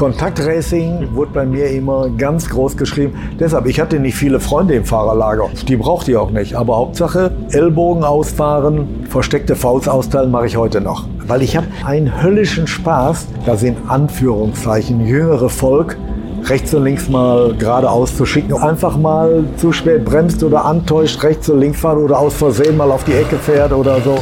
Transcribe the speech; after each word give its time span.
Kontaktracing 0.00 1.14
wurde 1.14 1.30
bei 1.34 1.44
mir 1.44 1.68
immer 1.68 2.08
ganz 2.08 2.48
groß 2.48 2.78
geschrieben. 2.78 3.12
Deshalb, 3.38 3.66
ich 3.66 3.78
hatte 3.78 4.00
nicht 4.00 4.14
viele 4.14 4.40
Freunde 4.40 4.72
im 4.72 4.86
Fahrerlager. 4.86 5.50
Die 5.68 5.76
brauchte 5.76 6.12
ich 6.12 6.16
auch 6.16 6.30
nicht. 6.30 6.54
Aber 6.54 6.78
Hauptsache, 6.78 7.32
Ellbogen 7.52 8.02
ausfahren, 8.02 9.04
versteckte 9.10 9.54
Faust 9.54 9.90
austeilen 9.90 10.30
mache 10.30 10.46
ich 10.46 10.56
heute 10.56 10.80
noch. 10.80 11.06
Weil 11.26 11.42
ich 11.42 11.54
habe 11.54 11.66
einen 11.84 12.22
höllischen 12.22 12.66
Spaß, 12.66 13.26
da 13.44 13.58
sind 13.58 13.76
Anführungszeichen 13.88 15.06
jüngere 15.06 15.50
Volk, 15.50 15.98
rechts 16.44 16.72
und 16.72 16.84
links 16.84 17.10
mal 17.10 17.54
geradeaus 17.58 18.16
zu 18.16 18.24
schicken. 18.24 18.54
Einfach 18.54 18.96
mal 18.96 19.44
zu 19.58 19.70
spät 19.70 20.06
bremst 20.06 20.42
oder 20.42 20.64
antäuscht, 20.64 21.22
rechts 21.22 21.50
und 21.50 21.60
links 21.60 21.78
fahren 21.78 21.98
oder 21.98 22.20
aus 22.20 22.32
Versehen 22.32 22.78
mal 22.78 22.90
auf 22.90 23.04
die 23.04 23.12
Ecke 23.12 23.36
fährt 23.36 23.74
oder 23.74 24.00
so. 24.00 24.18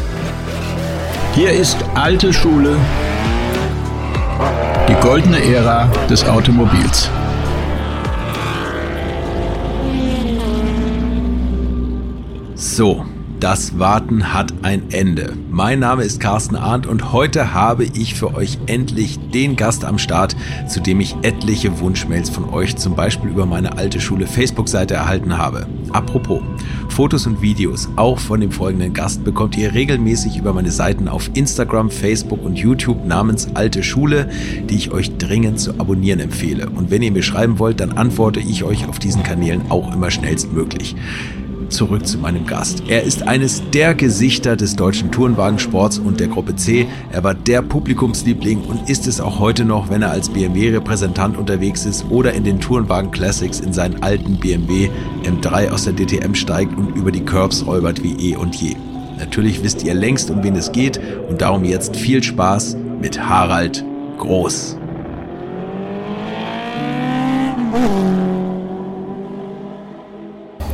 Hier 1.34 1.52
ist 1.52 1.76
alte 1.94 2.32
Schule, 2.32 2.74
goldene 5.02 5.38
Ära 5.38 5.88
des 6.08 6.24
Automobils. 6.24 7.10
So, 12.56 13.04
das 13.40 13.78
Warten 13.78 14.34
hat 14.34 14.52
ein 14.62 14.90
Ende. 14.90 15.34
Mein 15.50 15.78
Name 15.78 16.02
ist 16.02 16.18
Carsten 16.18 16.56
Arndt 16.56 16.86
und 16.86 17.12
heute 17.12 17.54
habe 17.54 17.84
ich 17.84 18.14
für 18.14 18.34
euch 18.34 18.58
endlich 18.66 19.18
den 19.32 19.54
Gast 19.54 19.84
am 19.84 19.98
Start, 19.98 20.34
zu 20.66 20.80
dem 20.80 21.00
ich 21.00 21.14
etliche 21.22 21.78
Wunschmails 21.78 22.30
von 22.30 22.48
euch 22.50 22.76
zum 22.76 22.96
Beispiel 22.96 23.30
über 23.30 23.46
meine 23.46 23.78
alte 23.78 24.00
Schule 24.00 24.26
Facebook-Seite 24.26 24.94
erhalten 24.94 25.38
habe. 25.38 25.66
Apropos, 25.92 26.40
Fotos 26.88 27.26
und 27.26 27.40
Videos 27.40 27.88
auch 27.94 28.18
von 28.18 28.40
dem 28.40 28.50
folgenden 28.50 28.92
Gast 28.92 29.24
bekommt 29.24 29.56
ihr 29.56 29.72
regelmäßig 29.72 30.36
über 30.36 30.52
meine 30.52 30.72
Seiten 30.72 31.06
auf 31.06 31.30
Instagram, 31.34 31.90
Facebook 31.90 32.44
und 32.44 32.58
YouTube 32.58 33.06
namens 33.06 33.48
Alte 33.54 33.84
Schule, 33.84 34.30
die 34.68 34.76
ich 34.76 34.90
euch 34.90 35.16
dringend 35.16 35.60
zu 35.60 35.78
abonnieren 35.78 36.18
empfehle. 36.20 36.68
Und 36.70 36.90
wenn 36.90 37.02
ihr 37.02 37.12
mir 37.12 37.22
schreiben 37.22 37.60
wollt, 37.60 37.78
dann 37.78 37.92
antworte 37.92 38.40
ich 38.40 38.64
euch 38.64 38.88
auf 38.88 38.98
diesen 38.98 39.22
Kanälen 39.22 39.70
auch 39.70 39.94
immer 39.94 40.10
schnellstmöglich 40.10 40.96
zurück 41.68 42.06
zu 42.06 42.18
meinem 42.18 42.46
Gast. 42.46 42.82
Er 42.88 43.02
ist 43.02 43.26
eines 43.26 43.62
der 43.72 43.94
Gesichter 43.94 44.56
des 44.56 44.76
deutschen 44.76 45.10
Tourenwagensports 45.10 45.98
und 45.98 46.20
der 46.20 46.28
Gruppe 46.28 46.56
C. 46.56 46.86
Er 47.12 47.24
war 47.24 47.34
der 47.34 47.62
Publikumsliebling 47.62 48.62
und 48.62 48.88
ist 48.88 49.06
es 49.06 49.20
auch 49.20 49.38
heute 49.38 49.64
noch, 49.64 49.90
wenn 49.90 50.02
er 50.02 50.10
als 50.10 50.28
BMW-Repräsentant 50.28 51.36
unterwegs 51.36 51.86
ist 51.86 52.06
oder 52.10 52.32
in 52.32 52.44
den 52.44 52.60
Tourenwagen 52.60 53.10
Classics 53.10 53.60
in 53.60 53.72
seinen 53.72 54.02
alten 54.02 54.36
BMW 54.36 54.88
M3 55.24 55.70
aus 55.70 55.84
der 55.84 55.94
DTM 55.94 56.34
steigt 56.34 56.76
und 56.76 56.96
über 56.96 57.12
die 57.12 57.24
Curbs 57.24 57.66
räubert 57.66 58.02
wie 58.02 58.32
eh 58.32 58.36
und 58.36 58.54
je. 58.56 58.76
Natürlich 59.18 59.62
wisst 59.62 59.84
ihr 59.84 59.94
längst, 59.94 60.30
um 60.30 60.42
wen 60.42 60.54
es 60.54 60.72
geht 60.72 61.00
und 61.28 61.40
darum 61.40 61.64
jetzt 61.64 61.96
viel 61.96 62.22
Spaß 62.22 62.76
mit 63.00 63.20
Harald 63.20 63.84
Groß. 64.18 64.76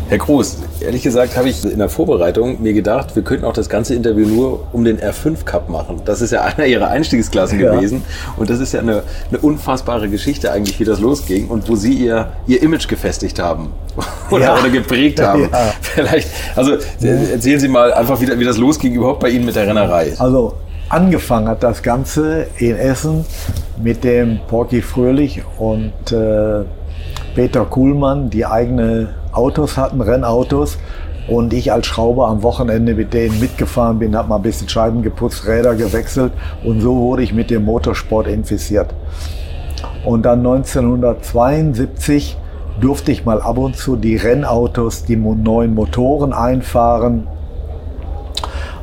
Herr 0.09 0.19
Groß, 0.19 0.59
ehrlich 0.81 1.03
gesagt 1.03 1.35
habe 1.37 1.49
ich 1.49 1.65
in 1.65 1.79
der 1.79 1.89
Vorbereitung 1.89 2.63
mir 2.63 2.75
gedacht, 2.75 3.17
wir 3.17 3.23
könnten 3.23 3.47
auch 3.47 3.55
das 3.55 3.71
ganze 3.71 3.95
Interview 3.95 4.27
nur 4.29 4.67
um 4.73 4.85
den 4.85 4.99
R5 4.99 5.45
Cup 5.45 5.71
machen. 5.71 6.03
Das 6.05 6.21
ist 6.21 6.31
ja 6.31 6.43
einer 6.57 6.67
Ihrer 6.67 6.89
Einstiegsklassen 6.89 7.59
ja. 7.59 7.73
gewesen. 7.73 8.03
Und 8.37 8.51
das 8.51 8.61
ist 8.61 8.75
ja 8.75 8.81
eine, 8.81 9.03
eine, 9.31 9.39
unfassbare 9.39 10.11
Geschichte 10.11 10.53
eigentlich, 10.53 10.79
wie 10.79 10.85
das 10.85 11.01
losging 11.01 11.49
und 11.49 11.69
wo 11.69 11.77
Sie 11.77 11.95
Ihr, 11.95 12.29
Ihr 12.47 12.63
Image 12.63 12.87
gefestigt 12.87 13.39
haben 13.39 13.73
oder, 14.31 14.45
ja. 14.45 14.59
oder 14.59 14.69
geprägt 14.69 15.23
haben. 15.23 15.49
Ja. 15.51 15.73
Vielleicht, 15.81 16.29
also 16.55 16.73
erzählen 17.01 17.61
Sie 17.61 17.69
mal 17.69 17.93
einfach, 17.95 18.21
wie, 18.21 18.39
wie 18.39 18.45
das 18.45 18.59
losging 18.59 18.93
überhaupt 18.93 19.21
bei 19.21 19.31
Ihnen 19.31 19.47
mit 19.47 19.57
der 19.57 19.67
Rennerei. 19.67 20.13
Also 20.19 20.53
angefangen 20.91 21.49
hat 21.49 21.63
das 21.63 21.83
Ganze 21.83 22.47
in 22.59 22.77
Essen 22.77 23.25
mit 23.83 24.05
dem 24.05 24.41
Porky 24.49 24.83
Fröhlich 24.83 25.43
und 25.59 26.13
äh, 26.13 26.65
Peter 27.35 27.65
Kuhlmann, 27.65 28.29
die 28.29 28.45
eigene 28.45 29.09
Autos 29.35 29.77
hatten, 29.77 30.01
Rennautos. 30.01 30.79
Und 31.27 31.55
ich 31.55 31.73
als 31.73 31.87
Schrauber 31.87 32.29
am 32.29 32.43
Wochenende 32.43 32.95
mit 32.95 33.15
denen 33.15 33.41
mitgefahren 33.41 33.99
bin, 33.99 34.15
habe 34.15 34.29
mal 34.29 34.37
ein 34.37 34.43
bisschen 34.43 34.69
Scheiben 34.69 35.03
geputzt, 35.03 35.47
Räder 35.47 35.75
gewechselt 35.75 36.33
und 36.65 36.83
so 36.83 36.97
wurde 36.97 37.23
ich 37.23 37.33
mit 37.33 37.49
dem 37.49 37.65
Motorsport 37.65 38.27
infiziert. 38.27 38.93
Und 40.05 40.27
dann 40.27 40.41
1972 40.41 42.37
durfte 42.81 43.13
ich 43.13 43.25
mal 43.25 43.41
ab 43.41 43.57
und 43.57 43.77
zu 43.77 43.97
die 43.97 44.17
Rennautos, 44.17 45.05
die 45.05 45.17
neuen 45.17 45.75
Motoren 45.75 46.33
einfahren. 46.35 47.27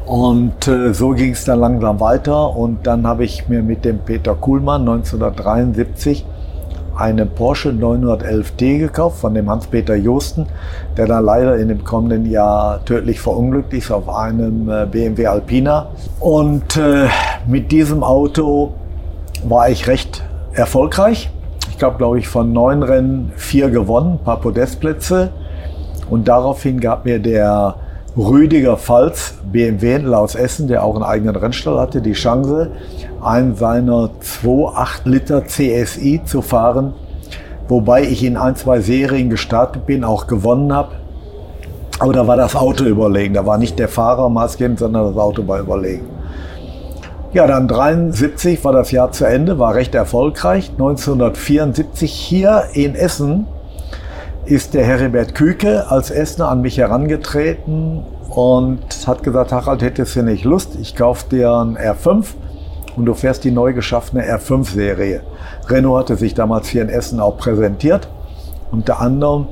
Und 0.05 0.67
äh, 0.67 0.93
so 0.93 1.11
ging 1.11 1.31
es 1.31 1.45
dann 1.45 1.59
langsam 1.59 1.99
weiter. 1.99 2.55
Und 2.55 2.87
dann 2.87 3.05
habe 3.05 3.23
ich 3.23 3.47
mir 3.47 3.61
mit 3.61 3.85
dem 3.85 3.99
Peter 3.99 4.35
Kuhlmann 4.35 4.81
1973 4.81 6.25
eine 7.01 7.25
Porsche 7.25 7.69
911D 7.69 8.77
gekauft 8.77 9.19
von 9.19 9.33
dem 9.33 9.49
Hans-Peter 9.49 9.95
Josten, 9.95 10.45
der 10.95 11.07
dann 11.07 11.25
leider 11.25 11.57
in 11.57 11.67
dem 11.67 11.83
kommenden 11.83 12.29
Jahr 12.29 12.85
tödlich 12.85 13.19
verunglückt 13.19 13.73
ist 13.73 13.91
auf 13.91 14.07
einem 14.07 14.69
äh, 14.69 14.85
BMW 14.85 15.25
Alpina. 15.27 15.87
Und 16.19 16.77
äh, 16.77 17.07
mit 17.47 17.71
diesem 17.71 18.03
Auto 18.03 18.73
war 19.43 19.69
ich 19.69 19.87
recht 19.87 20.23
erfolgreich. 20.53 21.29
Ich 21.75 21.83
habe, 21.83 21.97
glaube 21.97 22.19
ich, 22.19 22.27
von 22.27 22.53
neun 22.53 22.83
Rennen 22.83 23.31
vier 23.35 23.71
gewonnen, 23.71 24.19
ein 24.19 24.23
paar 24.23 24.39
Podestplätze. 24.39 25.31
Und 26.09 26.27
daraufhin 26.27 26.79
gab 26.79 27.05
mir 27.05 27.19
der 27.19 27.75
Rüdiger 28.17 28.75
Pfalz, 28.75 29.35
BMW 29.53 30.05
aus 30.13 30.35
Essen, 30.35 30.67
der 30.67 30.83
auch 30.83 30.95
einen 30.95 31.03
eigenen 31.05 31.35
Rennstall 31.37 31.79
hatte, 31.79 32.01
die 32.01 32.11
Chance, 32.11 32.71
einen 33.21 33.55
seiner 33.55 34.09
2,8 34.21 34.85
Liter 35.05 35.45
CSI 35.45 36.21
zu 36.25 36.41
fahren, 36.41 36.93
wobei 37.69 38.03
ich 38.03 38.21
in 38.25 38.35
ein, 38.35 38.57
zwei 38.57 38.81
Serien 38.81 39.29
gestartet 39.29 39.85
bin, 39.85 40.03
auch 40.03 40.27
gewonnen 40.27 40.73
habe. 40.73 40.89
Aber 41.99 42.11
da 42.11 42.27
war 42.27 42.35
das 42.35 42.53
Auto 42.53 42.83
überlegen. 42.83 43.35
Da 43.35 43.45
war 43.45 43.57
nicht 43.57 43.79
der 43.79 43.87
Fahrer 43.87 44.27
maßgebend, 44.27 44.79
sondern 44.79 45.07
das 45.07 45.17
Auto 45.17 45.47
war 45.47 45.61
überlegen. 45.61 46.07
Ja, 47.31 47.47
dann 47.47 47.69
73 47.69 48.61
war 48.65 48.73
das 48.73 48.91
Jahr 48.91 49.13
zu 49.13 49.23
Ende, 49.23 49.57
war 49.57 49.75
recht 49.75 49.95
erfolgreich. 49.95 50.71
1974 50.71 52.11
hier 52.11 52.63
in 52.73 52.93
Essen 52.93 53.47
ist 54.45 54.73
der 54.73 54.85
Heribert 54.85 55.35
Küke 55.35 55.89
als 55.89 56.09
Essener 56.11 56.49
an 56.49 56.61
mich 56.61 56.77
herangetreten 56.77 58.03
und 58.29 58.79
hat 59.05 59.23
gesagt, 59.23 59.51
Harald, 59.51 59.81
hättest 59.81 60.15
du 60.15 60.23
nicht 60.23 60.43
Lust? 60.43 60.75
Ich 60.79 60.95
kaufe 60.95 61.29
dir 61.29 61.51
einen 61.51 61.77
R5 61.77 62.25
und 62.95 63.05
du 63.05 63.13
fährst 63.13 63.43
die 63.43 63.51
neu 63.51 63.73
geschaffene 63.73 64.23
R5-Serie. 64.23 65.21
Renault 65.67 65.99
hatte 65.99 66.15
sich 66.15 66.33
damals 66.33 66.67
hier 66.67 66.81
in 66.81 66.89
Essen 66.89 67.19
auch 67.19 67.37
präsentiert, 67.37 68.07
unter 68.71 68.99
anderem 68.99 69.47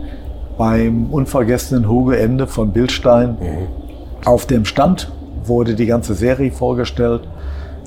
beim 0.57 1.07
unvergessenen 1.11 1.88
Hugo 1.88 2.11
Ende 2.11 2.47
von 2.47 2.71
Bildstein. 2.71 3.38
Mhm. 3.39 4.25
Auf 4.25 4.45
dem 4.45 4.66
Stand 4.66 5.11
wurde 5.45 5.75
die 5.75 5.85
ganze 5.85 6.13
Serie 6.13 6.51
vorgestellt. 6.51 7.21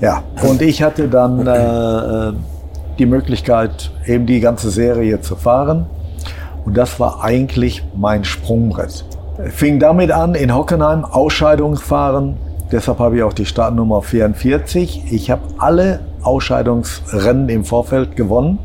Ja, 0.01 0.23
und 0.49 0.63
ich 0.63 0.83
hatte 0.83 1.09
dann 1.09 1.47
äh, 1.47 2.29
äh 2.29 2.33
die 2.99 3.07
Möglichkeit, 3.07 3.91
eben 4.07 4.27
die 4.27 4.41
ganze 4.41 4.69
Serie 4.71 5.21
zu 5.23 5.35
fahren. 5.35 5.87
Und 6.65 6.77
das 6.77 7.01
war 7.01 7.23
eigentlich 7.23 7.85
mein 7.97 8.25
Sprungbrett. 8.25 9.05
Fing 9.51 9.81
damit 9.81 10.11
an, 10.13 10.35
in 10.35 10.55
Hockenheim 10.55 11.05
Ausscheidungsfahren. 11.05 12.37
Deshalb 12.71 12.99
habe 12.99 13.17
ich 13.17 13.23
auch 13.23 13.33
die 13.33 13.47
Startnummer 13.47 14.03
44. 14.03 15.13
Ich 15.13 15.31
habe 15.31 15.43
alle 15.59 16.01
Ausscheidungsrennen 16.23 17.49
im 17.49 17.65
Vorfeld 17.65 18.17
gewonnen. 18.17 18.59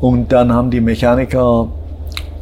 Und 0.00 0.32
dann 0.32 0.52
haben 0.52 0.70
die 0.70 0.80
Mechaniker 0.80 1.68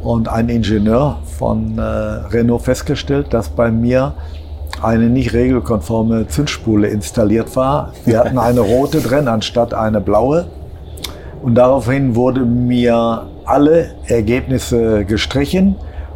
und 0.01 0.27
ein 0.27 0.49
Ingenieur 0.49 1.17
von 1.37 1.77
äh, 1.77 1.81
Renault 1.81 2.63
festgestellt, 2.63 3.33
dass 3.33 3.49
bei 3.49 3.71
mir 3.71 4.13
eine 4.81 5.09
nicht 5.09 5.33
regelkonforme 5.33 6.27
Zündspule 6.27 6.87
installiert 6.87 7.55
war. 7.55 7.93
Wir 8.03 8.19
hatten 8.19 8.37
eine 8.37 8.59
rote 8.59 8.99
drin 8.99 9.29
anstatt 9.29 9.73
eine 9.73 10.01
blaue. 10.01 10.47
Und 11.41 11.55
daraufhin 11.55 12.15
wurde 12.15 12.41
mir 12.41 13.27
alle 13.45 13.91
Ergebnisse 14.07 15.05
gestrichen 15.05 15.75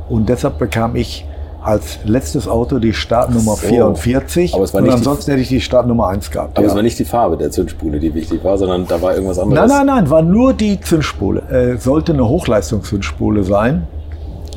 und 0.09 0.29
deshalb 0.29 0.57
bekam 0.57 0.95
ich 0.95 1.25
als 1.68 2.00
letztes 2.06 2.47
Auto 2.47 2.79
die 2.79 2.94
Startnummer 2.94 3.56
so. 3.56 3.68
44. 3.68 4.53
Aber 4.53 4.63
es 4.63 4.74
war 4.74 4.81
nicht 4.81 4.91
und 4.91 4.97
ansonsten 4.97 5.31
hätte 5.31 5.41
ich 5.41 5.50
die 5.50 5.59
Startnummer 5.59 6.07
1 6.07 6.31
gehabt. 6.31 6.57
Aber 6.57 6.65
ja. 6.65 6.69
es 6.69 6.75
war 6.75 6.81
nicht 6.81 6.97
die 6.97 7.06
Farbe 7.06 7.35
der 7.35 7.51
Zündspule, 7.51 8.00
die 8.00 8.13
wichtig 8.13 8.44
war, 8.44 8.57
sondern 8.57 8.88
da 8.88 9.01
war 9.01 9.13
irgendwas 9.13 9.38
anderes. 9.38 9.69
Nein, 9.69 9.85
nein, 9.85 9.95
nein, 9.95 10.09
war 10.09 10.21
nur 10.21 10.53
die 10.53 10.79
Zündspule. 10.79 11.41
Äh, 11.50 11.77
sollte 11.77 12.13
eine 12.13 12.27
Hochleistungszündspule 12.27 13.44
sein 13.44 13.85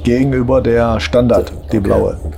gegenüber 0.05 0.61
der 0.61 1.01
Standard, 1.01 1.53
die 1.73 1.79
okay. 1.79 1.81
blaue. 1.81 2.17
Okay. 2.25 2.37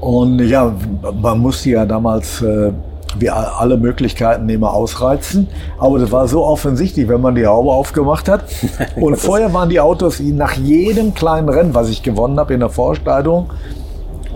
Und 0.00 0.38
ja, 0.40 0.72
man 1.20 1.38
musste 1.38 1.70
ja 1.70 1.84
damals 1.84 2.40
äh, 2.40 2.72
wir 3.20 3.60
alle 3.60 3.76
Möglichkeiten 3.76 4.48
immer 4.48 4.72
ausreizen. 4.72 5.48
Aber 5.78 5.98
das 5.98 6.12
war 6.12 6.28
so 6.28 6.44
offensichtlich, 6.44 7.08
wenn 7.08 7.20
man 7.20 7.34
die 7.34 7.46
Haube 7.46 7.70
aufgemacht 7.70 8.28
hat. 8.28 8.44
Und 8.96 9.16
vorher 9.16 9.52
waren 9.52 9.68
die 9.68 9.80
Autos 9.80 10.20
nach 10.20 10.54
jedem 10.54 11.14
kleinen 11.14 11.48
Rennen, 11.48 11.74
was 11.74 11.88
ich 11.88 12.02
gewonnen 12.02 12.38
habe 12.38 12.54
in 12.54 12.60
der 12.60 12.70
Vorstellung, 12.70 13.50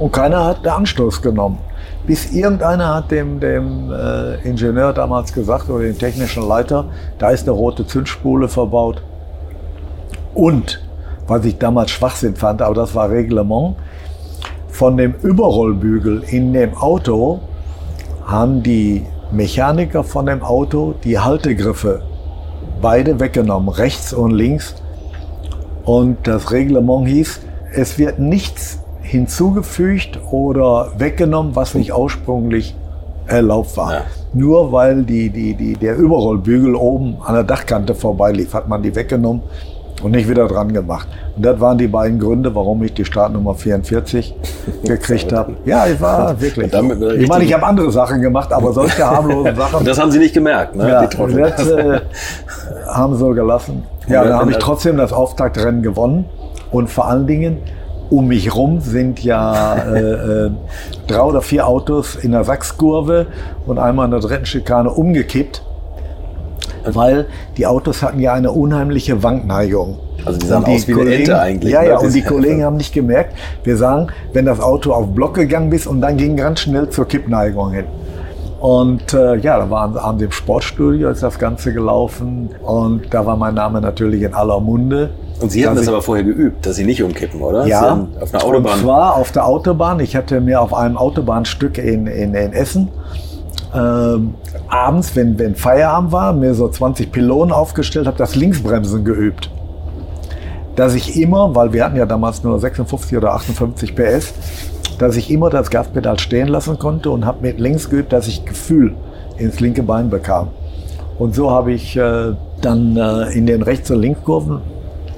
und 0.00 0.12
keiner 0.12 0.47
hat 0.47 0.65
den 0.65 0.73
Anstoß 0.73 1.21
genommen. 1.21 1.59
Bis 2.06 2.32
irgendeiner 2.32 2.94
hat 2.94 3.11
dem, 3.11 3.38
dem 3.38 3.93
äh, 3.93 4.37
Ingenieur 4.49 4.94
damals 4.94 5.33
gesagt 5.33 5.69
oder 5.69 5.85
dem 5.85 5.99
technischen 5.99 6.49
Leiter, 6.49 6.87
da 7.19 7.31
ist 7.31 7.43
eine 7.43 7.50
rote 7.50 7.87
Zündspule 7.87 8.49
verbaut. 8.49 9.03
Und, 10.35 10.83
was 11.26 11.44
ich 11.44 11.59
damals 11.59 11.91
Schwachsinn 11.91 12.35
fand, 12.35 12.62
aber 12.62 12.75
das 12.75 12.94
war 12.94 13.11
Reglement, 13.11 13.76
von 14.69 14.97
dem 14.97 15.15
Überrollbügel 15.23 16.25
in 16.29 16.55
dem 16.55 16.75
Auto 16.75 17.41
haben 18.31 18.62
die 18.62 19.05
Mechaniker 19.32 20.05
von 20.05 20.27
dem 20.27 20.43
Auto 20.43 20.94
die 21.03 21.19
Haltegriffe 21.19 22.03
beide 22.81 23.19
weggenommen, 23.19 23.69
rechts 23.69 24.12
und 24.12 24.31
links. 24.31 24.77
Und 25.85 26.19
das 26.29 26.53
Reglement 26.53 27.09
hieß, 27.09 27.41
es 27.75 27.99
wird 27.99 28.21
nichts 28.21 28.79
hinzugefügt 29.03 30.21
oder 30.31 30.93
weggenommen, 30.97 31.56
was 31.56 31.75
nicht 31.75 31.93
ursprünglich 31.93 32.77
erlaubt 33.27 33.77
war. 33.77 33.93
Ja. 33.93 34.03
Nur 34.33 34.71
weil 34.71 35.03
die, 35.03 35.31
die, 35.31 35.55
die, 35.55 35.75
der 35.75 35.97
Überrollbügel 35.97 36.76
oben 36.76 37.17
an 37.25 37.35
der 37.35 37.44
Dachkante 37.44 37.94
vorbeilief, 37.94 38.55
hat 38.55 38.69
man 38.69 38.83
die 38.83 38.94
weggenommen 38.94 39.43
und 40.02 40.12
nicht 40.12 40.29
wieder 40.29 40.47
dran 40.49 40.73
gemacht. 40.73 41.08
Und 41.37 41.44
das 41.44 41.61
waren 41.61 41.79
die 41.79 41.88
beiden 41.88 42.19
Gründe, 42.19 42.55
warum 42.55 42.82
ich 42.82 42.94
die 42.94 43.05
Startnummer 43.05 43.55
44 43.55 44.35
gekriegt 44.85 45.32
habe. 45.32 45.55
Ja, 45.64 45.87
ich 45.87 46.00
war 46.00 46.41
wirklich. 46.41 46.73
ich 46.73 47.29
meine, 47.29 47.44
ich 47.44 47.52
habe 47.52 47.67
andere 47.67 47.91
Sachen 47.91 48.20
gemacht, 48.20 48.52
aber 48.52 48.73
solche 48.73 49.06
harmlosen 49.06 49.56
Sachen. 49.56 49.76
Und 49.76 49.88
das 49.88 49.99
haben 50.00 50.11
Sie 50.11 50.19
nicht 50.19 50.35
gemerkt, 50.35 50.76
ne? 50.76 50.88
Ja, 50.88 51.06
das 51.06 51.67
äh, 51.67 52.00
haben 52.87 53.17
sie 53.17 53.35
gelassen. 53.35 53.85
Ja, 54.08 54.25
dann 54.25 54.38
habe 54.38 54.50
ich 54.50 54.58
trotzdem 54.58 54.97
das 54.97 55.12
Auftaktrennen 55.12 55.82
gewonnen 55.82 56.25
und 56.70 56.91
vor 56.91 57.08
allen 57.08 57.26
Dingen 57.26 57.58
um 58.11 58.26
mich 58.26 58.55
rum 58.55 58.81
sind 58.81 59.23
ja 59.23 59.75
äh, 59.76 60.47
äh, 60.47 60.50
drei 61.06 61.23
oder 61.23 61.43
vier 61.43 61.67
Autos 61.67 62.17
in 62.17 62.32
der 62.32 62.43
Sachskurve 62.43 63.26
und 63.67 63.79
einmal 63.79 64.06
in 64.06 64.11
der 64.11 64.20
dritten 64.20 64.47
Schikane 64.47 64.91
umgekippt 64.91 65.62
weil 66.85 67.27
die 67.56 67.67
Autos 67.67 68.03
hatten 68.03 68.21
ja 68.21 68.32
eine 68.32 68.53
unheimliche 68.53 69.23
Wankneigung. 69.23 69.99
Also 70.25 70.38
die 70.38 70.47
sahen 70.47 70.65
die 70.65 70.75
aus 70.75 70.88
wie 70.88 70.93
Kollegen, 70.93 71.11
eine 71.11 71.19
Ente 71.21 71.41
eigentlich. 71.41 71.73
Ja, 71.73 71.82
ja, 71.82 71.99
und 71.99 72.15
die 72.15 72.23
Kollegen 72.23 72.65
haben 72.65 72.77
nicht 72.77 72.93
gemerkt. 72.93 73.35
Wir 73.65 73.77
sagen, 73.77 74.09
wenn 74.32 74.44
das 74.44 74.61
Auto 74.61 74.93
auf 74.93 75.09
Block 75.09 75.35
gegangen 75.35 75.73
ist 75.73 75.87
und 75.87 76.00
dann 76.00 76.17
ging 76.17 76.37
ganz 76.37 76.61
schnell 76.61 76.88
zur 76.91 77.06
Kippneigung 77.06 77.73
hin. 77.73 77.85
Und 78.61 79.15
äh, 79.15 79.37
ja, 79.37 79.59
da 79.59 79.71
waren 79.71 79.97
an 79.97 80.19
dem 80.19 80.31
Sportstudio 80.31 81.09
ist 81.09 81.23
das 81.23 81.38
Ganze 81.38 81.73
gelaufen 81.73 82.50
und 82.62 83.12
da 83.12 83.25
war 83.25 83.35
mein 83.37 83.55
Name 83.55 83.81
natürlich 83.81 84.23
in 84.23 84.35
aller 84.35 84.61
Munde. 84.61 85.11
Und 85.41 85.50
Sie 85.50 85.67
hatten 85.67 85.76
das 85.76 85.88
aber 85.88 86.03
vorher 86.03 86.25
geübt, 86.25 86.67
dass 86.67 86.76
Sie 86.76 86.85
nicht 86.85 87.03
umkippen, 87.03 87.41
oder? 87.41 87.67
Ja, 87.67 88.06
auf 88.21 88.35
einer 88.35 88.44
Autobahn. 88.44 88.73
und 88.75 88.81
zwar 88.81 89.17
auf 89.17 89.33
der 89.33 89.47
Autobahn. 89.47 90.00
Ich 90.00 90.15
hatte 90.15 90.43
mir 90.43 90.61
auf 90.61 90.75
einem 90.75 90.99
Autobahnstück 90.99 91.79
in, 91.79 92.06
in, 92.06 92.35
in 92.35 92.53
Essen 92.53 92.88
abends, 93.79 95.15
wenn, 95.15 95.39
wenn 95.39 95.55
Feierabend 95.55 96.13
war, 96.13 96.33
mir 96.33 96.55
so 96.55 96.69
20 96.69 97.13
Pylonen 97.13 97.53
aufgestellt, 97.53 98.07
habe 98.07 98.19
das 98.19 98.35
Linksbremsen 98.35 99.05
geübt. 99.05 99.51
Dass 100.77 100.95
ich 100.95 101.21
immer, 101.21 101.55
weil 101.55 101.73
wir 101.73 101.85
hatten 101.85 101.97
ja 101.97 102.07
damals 102.07 102.43
nur 102.43 102.59
56 102.59 103.17
oder 103.17 103.35
58 103.35 103.95
PS, 103.95 104.33
dass 104.99 105.17
ich 105.17 105.31
immer 105.31 105.51
das 105.51 105.71
Gaspedal 105.71 106.19
stehen 106.19 106.49
lassen 106.49 106.79
konnte 106.79 107.11
und 107.11 107.25
habe 107.25 107.43
mit 107.43 107.59
links 107.59 107.89
geübt, 107.89 108.13
dass 108.13 108.29
ich 108.29 108.45
Gefühl 108.45 108.95
ins 109.39 109.61
linke 109.61 109.83
Bein 109.83 110.11
bekam. 110.11 110.49
Und 111.19 111.35
so 111.35 111.51
habe 111.51 111.73
ich 111.73 111.97
äh, 111.97 112.33
dann 112.61 112.97
äh, 112.97 113.31
in 113.33 113.47
den 113.47 113.63
Rechts- 113.63 113.91
und 113.91 114.01
Linkskurven 114.01 114.61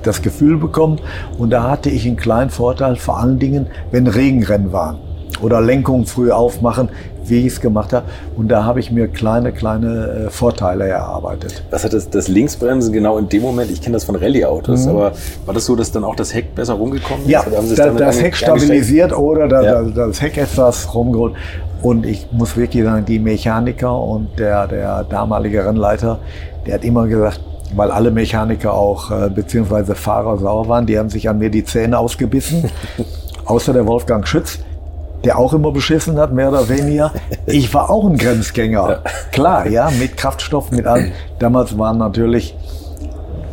das 0.02 0.22
Gefühl 0.22 0.56
bekommen. 0.56 1.00
Und 1.38 1.50
da 1.50 1.70
hatte 1.70 1.90
ich 1.90 2.06
einen 2.06 2.16
kleinen 2.16 2.50
Vorteil, 2.50 2.96
vor 2.96 3.18
allen 3.18 3.38
Dingen, 3.38 3.66
wenn 3.90 4.06
Regenrennen 4.06 4.72
waren 4.72 4.98
oder 5.40 5.60
Lenkung 5.60 6.06
früh 6.06 6.30
aufmachen, 6.30 6.88
wie 7.26 7.40
ich 7.40 7.54
es 7.54 7.60
gemacht 7.60 7.92
habe. 7.92 8.06
Und 8.36 8.48
da 8.48 8.64
habe 8.64 8.80
ich 8.80 8.90
mir 8.90 9.08
kleine, 9.08 9.52
kleine 9.52 10.26
äh, 10.26 10.30
Vorteile 10.30 10.88
erarbeitet. 10.88 11.62
Was 11.70 11.84
hat 11.84 11.92
das, 11.92 12.10
das 12.10 12.28
Linksbremsen 12.28 12.92
genau 12.92 13.18
in 13.18 13.28
dem 13.28 13.42
Moment? 13.42 13.70
Ich 13.70 13.80
kenne 13.80 13.94
das 13.94 14.04
von 14.04 14.16
Rallye-Autos, 14.16 14.84
mhm. 14.86 14.90
aber 14.90 15.12
war 15.46 15.54
das 15.54 15.66
so, 15.66 15.76
dass 15.76 15.92
dann 15.92 16.04
auch 16.04 16.16
das 16.16 16.34
Heck 16.34 16.54
besser 16.54 16.74
rumgekommen 16.74 17.24
ist? 17.24 17.30
Ja, 17.30 17.44
da, 17.44 17.90
das 17.90 18.20
Heck 18.20 18.36
stabilisiert 18.36 19.16
oder 19.16 19.48
da, 19.48 19.62
ja. 19.62 19.82
das 19.82 20.20
Heck 20.20 20.36
etwas 20.36 20.94
rumgeholt. 20.94 21.34
Und 21.82 22.06
ich 22.06 22.28
muss 22.30 22.56
wirklich 22.56 22.84
sagen, 22.84 23.04
die 23.04 23.18
Mechaniker 23.18 23.98
und 23.98 24.38
der, 24.38 24.68
der 24.68 25.04
damalige 25.04 25.64
Rennleiter, 25.66 26.20
der 26.64 26.74
hat 26.74 26.84
immer 26.84 27.08
gesagt, 27.08 27.40
weil 27.74 27.90
alle 27.90 28.10
Mechaniker 28.10 28.74
auch 28.74 29.10
äh, 29.10 29.30
beziehungsweise 29.30 29.94
Fahrer 29.94 30.38
sauer 30.38 30.68
waren, 30.68 30.86
die 30.86 30.98
haben 30.98 31.10
sich 31.10 31.28
an 31.28 31.38
mir 31.38 31.50
die 31.50 31.64
Zähne 31.64 31.98
ausgebissen, 31.98 32.70
außer 33.46 33.72
der 33.72 33.86
Wolfgang 33.86 34.26
Schütz 34.26 34.60
der 35.24 35.38
auch 35.38 35.52
immer 35.52 35.72
beschissen 35.72 36.18
hat, 36.18 36.32
mehr 36.32 36.48
oder 36.48 36.68
weniger. 36.68 37.12
Ich 37.46 37.72
war 37.72 37.90
auch 37.90 38.08
ein 38.08 38.16
Grenzgänger. 38.16 39.02
Klar, 39.30 39.68
ja, 39.68 39.90
mit 39.98 40.16
Kraftstoff, 40.16 40.70
mit 40.70 40.86
allem. 40.86 41.12
Damals 41.38 41.78
waren 41.78 41.98
natürlich, 41.98 42.56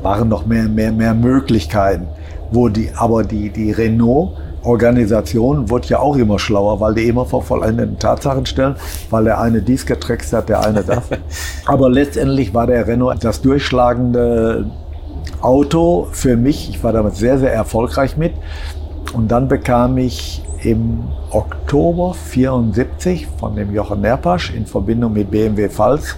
waren 0.01 0.29
noch 0.29 0.45
mehr, 0.45 0.63
mehr, 0.63 0.91
mehr 0.91 1.13
Möglichkeiten. 1.13 2.07
Wo 2.51 2.67
die, 2.67 2.91
aber 2.95 3.23
die, 3.23 3.49
die 3.51 3.71
Renault, 3.71 4.33
Organisation 4.63 5.69
wurde 5.69 5.87
ja 5.87 5.99
auch 5.99 6.15
immer 6.15 6.37
schlauer, 6.37 6.79
weil 6.79 6.93
die 6.93 7.07
immer 7.07 7.25
vor 7.25 7.43
vollendeten 7.43 7.97
Tatsachen 7.97 8.45
stellen, 8.45 8.75
weil 9.09 9.23
der 9.23 9.39
eine 9.39 9.61
dies 9.61 9.85
getrickst 9.85 10.33
hat, 10.33 10.49
der 10.49 10.65
eine 10.65 10.83
das. 10.83 11.03
Aber 11.65 11.89
letztendlich 11.89 12.53
war 12.53 12.67
der 12.67 12.87
Renault 12.87 13.23
das 13.23 13.41
durchschlagende 13.41 14.69
Auto 15.41 16.07
für 16.11 16.35
mich. 16.35 16.69
Ich 16.69 16.83
war 16.83 16.91
damit 16.91 17.15
sehr, 17.15 17.39
sehr 17.39 17.53
erfolgreich 17.53 18.17
mit. 18.17 18.33
Und 19.13 19.29
dann 19.29 19.47
bekam 19.47 19.97
ich 19.97 20.43
im 20.63 21.03
Oktober 21.31 22.13
74 22.13 23.27
von 23.27 23.55
dem 23.55 23.73
Jochen 23.73 24.01
Nerpasch 24.01 24.53
in 24.53 24.65
Verbindung 24.65 25.13
mit 25.13 25.31
BMW 25.31 25.69
Pfalz 25.69 26.17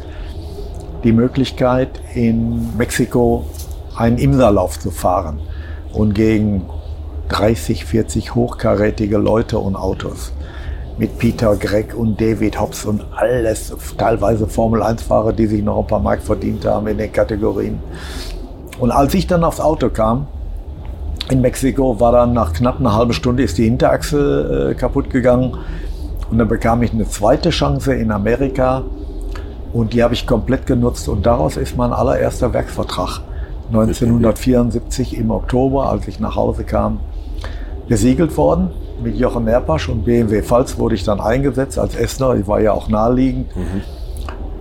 die 1.04 1.12
Möglichkeit, 1.12 2.01
in 2.13 2.78
Mexiko 2.78 3.45
einen 3.95 4.18
Imserlauf 4.18 4.80
zu 4.80 4.92
fahren 4.92 5.39
und 5.94 6.13
gegen 6.13 6.63
30, 7.30 7.86
40 7.86 8.36
hochkarätige 8.36 9.18
Leute 9.18 9.60
und 9.60 9.75
Autos. 9.75 10.31
Mit 10.98 11.18
Peter 11.18 11.56
Gregg 11.56 11.95
und 11.95 12.19
David 12.19 12.60
Hobbs 12.60 12.86
und 12.86 13.04
alles, 13.16 13.74
teilweise 13.98 14.45
Formel-1-Fahrer, 14.45 15.33
die 15.33 15.48
sich 15.48 15.63
noch 15.63 15.80
ein 15.80 15.88
paar 15.88 16.01
Mark 16.01 16.22
verdient 16.22 16.66
haben 16.66 16.88
in 16.88 16.98
den 16.98 17.12
Kategorien. 17.12 17.80
Und 18.80 18.92
als 18.92 19.13
ich 19.13 19.25
dann 19.25 19.44
aufs 19.44 19.60
Auto 19.60 19.89
kam, 19.89 20.28
in 21.31 21.42
Mexiko 21.42 22.00
war 22.00 22.12
dann 22.12 22.33
nach 22.33 22.54
knapp 22.54 22.80
einer 22.80 22.94
halben 22.94 23.13
Stunde 23.13 23.44
ist 23.44 23.57
die 23.57 23.63
Hinterachse 23.63 24.72
äh, 24.72 24.75
kaputt 24.75 25.10
gegangen. 25.10 25.57
Und 26.30 26.38
dann 26.38 26.48
bekam 26.48 26.83
ich 26.83 26.92
eine 26.92 27.07
zweite 27.07 27.50
Chance 27.50 27.94
in 27.94 28.12
Amerika 28.12 28.83
und 29.74 29.94
die 29.94 30.04
habe 30.04 30.13
ich 30.13 30.28
komplett 30.28 30.66
genutzt. 30.66 31.07
Und 31.10 31.25
daraus 31.25 31.57
ist 31.57 31.78
mein 31.78 31.94
allererster 31.94 32.54
Werksvertrag 32.54 33.21
1974 33.69 35.18
im 35.18 35.31
Oktober, 35.31 35.90
als 35.90 36.07
ich 36.07 36.19
nach 36.19 36.35
Hause 36.35 36.64
kam, 36.64 37.00
besiegelt 37.88 38.35
worden. 38.38 38.71
Mit 39.02 39.16
Jochen 39.16 39.45
Nerpasch 39.45 39.90
und 39.90 40.06
BMW 40.06 40.42
Pfalz 40.44 40.78
wurde 40.78 40.95
ich 40.95 41.04
dann 41.04 41.19
eingesetzt 41.19 41.80
als 41.80 41.95
Essener. 41.95 42.35
Ich 42.35 42.47
war 42.47 42.59
ja 42.59 42.73
auch 42.73 42.88
naheliegend. 42.88 43.56
Mhm. 43.56 43.81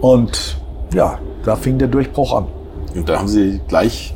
Und 0.00 0.56
ja, 0.94 1.18
da 1.44 1.56
fing 1.56 1.78
der 1.78 1.88
Durchbruch 1.88 2.34
an. 2.34 2.46
Und 2.94 3.08
da 3.08 3.18
haben 3.18 3.28
Sie 3.28 3.60
gleich 3.68 4.14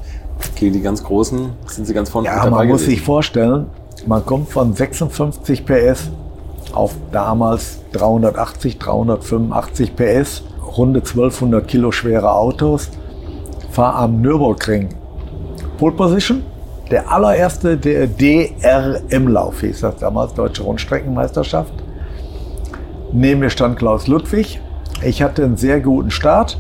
gegen 0.55 0.75
die 0.75 0.83
ganz 0.83 1.03
Großen 1.03 1.51
sind 1.67 1.87
sie 1.87 1.95
ganz 1.95 2.11
vorne 2.11 2.29
ja, 2.29 2.37
dabei 2.45 2.51
man 2.51 2.69
muss 2.69 2.85
sich 2.85 3.03
vorstellen, 3.03 3.67
man 4.07 4.25
kommt 4.25 4.51
von 4.51 4.75
56 4.75 5.65
PS 5.65 6.11
auf 6.73 6.95
damals 7.13 7.79
380, 7.93 8.79
385 8.79 9.97
PS, 9.97 10.43
runde 10.77 11.01
1200 11.01 11.67
Kilo 11.67 11.93
schwere 11.93 12.33
Autos, 12.33 12.91
fahr 13.71 13.97
am 13.97 14.21
Nürburgring. 14.21 14.89
Pole 15.79 15.95
Position, 15.95 16.43
der 16.91 17.11
allererste 17.11 17.77
der 17.77 18.07
DRM-Lauf 18.07 19.61
hieß 19.61 19.81
das 19.81 19.97
damals, 19.97 20.35
Deutsche 20.35 20.63
Rundstreckenmeisterschaft. 20.63 21.73
Neben 23.13 23.41
mir 23.41 23.51
stand 23.51 23.79
Klaus 23.79 24.07
Ludwig. 24.07 24.61
Ich 25.03 25.23
hatte 25.23 25.45
einen 25.45 25.57
sehr 25.57 25.81
guten 25.81 26.11
Start 26.11 26.59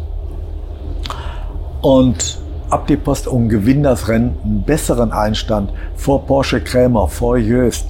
und 1.83 2.39
ab 2.75 2.89
die 2.89 2.97
Post 2.97 3.29
und 3.29 3.49
gewinn 3.51 3.85
das 3.85 4.09
Rennen 4.09 4.37
einen 4.43 4.63
besseren 4.65 5.13
Einstand 5.13 5.71
vor 5.95 6.27
Porsche 6.27 6.61
Krämer, 6.61 7.07
vor 7.07 7.37
Jöst, 7.37 7.87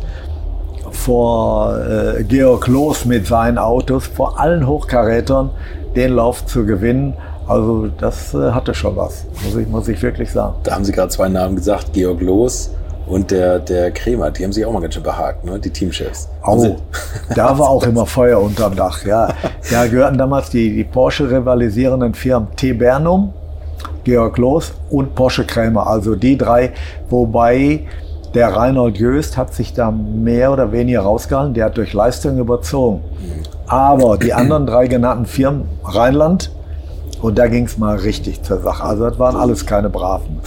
vor 0.90 1.78
äh, 1.78 2.22
Georg 2.22 2.66
Loos 2.66 3.06
mit 3.06 3.26
seinen 3.26 3.56
Autos, 3.56 4.06
vor 4.06 4.38
allen 4.38 4.66
Hochkarätern 4.66 5.48
den 5.96 6.12
Lauf 6.12 6.44
zu 6.44 6.66
gewinnen. 6.66 7.14
Also 7.48 7.88
das 7.98 8.34
äh, 8.34 8.50
hatte 8.50 8.74
schon 8.74 8.94
was, 8.94 9.24
muss 9.42 9.56
ich, 9.56 9.66
muss 9.68 9.88
ich 9.88 10.02
wirklich 10.02 10.30
sagen. 10.30 10.56
Da 10.64 10.74
haben 10.74 10.84
Sie 10.84 10.92
gerade 10.92 11.08
zwei 11.08 11.30
Namen 11.30 11.56
gesagt, 11.56 11.94
Georg 11.94 12.20
Loos 12.20 12.70
und 13.06 13.30
der, 13.30 13.60
der 13.60 13.90
Krämer, 13.90 14.30
die 14.30 14.44
haben 14.44 14.52
sich 14.52 14.66
auch 14.66 14.72
mal 14.72 14.82
ganz 14.82 14.92
schön 14.92 15.02
behagt, 15.02 15.46
ne? 15.46 15.58
die 15.58 15.70
Teamchefs. 15.70 16.28
Oh, 16.46 16.76
da 17.34 17.58
war 17.58 17.70
auch 17.70 17.84
immer 17.84 18.04
Feuer 18.04 18.38
unterm 18.38 18.76
Dach, 18.76 19.02
ja. 19.06 19.28
Da 19.70 19.86
gehörten 19.86 20.18
damals 20.18 20.50
die, 20.50 20.74
die 20.76 20.84
Porsche-rivalisierenden 20.84 22.12
Firmen 22.12 22.48
T. 22.56 22.74
Bernum, 22.74 23.32
Georg 24.04 24.38
Loos 24.38 24.73
und 24.90 25.14
Porsche 25.14 25.44
Krämer. 25.44 25.87
Also 25.87 26.14
die 26.14 26.38
drei, 26.38 26.73
wobei 27.08 27.87
der 28.34 28.49
Reinhold 28.54 28.99
Jöst 28.99 29.37
hat 29.37 29.54
sich 29.54 29.73
da 29.73 29.90
mehr 29.90 30.52
oder 30.52 30.73
weniger 30.73 31.00
rausgehalten. 31.00 31.54
Der 31.54 31.66
hat 31.66 31.76
durch 31.76 31.92
Leistung 31.92 32.38
überzogen. 32.38 33.02
Aber 33.66 34.18
die 34.18 34.34
anderen 34.34 34.66
drei 34.66 34.87
genannten 34.87 35.26
Firmen, 35.26 35.68
Rheinland, 35.84 36.50
und 37.25 37.38
da 37.38 37.46
ging 37.46 37.64
es 37.64 37.78
mal 37.78 37.96
richtig 37.96 38.42
zur 38.42 38.61
Sache. 38.61 38.84
Also 38.84 39.08
das 39.08 39.18
waren 39.18 39.34
alles 39.34 39.64
keine 39.64 39.88
Braven. 39.88 40.40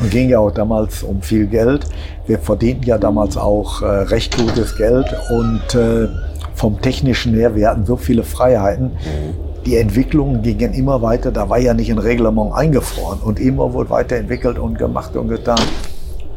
Und 0.00 0.10
ging 0.10 0.28
ja 0.28 0.40
auch 0.40 0.50
damals 0.50 1.04
um 1.04 1.22
viel 1.22 1.46
Geld. 1.46 1.86
Wir 2.26 2.40
verdienten 2.40 2.84
ja 2.86 2.98
damals 2.98 3.36
auch 3.36 3.82
äh, 3.82 3.86
recht 3.86 4.36
gutes 4.36 4.76
Geld 4.76 5.06
und 5.30 5.74
äh, 5.76 6.08
vom 6.54 6.80
technischen 6.80 7.34
her, 7.34 7.54
wir 7.54 7.68
hatten 7.68 7.86
so 7.86 7.96
viele 7.96 8.24
Freiheiten. 8.24 8.90
Die 9.68 9.76
Entwicklungen 9.76 10.40
gingen 10.40 10.72
immer 10.72 11.02
weiter. 11.02 11.30
Da 11.30 11.50
war 11.50 11.58
ja 11.58 11.74
nicht 11.74 11.90
ein 11.90 11.98
Reglement 11.98 12.54
eingefroren 12.54 13.18
und 13.20 13.38
immer 13.38 13.70
wurde 13.74 13.90
weiterentwickelt 13.90 14.58
und 14.58 14.78
gemacht 14.78 15.14
und 15.14 15.28
getan 15.28 15.58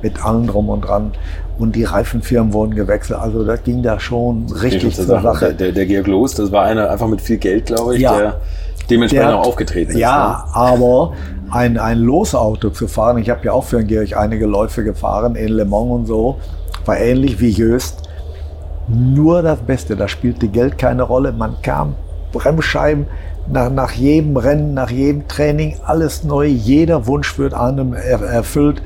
mit 0.01 0.21
allem 0.25 0.47
drum 0.47 0.67
und 0.67 0.81
dran. 0.81 1.13
Und 1.57 1.77
die 1.77 1.85
Reifenfirmen 1.85 2.51
wurden 2.51 2.75
gewechselt. 2.75 3.21
Also 3.21 3.45
das 3.45 3.63
ging 3.63 3.83
da 3.83 4.01
schon 4.01 4.51
richtig 4.61 4.95
zur 4.95 5.05
Sache. 5.05 5.23
Sache. 5.23 5.53
Der, 5.53 5.71
der, 5.71 5.85
Georg 5.85 6.07
Loos, 6.07 6.35
das 6.35 6.51
war 6.51 6.65
einer 6.65 6.89
einfach 6.89 7.07
mit 7.07 7.21
viel 7.21 7.37
Geld, 7.37 7.67
glaube 7.67 7.95
ich, 7.95 8.01
Ja. 8.01 8.17
der 8.17 8.41
dementsprechend 8.89 9.29
Der 9.29 9.39
auch 9.39 9.47
aufgetreten 9.47 9.91
ist. 9.91 9.97
Ja, 9.97 10.43
aber 10.51 11.13
ein, 11.51 11.77
ein 11.77 11.99
Losauto 11.99 12.71
zu 12.71 12.89
fahren, 12.89 13.17
ich 13.17 13.29
habe 13.29 13.45
ja 13.45 13.53
auch 13.53 13.63
für 13.63 13.77
den 13.77 13.87
Georg 13.87 14.17
einige 14.17 14.45
Läufe 14.45 14.83
gefahren 14.83 15.35
in 15.35 15.53
Le 15.53 15.63
Mans 15.63 15.89
und 15.89 16.05
so, 16.05 16.35
war 16.83 16.97
ähnlich 16.99 17.39
wie 17.39 17.49
Jöst. 17.49 18.09
Nur 18.89 19.41
das 19.41 19.59
Beste, 19.59 19.95
da 19.95 20.09
spielte 20.09 20.49
Geld 20.49 20.77
keine 20.77 21.03
Rolle. 21.03 21.31
Man 21.31 21.55
kam, 21.61 21.95
Bremsscheiben, 22.31 23.07
nach, 23.47 23.69
nach 23.69 23.91
jedem 23.91 24.37
Rennen, 24.37 24.73
nach 24.73 24.89
jedem 24.89 25.27
Training, 25.27 25.75
alles 25.85 26.23
neu, 26.23 26.45
jeder 26.45 27.07
Wunsch 27.07 27.37
wird 27.37 27.53
einem 27.53 27.93
er, 27.93 28.21
erfüllt. 28.21 28.81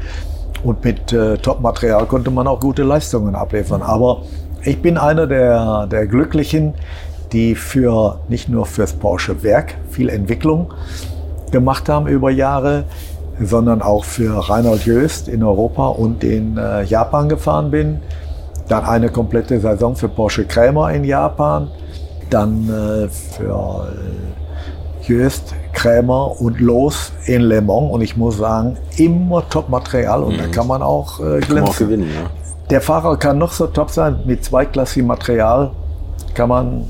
Und 0.64 0.84
mit 0.84 1.14
äh, 1.14 1.38
Top-Material 1.38 2.06
konnte 2.06 2.32
man 2.32 2.48
auch 2.48 2.60
gute 2.60 2.84
Leistungen 2.84 3.36
abliefern. 3.36 3.82
Aber 3.82 4.24
ich 4.64 4.82
bin 4.82 4.98
einer 4.98 5.28
der, 5.28 5.88
der 5.88 6.08
Glücklichen, 6.08 6.74
die 7.32 7.54
für 7.56 8.20
nicht 8.30 8.50
nur 8.50 8.66
fürs 8.66 8.94
Porsche 8.94 9.44
Werk 9.44 9.76
viel 9.90 10.10
Entwicklung 10.10 10.74
gemacht 11.52 11.88
haben 11.90 12.08
über 12.08 12.32
Jahre, 12.32 12.86
sondern 13.40 13.82
auch 13.82 14.06
für 14.06 14.50
Reinhold 14.50 14.86
Jöst 14.86 15.28
in 15.28 15.44
Europa 15.44 15.90
und 15.90 16.24
in 16.24 16.58
äh, 16.58 16.84
Japan 16.84 17.30
gefahren 17.30 17.72
bin. 17.72 18.00
Dann 18.68 18.86
eine 18.86 19.10
komplette 19.10 19.60
Saison 19.60 19.96
für 19.96 20.10
Porsche 20.10 20.46
Krämer 20.46 20.92
in 20.92 21.04
Japan. 21.04 21.70
Dann 22.30 22.70
äh, 22.70 23.08
für 23.08 23.88
äh, 23.92 25.08
Jöst, 25.08 25.54
Krämer 25.74 26.40
und 26.42 26.60
Los 26.60 27.12
in 27.26 27.42
Le 27.42 27.62
Mans. 27.62 27.92
Und 27.92 28.02
ich 28.02 28.18
muss 28.18 28.38
sagen, 28.38 28.78
immer 28.98 29.48
Top-Material 29.50 30.24
und 30.24 30.40
da 30.40 30.48
kann 30.48 30.68
man 30.68 30.82
auch 30.82 31.20
äh, 31.20 31.24
Kann 31.24 31.30
man 31.32 31.40
auch 31.40 31.48
glänzen. 31.76 31.88
gewinnen, 31.88 32.10
ja. 32.14 32.30
Der 32.72 32.82
Fahrer 32.82 33.18
kann 33.18 33.38
noch 33.38 33.52
so 33.52 33.68
top 33.68 33.92
sein, 33.92 34.22
mit 34.26 34.44
zweiklassigem 34.44 35.06
Material 35.06 35.72
kann 36.34 36.50
man 36.50 36.90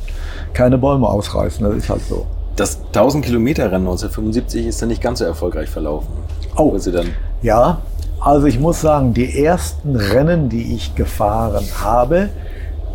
keine 0.54 0.78
Bäume 0.78 1.08
ausreißen. 1.08 1.66
Das 1.66 1.76
ist 1.76 1.90
halt 1.90 2.02
so. 2.08 2.26
Das 2.56 2.80
1000 2.94 3.26
Kilometer 3.26 3.66
Rennen 3.66 3.86
1975 3.86 4.66
ist 4.68 4.82
dann 4.82 4.88
nicht 4.88 5.02
ganz 5.02 5.20
so 5.20 5.26
erfolgreich 5.26 5.70
verlaufen. 5.70 6.08
Oh. 6.56 6.78
Sie 6.78 6.94
dann 6.94 7.08
Ja, 7.42 7.80
also 8.22 8.48
ich 8.48 8.58
muss 8.60 8.80
sagen, 8.80 9.14
die 9.14 9.44
ersten 9.44 9.98
Rennen, 9.98 10.48
die 10.48 10.74
ich 10.74 10.96
gefahren 10.96 11.66
habe, 11.84 12.30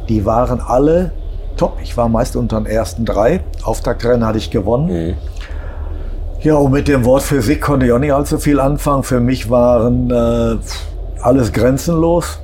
die 0.09 0.25
waren 0.25 0.61
alle 0.61 1.12
top. 1.57 1.78
Ich 1.83 1.97
war 1.97 2.09
meist 2.09 2.37
unter 2.37 2.61
den 2.61 2.66
ersten 2.66 3.04
drei. 3.04 3.40
Auftaktrennen 3.62 4.26
hatte 4.26 4.38
ich 4.38 4.50
gewonnen. 4.50 5.09
Mhm. 5.09 5.14
Ja, 6.42 6.54
und 6.54 6.73
mit 6.73 6.88
dem 6.88 7.04
Wort 7.04 7.23
Physik 7.23 7.61
konnte 7.61 7.87
ich 7.87 7.92
auch 7.92 7.99
nicht 7.99 8.14
allzu 8.14 8.38
viel 8.38 8.61
anfangen. 8.61 9.02
Für 9.02 9.21
mich 9.21 9.50
waren 9.50 10.11
äh, 10.11 10.57
alles 11.21 11.52
grenzenlos. 11.52 12.38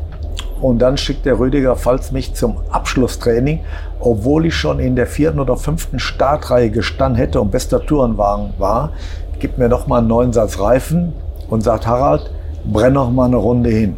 Und 0.60 0.80
dann 0.80 0.96
schickt 0.96 1.26
der 1.26 1.38
Rüdiger 1.38 1.76
Pfalz 1.76 2.12
mich 2.12 2.34
zum 2.34 2.56
Abschlusstraining, 2.70 3.60
obwohl 4.00 4.46
ich 4.46 4.54
schon 4.54 4.78
in 4.80 4.96
der 4.96 5.06
vierten 5.06 5.38
oder 5.38 5.56
fünften 5.56 5.98
Startreihe 5.98 6.70
gestanden 6.70 7.18
hätte 7.18 7.40
und 7.40 7.50
bester 7.50 7.84
Tourenwagen 7.84 8.54
war. 8.58 8.92
Gibt 9.38 9.58
mir 9.58 9.68
noch 9.68 9.86
mal 9.86 9.98
einen 9.98 10.08
neuen 10.08 10.32
Satz 10.32 10.58
Reifen 10.58 11.12
und 11.48 11.62
sagt, 11.62 11.86
Harald, 11.86 12.30
brenn 12.64 12.94
noch 12.94 13.10
mal 13.10 13.26
eine 13.26 13.36
Runde 13.36 13.70
hin. 13.70 13.96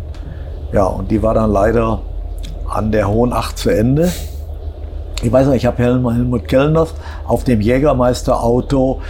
Ja, 0.73 0.85
und 0.85 1.11
die 1.11 1.23
war 1.23 1.35
dann 1.35 1.53
leider 1.53 2.00
an 2.69 2.93
der 2.93 3.09
Hohen 3.09 3.33
Acht 3.33 3.57
zu 3.57 3.71
Ende. 3.71 4.11
Ich 5.20 5.32
weiß 5.32 5.48
noch, 5.48 5.54
ich 5.54 5.66
habe 5.66 5.82
Helmut, 5.82 6.46
Kellners 6.46 6.94
auf 7.26 7.42
dem 7.42 7.60
Jägermeister-Auto 7.60 9.00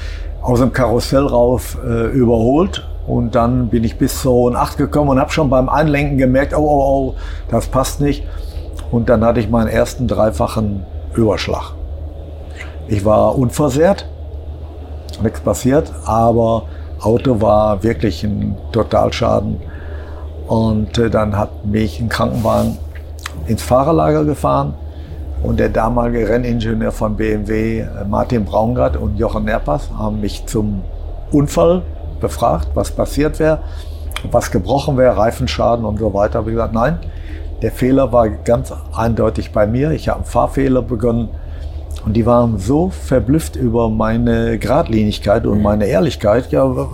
aus 0.40 0.60
dem 0.60 0.72
Karussell 0.72 1.26
rauf 1.26 1.76
äh, 1.84 2.06
überholt. 2.06 2.88
Und 3.06 3.34
dann 3.34 3.68
bin 3.68 3.84
ich 3.84 3.98
bis 3.98 4.24
Hohen 4.24 4.56
Acht 4.56 4.78
gekommen 4.78 5.10
und 5.10 5.20
habe 5.20 5.30
schon 5.30 5.50
beim 5.50 5.68
Einlenken 5.68 6.16
gemerkt, 6.16 6.54
oh, 6.54 6.60
oh, 6.60 6.82
oh, 6.82 7.14
das 7.50 7.66
passt 7.66 8.00
nicht. 8.00 8.24
Und 8.90 9.10
dann 9.10 9.22
hatte 9.22 9.40
ich 9.40 9.50
meinen 9.50 9.68
ersten 9.68 10.08
dreifachen 10.08 10.84
Überschlag. 11.14 11.72
Ich 12.86 13.04
war 13.04 13.36
unversehrt, 13.36 14.08
nichts 15.22 15.40
passiert, 15.40 15.92
aber 16.06 16.64
Auto 17.00 17.42
war 17.42 17.82
wirklich 17.82 18.24
ein 18.24 18.56
Totalschaden. 18.72 19.60
Und 20.46 20.96
äh, 20.96 21.10
dann 21.10 21.36
hat 21.36 21.66
mich 21.66 22.00
ein 22.00 22.08
Krankenwagen 22.08 22.78
ins 23.46 23.62
Fahrerlager 23.62 24.24
gefahren 24.24 24.74
und 25.42 25.60
der 25.60 25.68
damalige 25.68 26.28
Renningenieur 26.28 26.92
von 26.92 27.16
BMW, 27.16 27.80
äh, 27.80 27.86
Martin 28.08 28.44
Braungart 28.44 28.96
und 28.96 29.16
Jochen 29.16 29.44
Nerpas, 29.44 29.90
haben 29.96 30.20
mich 30.20 30.46
zum 30.46 30.82
Unfall 31.30 31.82
befragt, 32.20 32.68
was 32.74 32.90
passiert 32.90 33.38
wäre, 33.38 33.60
was 34.30 34.50
gebrochen 34.50 34.96
wäre, 34.96 35.16
Reifenschaden 35.16 35.84
und 35.84 35.98
so 35.98 36.12
weiter. 36.12 36.38
Habe 36.40 36.50
ich 36.50 36.56
gesagt, 36.56 36.74
nein, 36.74 36.98
der 37.62 37.72
Fehler 37.72 38.12
war 38.12 38.28
ganz 38.28 38.72
eindeutig 38.94 39.52
bei 39.52 39.66
mir. 39.66 39.92
Ich 39.92 40.08
habe 40.08 40.18
einen 40.18 40.26
Fahrfehler 40.26 40.82
begonnen 40.82 41.28
und 42.04 42.14
die 42.14 42.26
waren 42.26 42.58
so 42.58 42.90
verblüfft 42.90 43.56
über 43.56 43.90
meine 43.90 44.58
Gradlinigkeit 44.58 45.46
und 45.46 45.62
meine 45.62 45.86
Ehrlichkeit. 45.86 46.50
Ja, 46.50 46.64
was, 46.64 46.88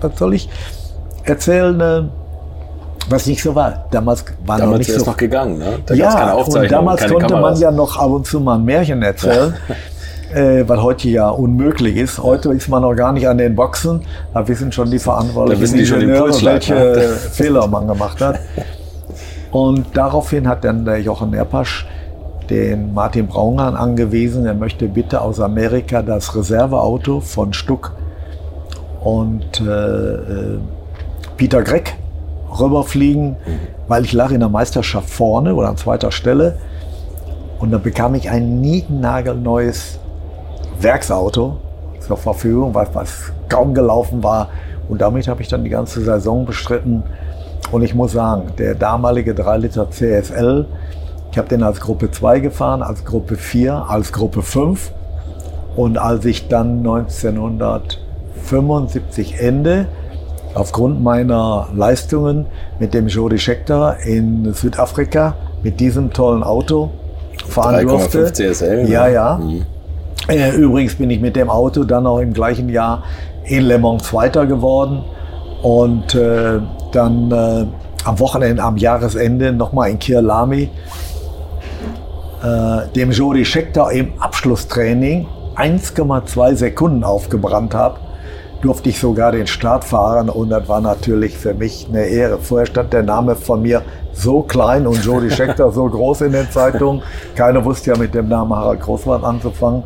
was 0.00 0.18
soll 0.18 0.34
ich 0.34 0.48
erzählen, 1.24 1.80
äh, 1.80 2.02
was 3.08 3.26
nicht 3.26 3.42
so 3.42 3.54
war? 3.54 3.86
Damals 3.90 4.24
war 4.44 4.58
noch 4.58 4.64
damals 4.64 4.78
nicht 4.78 4.88
wäre 4.88 4.98
es 4.98 5.04
so 5.04 5.10
noch 5.10 5.16
gegangen, 5.16 5.58
ne? 5.58 5.78
Da 5.86 5.94
ja, 5.94 6.12
keine 6.12 6.36
und 6.36 6.70
damals 6.70 7.00
keine 7.00 7.12
konnte 7.12 7.26
Kameras. 7.28 7.52
man 7.54 7.60
ja 7.60 7.70
noch 7.70 7.96
ab 7.98 8.10
und 8.10 8.26
zu 8.26 8.40
mal 8.40 8.56
ein 8.56 8.64
Märchen 8.64 9.02
erzählen, 9.02 9.54
äh, 10.34 10.64
was 10.66 10.80
heute 10.80 11.08
ja 11.08 11.28
unmöglich 11.28 11.96
ist. 11.96 12.22
Heute 12.22 12.52
ist 12.52 12.68
man 12.68 12.82
noch 12.82 12.94
gar 12.94 13.12
nicht 13.12 13.28
an 13.28 13.38
den 13.38 13.54
Boxen, 13.54 14.02
da 14.34 14.46
wissen 14.46 14.72
schon 14.72 14.90
die 14.90 14.98
Verantwortlichen 14.98 15.78
Ingenieure, 15.78 16.44
welche 16.44 16.74
ne? 16.74 17.00
Fehler 17.32 17.66
man 17.66 17.86
gemacht 17.86 18.20
hat. 18.20 18.40
Und 19.52 19.86
daraufhin 19.94 20.48
hat 20.48 20.64
dann 20.64 20.84
der 20.84 21.00
Jochen 21.00 21.30
Nerpasch 21.30 21.86
den 22.50 22.94
Martin 22.94 23.26
Braunhahn 23.26 23.76
angewiesen, 23.76 24.46
er 24.46 24.54
möchte 24.54 24.86
bitte 24.86 25.20
aus 25.20 25.40
Amerika 25.40 26.02
das 26.02 26.34
Reserveauto 26.34 27.20
von 27.20 27.52
Stuck 27.52 27.92
und 29.02 29.60
äh, 29.60 29.64
äh, 29.64 30.58
Peter 31.36 31.62
Greck 31.62 31.96
rüberfliegen, 32.60 33.36
weil 33.88 34.04
ich 34.04 34.12
lag 34.12 34.30
in 34.30 34.40
der 34.40 34.48
Meisterschaft 34.48 35.10
vorne 35.10 35.54
oder 35.54 35.68
an 35.68 35.76
zweiter 35.76 36.10
Stelle. 36.10 36.58
Und 37.58 37.70
dann 37.70 37.82
bekam 37.82 38.14
ich 38.14 38.30
ein 38.30 38.60
nietennagelneues 38.60 39.98
Werksauto 40.80 41.58
zur 42.00 42.16
Verfügung, 42.16 42.74
was, 42.74 42.88
was 42.94 43.32
kaum 43.48 43.74
gelaufen 43.74 44.22
war. 44.22 44.48
Und 44.88 45.00
damit 45.00 45.28
habe 45.28 45.42
ich 45.42 45.48
dann 45.48 45.64
die 45.64 45.70
ganze 45.70 46.02
Saison 46.02 46.46
bestritten. 46.46 47.02
Und 47.72 47.82
ich 47.82 47.94
muss 47.94 48.12
sagen, 48.12 48.52
der 48.58 48.74
damalige 48.74 49.34
3 49.34 49.58
Liter 49.58 49.90
CSL, 49.90 50.66
ich 51.32 51.38
habe 51.38 51.48
den 51.48 51.62
als 51.62 51.80
Gruppe 51.80 52.10
2 52.10 52.40
gefahren, 52.40 52.82
als 52.82 53.04
Gruppe 53.04 53.36
4, 53.36 53.86
als 53.88 54.12
Gruppe 54.12 54.42
5. 54.42 54.92
Und 55.74 55.98
als 55.98 56.24
ich 56.24 56.48
dann 56.48 56.78
1975 56.78 59.40
Ende 59.40 59.86
aufgrund 60.56 61.02
meiner 61.02 61.68
Leistungen 61.74 62.46
mit 62.78 62.94
dem 62.94 63.08
Jody 63.08 63.38
Scheckter 63.38 63.98
in 64.04 64.52
Südafrika 64.54 65.34
mit 65.62 65.80
diesem 65.80 66.12
tollen 66.12 66.42
Auto 66.42 66.90
fahren 67.48 67.74
3,5 67.74 67.86
durfte. 67.86 68.32
CSL. 68.32 68.84
ne? 68.84 68.90
Ja, 68.90 69.08
ja. 69.08 69.38
Mhm. 69.38 69.62
Äh, 70.28 70.50
übrigens 70.56 70.96
bin 70.96 71.10
ich 71.10 71.20
mit 71.20 71.36
dem 71.36 71.50
Auto 71.50 71.84
dann 71.84 72.06
auch 72.06 72.18
im 72.18 72.32
gleichen 72.32 72.68
Jahr 72.68 73.04
in 73.44 73.64
Le 73.64 73.78
Mans 73.78 74.04
Zweiter 74.04 74.46
geworden 74.46 75.04
und 75.62 76.14
äh, 76.14 76.58
dann 76.92 77.30
äh, 77.30 77.66
am 78.04 78.18
Wochenende, 78.18 78.62
am 78.62 78.76
Jahresende 78.76 79.52
nochmal 79.52 79.90
in 79.90 79.98
Kirlami 79.98 80.70
äh, 82.42 82.88
dem 82.94 83.10
Jody 83.10 83.44
Scheckter 83.44 83.90
im 83.92 84.12
Abschlusstraining 84.18 85.26
1,2 85.56 86.54
Sekunden 86.54 87.04
aufgebrannt 87.04 87.74
habe, 87.74 87.98
durfte 88.66 88.88
ich 88.88 88.98
sogar 88.98 89.30
den 89.30 89.46
Start 89.46 89.84
fahren 89.84 90.28
und 90.28 90.50
das 90.50 90.68
war 90.68 90.80
natürlich 90.80 91.38
für 91.38 91.54
mich 91.54 91.86
eine 91.88 92.04
Ehre. 92.06 92.38
Vorher 92.38 92.66
stand 92.66 92.92
der 92.92 93.04
Name 93.04 93.36
von 93.36 93.62
mir 93.62 93.82
so 94.12 94.42
klein 94.42 94.88
und 94.88 95.04
Jody 95.04 95.30
Scheckter 95.36 95.70
so 95.70 95.84
groß 95.84 96.22
in 96.22 96.32
den 96.32 96.50
Zeitungen. 96.50 97.00
Keiner 97.36 97.64
wusste 97.64 97.92
ja 97.92 97.96
mit 97.96 98.12
dem 98.12 98.28
Namen 98.28 98.52
Harald 98.52 98.80
Großwart 98.80 99.22
anzufangen. 99.22 99.84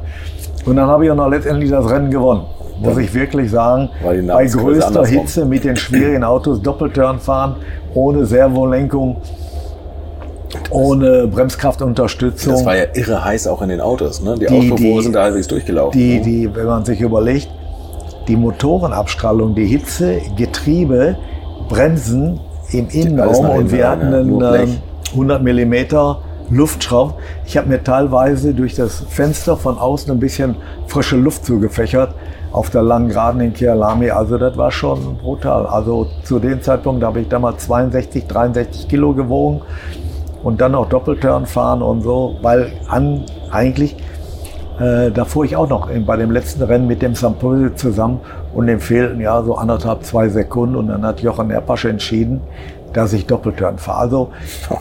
Und 0.64 0.76
dann 0.76 0.88
habe 0.88 1.04
ich 1.04 1.10
auch 1.10 1.16
noch 1.16 1.28
letztendlich 1.28 1.70
das 1.70 1.90
Rennen 1.90 2.10
gewonnen. 2.10 2.46
Muss 2.78 2.96
ich 2.96 3.12
wirklich 3.12 3.50
sagen, 3.50 3.90
bei 4.02 4.46
größter. 4.46 5.04
Hitze 5.04 5.44
mit 5.44 5.64
den 5.64 5.76
schwierigen 5.76 6.24
Autos 6.24 6.62
Doppelturn 6.62 7.18
fahren, 7.18 7.56
ohne 7.92 8.24
Servolenkung. 8.24 9.20
ohne 10.70 11.26
Bremskraftunterstützung. 11.26 12.54
Das 12.54 12.64
war 12.64 12.76
ja 12.76 12.84
irre 12.94 13.22
heiß 13.22 13.46
auch 13.46 13.60
in 13.60 13.68
den 13.68 13.82
Autos. 13.82 14.22
Ne? 14.22 14.36
Die, 14.36 14.46
die 14.46 14.48
Auspuffrohre 14.48 15.02
sind 15.02 15.14
da 15.14 15.24
halbwegs 15.24 15.48
durchgelaufen. 15.48 16.00
Die, 16.00 16.16
ne? 16.16 16.22
die, 16.22 16.56
wenn 16.56 16.66
man 16.66 16.84
sich 16.86 17.02
überlegt, 17.02 17.50
die 18.30 18.36
Motorenabstrahlung, 18.36 19.56
die 19.56 19.66
Hitze, 19.66 20.20
Getriebe, 20.36 21.16
Bremsen 21.68 22.38
im 22.70 22.88
Innenraum 22.88 23.50
und 23.50 23.72
wir 23.72 23.88
hatten 23.88 24.14
einen 24.14 24.78
100 25.10 25.42
Millimeter 25.42 26.20
Luftschraub. 26.48 27.18
Ich 27.44 27.56
habe 27.56 27.68
mir 27.68 27.82
teilweise 27.82 28.54
durch 28.54 28.76
das 28.76 29.00
Fenster 29.08 29.56
von 29.56 29.76
außen 29.78 30.12
ein 30.12 30.20
bisschen 30.20 30.54
frische 30.86 31.16
Luft 31.16 31.44
zugefächert 31.44 32.14
auf 32.52 32.70
der 32.70 32.82
langen 32.82 33.08
Geraden 33.08 33.40
in 33.40 33.52
Kialami. 33.52 34.10
Also 34.10 34.38
das 34.38 34.56
war 34.56 34.70
schon 34.70 35.16
brutal. 35.16 35.66
Also 35.66 36.06
zu 36.22 36.38
dem 36.38 36.62
Zeitpunkt 36.62 37.02
habe 37.02 37.20
ich 37.20 37.28
damals 37.28 37.64
62, 37.66 38.28
63 38.28 38.88
Kilo 38.88 39.12
gewogen 39.12 39.62
und 40.44 40.60
dann 40.60 40.76
auch 40.76 40.88
Doppelturn 40.88 41.46
fahren 41.46 41.82
und 41.82 42.02
so, 42.02 42.36
weil 42.42 42.70
an, 42.88 43.24
eigentlich 43.50 43.96
äh, 44.80 45.10
da 45.10 45.24
fuhr 45.26 45.44
ich 45.44 45.56
auch 45.56 45.68
noch 45.68 45.90
in, 45.90 46.06
bei 46.06 46.16
dem 46.16 46.30
letzten 46.30 46.62
Rennen 46.62 46.86
mit 46.86 47.02
dem 47.02 47.14
Sampoli 47.14 47.74
zusammen 47.74 48.20
und 48.54 48.66
dem 48.66 48.80
fehlten 48.80 49.20
ja 49.20 49.42
so 49.42 49.54
anderthalb, 49.56 50.04
zwei 50.04 50.28
Sekunden 50.28 50.74
und 50.74 50.88
dann 50.88 51.04
hat 51.04 51.20
Jochen 51.20 51.50
Erpasch 51.50 51.84
entschieden, 51.84 52.40
dass 52.92 53.12
ich 53.12 53.26
Doppelturn 53.26 53.78
fahre. 53.78 54.00
Also 54.00 54.30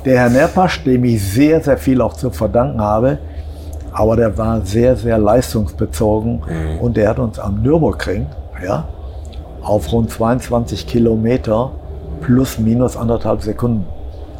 der 0.05 0.19
Herr 0.19 0.29
Nerpasch, 0.29 0.83
dem 0.83 1.03
ich 1.03 1.21
sehr, 1.21 1.61
sehr 1.61 1.77
viel 1.77 2.01
auch 2.01 2.13
zu 2.13 2.31
verdanken 2.31 2.81
habe, 2.81 3.19
aber 3.91 4.15
der 4.15 4.37
war 4.37 4.61
sehr, 4.61 4.95
sehr 4.95 5.17
leistungsbezogen 5.17 6.43
mhm. 6.47 6.79
und 6.79 6.95
der 6.95 7.09
hat 7.09 7.19
uns 7.19 7.37
am 7.37 7.61
Nürburgring 7.61 8.27
ja, 8.65 8.87
auf 9.61 9.91
rund 9.91 10.09
22 10.09 10.87
Kilometer 10.87 11.71
plus 12.21 12.57
minus 12.57 12.95
anderthalb 12.95 13.41
Sekunden 13.41 13.85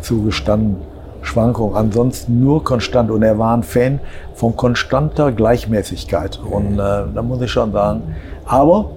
zugestanden. 0.02 0.78
Schwankung, 1.22 1.76
ansonsten 1.76 2.44
nur 2.44 2.64
konstant. 2.64 3.12
Und 3.12 3.24
er 3.24 3.38
war 3.38 3.56
ein 3.56 3.64
Fan 3.64 4.00
von 4.34 4.56
konstanter 4.56 5.32
Gleichmäßigkeit. 5.32 6.40
Und 6.40 6.74
äh, 6.74 7.04
da 7.14 7.22
muss 7.22 7.42
ich 7.42 7.52
schon 7.52 7.72
sagen, 7.72 8.16
aber 8.46 8.92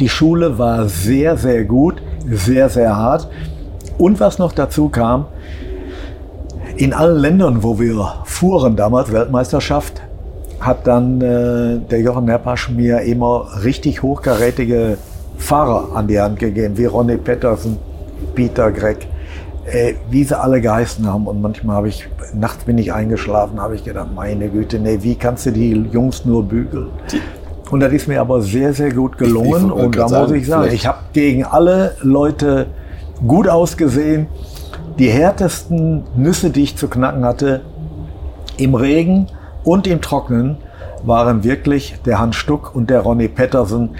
die 0.00 0.08
Schule 0.08 0.58
war 0.58 0.88
sehr, 0.88 1.36
sehr 1.36 1.64
gut, 1.64 2.02
sehr, 2.28 2.68
sehr 2.68 2.96
hart. 2.96 3.28
Und 3.98 4.20
was 4.20 4.38
noch 4.38 4.52
dazu 4.52 4.88
kam, 4.88 5.26
in 6.76 6.92
allen 6.92 7.18
Ländern, 7.18 7.62
wo 7.62 7.78
wir 7.78 8.24
fuhren 8.24 8.76
damals, 8.76 9.12
Weltmeisterschaft, 9.12 10.00
hat 10.60 10.86
dann 10.86 11.20
äh, 11.20 11.78
der 11.90 12.00
Jochen 12.00 12.24
Neppasch 12.24 12.70
mir 12.70 13.00
immer 13.00 13.48
richtig 13.64 14.02
hochkarätige 14.02 14.96
Fahrer 15.36 15.94
an 15.94 16.06
die 16.06 16.20
Hand 16.20 16.38
gegeben, 16.38 16.78
wie 16.78 16.84
Ronnie 16.84 17.16
Pettersen, 17.16 17.78
Peter 18.34 18.70
Gregg, 18.70 19.06
äh, 19.66 19.94
wie 20.10 20.24
sie 20.24 20.38
alle 20.38 20.60
geheißen 20.60 21.06
haben. 21.06 21.26
Und 21.26 21.40
manchmal 21.40 21.76
habe 21.76 21.88
ich, 21.88 22.08
nachts 22.34 22.64
bin 22.64 22.78
ich 22.78 22.92
eingeschlafen, 22.92 23.60
habe 23.60 23.74
ich 23.74 23.84
gedacht, 23.84 24.08
meine 24.14 24.48
Güte, 24.48 24.78
nee, 24.78 24.98
wie 25.02 25.14
kannst 25.14 25.46
du 25.46 25.52
die 25.52 25.72
Jungs 25.92 26.24
nur 26.24 26.42
bügeln? 26.42 26.88
Und 27.70 27.80
das 27.80 27.92
ist 27.92 28.08
mir 28.08 28.20
aber 28.20 28.42
sehr, 28.42 28.74
sehr 28.74 28.92
gut 28.92 29.16
gelungen. 29.16 29.66
Ich, 29.66 29.76
ich 29.76 29.84
und 29.84 29.96
da 29.96 30.08
muss 30.08 30.30
ich 30.32 30.46
sagen, 30.46 30.72
ich 30.72 30.86
habe 30.86 30.98
gegen 31.12 31.44
alle 31.44 31.96
Leute 32.02 32.66
gut 33.26 33.48
ausgesehen. 33.48 34.26
Die 34.98 35.08
härtesten 35.08 36.02
Nüsse, 36.16 36.50
die 36.50 36.64
ich 36.64 36.76
zu 36.76 36.88
knacken 36.88 37.24
hatte, 37.24 37.62
im 38.58 38.74
Regen 38.74 39.28
und 39.64 39.86
im 39.86 40.02
Trocknen, 40.02 40.58
waren 41.04 41.44
wirklich 41.44 41.96
der 42.04 42.18
Hans 42.18 42.36
Stuck 42.36 42.74
und 42.74 42.90
der 42.90 43.00
Ronny 43.00 43.28
Pettersen. 43.28 43.90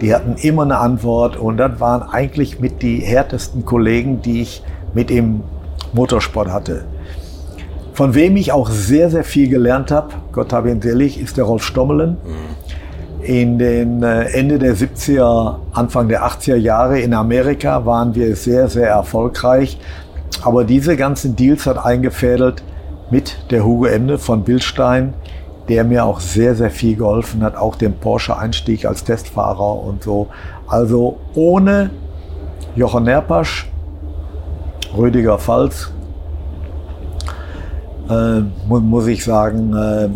Die 0.00 0.14
hatten 0.14 0.36
immer 0.40 0.62
eine 0.62 0.78
Antwort 0.78 1.36
und 1.36 1.58
das 1.58 1.80
waren 1.80 2.02
eigentlich 2.02 2.60
mit 2.60 2.82
die 2.82 3.00
härtesten 3.00 3.64
Kollegen, 3.64 4.22
die 4.22 4.42
ich 4.42 4.62
mit 4.94 5.10
im 5.10 5.42
Motorsport 5.92 6.48
hatte. 6.48 6.84
Von 7.92 8.14
wem 8.14 8.36
ich 8.36 8.52
auch 8.52 8.70
sehr, 8.70 9.10
sehr 9.10 9.24
viel 9.24 9.48
gelernt 9.48 9.90
habe, 9.90 10.14
Gott 10.32 10.52
habe 10.52 10.70
ihn 10.70 10.80
selig, 10.80 11.20
ist 11.20 11.36
der 11.36 11.44
Rolf 11.44 11.64
Stommelen. 11.64 12.16
In 13.22 13.58
den 13.58 14.04
äh, 14.04 14.26
Ende 14.26 14.60
der 14.60 14.76
70er, 14.76 15.56
Anfang 15.72 16.06
der 16.06 16.24
80er 16.24 16.54
Jahre 16.54 17.00
in 17.00 17.12
Amerika 17.12 17.84
waren 17.84 18.14
wir 18.14 18.36
sehr, 18.36 18.68
sehr 18.68 18.88
erfolgreich. 18.88 19.80
Aber 20.42 20.62
diese 20.62 20.96
ganzen 20.96 21.34
Deals 21.34 21.66
hat 21.66 21.84
eingefädelt 21.84 22.62
mit 23.10 23.36
der 23.50 23.64
Hugo 23.64 23.86
Ende 23.86 24.18
von 24.18 24.44
Bildstein, 24.44 25.14
der 25.68 25.82
mir 25.82 26.04
auch 26.04 26.20
sehr, 26.20 26.54
sehr 26.54 26.70
viel 26.70 26.96
geholfen 26.96 27.42
hat, 27.42 27.56
auch 27.56 27.74
dem 27.74 27.94
Porsche-Einstieg 27.94 28.84
als 28.84 29.02
Testfahrer 29.02 29.82
und 29.82 30.04
so. 30.04 30.28
Also 30.68 31.18
ohne 31.34 31.90
Jochen 32.76 33.04
Nerpasch, 33.04 33.68
Rüdiger 34.96 35.38
Pfalz, 35.38 35.90
äh, 38.08 38.40
mu 38.68 38.80
muss 38.80 39.06
ich 39.06 39.24
sagen, 39.24 39.74
äh, 39.74 40.08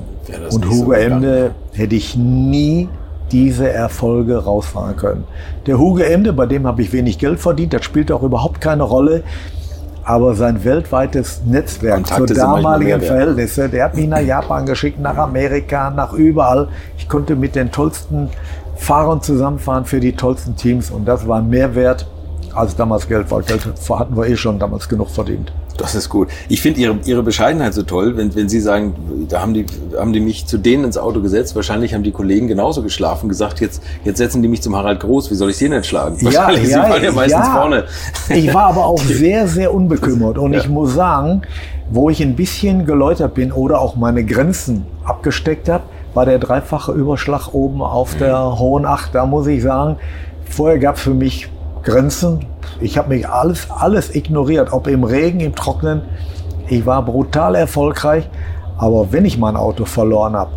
und 0.50 0.68
Hugo 0.68 0.87
so 0.87 0.92
Emde 0.92 1.50
hätte 1.72 1.94
ich 1.94 2.16
nie 2.16 2.88
diese 3.30 3.70
Erfolge 3.70 4.44
rausfahren 4.44 4.96
können. 4.96 5.24
Der 5.66 5.78
Hugo 5.78 6.00
Emde, 6.00 6.32
bei 6.32 6.46
dem 6.46 6.66
habe 6.66 6.82
ich 6.82 6.92
wenig 6.92 7.18
Geld 7.18 7.40
verdient, 7.40 7.72
das 7.72 7.85
spielt 7.85 8.12
auch 8.12 8.22
überhaupt 8.22 8.61
keine 8.61 8.82
Rolle. 8.82 9.22
Aber 10.04 10.35
sein 10.35 10.64
weltweites 10.64 11.42
Netzwerk 11.46 11.94
Kontakte 11.94 12.35
zur 12.35 12.37
damaligen 12.37 13.00
Verhältnisse, 13.00 13.68
der 13.68 13.85
hat 13.85 13.94
mich 13.94 14.08
nach 14.08 14.20
Japan 14.20 14.66
geschickt, 14.66 14.98
nach 14.98 15.16
Amerika, 15.16 15.90
nach 15.90 16.12
überall. 16.12 16.68
Ich 16.98 17.08
konnte 17.08 17.37
mit 17.37 17.54
den 17.54 17.70
tollsten 17.70 18.28
Fahrern 18.74 19.22
zusammenfahren 19.22 19.85
für 19.85 20.00
die 20.00 20.12
tollsten 20.14 20.56
Teams 20.56 20.90
und 20.90 21.06
das 21.06 21.28
war 21.28 21.40
mehr 21.40 21.76
wert 21.76 22.06
als 22.54 22.76
damals 22.76 23.08
Geld, 23.08 23.30
weil 23.30 23.42
Geld 23.42 23.66
hatten 23.90 24.16
wir 24.16 24.26
eh 24.26 24.36
schon 24.36 24.58
damals 24.58 24.88
genug 24.88 25.10
verdient. 25.10 25.52
Das 25.78 25.94
ist 25.94 26.08
gut. 26.08 26.28
Ich 26.48 26.60
finde 26.60 26.80
Ihre, 26.80 26.98
Ihre 27.04 27.22
Bescheidenheit 27.22 27.74
so 27.74 27.82
toll, 27.82 28.16
wenn, 28.16 28.34
wenn 28.34 28.48
Sie 28.48 28.60
sagen, 28.60 28.94
da 29.28 29.40
haben 29.40 29.54
die, 29.54 29.66
haben 29.98 30.12
die 30.12 30.20
mich 30.20 30.46
zu 30.46 30.58
denen 30.58 30.84
ins 30.84 30.98
Auto 30.98 31.20
gesetzt. 31.20 31.56
Wahrscheinlich 31.56 31.94
haben 31.94 32.02
die 32.02 32.12
Kollegen 32.12 32.46
genauso 32.46 32.82
geschlafen, 32.82 33.28
gesagt, 33.28 33.60
jetzt, 33.60 33.82
jetzt 34.04 34.18
setzen 34.18 34.42
die 34.42 34.48
mich 34.48 34.62
zum 34.62 34.76
Harald 34.76 35.00
Groß. 35.00 35.30
Wie 35.30 35.34
soll 35.34 35.50
ich 35.50 35.56
Sie 35.56 35.68
denn 35.68 35.82
schlagen? 35.82 36.16
Ja, 36.18 36.26
Wahrscheinlich, 36.26 36.70
ja, 36.70 36.84
Sie 36.84 36.90
waren 36.90 37.02
ja 37.02 37.12
meistens 37.12 37.46
ja. 37.46 37.54
vorne. 37.54 37.84
Ich 38.28 38.52
war 38.52 38.64
aber 38.64 38.84
auch 38.84 38.98
sehr, 39.02 39.48
sehr 39.48 39.72
unbekümmert. 39.72 40.38
Und 40.38 40.52
ja. 40.52 40.60
ich 40.60 40.68
muss 40.68 40.94
sagen, 40.94 41.42
wo 41.90 42.10
ich 42.10 42.22
ein 42.22 42.36
bisschen 42.36 42.84
geläutert 42.84 43.34
bin 43.34 43.52
oder 43.52 43.80
auch 43.80 43.96
meine 43.96 44.24
Grenzen 44.24 44.86
abgesteckt 45.04 45.68
habe, 45.68 45.84
war 46.14 46.26
der 46.26 46.38
dreifache 46.38 46.92
Überschlag 46.92 47.54
oben 47.54 47.82
auf 47.82 48.14
der 48.16 48.38
mhm. 48.38 48.58
Hohen 48.58 48.86
Acht. 48.86 49.14
Da 49.14 49.26
muss 49.26 49.46
ich 49.46 49.62
sagen, 49.62 49.96
vorher 50.44 50.78
gab 50.78 50.96
es 50.96 51.02
für 51.02 51.14
mich 51.14 51.48
Grenzen. 51.82 52.46
Ich 52.80 52.98
habe 52.98 53.10
mich 53.10 53.28
alles, 53.28 53.68
alles 53.70 54.14
ignoriert, 54.14 54.72
ob 54.72 54.86
im 54.86 55.04
Regen, 55.04 55.40
im 55.40 55.54
Trocknen. 55.54 56.02
Ich 56.68 56.86
war 56.86 57.04
brutal 57.04 57.54
erfolgreich, 57.54 58.28
aber 58.78 59.12
wenn 59.12 59.24
ich 59.24 59.38
mein 59.38 59.56
Auto 59.56 59.84
verloren 59.84 60.34
habe, 60.34 60.52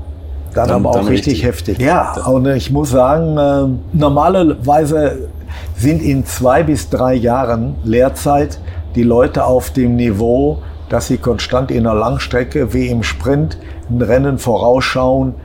dann, 0.53 0.67
dann 0.67 0.77
aber 0.77 0.89
auch 0.91 0.95
dann 0.95 1.07
richtig, 1.07 1.43
heftig. 1.43 1.79
Ja, 1.79 2.13
und 2.25 2.45
ich 2.47 2.71
muss 2.71 2.89
sagen, 2.91 3.37
äh, 3.37 3.97
normalerweise 3.97 5.29
sind 5.75 6.01
in 6.01 6.25
zwei 6.25 6.63
bis 6.63 6.89
drei 6.89 7.13
Jahren 7.13 7.75
Lehrzeit 7.83 8.59
die 8.95 9.03
Leute 9.03 9.45
auf 9.45 9.71
dem 9.71 9.95
Niveau, 9.95 10.59
dass 10.89 11.07
sie 11.07 11.17
konstant 11.17 11.71
in 11.71 11.83
der 11.83 11.93
Langstrecke 11.93 12.73
wie 12.73 12.87
im 12.87 13.03
Sprint 13.03 13.57
ein 13.89 14.01
Rennen 14.01 14.37
vorausschauen, 14.37 15.35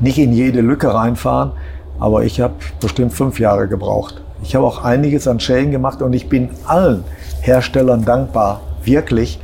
nicht 0.00 0.18
in 0.18 0.32
jede 0.32 0.60
Lücke 0.60 0.92
reinfahren. 0.94 1.52
Aber 1.98 2.24
ich 2.24 2.40
habe 2.40 2.54
bestimmt 2.80 3.12
fünf 3.12 3.40
Jahre 3.40 3.68
gebraucht. 3.68 4.22
Ich 4.46 4.54
habe 4.54 4.64
auch 4.64 4.84
einiges 4.84 5.26
an 5.26 5.40
Schäden 5.40 5.72
gemacht 5.72 6.00
und 6.02 6.12
ich 6.12 6.28
bin 6.28 6.50
allen 6.66 7.02
Herstellern 7.40 8.04
dankbar, 8.04 8.60
wirklich 8.84 9.40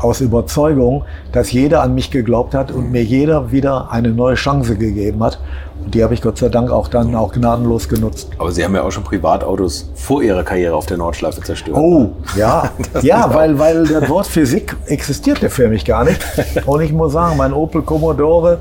aus 0.00 0.20
Überzeugung, 0.20 1.04
dass 1.30 1.52
jeder 1.52 1.82
an 1.82 1.94
mich 1.94 2.10
geglaubt 2.10 2.54
hat 2.54 2.72
und 2.72 2.90
mir 2.90 3.04
jeder 3.04 3.52
wieder 3.52 3.92
eine 3.92 4.08
neue 4.08 4.34
Chance 4.34 4.74
gegeben 4.76 5.22
hat. 5.22 5.38
Und 5.84 5.94
die 5.94 6.02
habe 6.02 6.14
ich 6.14 6.20
Gott 6.20 6.38
sei 6.38 6.48
Dank 6.48 6.72
auch 6.72 6.88
dann 6.88 7.14
auch 7.14 7.32
gnadenlos 7.32 7.88
genutzt. 7.88 8.28
Aber 8.38 8.50
Sie 8.50 8.64
haben 8.64 8.74
ja 8.74 8.82
auch 8.82 8.90
schon 8.90 9.04
Privatautos 9.04 9.88
vor 9.94 10.20
Ihrer 10.20 10.42
Karriere 10.42 10.74
auf 10.74 10.86
der 10.86 10.96
Nordschleife 10.96 11.42
zerstört. 11.42 11.76
Oh, 11.76 12.10
ja. 12.36 12.70
ja, 13.02 13.32
weil, 13.32 13.56
weil 13.56 13.86
das 13.86 14.08
Wort 14.08 14.26
Physik 14.26 14.76
existierte 14.86 15.48
für 15.48 15.68
mich 15.68 15.84
gar 15.84 16.02
nicht. 16.02 16.20
Und 16.66 16.80
ich 16.80 16.92
muss 16.92 17.12
sagen, 17.12 17.36
mein 17.36 17.52
Opel 17.52 17.82
Commodore, 17.82 18.58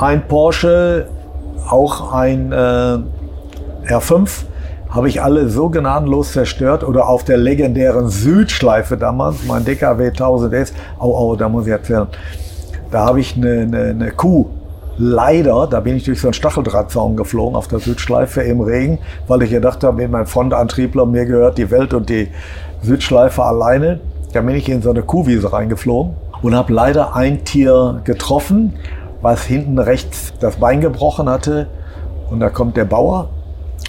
ein 0.00 0.26
Porsche, 0.26 1.06
auch 1.68 2.12
ein 2.12 2.50
äh, 2.50 2.98
R5, 3.88 4.28
habe 4.88 5.08
ich 5.08 5.22
alle 5.22 5.48
so 5.48 5.68
gnadenlos 5.68 6.32
zerstört 6.32 6.84
oder 6.84 7.08
auf 7.08 7.24
der 7.24 7.36
legendären 7.36 8.08
Südschleife 8.08 8.96
damals, 8.96 9.44
mein 9.46 9.64
DKW 9.64 10.08
1000 10.08 10.54
S, 10.54 10.74
au, 10.98 11.14
au, 11.14 11.36
da 11.36 11.48
muss 11.48 11.66
ich 11.66 11.72
erzählen, 11.72 12.06
da 12.90 13.06
habe 13.06 13.20
ich 13.20 13.36
eine, 13.36 13.62
eine, 13.62 13.84
eine 13.90 14.10
Kuh 14.12 14.46
leider, 14.98 15.66
da 15.66 15.80
bin 15.80 15.96
ich 15.96 16.04
durch 16.04 16.20
so 16.20 16.28
einen 16.28 16.34
Stacheldrahtzaun 16.34 17.16
geflogen 17.16 17.56
auf 17.56 17.68
der 17.68 17.80
Südschleife 17.80 18.42
im 18.42 18.60
Regen, 18.60 18.98
weil 19.28 19.42
ich 19.42 19.50
gedacht 19.50 19.84
habe, 19.84 19.96
mit 19.98 20.10
meinem 20.10 20.26
Frontantriebler, 20.26 21.06
mir 21.06 21.26
gehört 21.26 21.58
die 21.58 21.70
Welt 21.70 21.92
und 21.94 22.08
die 22.08 22.28
Südschleife 22.82 23.42
alleine. 23.42 24.00
Da 24.32 24.40
bin 24.40 24.54
ich 24.54 24.68
in 24.68 24.82
so 24.82 24.90
eine 24.90 25.02
Kuhwiese 25.02 25.52
reingeflogen 25.52 26.14
und 26.42 26.54
habe 26.54 26.72
leider 26.72 27.14
ein 27.14 27.44
Tier 27.44 28.00
getroffen, 28.04 28.74
was 29.22 29.44
hinten 29.44 29.78
rechts 29.78 30.32
das 30.40 30.56
Bein 30.56 30.80
gebrochen 30.80 31.28
hatte. 31.28 31.66
Und 32.30 32.40
da 32.40 32.50
kommt 32.50 32.76
der 32.76 32.84
Bauer 32.84 33.28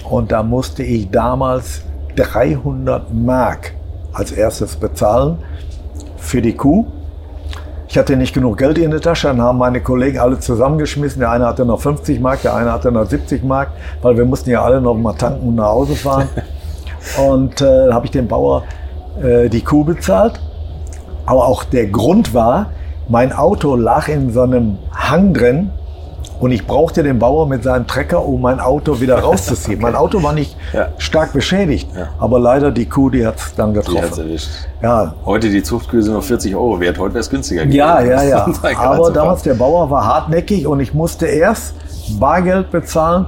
und 0.10 0.32
da 0.32 0.44
musste 0.44 0.84
ich 0.84 1.10
damals 1.10 1.82
300 2.16 3.14
Mark 3.14 3.74
als 4.14 4.32
erstes 4.32 4.76
bezahlen 4.76 5.38
für 6.18 6.42
die 6.42 6.56
Kuh. 6.56 6.86
Ich 7.88 7.98
hatte 7.98 8.18
nicht 8.18 8.34
genug 8.34 8.58
Geld 8.58 8.78
in 8.78 8.92
der 8.92 9.00
Tasche, 9.00 9.28
dann 9.28 9.42
haben 9.42 9.58
meine 9.58 9.82
Kollegen 9.82 10.20
alle 10.20 10.40
zusammengeschmissen. 10.40 11.22
Der 11.22 11.32
eine 11.32 11.46
hatte 11.46 11.64
noch 11.64 11.80
50 11.80 12.20
Mark, 12.20 12.42
der 12.42 12.54
eine 12.56 12.72
hatte 12.72 12.92
noch 12.92 13.06
70 13.06 13.44
Mark, 13.44 13.70
weil 14.02 14.18
wir 14.18 14.26
mussten 14.26 14.50
ja 14.50 14.62
alle 14.62 14.82
noch 14.82 14.96
mal 14.96 15.14
tanken 15.14 15.48
und 15.48 15.56
nach 15.56 15.70
Hause 15.70 15.96
fahren. 15.96 16.28
und 17.30 17.62
äh, 17.62 17.92
habe 17.92 18.06
ich 18.06 18.12
dem 18.12 18.28
Bauer 18.28 18.64
äh, 19.22 19.48
die 19.48 19.62
Kuh 19.62 19.86
bezahlt. 19.86 20.40
Aber 21.26 21.46
auch 21.46 21.64
der 21.64 21.88
Grund 21.88 22.34
war, 22.34 22.72
mein 23.08 23.32
Auto 23.32 23.76
lag 23.76 24.10
in 24.10 24.34
so 24.34 24.42
einem 24.42 24.78
Hang 24.92 25.34
drin 25.34 25.72
und 26.40 26.52
ich 26.52 26.68
brauchte 26.68 27.04
den 27.04 27.20
Bauer 27.20 27.48
mit 27.48 27.64
seinem 27.64 27.88
Trecker, 27.88 28.24
um 28.24 28.42
mein 28.42 28.60
Auto 28.60 29.00
wieder 29.00 29.18
rauszuziehen. 29.24 29.82
Mein 29.82 29.96
Auto 29.96 30.22
war 30.22 30.34
nicht 30.34 30.56
Ja. 30.74 30.90
stark 30.98 31.34
beschädigt, 31.34 31.90
Ja. 31.96 32.10
aber 32.20 32.40
leider 32.40 32.72
die 32.72 32.86
Kuh, 32.88 33.10
die 33.10 33.26
hat 33.26 33.38
es 33.38 33.56
dann 33.56 33.74
getroffen. 33.74 34.20
erwischt. 34.20 34.50
Ja, 34.82 35.14
Heute 35.26 35.50
die 35.50 35.64
Zuchtkühe 35.64 36.02
sind 36.04 36.14
noch 36.14 36.24
40 36.24 36.56
Euro 36.56 36.80
wert. 36.80 37.00
Heute 37.00 37.16
wäre 37.16 37.22
es 37.22 37.30
günstiger 37.30 37.66
ja, 37.66 38.02
ja, 38.02 38.24
ja. 38.24 38.40
gewesen. 38.46 38.60
Da 38.62 38.78
Aber 38.80 39.12
damals 39.12 39.42
der 39.44 39.56
Bauer 39.56 39.90
war 39.90 40.06
hartnäckig 40.06 40.68
und 40.68 40.80
ich 40.80 40.94
musste 40.94 41.26
erst 41.26 41.74
Bargeld 42.20 42.72
bezahlen. 42.72 43.28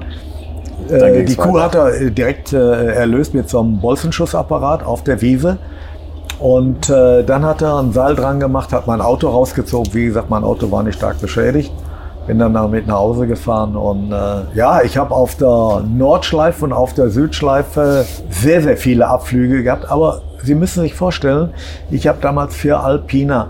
Äh, 0.89 1.23
die 1.25 1.35
Kuh 1.35 1.53
weiter. 1.55 1.63
hat 1.63 1.75
er 1.75 2.01
äh, 2.01 2.11
direkt 2.11 2.53
äh, 2.53 2.93
erlöst 2.93 3.33
mit 3.33 3.49
so 3.49 3.59
einem 3.59 3.79
Bolzenschussapparat 3.79 4.83
auf 4.83 5.03
der 5.03 5.21
Wiese. 5.21 5.57
Und 6.39 6.89
äh, 6.89 7.23
dann 7.23 7.43
hat 7.45 7.61
er 7.61 7.77
ein 7.79 7.91
Seil 7.91 8.15
dran 8.15 8.39
gemacht, 8.39 8.71
hat 8.71 8.87
mein 8.87 9.01
Auto 9.01 9.27
rausgezogen. 9.29 9.93
Wie 9.93 10.05
gesagt, 10.05 10.29
mein 10.29 10.43
Auto 10.45 10.71
war 10.71 10.83
nicht 10.83 10.95
stark 10.97 11.19
beschädigt. 11.19 11.71
Bin 12.29 12.37
dann 12.37 12.53
damit 12.53 12.85
nach 12.85 12.99
Hause 12.99 13.25
gefahren 13.25 13.75
und 13.75 14.11
äh, 14.11 14.55
ja, 14.55 14.83
ich 14.83 14.97
habe 14.97 15.15
auf 15.15 15.33
der 15.37 15.81
Nordschleife 15.83 16.63
und 16.63 16.73
auf 16.73 16.93
der 16.93 17.09
Südschleife 17.09 18.05
sehr, 18.29 18.61
sehr 18.61 18.77
viele 18.77 19.07
Abflüge 19.07 19.63
gehabt. 19.63 19.89
Aber 19.89 20.21
Sie 20.43 20.53
müssen 20.53 20.83
sich 20.83 20.93
vorstellen, 20.93 21.49
ich 21.89 22.07
habe 22.07 22.19
damals 22.21 22.55
für 22.55 22.81
Alpina 22.81 23.49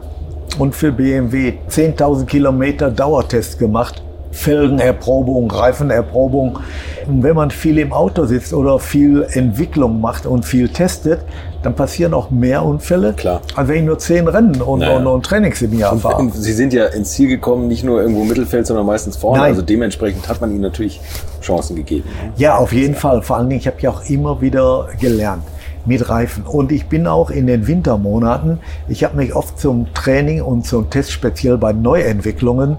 und 0.60 0.74
für 0.78 0.94
BMW 0.94 1.56
10.000 1.70 2.26
Kilometer 2.26 2.89
Dauertest 2.89 3.60
gemacht. 3.60 4.02
Felgenerprobung, 4.32 5.52
Reifenerprobung. 5.52 6.60
Und 7.06 7.22
wenn 7.22 7.36
man 7.36 7.52
viel 7.52 7.80
im 7.80 7.92
Auto 7.92 8.28
sitzt 8.28 8.54
oder 8.54 8.80
viel 8.80 9.28
Entwicklung 9.34 10.00
macht 10.00 10.26
und 10.26 10.46
viel 10.46 10.70
testet, 10.70 11.20
dann 11.63 11.76
passieren 11.76 12.13
auch 12.13 12.30
mehr 12.30 12.63
Unfälle, 12.63 13.13
Klar. 13.13 13.41
als 13.56 13.67
wenn 13.67 13.78
ich 13.78 13.84
nur 13.84 14.00
zehn 14.00 14.28
Rennen 14.28 14.62
und, 14.62 14.80
Naja. 14.80 14.98
und, 14.98 15.08
und 15.08 15.26
Trainings 15.26 15.62
im 15.62 15.78
Jahr 15.78 15.98
fahre. 15.98 16.30
Sie 16.34 16.54
sind 16.54 16.72
ja 16.74 16.86
ins 16.86 17.12
Ziel 17.12 17.28
gekommen, 17.28 17.67
nicht 17.67 17.84
nur 17.84 18.00
irgendwo 18.02 18.22
im 18.22 18.28
Mittelfeld, 18.30 18.65
sondern 18.67 18.86
meistens 18.86 19.17
vorne. 19.17 19.39
Nein. 19.41 19.52
Also 19.52 19.62
dementsprechend 19.62 20.28
hat 20.30 20.39
man 20.41 20.52
Ihnen 20.52 20.62
natürlich 20.62 21.02
Chancen 21.41 21.76
gegeben. 21.76 22.08
ne? 22.26 22.34
Ja, 22.38 22.58
auf 22.58 22.72
jeden 22.72 22.95
Fall. 22.95 23.22
Vor 23.22 23.38
allen 23.38 23.50
Dingen, 23.50 23.60
ich 23.60 23.67
habe 23.67 23.78
ja 23.82 23.89
auch 23.89 24.04
immer 24.10 24.39
wieder 24.41 24.88
gelernt 25.00 25.43
mit 25.86 26.08
Reifen. 26.10 26.43
Und 26.45 26.72
ich 26.72 26.88
bin 26.88 27.08
auch 27.08 27.30
in 27.30 27.48
den 27.48 27.65
Wintermonaten, 27.67 28.60
ich 28.88 29.04
habe 29.04 29.17
mich 29.17 29.36
oft 29.36 29.60
zum 29.60 29.93
Training 29.93 30.41
und 30.41 30.65
zum 30.65 30.89
Test 30.89 31.12
speziell 31.12 31.58
bei 31.58 31.74
Neuentwicklungen 31.74 32.78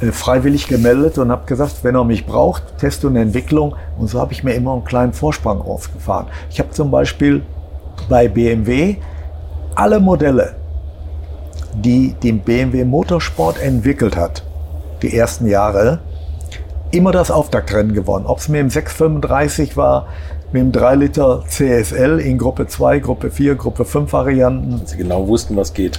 äh, 0.00 0.12
freiwillig 0.12 0.66
gemeldet 0.68 1.18
und 1.18 1.30
habe 1.30 1.46
gesagt, 1.46 1.76
wenn 1.82 1.94
er 1.94 2.04
mich 2.04 2.26
braucht, 2.26 2.78
Test 2.78 3.04
und 3.04 3.16
Entwicklung. 3.16 3.74
Und 3.98 4.08
so 4.08 4.20
habe 4.20 4.32
ich 4.32 4.42
mir 4.44 4.54
immer 4.54 4.72
einen 4.72 4.84
kleinen 4.84 5.12
Vorsprung 5.12 5.60
aufgefahren. 5.62 6.26
Ich 6.50 6.58
habe 6.58 6.70
zum 6.70 6.90
Beispiel 6.90 7.42
bei 8.08 8.28
BMW 8.28 8.96
alle 9.74 10.00
Modelle, 10.00 10.54
die 11.74 12.14
den 12.22 12.40
BMW 12.40 12.84
Motorsport 12.84 13.60
entwickelt 13.60 14.16
hat, 14.16 14.44
die 15.02 15.16
ersten 15.16 15.46
Jahre, 15.46 16.00
immer 16.90 17.12
das 17.12 17.30
Auftaktrennen 17.30 17.94
gewonnen. 17.94 18.26
Ob 18.26 18.38
es 18.38 18.48
mit 18.48 18.60
dem 18.60 18.70
635 18.70 19.76
war, 19.76 20.06
mit 20.52 20.62
dem 20.62 20.72
3 20.72 20.94
Liter 20.96 21.44
CSL 21.48 22.20
in 22.20 22.36
Gruppe 22.36 22.66
2, 22.66 22.98
Gruppe 22.98 23.30
4, 23.30 23.54
Gruppe 23.54 23.84
5 23.84 24.12
Varianten. 24.12 24.80
Dass 24.80 24.90
Sie 24.90 24.98
genau 24.98 25.26
wussten, 25.26 25.56
was 25.56 25.72
geht. 25.72 25.98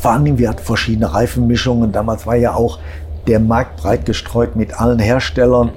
Vor 0.00 0.10
allem, 0.10 0.38
wir 0.38 0.48
hatten 0.48 0.62
verschiedene 0.62 1.14
Reifenmischungen. 1.14 1.92
Damals 1.92 2.26
war 2.26 2.34
ja 2.34 2.54
auch 2.54 2.80
der 3.28 3.38
Markt 3.38 3.76
breit 3.76 4.04
gestreut 4.04 4.56
mit 4.56 4.80
allen 4.80 4.98
Herstellern. 4.98 5.70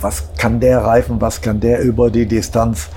Was 0.00 0.30
kann 0.38 0.60
der 0.60 0.84
Reifen, 0.84 1.20
was 1.20 1.42
kann 1.42 1.60
der 1.60 1.80
über 1.80 2.10
die 2.10 2.26
Distanz? 2.26 2.88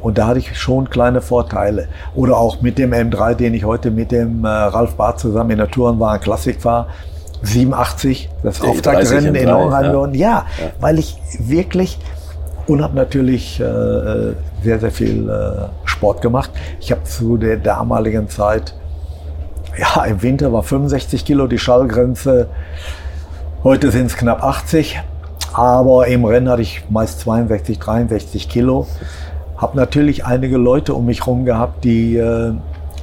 Und 0.00 0.18
da 0.18 0.28
hatte 0.28 0.38
ich 0.38 0.56
schon 0.58 0.88
kleine 0.90 1.20
Vorteile. 1.20 1.88
Oder 2.14 2.36
auch 2.36 2.60
mit 2.60 2.78
dem 2.78 2.92
M3, 2.92 3.34
den 3.34 3.54
ich 3.54 3.64
heute 3.64 3.90
mit 3.90 4.12
dem 4.12 4.44
äh, 4.44 4.48
Ralf 4.48 4.94
Barth 4.94 5.18
zusammen 5.20 5.50
in 5.50 5.58
der 5.58 5.70
Tourenwagen 5.70 6.22
Klassik 6.22 6.60
fahre. 6.60 6.86
87, 7.42 8.28
das 8.42 8.60
Auftaktrennen 8.60 9.34
E30 9.34 9.38
in 9.40 9.48
M3, 9.48 9.54
Orangeon. 9.54 10.14
Ja, 10.14 10.46
Ja. 10.58 10.70
weil 10.80 10.98
ich 10.98 11.16
wirklich 11.38 11.98
und 12.66 12.82
habe 12.82 12.94
natürlich 12.96 13.58
äh, 13.60 13.64
sehr, 14.62 14.78
sehr 14.78 14.90
viel 14.90 15.28
äh, 15.30 15.68
Sport 15.86 16.20
gemacht. 16.20 16.50
Ich 16.80 16.90
habe 16.92 17.02
zu 17.04 17.36
der 17.38 17.56
damaligen 17.56 18.28
Zeit, 18.28 18.74
ja, 19.78 20.04
im 20.04 20.22
Winter 20.22 20.52
war 20.52 20.62
65 20.62 21.24
Kilo 21.24 21.46
die 21.46 21.58
Schallgrenze. 21.58 22.48
Heute 23.64 23.90
sind 23.90 24.06
es 24.06 24.16
knapp 24.16 24.42
80. 24.42 25.00
Aber 25.54 26.06
im 26.08 26.24
Rennen 26.24 26.48
hatte 26.50 26.62
ich 26.62 26.84
meist 26.90 27.20
62, 27.20 27.78
63 27.78 28.48
Kilo. 28.48 28.86
Habe 29.58 29.76
natürlich 29.76 30.24
einige 30.24 30.56
Leute 30.56 30.94
um 30.94 31.06
mich 31.06 31.20
herum 31.20 31.44
gehabt, 31.44 31.82
die 31.84 32.16
äh, 32.16 32.52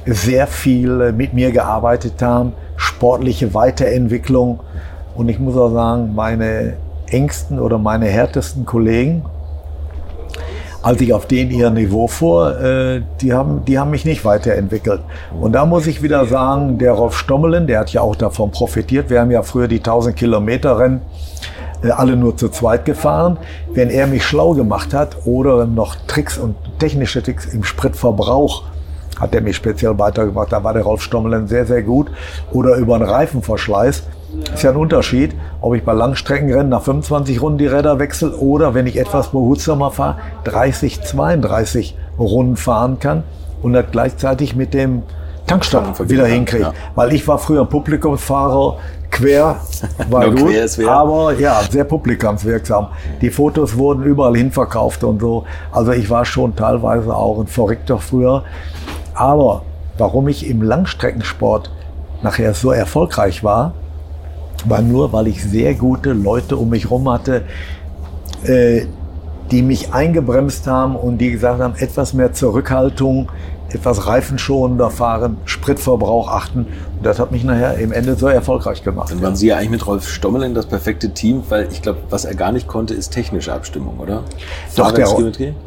sehr 0.06 0.46
viel 0.46 1.00
äh, 1.02 1.12
mit 1.12 1.34
mir 1.34 1.52
gearbeitet 1.52 2.22
haben, 2.22 2.54
sportliche 2.76 3.52
Weiterentwicklung. 3.52 4.60
Und 5.14 5.28
ich 5.28 5.38
muss 5.38 5.54
auch 5.56 5.70
sagen, 5.70 6.14
meine 6.14 6.78
engsten 7.08 7.60
oder 7.60 7.78
meine 7.78 8.06
härtesten 8.06 8.64
Kollegen, 8.64 9.22
als 10.82 11.00
ich 11.02 11.12
auf 11.12 11.26
den 11.26 11.50
ihr 11.50 11.68
Niveau 11.70 12.06
fuhr, 12.06 12.58
äh, 12.58 13.02
die, 13.20 13.34
haben, 13.34 13.64
die 13.66 13.78
haben 13.78 13.90
mich 13.90 14.06
nicht 14.06 14.24
weiterentwickelt. 14.24 15.02
Und 15.38 15.52
da 15.52 15.66
muss 15.66 15.86
ich 15.86 16.02
wieder 16.02 16.24
sagen, 16.24 16.78
der 16.78 16.92
Rolf 16.92 17.18
Stommelen, 17.18 17.66
der 17.66 17.80
hat 17.80 17.92
ja 17.92 18.00
auch 18.00 18.16
davon 18.16 18.50
profitiert. 18.50 19.10
Wir 19.10 19.20
haben 19.20 19.30
ja 19.30 19.42
früher 19.42 19.68
die 19.68 19.78
1000 19.78 20.16
Kilometer 20.16 20.78
Rennen 20.78 21.02
alle 21.82 22.16
nur 22.16 22.36
zu 22.36 22.48
zweit 22.48 22.84
gefahren. 22.84 23.38
Wenn 23.72 23.90
er 23.90 24.06
mich 24.06 24.24
schlau 24.24 24.54
gemacht 24.54 24.94
hat 24.94 25.26
oder 25.26 25.66
noch 25.66 25.96
Tricks 26.06 26.38
und 26.38 26.56
technische 26.78 27.22
Tricks 27.22 27.46
im 27.46 27.64
Spritverbrauch, 27.64 28.64
hat 29.18 29.34
er 29.34 29.40
mich 29.40 29.56
speziell 29.56 29.98
weitergebracht. 29.98 30.52
Da 30.52 30.62
war 30.62 30.74
der 30.74 30.82
Rolf 30.82 31.02
Stommelen 31.02 31.48
sehr, 31.48 31.66
sehr 31.66 31.82
gut. 31.82 32.10
Oder 32.52 32.76
über 32.76 32.96
einen 32.96 33.08
Reifenverschleiß. 33.08 34.02
Ist 34.52 34.62
ja 34.62 34.70
ein 34.70 34.76
Unterschied, 34.76 35.34
ob 35.62 35.74
ich 35.74 35.84
bei 35.84 35.94
Langstreckenrennen 35.94 36.68
nach 36.68 36.82
25 36.82 37.40
Runden 37.40 37.58
die 37.58 37.66
Räder 37.66 37.98
wechsle 37.98 38.36
oder 38.36 38.74
wenn 38.74 38.86
ich 38.86 38.98
etwas 38.98 39.28
behutsamer 39.28 39.90
fahre, 39.90 40.16
30, 40.44 41.02
32 41.02 41.96
Runden 42.18 42.56
fahren 42.56 42.98
kann 42.98 43.22
und 43.62 43.72
das 43.72 43.86
gleichzeitig 43.90 44.54
mit 44.54 44.74
dem 44.74 45.04
Vergehen 45.94 46.08
wieder 46.08 46.26
hinkriege. 46.26 46.64
ja. 46.64 46.72
Weil 46.96 47.14
ich 47.14 47.26
war 47.28 47.38
früher 47.38 47.64
Publikumsfahrer, 47.64 48.78
quer 49.10 49.60
war 50.10 50.30
gut, 50.30 50.48
quer 50.48 50.90
aber 50.90 51.32
ja, 51.38 51.60
sehr 51.70 51.84
publikumswirksam. 51.84 52.88
Die 53.20 53.30
Fotos 53.30 53.76
wurden 53.76 54.04
überall 54.04 54.36
hin 54.36 54.50
verkauft 54.52 55.04
und 55.04 55.20
so. 55.20 55.44
Also 55.72 55.92
ich 55.92 56.08
war 56.10 56.24
schon 56.24 56.54
teilweise 56.54 57.14
auch 57.14 57.40
ein 57.40 57.46
Verrückter 57.46 57.98
früher. 57.98 58.44
Aber 59.14 59.62
warum 59.98 60.28
ich 60.28 60.48
im 60.48 60.62
Langstreckensport 60.62 61.70
nachher 62.22 62.54
so 62.54 62.70
erfolgreich 62.70 63.42
war, 63.42 63.72
war 64.64 64.82
nur, 64.82 65.12
weil 65.12 65.28
ich 65.28 65.42
sehr 65.42 65.74
gute 65.74 66.12
Leute 66.12 66.56
um 66.56 66.70
mich 66.70 66.84
herum 66.84 67.10
hatte, 67.10 67.42
äh, 68.44 68.86
die 69.50 69.62
mich 69.62 69.92
eingebremst 69.92 70.66
haben 70.66 70.96
und 70.96 71.18
die 71.18 71.30
gesagt 71.30 71.60
haben, 71.60 71.74
etwas 71.78 72.12
mehr 72.14 72.32
Zurückhaltung, 72.32 73.28
etwas 73.76 74.06
reifenschonender 74.06 74.90
fahren, 74.90 75.38
Spritverbrauch 75.44 76.28
achten. 76.28 76.60
Und 76.96 77.04
das 77.04 77.18
hat 77.18 77.30
mich 77.32 77.44
nachher 77.44 77.76
im 77.78 77.92
Ende 77.92 78.16
so 78.16 78.26
erfolgreich 78.26 78.82
gemacht. 78.82 79.10
Dann 79.10 79.22
waren 79.22 79.36
Sie 79.36 79.48
ja 79.48 79.56
eigentlich 79.56 79.70
mit 79.70 79.86
Rolf 79.86 80.08
Stommelen 80.08 80.54
das 80.54 80.66
perfekte 80.66 81.10
Team, 81.10 81.42
weil 81.48 81.68
ich 81.70 81.82
glaube, 81.82 81.98
was 82.10 82.24
er 82.24 82.34
gar 82.34 82.52
nicht 82.52 82.66
konnte, 82.66 82.94
ist 82.94 83.10
technische 83.10 83.52
Abstimmung, 83.52 83.98
oder? 83.98 84.22
Doch, 84.74 84.92
der, 84.92 85.06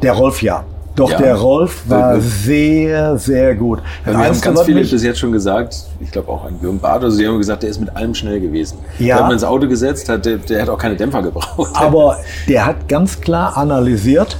der 0.02 0.12
Rolf 0.12 0.42
ja. 0.42 0.64
Doch, 0.96 1.08
Ja. 1.10 1.18
der 1.18 1.36
Rolf 1.36 1.84
war 1.88 2.20
sehr, 2.20 3.16
sehr 3.16 3.54
gut. 3.54 3.78
Wir 4.04 4.18
haben 4.18 4.40
ganz 4.40 4.62
viele 4.62 4.80
bis 4.80 5.02
jetzt 5.02 5.20
schon 5.20 5.30
gesagt, 5.32 5.76
ich 6.00 6.10
glaube 6.10 6.30
auch 6.30 6.44
ein 6.44 6.58
Jürgen 6.60 6.80
Barth, 6.80 7.04
also 7.04 7.16
sie 7.16 7.26
haben 7.28 7.38
gesagt, 7.38 7.62
der 7.62 7.70
ist 7.70 7.78
mit 7.80 7.94
allem 7.96 8.12
schnell 8.12 8.40
gewesen. 8.40 8.76
Ja. 8.98 9.06
Der 9.06 9.14
hat 9.16 9.22
man 9.22 9.32
ins 9.34 9.44
Auto 9.44 9.68
gesetzt, 9.68 10.08
hat, 10.08 10.26
der, 10.26 10.38
der 10.38 10.62
hat 10.62 10.68
auch 10.68 10.78
keine 10.78 10.96
Dämpfer 10.96 11.22
gebraucht. 11.22 11.70
Aber 11.74 12.16
der 12.48 12.66
hat 12.66 12.88
ganz 12.88 13.20
klar 13.20 13.56
analysiert. 13.56 14.36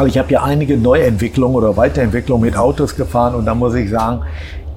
Also 0.00 0.08
ich 0.08 0.16
habe 0.16 0.32
ja 0.32 0.42
einige 0.42 0.78
Neuentwicklungen 0.78 1.54
oder 1.54 1.76
Weiterentwicklungen 1.76 2.42
mit 2.42 2.56
Autos 2.56 2.96
gefahren 2.96 3.34
und 3.34 3.44
da 3.44 3.54
muss 3.54 3.74
ich 3.74 3.90
sagen, 3.90 4.22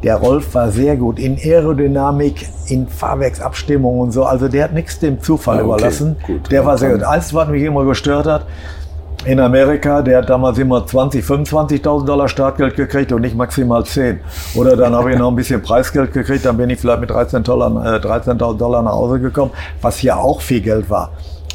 der 0.03 0.17
Rolf 0.17 0.53
war 0.53 0.69
sehr 0.69 0.97
gut 0.97 1.17
in 1.17 1.37
Aerodynamik, 1.37 2.45
in 2.67 2.89
Fahrwerksabstimmung 2.89 4.01
und 4.01 4.11
so. 4.11 4.25
Also 4.25 4.49
der 4.49 4.65
hat 4.65 4.73
nichts 4.73 4.99
dem 4.99 5.21
Zufall 5.21 5.59
okay, 5.59 5.65
überlassen. 5.65 6.17
gut. 6.27 6.51
Der 6.51 6.65
war 6.65 6.77
sehr 6.77 6.91
gut. 6.91 7.03
Eins, 7.03 7.33
was 7.33 7.47
mich 7.47 7.63
immer 7.63 7.85
gestört 7.85 8.25
hat, 8.25 8.45
in 9.23 9.39
Amerika, 9.39 10.01
der 10.01 10.17
hat 10.17 10.29
damals 10.29 10.57
immer 10.57 10.85
20, 10.85 11.23
25.000 11.23 12.05
Dollar 12.05 12.27
Startgeld 12.27 12.75
gekriegt 12.75 13.13
und 13.13 13.21
nicht 13.21 13.37
maximal 13.37 13.85
10. 13.85 14.19
Oder 14.55 14.75
dann 14.75 14.93
habe 14.93 15.13
ich 15.13 15.17
noch 15.17 15.29
ein 15.29 15.37
bisschen 15.37 15.61
Preisgeld 15.61 16.11
gekriegt, 16.11 16.45
dann 16.45 16.57
bin 16.57 16.69
ich 16.69 16.81
vielleicht 16.81 16.99
mit 16.99 17.11
13 17.11 17.43
Dollar, 17.43 17.95
äh, 17.95 17.99
13.000 17.99 18.57
Dollar 18.57 18.81
nach 18.81 18.91
Hause 18.91 19.21
gekommen, 19.21 19.51
was 19.81 20.01
ja 20.01 20.17
auch 20.17 20.41
viel 20.41 20.59
Geld 20.59 20.89
war. 20.89 21.11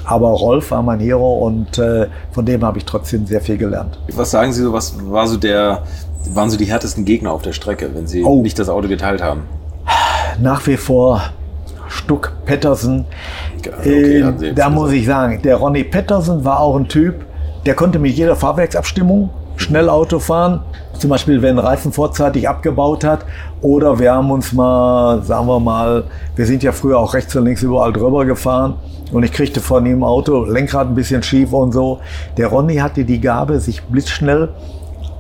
Aber 0.09 0.31
Rolf 0.31 0.71
war 0.71 0.83
mein 0.83 1.01
Hero 1.01 1.39
und 1.47 1.77
äh, 1.79 2.07
von 2.33 2.47
dem 2.47 2.65
habe 2.65 2.79
ich 2.79 2.85
trotzdem 2.87 3.27
sehr 3.27 3.41
viel 3.43 3.59
gelernt. 3.59 3.99
Was 4.15 4.31
sagen 4.31 4.53
Sie 4.53 4.63
so, 4.63 4.73
was 4.73 4.95
war 5.11 5.27
so 5.27 5.37
der, 5.37 5.83
waren 6.31 6.49
so 6.49 6.57
die 6.57 6.65
härtesten 6.65 7.05
Gegner 7.05 7.31
auf 7.33 7.43
der 7.43 7.53
Strecke, 7.53 7.91
wenn 7.95 8.07
Sie 8.07 8.25
Oh. 8.25 8.41
nicht 8.41 8.59
das 8.59 8.69
Auto 8.69 8.89
geteilt 8.89 9.23
haben? 9.23 9.43
nach 10.41 10.67
wie 10.67 10.77
vor 10.77 11.21
Stuck 11.89 12.33
Pettersen. 12.47 13.05
Okay, 13.59 14.21
Äh, 14.21 14.53
da 14.55 14.71
muss 14.71 14.93
ich 14.93 15.05
sagen, 15.07 15.41
der 15.43 15.57
Ronny 15.57 15.85
Pettersen 15.85 16.45
war 16.45 16.61
auch 16.61 16.77
ein 16.77 16.87
Typ, 16.89 17.25
der 17.67 17.75
konnte 17.75 17.99
mit 17.99 18.13
jeder 18.15 18.37
Fahrwerksabstimmung 18.37 19.31
schnell 19.57 19.89
Auto 19.89 20.19
fahren. 20.21 20.61
Zum 20.99 21.11
Beispiel, 21.11 21.43
wenn 21.43 21.59
Reifen 21.59 21.93
vorzeitig 21.93 22.49
abgebaut 22.49 23.03
hat. 23.05 23.25
Oder 23.61 23.99
wir 23.99 24.13
haben 24.13 24.31
uns 24.31 24.53
mal, 24.53 25.23
sagen 25.23 25.47
wir 25.47 25.59
mal, 25.59 26.05
wir 26.37 26.47
sind 26.47 26.63
ja 26.63 26.73
früher 26.73 26.99
auch 26.99 27.15
rechts 27.15 27.35
und 27.35 27.45
links 27.45 27.63
überall 27.63 27.93
drüber 27.93 28.25
gefahren. 28.25 28.75
Und 29.11 29.23
ich 29.25 29.33
kriegte 29.33 29.61
von 29.61 29.85
ihm 29.87 30.05
Auto, 30.05 30.45
Lenkrad 30.45 30.89
ein 30.89 30.95
bisschen 30.95 31.23
schief 31.23 31.53
und 31.53 31.73
so. 31.73 31.99
Der 32.37 32.49
Ronny 32.49 32.77
hatte 32.77 33.05
die 33.05 33.21
Gabe, 33.21 33.59
sich 33.59 33.83
blitzschnell 33.83 34.51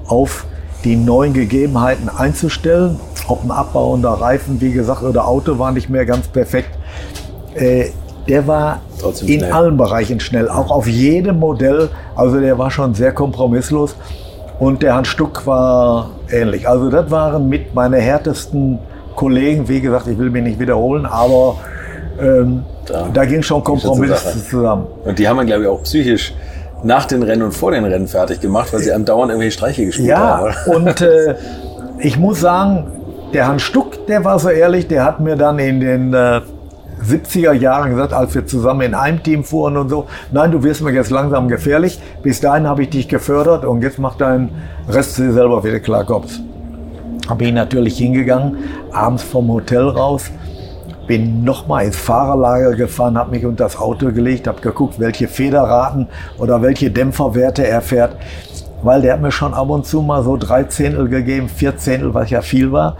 auf 0.06 0.44
die 0.84 0.94
neuen 0.94 1.32
Gegebenheiten 1.32 2.08
einzustellen. 2.08 3.00
Ob 3.26 3.44
ein 3.44 3.50
abbauender 3.50 4.10
Reifen, 4.10 4.60
wie 4.60 4.72
gesagt, 4.72 5.02
oder 5.02 5.26
Auto 5.26 5.58
war 5.58 5.72
nicht 5.72 5.88
mehr 5.88 6.06
ganz 6.06 6.28
perfekt. 6.28 6.70
Äh, 7.54 7.86
der 8.28 8.46
war 8.46 8.80
Trotzdem 9.00 9.28
in 9.28 9.38
schnell. 9.40 9.52
allen 9.52 9.76
Bereichen 9.76 10.20
schnell, 10.20 10.48
auch 10.48 10.70
auf 10.70 10.86
jedem 10.86 11.38
Modell. 11.38 11.88
Also 12.14 12.40
der 12.40 12.58
war 12.58 12.70
schon 12.70 12.94
sehr 12.94 13.12
kompromisslos. 13.12 13.96
Und 14.58 14.82
der 14.82 14.94
Hans 14.96 15.08
Stuck 15.08 15.46
war 15.46 16.10
ähnlich. 16.30 16.68
Also 16.68 16.90
das 16.90 17.10
waren 17.10 17.48
mit 17.48 17.74
meine 17.74 17.98
härtesten 17.98 18.78
Kollegen. 19.14 19.68
Wie 19.68 19.80
gesagt, 19.80 20.06
ich 20.08 20.18
will 20.18 20.30
mich 20.30 20.42
nicht 20.42 20.58
wiederholen, 20.58 21.06
aber 21.06 21.56
ähm, 22.20 22.64
Da 22.86 23.06
da, 23.12 23.24
ging 23.24 23.42
schon 23.42 23.62
Kompromiss 23.62 24.48
zusammen. 24.48 24.86
Und 25.04 25.18
die 25.18 25.28
haben 25.28 25.36
wir, 25.36 25.44
glaube 25.44 25.62
ich, 25.62 25.68
auch 25.68 25.82
psychisch 25.84 26.34
nach 26.82 27.04
den 27.04 27.22
Rennen 27.22 27.42
und 27.42 27.52
vor 27.52 27.70
den 27.72 27.84
Rennen 27.84 28.08
fertig 28.08 28.40
gemacht, 28.40 28.72
weil 28.72 28.80
sie 28.80 28.92
einem 28.92 29.04
dauernd 29.04 29.30
irgendwelche 29.30 29.56
Streiche 29.58 29.86
gespielt 29.86 30.08
Ja, 30.08 30.38
haben. 30.38 30.42
oder? 30.44 30.54
und 30.76 31.00
äh, 31.00 31.34
ich 32.00 32.18
muss 32.18 32.40
sagen, 32.40 32.86
der 33.34 33.46
Hans 33.46 33.62
Stuck, 33.62 34.06
der 34.06 34.24
war 34.24 34.38
so 34.38 34.48
ehrlich, 34.48 34.88
der 34.88 35.04
hat 35.04 35.20
mir 35.20 35.36
dann 35.36 35.58
in 35.58 35.80
den 35.80 36.14
äh, 36.14 36.40
70er 37.02 37.52
Jahren 37.52 37.90
gesagt, 37.90 38.12
als 38.12 38.34
wir 38.34 38.46
zusammen 38.46 38.82
in 38.82 38.94
einem 38.94 39.22
Team 39.22 39.44
fuhren 39.44 39.76
und 39.76 39.88
so, 39.88 40.06
nein, 40.32 40.50
du 40.50 40.62
wirst 40.62 40.82
mir 40.82 40.92
jetzt 40.92 41.10
langsam 41.10 41.48
gefährlich. 41.48 42.00
Bis 42.22 42.40
dahin 42.40 42.66
habe 42.66 42.82
ich 42.82 42.90
dich 42.90 43.08
gefördert 43.08 43.64
und 43.64 43.82
jetzt 43.82 43.98
mach 43.98 44.16
deinen 44.16 44.50
Rest 44.88 45.16
selber 45.16 45.64
wieder 45.64 45.80
klar 45.80 46.04
kommst. 46.04 46.40
Habe 47.28 47.44
ich 47.44 47.52
natürlich 47.52 47.98
hingegangen, 47.98 48.56
abends 48.90 49.22
vom 49.22 49.48
Hotel 49.48 49.88
raus, 49.88 50.30
bin 51.06 51.42
nochmal 51.42 51.86
ins 51.86 51.96
Fahrerlager 51.96 52.74
gefahren, 52.74 53.18
habe 53.18 53.30
mich 53.32 53.44
unter 53.44 53.64
das 53.64 53.76
Auto 53.78 54.12
gelegt, 54.12 54.46
habe 54.46 54.60
geguckt, 54.60 55.00
welche 55.00 55.26
Federraten 55.26 56.06
oder 56.38 56.62
welche 56.62 56.90
Dämpferwerte 56.90 57.66
er 57.66 57.80
fährt. 57.80 58.16
Weil 58.82 59.02
der 59.02 59.14
hat 59.14 59.22
mir 59.22 59.32
schon 59.32 59.54
ab 59.54 59.70
und 59.70 59.86
zu 59.86 60.02
mal 60.02 60.22
so 60.22 60.36
drei 60.36 60.64
Zehntel 60.64 61.08
gegeben, 61.08 61.48
vier 61.48 61.76
Zehntel, 61.76 62.14
was 62.14 62.30
ja 62.30 62.42
viel 62.42 62.70
war. 62.70 62.96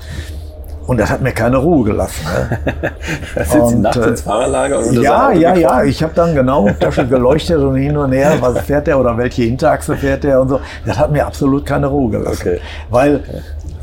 Und 0.88 0.98
das 0.98 1.10
hat 1.10 1.20
mir 1.20 1.32
keine 1.32 1.58
Ruhe 1.58 1.84
gelassen. 1.84 2.24
Ne? 2.24 3.44
Sind 3.44 3.68
sie 3.68 3.74
Und, 3.76 3.82
nachts 3.82 3.96
äh, 3.98 4.08
ins 4.08 4.20
Fahrerlager 4.22 4.78
und 4.80 5.00
Ja, 5.00 5.30
ja, 5.32 5.54
ja. 5.54 5.84
Ich 5.84 6.02
habe 6.02 6.12
dann 6.16 6.34
genau 6.34 6.68
Tasche 6.80 7.06
geleuchtet 7.06 7.58
und 7.58 7.76
hin 7.76 7.96
und 7.96 8.10
her, 8.12 8.32
was 8.40 8.58
fährt 8.60 8.86
der 8.86 8.98
oder 8.98 9.16
welche 9.16 9.42
Hinterachse 9.42 9.94
fährt 9.96 10.24
der 10.24 10.40
und 10.40 10.48
so. 10.48 10.60
Das 10.86 10.98
hat 10.98 11.12
mir 11.12 11.26
absolut 11.26 11.64
keine 11.66 11.86
Ruhe 11.88 12.10
gelassen. 12.10 12.40
Okay. 12.40 12.60
Weil 12.88 13.20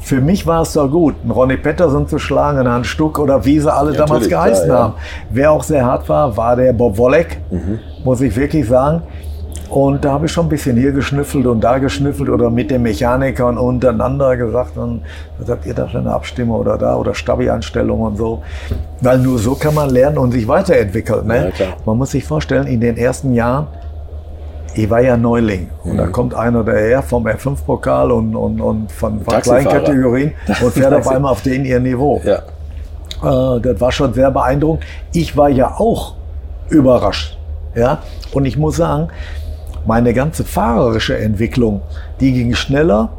für 0.02 0.20
mich 0.20 0.46
war 0.46 0.64
es 0.64 0.74
doch 0.74 0.90
gut, 0.90 1.16
einen 1.22 1.32
Ronny 1.32 1.58
Petterson 1.58 2.08
zu 2.08 2.18
schlagen, 2.20 2.58
einen 2.60 2.70
Hans 2.72 2.88
Stuck 2.88 3.18
oder 3.20 3.46
wie 3.46 3.60
sie 3.60 3.72
alle 3.72 3.92
Ja, 3.94 4.06
damals 4.06 4.28
geheißen 4.28 4.66
klar, 4.66 4.78
ja. 4.78 4.84
haben. 4.86 4.94
Wer 5.30 5.52
auch 5.52 5.64
sehr 5.64 5.86
hart 5.86 6.10
war, 6.10 6.36
war 6.36 6.56
der 6.56 6.74
Bob 6.74 6.98
Wollek, 6.98 7.38
Mhm. 7.52 7.80
muss 8.04 8.20
ich 8.22 8.36
wirklich 8.36 8.68
sagen. 8.68 9.02
Und 9.76 10.06
da 10.06 10.14
habe 10.14 10.26
ich 10.28 10.32
schon 10.32 10.46
ein 10.46 10.50
bisschen 10.50 10.78
hier 10.78 10.94
geschnüffelt 10.94 11.46
und 11.46 11.60
da 11.60 11.80
geschnüffelt 11.80 12.30
oder 12.30 12.50
mit 12.50 12.72
den 12.72 12.82
Mechanikern 12.82 13.58
untereinander 13.58 14.38
gesagt, 14.38 14.78
und, 14.78 15.02
was 15.38 15.50
habt 15.50 15.66
ihr 15.66 15.74
da 15.74 15.86
für 15.86 15.98
eine 15.98 16.14
Abstimmung 16.14 16.62
oder 16.62 16.78
da 16.78 16.96
oder 16.96 17.14
Stabi-Einstellung 17.14 18.00
und 18.00 18.16
so. 18.16 18.42
Weil 19.02 19.18
nur 19.18 19.38
so 19.38 19.54
kann 19.56 19.76
man 19.76 19.90
lernen 19.90 20.18
und 20.18 20.32
sich 20.32 20.48
weiterentwickeln. 20.48 21.28
Ne? 21.28 21.52
Ja. 21.60 21.66
Man 21.86 21.98
muss 21.98 22.12
sich 22.12 22.24
vorstellen, 22.24 22.68
in 22.68 22.80
den 22.80 22.96
ersten 22.96 23.34
Jahren, 23.34 23.68
ich 24.76 24.90
war 24.90 25.02
ja 25.02 25.18
Neuling 25.18 25.70
und 25.84 25.96
Mhm. 25.96 25.98
da 25.98 26.08
kommt 26.08 26.34
einer 26.36 26.64
daher 26.64 27.04
vom 27.04 27.28
F5-Pokal 27.28 28.14
und, 28.14 28.34
und, 28.34 28.62
und 28.62 28.90
von, 28.94 29.20
von 29.20 29.42
kleinen 29.42 29.68
Kategorien 29.68 30.32
und 30.48 30.72
fährt 30.72 30.94
auf 30.94 31.08
einmal 31.10 31.34
auf 31.34 31.42
den 31.42 31.66
ihr 31.66 31.82
Niveau. 31.82 32.22
Ja. 32.24 33.56
Äh, 33.58 33.60
das 33.60 33.82
war 33.82 33.92
schon 33.92 34.14
sehr 34.14 34.32
beeindruckend. 34.32 34.86
Ich 35.12 35.36
war 35.36 35.50
ja 35.50 35.76
auch 35.78 36.14
überrascht. 36.70 37.38
Ja? 37.76 37.98
Und 38.32 38.46
ich 38.46 38.56
muss 38.58 38.78
sagen, 38.78 39.10
meine 39.86 40.14
ganze 40.14 40.44
fahrerische 40.44 41.18
Entwicklung, 41.18 41.82
die 42.20 42.34
ging 42.34 42.56
schneller, 42.56 43.10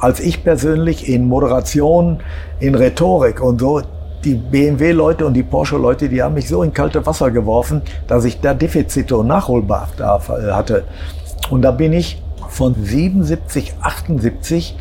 als 0.00 0.20
ich 0.20 0.44
persönlich 0.44 1.08
in 1.08 1.26
Moderation, 1.26 2.20
in 2.60 2.74
Rhetorik 2.74 3.40
und 3.42 3.60
so. 3.60 3.82
Die 4.24 4.34
BMW-Leute 4.34 5.26
und 5.26 5.34
die 5.34 5.42
Porsche-Leute, 5.42 6.08
die 6.08 6.22
haben 6.22 6.34
mich 6.34 6.48
so 6.48 6.62
in 6.62 6.72
kalte 6.72 7.04
Wasser 7.04 7.30
geworfen, 7.30 7.82
dass 8.06 8.24
ich 8.24 8.40
da 8.40 8.54
Defizite 8.54 9.18
und 9.18 9.26
Nachholbedarf 9.26 10.30
äh, 10.30 10.50
hatte. 10.50 10.84
Und 11.50 11.60
da 11.60 11.70
bin 11.70 11.92
ich 11.92 12.22
von 12.48 12.74
77, 12.74 13.74
78 13.82 14.76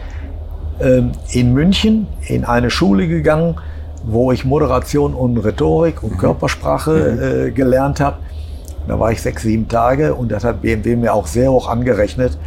ähm, 0.80 1.12
in 1.32 1.54
München 1.54 2.08
in 2.28 2.46
eine 2.46 2.70
Schule 2.70 3.08
gegangen, 3.08 3.56
wo 4.06 4.32
ich 4.32 4.46
Moderation 4.46 5.14
und 5.14 5.38
Rhetorik 5.38 6.04
und 6.04 6.18
Körpersprache 6.18 7.48
äh, 7.48 7.52
gelernt 7.52 8.00
habe. 8.00 8.18
Da 8.88 9.00
war 9.00 9.12
ich 9.12 9.22
sechs, 9.22 9.44
sieben 9.44 9.68
Tage 9.68 10.14
und 10.14 10.32
das 10.32 10.44
hat 10.44 10.62
BMW 10.62 10.96
mir 10.96 11.14
auch 11.14 11.28
sehr 11.28 11.52
hoch 11.52 11.70
angerechnet. 11.70 12.38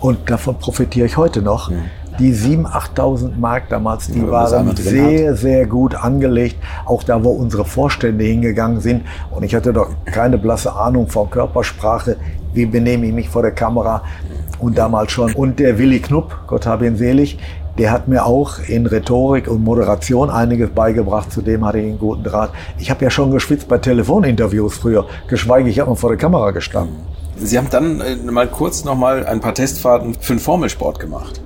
Und 0.00 0.28
davon 0.28 0.58
profitiere 0.58 1.06
ich 1.06 1.16
heute 1.16 1.42
noch. 1.42 1.70
Die 2.18 2.32
7.000, 2.32 2.66
8.000 2.94 3.36
Mark 3.38 3.68
damals, 3.68 4.06
die 4.08 4.20
Ja, 4.20 4.30
waren 4.30 4.74
sehr, 4.74 5.36
sehr 5.36 5.66
gut 5.66 5.94
angelegt. 5.94 6.56
Auch 6.86 7.02
da, 7.02 7.22
wo 7.22 7.30
unsere 7.30 7.66
Vorstände 7.66 8.24
hingegangen 8.24 8.80
sind. 8.80 9.02
Und 9.30 9.42
ich 9.42 9.54
hatte 9.54 9.72
doch 9.74 9.90
keine 10.06 10.38
blasse 10.38 10.72
Ahnung 10.72 11.08
von 11.08 11.28
Körpersprache. 11.28 12.16
Wie 12.54 12.64
benehme 12.64 13.06
ich 13.06 13.12
mich 13.12 13.28
vor 13.28 13.42
der 13.42 13.50
Kamera? 13.50 14.02
Und 14.58 14.78
damals 14.78 15.12
schon. 15.12 15.34
Und 15.34 15.58
der 15.58 15.78
Willi 15.78 16.00
Knupp, 16.00 16.34
Gott 16.46 16.64
habe 16.66 16.86
ihn 16.86 16.96
selig, 16.96 17.38
der 17.78 17.90
hat 17.90 18.08
mir 18.08 18.24
auch 18.24 18.58
in 18.66 18.86
Rhetorik 18.86 19.48
und 19.48 19.62
Moderation 19.62 20.30
einiges 20.30 20.70
beigebracht. 20.70 21.30
Zudem 21.32 21.64
hatte 21.64 21.78
ich 21.78 21.86
einen 21.86 21.98
guten 21.98 22.24
Draht. 22.24 22.50
Ich 22.78 22.90
habe 22.90 23.04
ja 23.04 23.10
schon 23.10 23.30
geschwitzt 23.30 23.68
bei 23.68 23.78
Telefoninterviews 23.78 24.76
früher. 24.78 25.06
Geschweige, 25.28 25.68
ich 25.68 25.78
habe 25.80 25.90
mal 25.90 25.96
vor 25.96 26.10
der 26.10 26.18
Kamera 26.18 26.50
gestanden. 26.52 26.96
Sie 27.36 27.58
haben 27.58 27.68
dann 27.70 28.00
äh, 28.00 28.16
mal 28.16 28.46
kurz 28.48 28.84
noch 28.84 28.94
mal 28.94 29.26
ein 29.26 29.40
paar 29.40 29.52
Testfahrten 29.54 30.14
für 30.18 30.32
den 30.34 30.38
Formelsport 30.38 30.98
gemacht, 30.98 31.40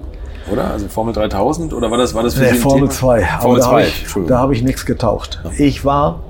oder? 0.53 0.71
Also 0.71 0.87
Formel 0.87 1.12
3000 1.12 1.75
oder 1.75 1.90
war 1.90 1.99
das 1.99 2.14
war 2.14 2.23
das 2.23 2.35
für 2.35 2.43
Nee, 2.43 2.53
Sie 2.53 2.59
Formel 2.59 2.83
Thema? 2.83 2.90
2. 2.93 3.29
Aber 3.33 3.43
Formel 3.43 3.59
da 3.61 3.66
2. 3.66 3.71
habe 3.71 3.83
ich, 3.83 4.01
Entschuldigung. 4.03 4.29
da 4.29 4.38
habe 4.38 4.55
ich 4.55 4.62
nichts 4.62 4.87
getaucht. 4.87 5.40
Ich 5.59 5.85
war 5.85 6.21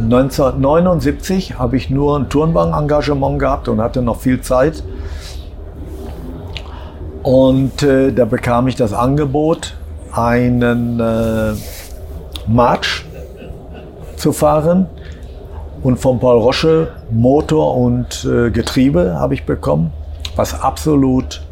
1979 0.00 1.58
habe 1.58 1.76
ich 1.76 1.88
nur 1.88 2.18
ein 2.18 2.28
Turnwagen-Engagement 2.28 3.38
gehabt 3.38 3.68
und 3.68 3.80
hatte 3.80 4.02
noch 4.02 4.20
viel 4.20 4.40
Zeit. 4.40 4.82
Und 7.24 7.82
äh, 7.82 8.12
da 8.12 8.26
bekam 8.26 8.68
ich 8.68 8.76
das 8.76 8.92
Angebot, 8.92 9.74
einen 10.12 11.00
äh, 11.00 11.54
March 12.46 13.04
zu 14.16 14.32
fahren. 14.32 14.86
Und 15.82 15.98
von 15.98 16.18
Paul 16.18 16.38
Roche 16.40 16.88
Motor 17.10 17.76
und 17.76 18.24
äh, 18.24 18.50
Getriebe 18.50 19.16
habe 19.18 19.34
ich 19.34 19.44
bekommen, 19.44 19.92
was 20.36 20.58
absolut 20.62 21.42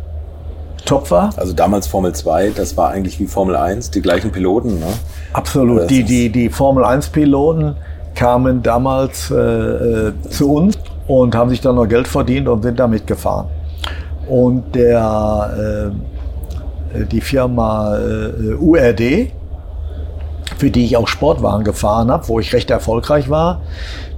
top 0.84 1.10
war. 1.10 1.30
Also 1.36 1.52
damals 1.52 1.86
Formel 1.86 2.14
2, 2.14 2.50
das 2.50 2.76
war 2.76 2.90
eigentlich 2.90 3.18
wie 3.20 3.26
Formel 3.26 3.56
1, 3.56 3.90
die 3.90 4.00
gleichen 4.00 4.30
Piloten, 4.30 4.78
ne? 4.78 4.86
Absolut. 5.32 5.90
Die, 5.90 6.02
die, 6.02 6.30
die 6.30 6.48
Formel 6.48 6.84
1-Piloten 6.84 7.76
kamen 8.14 8.62
damals 8.62 9.30
äh, 9.30 9.36
äh, 9.36 10.12
zu 10.28 10.52
uns 10.52 10.78
und 11.06 11.34
haben 11.34 11.50
sich 11.50 11.60
dann 11.60 11.76
noch 11.76 11.86
Geld 11.86 12.08
verdient 12.08 12.48
und 12.48 12.62
sind 12.62 12.78
damit 12.78 13.06
gefahren. 13.06 13.48
Und 14.28 14.74
der, 14.74 15.92
äh, 16.94 17.04
die 17.06 17.20
Firma 17.20 17.96
äh, 17.96 18.54
URD, 18.54 19.32
für 20.58 20.70
die 20.70 20.84
ich 20.84 20.96
auch 20.96 21.08
Sportwagen 21.08 21.64
gefahren 21.64 22.10
habe, 22.10 22.28
wo 22.28 22.38
ich 22.38 22.52
recht 22.52 22.70
erfolgreich 22.70 23.28
war, 23.28 23.60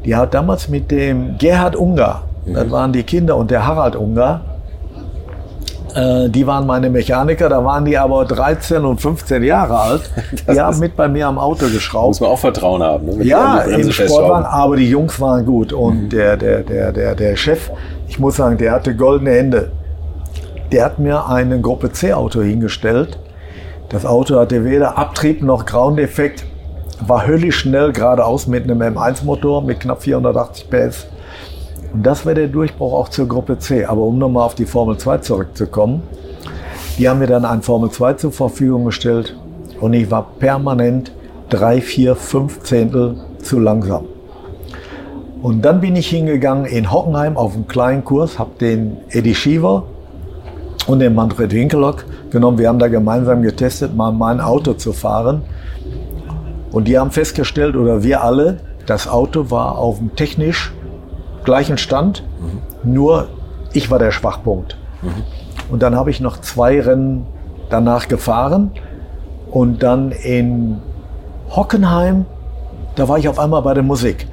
die 0.04 0.14
hat 0.14 0.34
damals 0.34 0.68
mit 0.68 0.90
dem 0.90 1.38
Gerhard 1.38 1.76
Unger, 1.76 2.22
das 2.46 2.70
waren 2.70 2.92
die 2.92 3.02
Kinder 3.02 3.36
und 3.36 3.50
der 3.50 3.66
Harald 3.66 3.96
Unger, 3.96 4.42
äh, 5.94 6.28
die 6.28 6.46
waren 6.46 6.66
meine 6.66 6.90
Mechaniker, 6.90 7.48
da 7.48 7.64
waren 7.64 7.84
die 7.84 7.96
aber 7.96 8.24
13 8.24 8.84
und 8.84 9.00
15 9.00 9.42
Jahre 9.42 9.78
alt. 9.78 10.02
Das 10.46 10.56
Die 10.56 10.60
haben 10.60 10.78
mit 10.80 10.96
bei 10.96 11.08
mir 11.08 11.28
am 11.28 11.38
Auto 11.38 11.66
geschraubt. 11.68 12.08
Muss 12.08 12.20
man 12.20 12.30
auch 12.30 12.38
Vertrauen 12.38 12.82
haben, 12.82 13.06
ne? 13.06 13.24
Ja, 13.24 13.60
im. 13.60 13.90
Sportwagen, 13.90 14.44
aber 14.44 14.76
die 14.76 14.90
Jungs 14.90 15.18
waren 15.20 15.46
gut. 15.46 15.72
Und 15.72 16.10
der, 16.10 16.36
der, 16.36 16.62
der, 16.62 16.92
der, 16.92 17.14
der 17.14 17.36
Chef, 17.36 17.70
ich 18.08 18.18
muss 18.18 18.36
sagen, 18.36 18.58
der 18.58 18.72
hatte 18.72 18.94
goldene 18.94 19.30
Hände. 19.30 19.70
Der 20.74 20.84
hat 20.86 20.98
mir 20.98 21.28
ein 21.28 21.62
Gruppe 21.62 21.92
C-Auto 21.92 22.42
hingestellt. 22.42 23.20
Das 23.90 24.04
Auto 24.04 24.40
hatte 24.40 24.64
weder 24.64 24.98
Abtrieb 24.98 25.40
noch 25.40 25.66
Ground-Effekt, 25.66 26.44
war 27.06 27.28
höllisch 27.28 27.60
schnell 27.60 27.92
geradeaus 27.92 28.48
mit 28.48 28.64
einem 28.64 28.82
M1-Motor 28.82 29.62
mit 29.62 29.78
knapp 29.78 30.02
480 30.02 30.68
PS. 30.68 31.06
Und 31.92 32.04
das 32.04 32.26
wäre 32.26 32.34
der 32.34 32.48
Durchbruch 32.48 32.92
auch 32.92 33.08
zur 33.08 33.28
Gruppe 33.28 33.56
C. 33.60 33.84
Aber 33.84 34.00
um 34.00 34.18
nochmal 34.18 34.46
auf 34.46 34.56
die 34.56 34.66
Formel 34.66 34.98
2 34.98 35.18
zurückzukommen, 35.18 36.02
die 36.98 37.08
haben 37.08 37.20
mir 37.20 37.28
dann 37.28 37.44
ein 37.44 37.62
Formel 37.62 37.90
2 37.90 38.14
zur 38.14 38.32
Verfügung 38.32 38.86
gestellt 38.86 39.36
und 39.80 39.92
ich 39.92 40.10
war 40.10 40.26
permanent 40.40 41.12
drei, 41.50 41.80
vier, 41.80 42.16
fünf 42.16 42.64
Zehntel 42.64 43.18
zu 43.38 43.60
langsam. 43.60 44.06
Und 45.40 45.64
dann 45.64 45.80
bin 45.80 45.94
ich 45.94 46.08
hingegangen 46.08 46.64
in 46.64 46.90
Hockenheim 46.90 47.36
auf 47.36 47.54
einen 47.54 47.68
kleinen 47.68 48.02
Kurs, 48.02 48.40
habe 48.40 48.58
den 48.58 48.96
Eddie 49.10 49.36
Schiever 49.36 49.84
und 50.86 50.98
den 50.98 51.14
Manfred 51.14 51.52
Winkelock 51.52 52.04
genommen. 52.30 52.58
Wir 52.58 52.68
haben 52.68 52.78
da 52.78 52.88
gemeinsam 52.88 53.42
getestet, 53.42 53.94
mal 53.94 54.12
mein 54.12 54.40
Auto 54.40 54.74
zu 54.74 54.92
fahren. 54.92 55.42
Und 56.72 56.88
die 56.88 56.98
haben 56.98 57.10
festgestellt, 57.10 57.76
oder 57.76 58.02
wir 58.02 58.22
alle, 58.22 58.58
das 58.86 59.08
Auto 59.08 59.50
war 59.50 59.78
auf 59.78 59.98
dem 59.98 60.14
technisch 60.16 60.72
gleichen 61.44 61.78
Stand, 61.78 62.24
mhm. 62.40 62.92
nur 62.92 63.28
ich 63.72 63.90
war 63.90 63.98
der 63.98 64.10
Schwachpunkt. 64.10 64.76
Mhm. 65.02 65.08
Und 65.70 65.82
dann 65.82 65.94
habe 65.94 66.10
ich 66.10 66.20
noch 66.20 66.40
zwei 66.40 66.80
Rennen 66.80 67.26
danach 67.70 68.08
gefahren 68.08 68.72
und 69.50 69.82
dann 69.82 70.10
in 70.10 70.78
Hockenheim, 71.50 72.26
da 72.96 73.08
war 73.08 73.18
ich 73.18 73.28
auf 73.28 73.38
einmal 73.38 73.62
bei 73.62 73.74
der 73.74 73.82
Musik. 73.82 74.26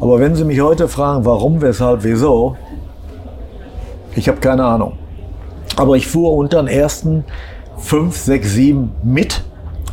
Aber 0.00 0.20
wenn 0.20 0.34
Sie 0.34 0.44
mich 0.44 0.60
heute 0.60 0.88
fragen, 0.88 1.24
warum, 1.24 1.60
weshalb, 1.60 2.04
wieso, 2.04 2.56
ich 4.14 4.28
habe 4.28 4.38
keine 4.38 4.64
Ahnung. 4.64 4.92
Aber 5.78 5.96
ich 5.96 6.06
fuhr 6.06 6.34
unter 6.34 6.62
den 6.62 6.68
ersten 6.68 7.24
5, 7.78 8.16
6, 8.16 8.50
7 8.50 8.90
mit, 9.02 9.42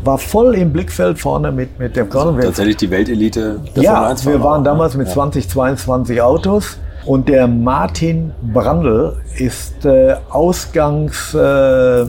war 0.04 0.18
voll 0.18 0.56
im 0.56 0.72
Blickfeld 0.72 1.20
vorne 1.20 1.52
mit, 1.52 1.80
mit 1.80 1.96
dem 1.96 2.12
also 2.12 2.34
Tatsächlich 2.34 2.78
die 2.78 2.92
Weltelite. 2.92 3.60
Ja, 3.76 4.14
wir 4.24 4.44
waren 4.44 4.64
damals 4.64 4.96
mit 4.96 5.08
ja. 5.08 5.14
20, 5.14 5.50
22 5.50 6.22
Autos. 6.22 6.78
Und 7.06 7.30
der 7.30 7.48
Martin 7.48 8.32
Brandl 8.42 9.16
ist 9.38 9.86
äh, 9.86 10.16
ausgangs 10.30 11.36
äh, 11.36 12.06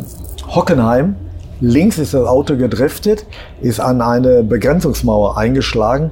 Hockenheim. 0.48 1.16
Links 1.60 1.98
ist 1.98 2.14
das 2.14 2.26
Auto 2.26 2.56
gedriftet, 2.56 3.26
ist 3.60 3.78
an 3.80 4.00
eine 4.00 4.42
Begrenzungsmauer 4.42 5.36
eingeschlagen 5.36 6.10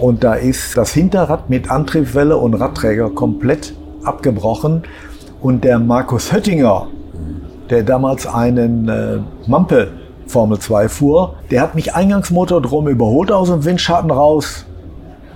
und 0.00 0.24
da 0.24 0.34
ist 0.34 0.76
das 0.76 0.92
Hinterrad 0.92 1.50
mit 1.50 1.70
Antriebswelle 1.70 2.36
und 2.36 2.54
Radträger 2.54 3.10
komplett 3.10 3.74
abgebrochen. 4.02 4.84
Und 5.42 5.64
der 5.64 5.80
Markus 5.80 6.32
Höttinger, 6.32 6.86
der 7.68 7.82
damals 7.82 8.28
einen 8.28 8.88
äh, 8.88 9.18
Mampe 9.48 9.88
Formel 10.28 10.60
2 10.60 10.88
fuhr, 10.88 11.34
der 11.50 11.62
hat 11.62 11.74
mich 11.74 11.96
Eingangsmotor 11.96 12.62
drum 12.62 12.86
überholt 12.86 13.32
aus 13.32 13.48
dem 13.48 13.64
Windschatten 13.64 14.12
raus. 14.12 14.64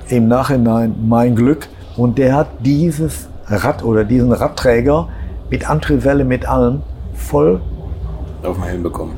Im 0.09 0.29
Nachhinein 0.29 0.95
mein 1.09 1.35
Glück. 1.35 1.69
Und 1.97 2.19
der 2.19 2.37
hat 2.37 2.47
dieses 2.61 3.29
Rad 3.47 3.83
oder 3.83 4.05
diesen 4.05 4.31
Radträger 4.31 5.09
mit 5.51 5.69
Antriebswelle, 5.69 6.25
mit 6.25 6.49
allem 6.49 6.83
voll 7.15 7.61
auf 8.45 8.57
den 8.57 8.65
Helm 8.65 8.83
bekommen. 8.85 9.15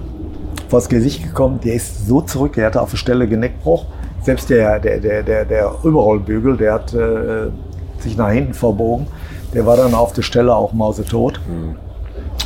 Vors 0.68 0.88
Gesicht 0.88 1.22
gekommen. 1.22 1.60
Der 1.62 1.74
ist 1.74 2.06
so 2.06 2.22
zurück, 2.22 2.54
der 2.54 2.64
hatte 2.66 2.80
auf 2.80 2.90
der 2.90 2.96
Stelle 2.96 3.28
Genickbruch. 3.28 3.84
Selbst 4.22 4.48
der, 4.48 4.78
der, 4.78 5.00
der, 5.00 5.22
der, 5.22 5.44
der 5.44 5.74
Überrollbügel, 5.82 6.56
der 6.56 6.72
hat 6.74 6.94
äh, 6.94 7.50
sich 7.98 8.16
nach 8.16 8.30
hinten 8.30 8.54
verbogen. 8.54 9.06
Der 9.54 9.66
war 9.66 9.76
dann 9.76 9.94
auf 9.94 10.12
der 10.12 10.22
Stelle 10.22 10.54
auch 10.54 10.72
mausetot. 10.72 11.40
Mhm. 11.46 11.76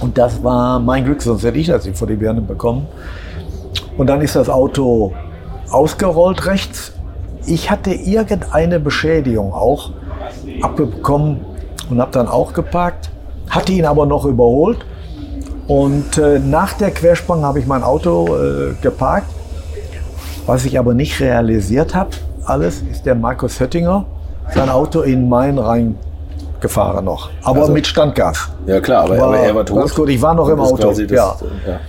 Und 0.01 0.19
das 0.19 0.43
war 0.43 0.81
mein 0.81 1.05
Glück, 1.05 1.23
sonst 1.23 1.45
hätte 1.45 1.59
ich 1.59 1.67
das 1.67 1.85
nicht 1.85 1.97
vor 1.97 2.09
die 2.09 2.17
Birne 2.17 2.41
bekommen. 2.41 2.87
Und 3.97 4.07
dann 4.09 4.21
ist 4.21 4.37
das 4.37 4.49
Auto 4.49 5.13
ausgerollt 5.71 6.47
rechts. 6.47 6.93
Ich 7.47 7.71
hatte 7.71 7.93
irgendeine 7.93 8.81
Beschädigung 8.81 9.53
auch 9.53 9.91
abbekommen 10.61 11.41
und 11.91 12.01
habe 12.01 12.13
dann 12.13 12.29
auch 12.29 12.53
geparkt, 12.53 13.11
hatte 13.49 13.73
ihn 13.73 13.85
aber 13.85 14.07
noch 14.07 14.25
überholt. 14.25 14.79
Und 15.69 16.19
äh, 16.19 16.39
nach 16.39 16.73
der 16.75 16.91
Quersprung 16.91 17.45
habe 17.45 17.59
ich 17.59 17.67
mein 17.67 17.83
Auto 17.83 18.37
äh, 18.37 18.75
geparkt 18.81 19.27
was 20.47 20.65
ich 20.65 20.79
aber 20.79 20.95
nicht 20.95 21.21
realisiert 21.21 21.95
habe, 21.95 22.11
alles, 22.45 22.83
ist 22.83 23.07
der 23.07 23.15
Markus 23.15 23.61
Höttinger 23.61 24.05
sein 24.53 24.69
Auto 24.69 25.03
in 25.03 25.29
Main 25.29 25.59
reingefahren 26.63 27.05
noch. 27.05 27.31
Aber 27.43 27.61
also, 27.61 27.73
mit 27.73 27.87
Standgas. 27.87 28.51
Ja 28.67 28.81
klar, 28.81 29.05
aber, 29.05 29.19
war, 29.19 29.27
aber 29.29 29.39
er 29.39 29.55
war 29.55 29.67
tot. 29.67 29.79
Ganz 29.79 29.95
gut, 29.95 30.09
ich 30.09 30.23
war 30.23 30.35
noch 30.35 30.49
im 30.49 30.61
Auto. 30.61 30.89
Das, 30.89 30.99
ja. 30.99 31.37
ja. 31.67 31.81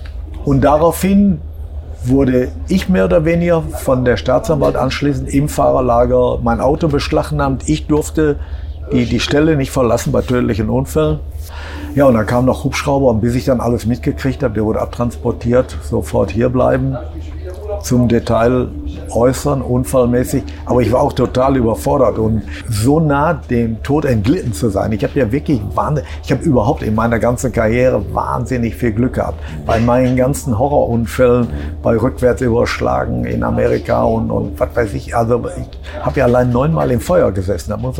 Und 0.45 0.61
daraufhin 0.61 1.41
wurde 2.05 2.49
ich 2.67 2.89
mehr 2.89 3.05
oder 3.05 3.23
weniger 3.23 3.61
von 3.61 4.03
der 4.03 4.17
Staatsanwalt 4.17 4.75
anschließend 4.75 5.29
im 5.29 5.47
Fahrerlager 5.47 6.39
mein 6.43 6.59
Auto 6.59 6.87
beschlagnahmt. 6.89 7.69
Ich 7.69 7.87
durfte 7.87 8.37
die, 8.91 9.05
die 9.05 9.21
Stelle 9.21 9.55
nicht 9.55 9.71
verlassen 9.71 10.11
bei 10.11 10.21
tödlichen 10.21 10.69
Unfällen. 10.69 11.19
Ja, 11.95 12.05
und 12.05 12.15
dann 12.15 12.25
kam 12.25 12.45
noch 12.45 12.63
Hubschrauber 12.63 13.07
und 13.07 13.21
bis 13.21 13.35
ich 13.35 13.45
dann 13.45 13.61
alles 13.61 13.85
mitgekriegt 13.85 14.43
habe, 14.43 14.53
der 14.55 14.65
wurde 14.65 14.81
abtransportiert, 14.81 15.77
sofort 15.83 16.31
hier 16.31 16.49
bleiben 16.49 16.97
zum 17.83 18.07
Detail 18.07 18.69
äußern, 19.11 19.61
unfallmäßig. 19.61 20.43
Aber 20.65 20.81
ich 20.81 20.91
war 20.91 21.01
auch 21.01 21.13
total 21.13 21.57
überfordert 21.57 22.17
und 22.17 22.43
so 22.69 22.99
nah 22.99 23.33
dem 23.33 23.81
Tod 23.83 24.05
entglitten 24.05 24.53
zu 24.53 24.69
sein. 24.69 24.91
Ich 24.91 25.03
habe 25.03 25.19
ja 25.19 25.31
wirklich 25.31 25.61
wahnsinnig, 25.73 26.09
ich 26.23 26.31
habe 26.31 26.43
überhaupt 26.43 26.83
in 26.83 26.95
meiner 26.95 27.19
ganzen 27.19 27.51
Karriere 27.51 28.03
wahnsinnig 28.13 28.75
viel 28.75 28.91
Glück 28.91 29.13
gehabt. 29.13 29.39
Bei 29.65 29.79
meinen 29.79 30.15
ganzen 30.15 30.57
Horrorunfällen, 30.57 31.47
bei 31.81 31.97
Rückwärtsüberschlagen 31.97 33.25
in 33.25 33.43
Amerika 33.43 34.03
und, 34.03 34.31
und 34.31 34.59
was 34.59 34.75
weiß 34.75 34.93
ich. 34.93 35.15
Also 35.15 35.43
ich 35.57 36.03
habe 36.03 36.19
ja 36.19 36.25
allein 36.25 36.51
neunmal 36.51 36.91
im 36.91 36.99
Feuer 36.99 37.31
gesessen. 37.31 37.71
Da 37.71 37.77
muss 37.77 37.99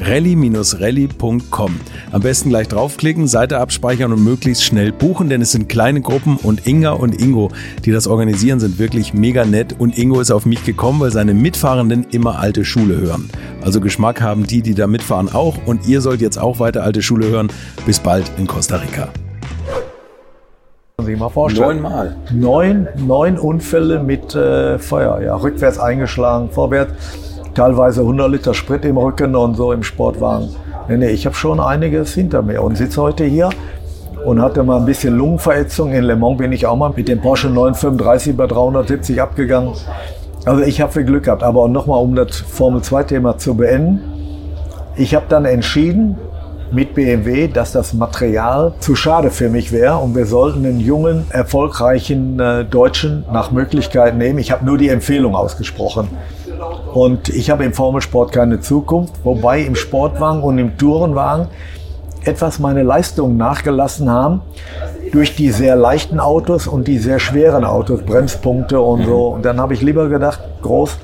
rally-rally.com. 0.00 1.80
Am 2.12 2.20
besten 2.20 2.48
gleich 2.48 2.68
draufklicken, 2.68 3.26
Seite 3.28 3.58
abspeichern 3.58 4.12
und 4.12 4.22
möglichst 4.22 4.64
schnell 4.64 4.92
buchen, 4.92 5.28
denn 5.28 5.42
es 5.42 5.52
sind 5.52 5.68
kleine 5.68 6.00
Gruppen 6.00 6.36
und 6.36 6.66
Inga 6.66 6.90
und 6.92 7.20
Ingo, 7.20 7.50
die 7.84 7.92
das 7.92 8.06
organisieren, 8.06 8.60
sind 8.60 8.78
wirklich 8.78 9.14
mega 9.14 9.44
nett 9.44 9.74
und 9.78 9.98
Ingo 9.98 10.20
ist 10.20 10.30
auf 10.30 10.46
mich 10.46 10.64
gekommen, 10.64 11.00
weil 11.00 11.12
seine 11.12 11.34
Mitfahrenden 11.34 12.06
immer 12.10 12.38
alte 12.38 12.64
Schule 12.64 13.00
hören. 13.00 13.28
Also 13.62 13.80
Geschmack 13.80 14.20
haben 14.20 14.46
die, 14.46 14.62
die 14.62 14.74
da 14.74 14.86
mitfahren 14.86 15.28
auch 15.32 15.56
und 15.66 15.86
ihr 15.86 16.00
sollt 16.00 16.20
jetzt 16.20 16.38
auch 16.38 16.60
weiter 16.60 16.82
alte 16.84 17.02
Schule 17.02 17.28
hören. 17.28 17.48
Bis 17.86 18.00
bald 18.00 18.30
in 18.38 18.46
Costa 18.46 18.76
Rica. 18.76 19.08
sich 21.02 21.18
mal 21.18 21.28
vorstellen. 21.28 21.82
Neunmal. 21.82 22.16
Neun, 22.32 22.88
neun 22.96 23.38
Unfälle 23.38 24.02
mit 24.02 24.34
äh, 24.34 24.78
Feuer. 24.78 25.20
Ja, 25.22 25.36
rückwärts 25.36 25.78
eingeschlagen, 25.78 26.50
vorwärts. 26.50 26.92
Teilweise 27.54 28.02
100 28.02 28.30
Liter 28.30 28.54
Sprit 28.54 28.84
im 28.84 28.96
Rücken 28.96 29.34
und 29.34 29.56
so 29.56 29.72
im 29.72 29.82
Sportwagen. 29.82 30.50
Nee, 30.88 30.96
nee, 30.96 31.10
ich 31.10 31.26
habe 31.26 31.34
schon 31.34 31.60
einiges 31.60 32.14
hinter 32.14 32.42
mir 32.42 32.62
und 32.62 32.76
sitze 32.76 33.02
heute 33.02 33.24
hier 33.24 33.50
und 34.24 34.40
hatte 34.40 34.62
mal 34.62 34.78
ein 34.78 34.86
bisschen 34.86 35.16
Lungenverätzung. 35.16 35.92
In 35.92 36.04
Le 36.04 36.16
Mans 36.16 36.38
bin 36.38 36.52
ich 36.52 36.66
auch 36.66 36.76
mal 36.76 36.92
mit 36.94 37.08
dem 37.08 37.20
Porsche 37.20 37.48
935 37.48 38.36
bei 38.36 38.46
370 38.46 39.20
abgegangen. 39.20 39.72
Also 40.44 40.62
ich 40.62 40.80
habe 40.80 40.92
viel 40.92 41.04
Glück 41.04 41.24
gehabt. 41.24 41.42
Aber 41.42 41.68
nochmal, 41.68 42.02
um 42.02 42.14
das 42.14 42.36
Formel-2-Thema 42.36 43.38
zu 43.38 43.54
beenden. 43.54 44.00
Ich 44.96 45.14
habe 45.14 45.26
dann 45.28 45.44
entschieden, 45.44 46.16
mit 46.70 46.94
BMW, 46.94 47.48
dass 47.48 47.72
das 47.72 47.94
Material 47.94 48.72
zu 48.80 48.94
schade 48.94 49.30
für 49.30 49.48
mich 49.48 49.72
wäre 49.72 49.96
und 49.96 50.14
wir 50.14 50.26
sollten 50.26 50.66
einen 50.66 50.80
jungen, 50.80 51.26
erfolgreichen 51.30 52.38
äh, 52.38 52.64
Deutschen 52.64 53.24
nach 53.32 53.50
Möglichkeit 53.50 54.16
nehmen. 54.16 54.38
Ich 54.38 54.50
habe 54.50 54.64
nur 54.64 54.76
die 54.76 54.88
Empfehlung 54.88 55.34
ausgesprochen. 55.34 56.08
Und 56.92 57.28
ich 57.28 57.50
habe 57.50 57.64
im 57.64 57.72
Formelsport 57.72 58.32
keine 58.32 58.60
Zukunft, 58.60 59.14
wobei 59.24 59.60
im 59.60 59.74
Sportwagen 59.74 60.42
und 60.42 60.58
im 60.58 60.76
Tourenwagen 60.78 61.48
etwas 62.24 62.58
meine 62.58 62.82
Leistungen 62.82 63.36
nachgelassen 63.36 64.10
haben 64.10 64.42
durch 65.12 65.36
die 65.36 65.50
sehr 65.50 65.76
leichten 65.76 66.20
Autos 66.20 66.66
und 66.66 66.86
die 66.88 66.98
sehr 66.98 67.18
schweren 67.18 67.64
Autos, 67.64 68.02
Bremspunkte 68.02 68.80
und 68.80 69.06
so. 69.06 69.28
Und 69.28 69.44
dann 69.44 69.60
habe 69.60 69.74
ich 69.74 69.82
lieber 69.82 70.08
gedacht, 70.08 70.40
groß, 70.62 70.98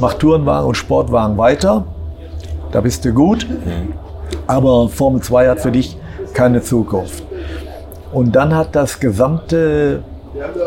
mach 0.00 0.14
Tourenwagen 0.14 0.68
und 0.68 0.76
Sportwagen 0.76 1.36
weiter. 1.36 1.84
Da 2.72 2.80
bist 2.80 3.04
du 3.04 3.12
gut. 3.12 3.46
Aber 4.46 4.88
Formel 4.88 5.20
2 5.20 5.48
hat 5.48 5.60
für 5.60 5.72
dich 5.72 5.96
keine 6.32 6.62
Zukunft. 6.62 7.24
Und 8.12 8.34
dann 8.36 8.54
hat 8.54 8.74
das 8.74 9.00
gesamte 9.00 10.02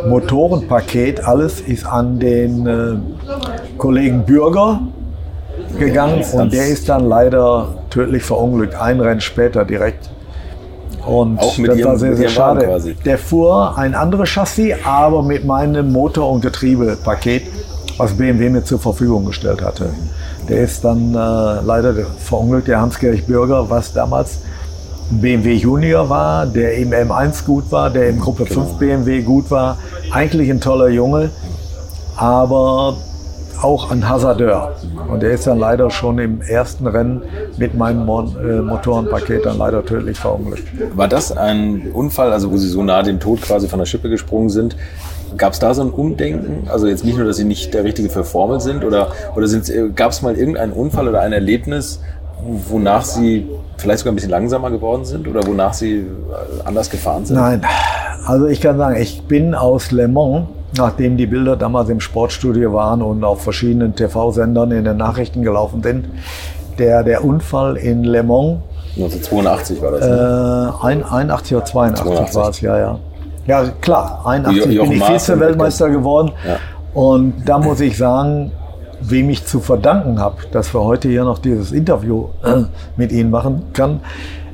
Motorenpaket, 0.07 1.23
alles 1.23 1.61
ist 1.61 1.85
an 1.85 2.19
den 2.19 2.67
äh, 2.67 2.95
Kollegen 3.79 4.23
Bürger 4.25 4.81
gegangen 5.79 6.23
und 6.33 6.53
der 6.53 6.67
ist 6.67 6.87
dann 6.89 7.05
leider 7.07 7.69
tödlich 7.89 8.23
verunglückt, 8.23 8.75
ein 8.75 8.99
Rennen 8.99 9.21
später 9.21 9.65
direkt. 9.65 10.09
Und 11.05 11.37
das 11.41 11.57
ihrem- 11.57 11.83
war 11.85 11.97
sehr, 11.97 12.15
sehr 12.15 12.29
schade. 12.29 12.65
quasi. 12.65 12.93
Der 13.05 13.17
fuhr 13.17 13.77
ein 13.77 13.95
anderes 13.95 14.29
Chassis, 14.29 14.75
aber 14.85 15.23
mit 15.23 15.45
meinem 15.45 15.91
Motor- 15.91 16.29
und 16.29 16.41
Getriebepaket, 16.41 17.43
was 17.97 18.13
BMW 18.13 18.49
mir 18.49 18.63
zur 18.63 18.79
Verfügung 18.79 19.25
gestellt 19.25 19.61
hatte. 19.63 19.89
Der 20.47 20.61
ist 20.61 20.83
dann 20.83 21.13
äh, 21.13 21.17
leider 21.65 21.93
verunglückt, 22.19 22.67
der 22.67 22.79
Hans-Gerich 22.81 23.25
Bürger, 23.25 23.69
was 23.69 23.93
damals 23.93 24.39
ein 25.11 25.21
BMW 25.21 25.53
Junior 25.55 26.09
war, 26.09 26.45
der 26.45 26.75
im 26.75 26.91
M1 26.91 27.45
gut 27.45 27.71
war, 27.71 27.89
der 27.89 28.09
im 28.09 28.19
Gruppe 28.19 28.45
5 28.45 28.73
BMW 28.73 29.21
gut 29.21 29.49
war. 29.49 29.77
Eigentlich 30.11 30.49
ein 30.49 30.59
toller 30.61 30.89
Junge, 30.89 31.29
aber 32.15 32.95
auch 33.61 33.91
ein 33.91 34.07
Hasardeur. 34.07 34.75
Und 35.09 35.21
der 35.21 35.31
ist 35.31 35.47
dann 35.47 35.59
leider 35.59 35.89
schon 35.89 36.19
im 36.19 36.41
ersten 36.41 36.87
Rennen 36.87 37.21
mit 37.57 37.75
meinem 37.75 38.05
Mo 38.05 38.21
äh, 38.21 38.61
Motorenpaket 38.61 39.45
dann 39.45 39.57
leider 39.57 39.85
tödlich 39.85 40.19
verunglückt. 40.19 40.63
War 40.95 41.07
das 41.07 41.35
ein 41.35 41.91
Unfall, 41.93 42.31
also 42.31 42.51
wo 42.51 42.57
Sie 42.57 42.67
so 42.67 42.83
nah 42.83 43.03
dem 43.03 43.19
Tod 43.19 43.41
quasi 43.41 43.67
von 43.67 43.79
der 43.79 43.85
Schippe 43.85 44.09
gesprungen 44.09 44.49
sind? 44.49 44.75
Gab 45.37 45.53
es 45.53 45.59
da 45.59 45.73
so 45.73 45.83
ein 45.83 45.91
Umdenken? 45.91 46.67
Also 46.69 46.87
jetzt 46.87 47.05
nicht 47.05 47.17
nur, 47.17 47.27
dass 47.27 47.37
Sie 47.37 47.43
nicht 47.43 47.73
der 47.73 47.83
Richtige 47.83 48.09
für 48.09 48.23
Formel 48.23 48.59
sind, 48.59 48.83
oder, 48.83 49.09
oder 49.35 49.47
gab 49.95 50.11
es 50.11 50.21
mal 50.21 50.35
irgendeinen 50.35 50.73
Unfall 50.73 51.07
oder 51.07 51.21
ein 51.21 51.33
Erlebnis, 51.33 51.99
wonach 52.69 53.03
Sie 53.03 53.47
vielleicht 53.77 53.99
sogar 53.99 54.13
ein 54.13 54.15
bisschen 54.15 54.31
langsamer 54.31 54.71
geworden 54.71 55.05
sind 55.05 55.27
oder 55.27 55.45
wonach 55.45 55.73
Sie 55.73 55.97
äh, 55.97 56.05
anders 56.65 56.89
gefahren 56.89 57.25
sind? 57.25 57.35
Nein, 57.35 57.61
also 58.25 58.47
ich 58.47 58.61
kann 58.61 58.77
sagen, 58.77 58.99
ich 58.99 59.23
bin 59.23 59.53
aus 59.53 59.91
Le 59.91 60.07
Mans, 60.07 60.47
nachdem 60.77 61.17
die 61.17 61.25
Bilder 61.25 61.55
damals 61.55 61.89
im 61.89 61.99
Sportstudio 61.99 62.73
waren 62.73 63.01
und 63.01 63.23
auf 63.23 63.41
verschiedenen 63.41 63.95
TV-Sendern 63.95 64.71
in 64.71 64.85
den 64.85 64.97
Nachrichten 64.97 65.41
gelaufen 65.43 65.81
sind, 65.83 66.05
der, 66.77 67.03
der 67.03 67.23
Unfall 67.25 67.75
in 67.77 68.03
Le 68.03 68.23
Mans 68.23 68.59
1982 68.95 69.81
war 69.81 69.91
das. 69.91 70.01
Äh, 70.05 70.09
Ne? 70.09 70.73
ein, 70.81 71.03
81 71.03 71.55
oder 71.57 71.65
82, 71.65 72.05
82. 72.05 72.35
war 72.35 72.49
es, 72.49 72.61
ja, 72.61 72.77
ja. 72.77 72.99
Ja, 73.47 73.63
klar, 73.81 74.21
81 74.25 74.73
Jo- 74.73 74.83
bin 74.83 74.91
ich 74.93 75.03
Vize-Weltmeister 75.03 75.89
geworden. 75.89 76.31
Ja. 76.47 76.57
Und 76.93 77.33
da 77.45 77.57
muss 77.59 77.79
ich 77.81 77.97
sagen, 77.97 78.51
wem 79.01 79.29
ich 79.29 79.45
zu 79.45 79.59
verdanken 79.59 80.19
habe, 80.19 80.35
dass 80.51 80.73
wir 80.73 80.83
heute 80.83 81.07
hier 81.07 81.23
noch 81.23 81.39
dieses 81.39 81.71
Interview 81.71 82.25
äh, 82.43 82.63
mit 82.97 83.11
Ihnen 83.11 83.29
machen 83.31 83.63
kann, 83.73 84.01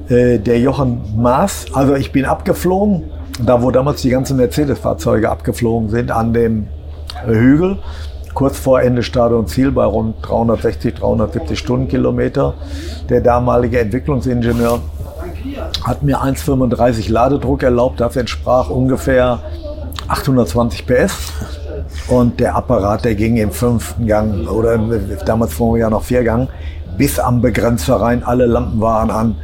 äh, 0.09 0.37
der 0.39 0.59
Jochen 0.59 1.01
Maas. 1.17 1.65
Also 1.73 1.95
ich 1.95 2.11
bin 2.11 2.25
abgeflogen, 2.25 3.03
da 3.41 3.61
wo 3.61 3.71
damals 3.71 4.01
die 4.01 4.09
ganzen 4.09 4.37
Mercedes-Fahrzeuge 4.37 5.29
abgeflogen 5.29 5.89
sind, 5.89 6.11
an 6.11 6.33
dem 6.33 6.67
äh, 7.25 7.33
Hügel, 7.33 7.77
kurz 8.33 8.57
vor 8.57 8.81
Ende 8.81 9.03
Start 9.03 9.31
und 9.31 9.49
Ziel 9.49 9.71
bei 9.71 9.85
rund 9.85 10.15
360, 10.21 10.95
370 10.95 11.57
Stundenkilometer. 11.57 12.53
Der 13.09 13.21
damalige 13.21 13.79
Entwicklungsingenieur 13.79 14.81
hat 15.83 16.03
mir 16.03 16.21
1,35 16.21 17.11
Ladedruck 17.11 17.63
erlaubt. 17.63 17.99
Das 17.99 18.15
entsprach 18.15 18.69
ungefähr 18.69 19.39
820 20.07 20.85
PS. 20.85 21.31
Und 22.07 22.39
der 22.39 22.55
Apparat, 22.55 23.05
der 23.05 23.15
ging 23.15 23.37
im 23.37 23.51
fünften 23.51 24.05
Gang 24.05 24.47
oder 24.47 24.77
damals 25.25 25.53
fuhren 25.53 25.75
wir 25.75 25.81
ja 25.81 25.89
noch 25.89 26.03
vier 26.03 26.23
Gang 26.23 26.49
bis 26.97 27.19
am 27.19 27.41
Begrenzer 27.41 27.95
rein. 27.95 28.23
Alle 28.23 28.45
Lampen 28.45 28.81
waren 28.81 29.11
an. 29.11 29.35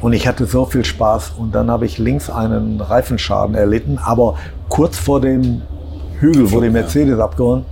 Und 0.00 0.12
ich 0.12 0.28
hatte 0.28 0.46
so 0.46 0.64
viel 0.66 0.84
Spaß. 0.84 1.32
Und 1.38 1.54
dann 1.54 1.70
habe 1.70 1.86
ich 1.86 1.98
links 1.98 2.30
einen 2.30 2.80
Reifenschaden 2.80 3.54
erlitten, 3.54 3.98
aber 4.02 4.36
kurz 4.68 4.98
vor 4.98 5.20
dem 5.20 5.62
Hügel, 6.18 6.50
wo 6.52 6.60
die 6.60 6.70
Mercedes 6.70 7.18
abgeholt. 7.18 7.64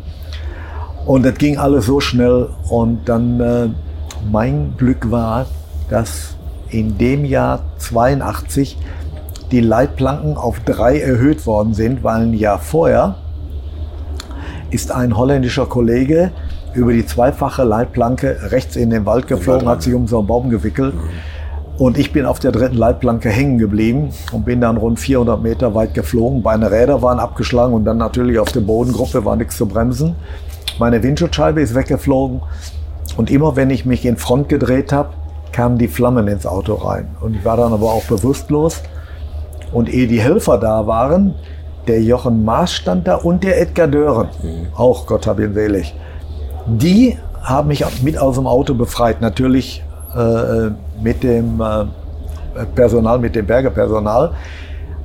Und 1.06 1.24
das 1.24 1.34
ging 1.34 1.58
alles 1.58 1.86
so 1.86 2.00
schnell. 2.00 2.48
Und 2.68 3.08
dann 3.08 3.40
äh, 3.40 3.68
mein 4.30 4.74
Glück 4.76 5.10
war, 5.10 5.46
dass 5.90 6.36
in 6.70 6.98
dem 6.98 7.24
Jahr 7.24 7.60
82 7.78 8.78
die 9.50 9.60
Leitplanken 9.60 10.36
auf 10.36 10.60
drei 10.60 10.98
erhöht 10.98 11.46
worden 11.46 11.74
sind, 11.74 12.02
weil 12.02 12.22
ein 12.22 12.34
Jahr 12.34 12.58
vorher 12.58 13.16
ist 14.70 14.90
ein 14.90 15.16
holländischer 15.16 15.66
Kollege 15.66 16.32
über 16.74 16.92
die 16.92 17.06
zweifache 17.06 17.62
Leitplanke 17.62 18.50
rechts 18.50 18.74
in 18.74 18.90
den 18.90 19.06
Wald 19.06 19.28
geflogen, 19.28 19.68
hat 19.68 19.82
sich 19.82 19.94
um 19.94 20.08
so 20.08 20.18
einen 20.18 20.26
Baum 20.26 20.50
gewickelt. 20.50 20.94
Und 21.76 21.98
ich 21.98 22.12
bin 22.12 22.24
auf 22.24 22.38
der 22.38 22.52
dritten 22.52 22.76
Leitplanke 22.76 23.28
hängen 23.30 23.58
geblieben 23.58 24.10
und 24.30 24.44
bin 24.44 24.60
dann 24.60 24.76
rund 24.76 25.00
400 25.00 25.42
Meter 25.42 25.74
weit 25.74 25.92
geflogen. 25.92 26.42
Beine 26.42 26.70
Räder 26.70 27.02
waren 27.02 27.18
abgeschlagen 27.18 27.74
und 27.74 27.84
dann 27.84 27.98
natürlich 27.98 28.38
auf 28.38 28.52
der 28.52 28.60
Bodengruppe 28.60 29.24
war 29.24 29.34
nichts 29.34 29.56
zu 29.56 29.66
bremsen. 29.66 30.14
Meine 30.78 31.02
Windschutzscheibe 31.02 31.60
ist 31.60 31.74
weggeflogen 31.74 32.42
und 33.16 33.30
immer 33.30 33.56
wenn 33.56 33.70
ich 33.70 33.84
mich 33.84 34.04
in 34.04 34.16
Front 34.16 34.48
gedreht 34.48 34.92
habe, 34.92 35.10
kamen 35.50 35.78
die 35.78 35.88
Flammen 35.88 36.28
ins 36.28 36.46
Auto 36.46 36.74
rein. 36.74 37.08
Und 37.20 37.34
ich 37.36 37.44
war 37.44 37.56
dann 37.56 37.72
aber 37.72 37.92
auch 37.92 38.04
bewusstlos. 38.04 38.82
Und 39.72 39.92
ehe 39.92 40.06
die 40.06 40.20
Helfer 40.20 40.58
da 40.58 40.86
waren, 40.86 41.34
der 41.88 42.00
Jochen 42.02 42.44
Maas 42.44 42.72
stand 42.72 43.08
da 43.08 43.16
und 43.16 43.42
der 43.44 43.60
Edgar 43.60 43.88
Dören, 43.88 44.28
auch 44.76 45.06
Gott 45.06 45.26
hab 45.26 45.40
ihn 45.40 45.54
selig. 45.54 45.94
Die 46.66 47.18
haben 47.42 47.68
mich 47.68 47.84
mit 48.02 48.16
aus 48.16 48.36
dem 48.36 48.46
Auto 48.46 48.74
befreit. 48.74 49.20
Natürlich 49.20 49.82
mit 51.02 51.22
dem 51.22 51.60
äh, 51.60 52.64
Personal, 52.74 53.18
mit 53.18 53.34
dem 53.34 53.46
Bergerpersonal. 53.46 54.32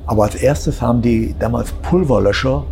Aber 0.06 0.24
als 0.24 0.34
erstes 0.34 0.80
haben 0.80 1.02
die 1.02 1.34
damals 1.38 1.72
Pulverlöscher 1.72 2.64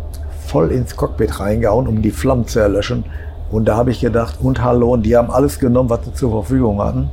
voll 0.47 0.71
ins 0.71 0.95
Cockpit 0.95 1.39
reingehauen, 1.39 1.87
um 1.87 2.01
die 2.01 2.11
Flammen 2.11 2.47
zu 2.47 2.59
erlöschen. 2.59 3.05
Und 3.51 3.65
da 3.65 3.77
habe 3.77 3.91
ich 3.91 3.99
gedacht, 3.99 4.37
und 4.41 4.63
hallo, 4.63 4.93
und 4.93 5.03
die 5.03 5.15
haben 5.15 5.31
alles 5.31 5.59
genommen, 5.59 5.89
was 5.89 6.05
sie 6.05 6.13
zur 6.13 6.31
Verfügung 6.31 6.81
hatten. 6.81 7.09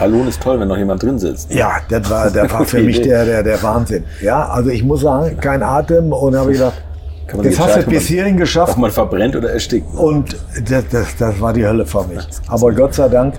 Hallo 0.00 0.24
ist 0.28 0.40
toll, 0.40 0.60
wenn 0.60 0.68
noch 0.68 0.76
jemand 0.76 1.02
drin 1.02 1.18
sitzt. 1.18 1.52
Ja, 1.52 1.78
das 1.88 2.08
war, 2.08 2.30
das 2.30 2.52
war 2.52 2.64
für 2.64 2.80
mich 2.80 3.00
der, 3.02 3.24
der, 3.24 3.42
der 3.42 3.60
Wahnsinn. 3.62 4.04
Ja, 4.22 4.48
also 4.48 4.70
ich 4.70 4.84
muss 4.84 5.00
sagen, 5.00 5.36
kein 5.40 5.62
Atem 5.62 6.12
und 6.12 6.36
habe 6.36 6.52
ich 6.52 6.58
gedacht, 6.58 6.82
Kann 7.26 7.42
das 7.42 7.58
hast 7.58 7.76
du 7.78 7.82
bis 7.90 8.06
hierhin 8.06 8.36
geschafft. 8.36 8.74
Ob 8.74 8.78
man 8.78 8.90
verbrennt 8.92 9.34
oder 9.34 9.50
erstickt. 9.50 9.92
Und 9.96 10.36
das, 10.68 10.84
das, 10.90 11.16
das 11.16 11.40
war 11.40 11.52
die 11.52 11.66
Hölle 11.66 11.84
für 11.84 12.04
mich. 12.04 12.24
Aber 12.46 12.72
Gott 12.72 12.94
sei 12.94 13.08
Dank 13.08 13.34
äh, 13.34 13.38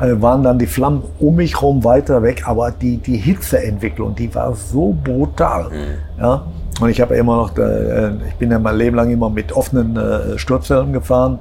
waren 0.00 0.42
dann 0.42 0.58
die 0.58 0.66
Flammen 0.66 1.02
um 1.18 1.36
mich 1.36 1.56
herum 1.56 1.84
weiter 1.84 2.22
weg. 2.22 2.44
Aber 2.46 2.70
die, 2.70 2.96
die 2.96 3.16
Hitzeentwicklung, 3.16 4.14
die 4.14 4.34
war 4.34 4.54
so 4.54 4.96
brutal. 5.04 5.70
Ja? 6.18 6.46
Und 6.80 6.88
ich 6.88 7.00
habe 7.00 7.14
immer 7.16 7.36
noch, 7.36 7.56
äh, 7.58 8.10
ich 8.28 8.34
bin 8.38 8.50
ja 8.50 8.58
mein 8.58 8.76
Leben 8.76 8.96
lang 8.96 9.10
immer 9.10 9.28
mit 9.28 9.52
offenen 9.52 9.96
äh, 9.96 10.38
Sturzhelmen 10.38 10.92
gefahren. 10.92 11.38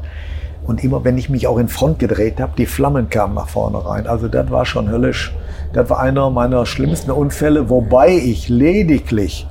Und 0.66 0.84
immer, 0.84 1.04
wenn 1.04 1.18
ich 1.18 1.30
mich 1.30 1.48
auch 1.48 1.58
in 1.58 1.68
Front 1.68 2.00
gedreht 2.00 2.40
habe, 2.40 2.52
die 2.58 2.66
Flammen 2.66 3.10
kamen 3.10 3.34
nach 3.34 3.48
vorne 3.48 3.84
rein. 3.84 4.06
Also 4.06 4.28
das 4.28 4.52
war 4.52 4.66
schon 4.66 4.90
höllisch. 4.90 5.34
Das 5.74 5.90
war 5.90 6.00
einer 6.00 6.30
meiner 6.30 6.66
schlimmsten 6.66 7.12
Unfälle, 7.12 7.70
wobei 7.70 8.10
ich 8.10 8.50
lediglich 8.50 9.48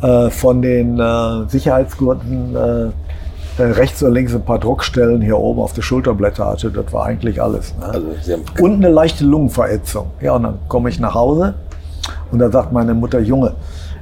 äh, 0.00 0.30
von 0.30 0.62
den 0.62 1.00
äh, 1.00 1.48
Sicherheitsgurten 1.48 2.56
äh, 3.58 3.62
rechts 3.62 4.02
und 4.02 4.12
links 4.12 4.34
ein 4.34 4.42
paar 4.42 4.58
Druckstellen 4.58 5.22
hier 5.22 5.38
oben 5.38 5.60
auf 5.60 5.72
der 5.72 5.82
Schulterblätter 5.82 6.46
hatte. 6.46 6.70
Das 6.70 6.92
war 6.92 7.06
eigentlich 7.06 7.42
alles. 7.42 7.74
Ne? 7.78 7.86
Also 7.86 8.06
Sie 8.22 8.32
haben 8.32 8.44
und 8.60 8.74
eine 8.74 8.88
leichte 8.88 9.24
Lungenverätzung. 9.24 10.10
Ja, 10.20 10.34
und 10.34 10.42
dann 10.42 10.58
komme 10.68 10.88
ich 10.88 11.00
nach 11.00 11.14
Hause 11.14 11.54
und 12.30 12.38
da 12.38 12.50
sagt 12.50 12.72
meine 12.72 12.94
Mutter, 12.94 13.20
Junge, 13.20 13.54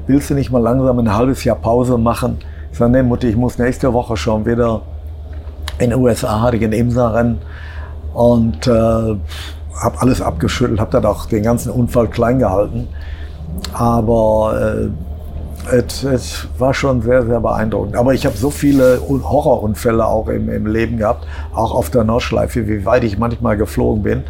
willst 0.07 0.31
du 0.31 0.35
nicht 0.35 0.51
mal 0.51 0.61
langsam 0.61 0.99
ein 0.99 1.15
halbes 1.15 1.45
Jahr 1.45 1.57
Pause 1.57 1.99
machen? 1.99 2.39
Ich 2.73 2.79
sage, 2.79 2.91
nee, 2.91 3.03
Mutti, 3.03 3.29
ich 3.29 3.37
muss 3.37 3.59
nächste 3.59 3.93
Woche 3.93 4.17
schon 4.17 4.45
wieder 4.45 4.83
in 5.79 5.91
den 5.91 5.99
USA, 5.99 6.41
hatte 6.41 6.57
ich 6.57 6.65
ein 6.65 6.73
Imsa-Rennen 6.73 7.39
und 8.13 8.67
äh, 8.67 8.71
habe 8.71 10.01
alles 10.01 10.21
abgeschüttelt, 10.21 10.81
habe 10.81 10.91
dann 10.91 11.05
auch 11.05 11.27
den 11.27 11.43
ganzen 11.43 11.71
Unfall 11.71 12.09
klein 12.09 12.39
gehalten. 12.39 12.89
Aber 13.73 14.61
äh, 14.61 14.89
es, 15.73 16.05
es 16.05 16.49
war 16.59 16.75
schon 16.75 17.03
sehr, 17.03 17.25
sehr 17.25 17.41
beeindruckend. 17.41 17.97
Aber 17.97 18.15
ich 18.15 18.27
habe 18.27 18.37
so 18.37 18.51
viele 18.51 19.01
Horrorunfälle 19.09 20.07
auch 20.07 20.29
im, 20.29 20.49
im 20.49 20.67
Leben 20.67 20.99
gehabt, 20.99 21.27
auch 21.55 21.75
auf 21.75 21.91
der 21.91 22.05
Nordschleife, 22.05 22.67
wie 22.69 22.85
weit 22.85 23.05
ich 23.05 23.19
manchmal 23.19 23.57
geflogen 23.57 24.03
bin 24.03 24.25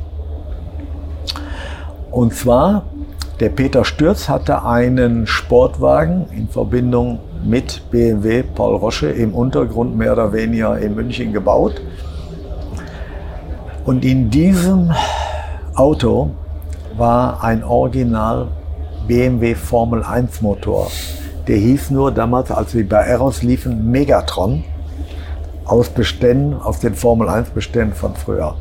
Und 2.11 2.33
zwar, 2.33 2.83
der 3.39 3.49
Peter 3.49 3.83
Stürz 3.83 4.29
hatte 4.29 4.63
einen 4.65 5.25
Sportwagen 5.27 6.27
in 6.35 6.47
Verbindung 6.47 7.19
mit 7.43 7.81
BMW 7.89 8.43
Paul 8.43 8.75
Rosche 8.75 9.09
im 9.09 9.33
Untergrund 9.33 9.97
mehr 9.97 10.13
oder 10.13 10.31
weniger 10.31 10.77
in 10.77 10.93
München 10.95 11.33
gebaut. 11.33 11.81
Und 13.83 14.05
in 14.05 14.29
diesem 14.29 14.91
Auto 15.75 16.29
war 16.97 17.43
ein 17.43 17.63
Original 17.63 18.47
BMW 19.07 19.55
Formel 19.55 20.03
1 20.03 20.41
Motor. 20.41 20.91
Der 21.47 21.57
hieß 21.57 21.91
nur 21.91 22.11
damals, 22.11 22.51
als 22.51 22.73
wir 22.73 22.87
bei 22.87 23.03
Eros 23.03 23.43
liefen, 23.43 23.91
Megatron. 23.91 24.63
Aus 25.65 25.89
Beständen, 25.89 26.53
aus 26.53 26.79
den 26.79 26.95
Formel 26.95 27.29
1 27.29 27.49
Beständen 27.51 27.93
von 27.93 28.15
früher. 28.15 28.55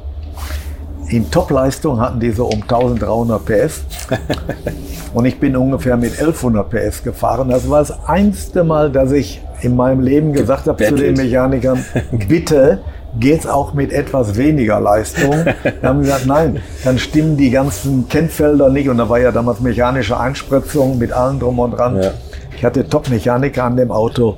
In 1.08 1.30
Topleistung 1.30 2.00
hatten 2.00 2.20
die 2.20 2.30
so 2.30 2.46
um 2.46 2.62
1300 2.62 3.44
PS. 3.44 3.84
Und 5.14 5.24
ich 5.24 5.40
bin 5.40 5.56
ungefähr 5.56 5.96
mit 5.96 6.12
1100 6.12 6.70
PS 6.70 7.02
gefahren. 7.02 7.48
Das 7.48 7.68
war 7.68 7.80
das 7.80 8.06
einzige 8.06 8.62
Mal, 8.62 8.92
dass 8.92 9.10
ich 9.10 9.42
in 9.60 9.74
meinem 9.74 10.00
Leben 10.00 10.32
gesagt 10.32 10.68
habe 10.68 10.84
zu 10.84 10.94
den 10.94 11.14
Mechanikern, 11.14 11.84
bitte 12.28 12.80
geht's 13.18 13.46
auch 13.46 13.74
mit 13.74 13.92
etwas 13.92 14.36
weniger 14.36 14.80
Leistung. 14.80 15.44
Da 15.82 15.88
haben 15.88 16.00
gesagt, 16.00 16.26
nein, 16.26 16.60
dann 16.84 16.98
stimmen 16.98 17.36
die 17.36 17.50
ganzen 17.50 18.08
Kennfelder 18.08 18.68
nicht. 18.68 18.88
Und 18.88 18.98
da 18.98 19.08
war 19.08 19.18
ja 19.18 19.32
damals 19.32 19.60
mechanische 19.60 20.18
Einspritzung 20.18 20.98
mit 20.98 21.12
allem 21.12 21.38
drum 21.38 21.58
und 21.58 21.72
dran. 21.72 22.02
Ja. 22.02 22.10
Ich 22.56 22.64
hatte 22.64 22.86
Top-Mechaniker 22.88 23.64
an 23.64 23.76
dem 23.76 23.90
Auto 23.90 24.36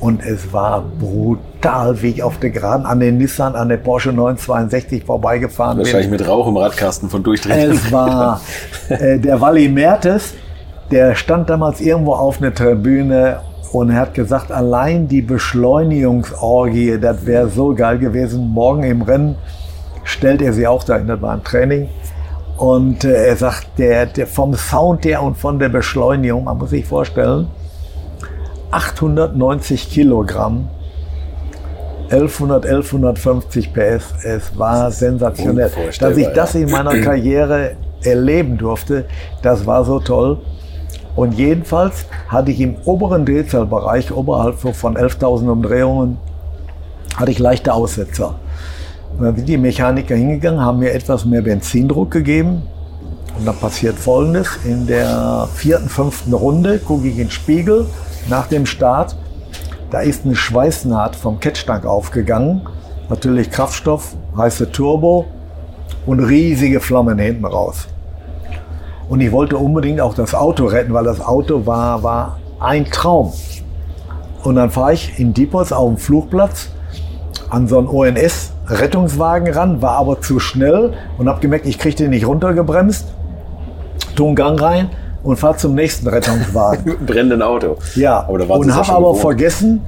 und 0.00 0.24
es 0.24 0.52
war 0.52 0.82
brutal, 0.98 2.00
wie 2.02 2.08
ich 2.08 2.22
auf 2.22 2.38
der 2.38 2.50
Geraden 2.50 2.84
an 2.86 3.00
den 3.00 3.18
Nissan, 3.18 3.54
an 3.54 3.68
der 3.68 3.78
Porsche 3.78 4.12
962 4.12 5.04
vorbeigefahren 5.04 5.78
Wahrscheinlich 5.78 6.08
bin. 6.08 6.12
Wahrscheinlich 6.12 6.28
mit 6.28 6.28
Rauch 6.28 6.48
im 6.48 6.56
Radkasten 6.56 7.08
von 7.08 7.22
Durchdrehen. 7.22 7.72
Es 7.72 7.90
war 7.90 8.40
äh, 8.88 9.18
der 9.18 9.40
Wally 9.40 9.68
Mertes, 9.68 10.34
der 10.90 11.14
stand 11.14 11.48
damals 11.48 11.80
irgendwo 11.80 12.12
auf 12.12 12.42
einer 12.42 12.52
Tribüne 12.52 13.40
und 13.76 13.90
er 13.90 14.00
hat 14.00 14.14
gesagt, 14.14 14.50
allein 14.50 15.06
die 15.06 15.20
Beschleunigungsorgie, 15.20 16.98
das 16.98 17.26
wäre 17.26 17.50
so 17.50 17.74
geil 17.74 17.98
gewesen. 17.98 18.48
Morgen 18.48 18.82
im 18.84 19.02
Rennen 19.02 19.36
stellt 20.02 20.40
er 20.40 20.54
sie 20.54 20.66
auch 20.66 20.82
dahin, 20.82 21.06
das 21.06 21.20
war 21.20 21.34
ein 21.34 21.44
Training. 21.44 21.90
Und 22.56 23.04
äh, 23.04 23.26
er 23.26 23.36
sagt, 23.36 23.66
der, 23.76 24.06
der 24.06 24.26
vom 24.26 24.54
Sound 24.54 25.04
her 25.04 25.22
und 25.22 25.36
von 25.36 25.58
der 25.58 25.68
Beschleunigung, 25.68 26.44
man 26.44 26.56
muss 26.56 26.70
sich 26.70 26.86
vorstellen, 26.86 27.48
890 28.70 29.90
Kilogramm, 29.90 30.70
1100, 32.04 32.64
1150 32.64 33.74
PS. 33.74 34.24
Es 34.24 34.58
war 34.58 34.90
sensationell. 34.90 35.70
Dass 36.00 36.16
ich 36.16 36.28
das 36.28 36.54
in 36.54 36.70
meiner 36.70 36.98
Karriere 37.00 37.72
erleben 38.02 38.56
durfte, 38.56 39.04
das 39.42 39.66
war 39.66 39.84
so 39.84 40.00
toll. 40.00 40.38
Und 41.16 41.32
jedenfalls 41.34 42.04
hatte 42.28 42.50
ich 42.50 42.60
im 42.60 42.76
oberen 42.84 43.24
Drehzahlbereich, 43.24 44.12
oberhalb 44.12 44.58
von 44.58 44.96
11.000 44.96 45.48
Umdrehungen, 45.48 46.18
hatte 47.16 47.30
ich 47.30 47.38
leichte 47.38 47.72
Aussetzer. 47.72 48.34
Und 49.16 49.24
dann 49.24 49.34
sind 49.34 49.48
die 49.48 49.56
Mechaniker 49.56 50.14
hingegangen, 50.14 50.60
haben 50.60 50.78
mir 50.78 50.92
etwas 50.92 51.24
mehr 51.24 51.40
Benzindruck 51.40 52.10
gegeben. 52.10 52.62
Und 53.38 53.46
dann 53.46 53.56
passiert 53.56 53.96
Folgendes. 53.96 54.58
In 54.64 54.86
der 54.86 55.48
vierten, 55.54 55.88
fünften 55.88 56.34
Runde 56.34 56.78
gucke 56.78 57.06
ich 57.08 57.12
in 57.12 57.24
den 57.24 57.30
Spiegel 57.30 57.86
nach 58.28 58.46
dem 58.46 58.66
Start. 58.66 59.16
Da 59.90 60.00
ist 60.00 60.26
eine 60.26 60.34
Schweißnaht 60.34 61.16
vom 61.16 61.40
Kettstank 61.40 61.86
aufgegangen. 61.86 62.62
Natürlich 63.08 63.50
Kraftstoff, 63.50 64.16
heiße 64.36 64.70
Turbo 64.72 65.26
und 66.04 66.20
riesige 66.20 66.80
Flammen 66.80 67.18
hinten 67.18 67.46
raus. 67.46 67.88
Und 69.08 69.20
ich 69.20 69.30
wollte 69.30 69.56
unbedingt 69.56 70.00
auch 70.00 70.14
das 70.14 70.34
Auto 70.34 70.66
retten, 70.66 70.92
weil 70.92 71.04
das 71.04 71.20
Auto 71.20 71.66
war, 71.66 72.02
war 72.02 72.38
ein 72.58 72.84
Traum. 72.86 73.32
Und 74.42 74.56
dann 74.56 74.70
fahre 74.70 74.94
ich 74.94 75.18
in 75.18 75.32
Diepholz 75.32 75.72
auf 75.72 75.88
dem 75.88 75.96
Flugplatz 75.96 76.70
an 77.50 77.68
so 77.68 77.78
einen 77.78 77.88
ONS-Rettungswagen 77.88 79.52
ran, 79.52 79.82
war 79.82 79.96
aber 79.98 80.20
zu 80.20 80.40
schnell 80.40 80.94
und 81.18 81.28
habe 81.28 81.40
gemerkt, 81.40 81.66
ich 81.66 81.78
kriege 81.78 81.94
den 81.94 82.10
nicht 82.10 82.26
runtergebremst. 82.26 83.06
Tun 84.16 84.34
Gang 84.34 84.60
rein 84.60 84.90
und 85.22 85.36
fahre 85.36 85.56
zum 85.56 85.74
nächsten 85.74 86.08
Rettungswagen. 86.08 86.96
Brennenden 87.06 87.42
Auto. 87.42 87.76
Ja, 87.94 88.20
und 88.20 88.40
habe 88.48 88.54
aber 88.92 89.08
gewohnt. 89.08 89.18
vergessen, 89.18 89.82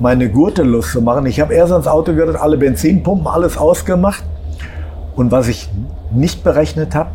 meine 0.00 0.28
Gurte 0.30 0.64
zu 0.80 1.02
machen. 1.02 1.26
Ich 1.26 1.40
habe 1.40 1.54
erst 1.54 1.72
ans 1.72 1.86
Auto 1.86 2.12
gehört, 2.14 2.36
alle 2.36 2.56
Benzinpumpen, 2.56 3.26
alles 3.26 3.56
ausgemacht. 3.56 4.24
Und 5.14 5.30
was 5.30 5.48
ich 5.48 5.68
nicht 6.10 6.44
berechnet 6.44 6.94
habe, 6.94 7.10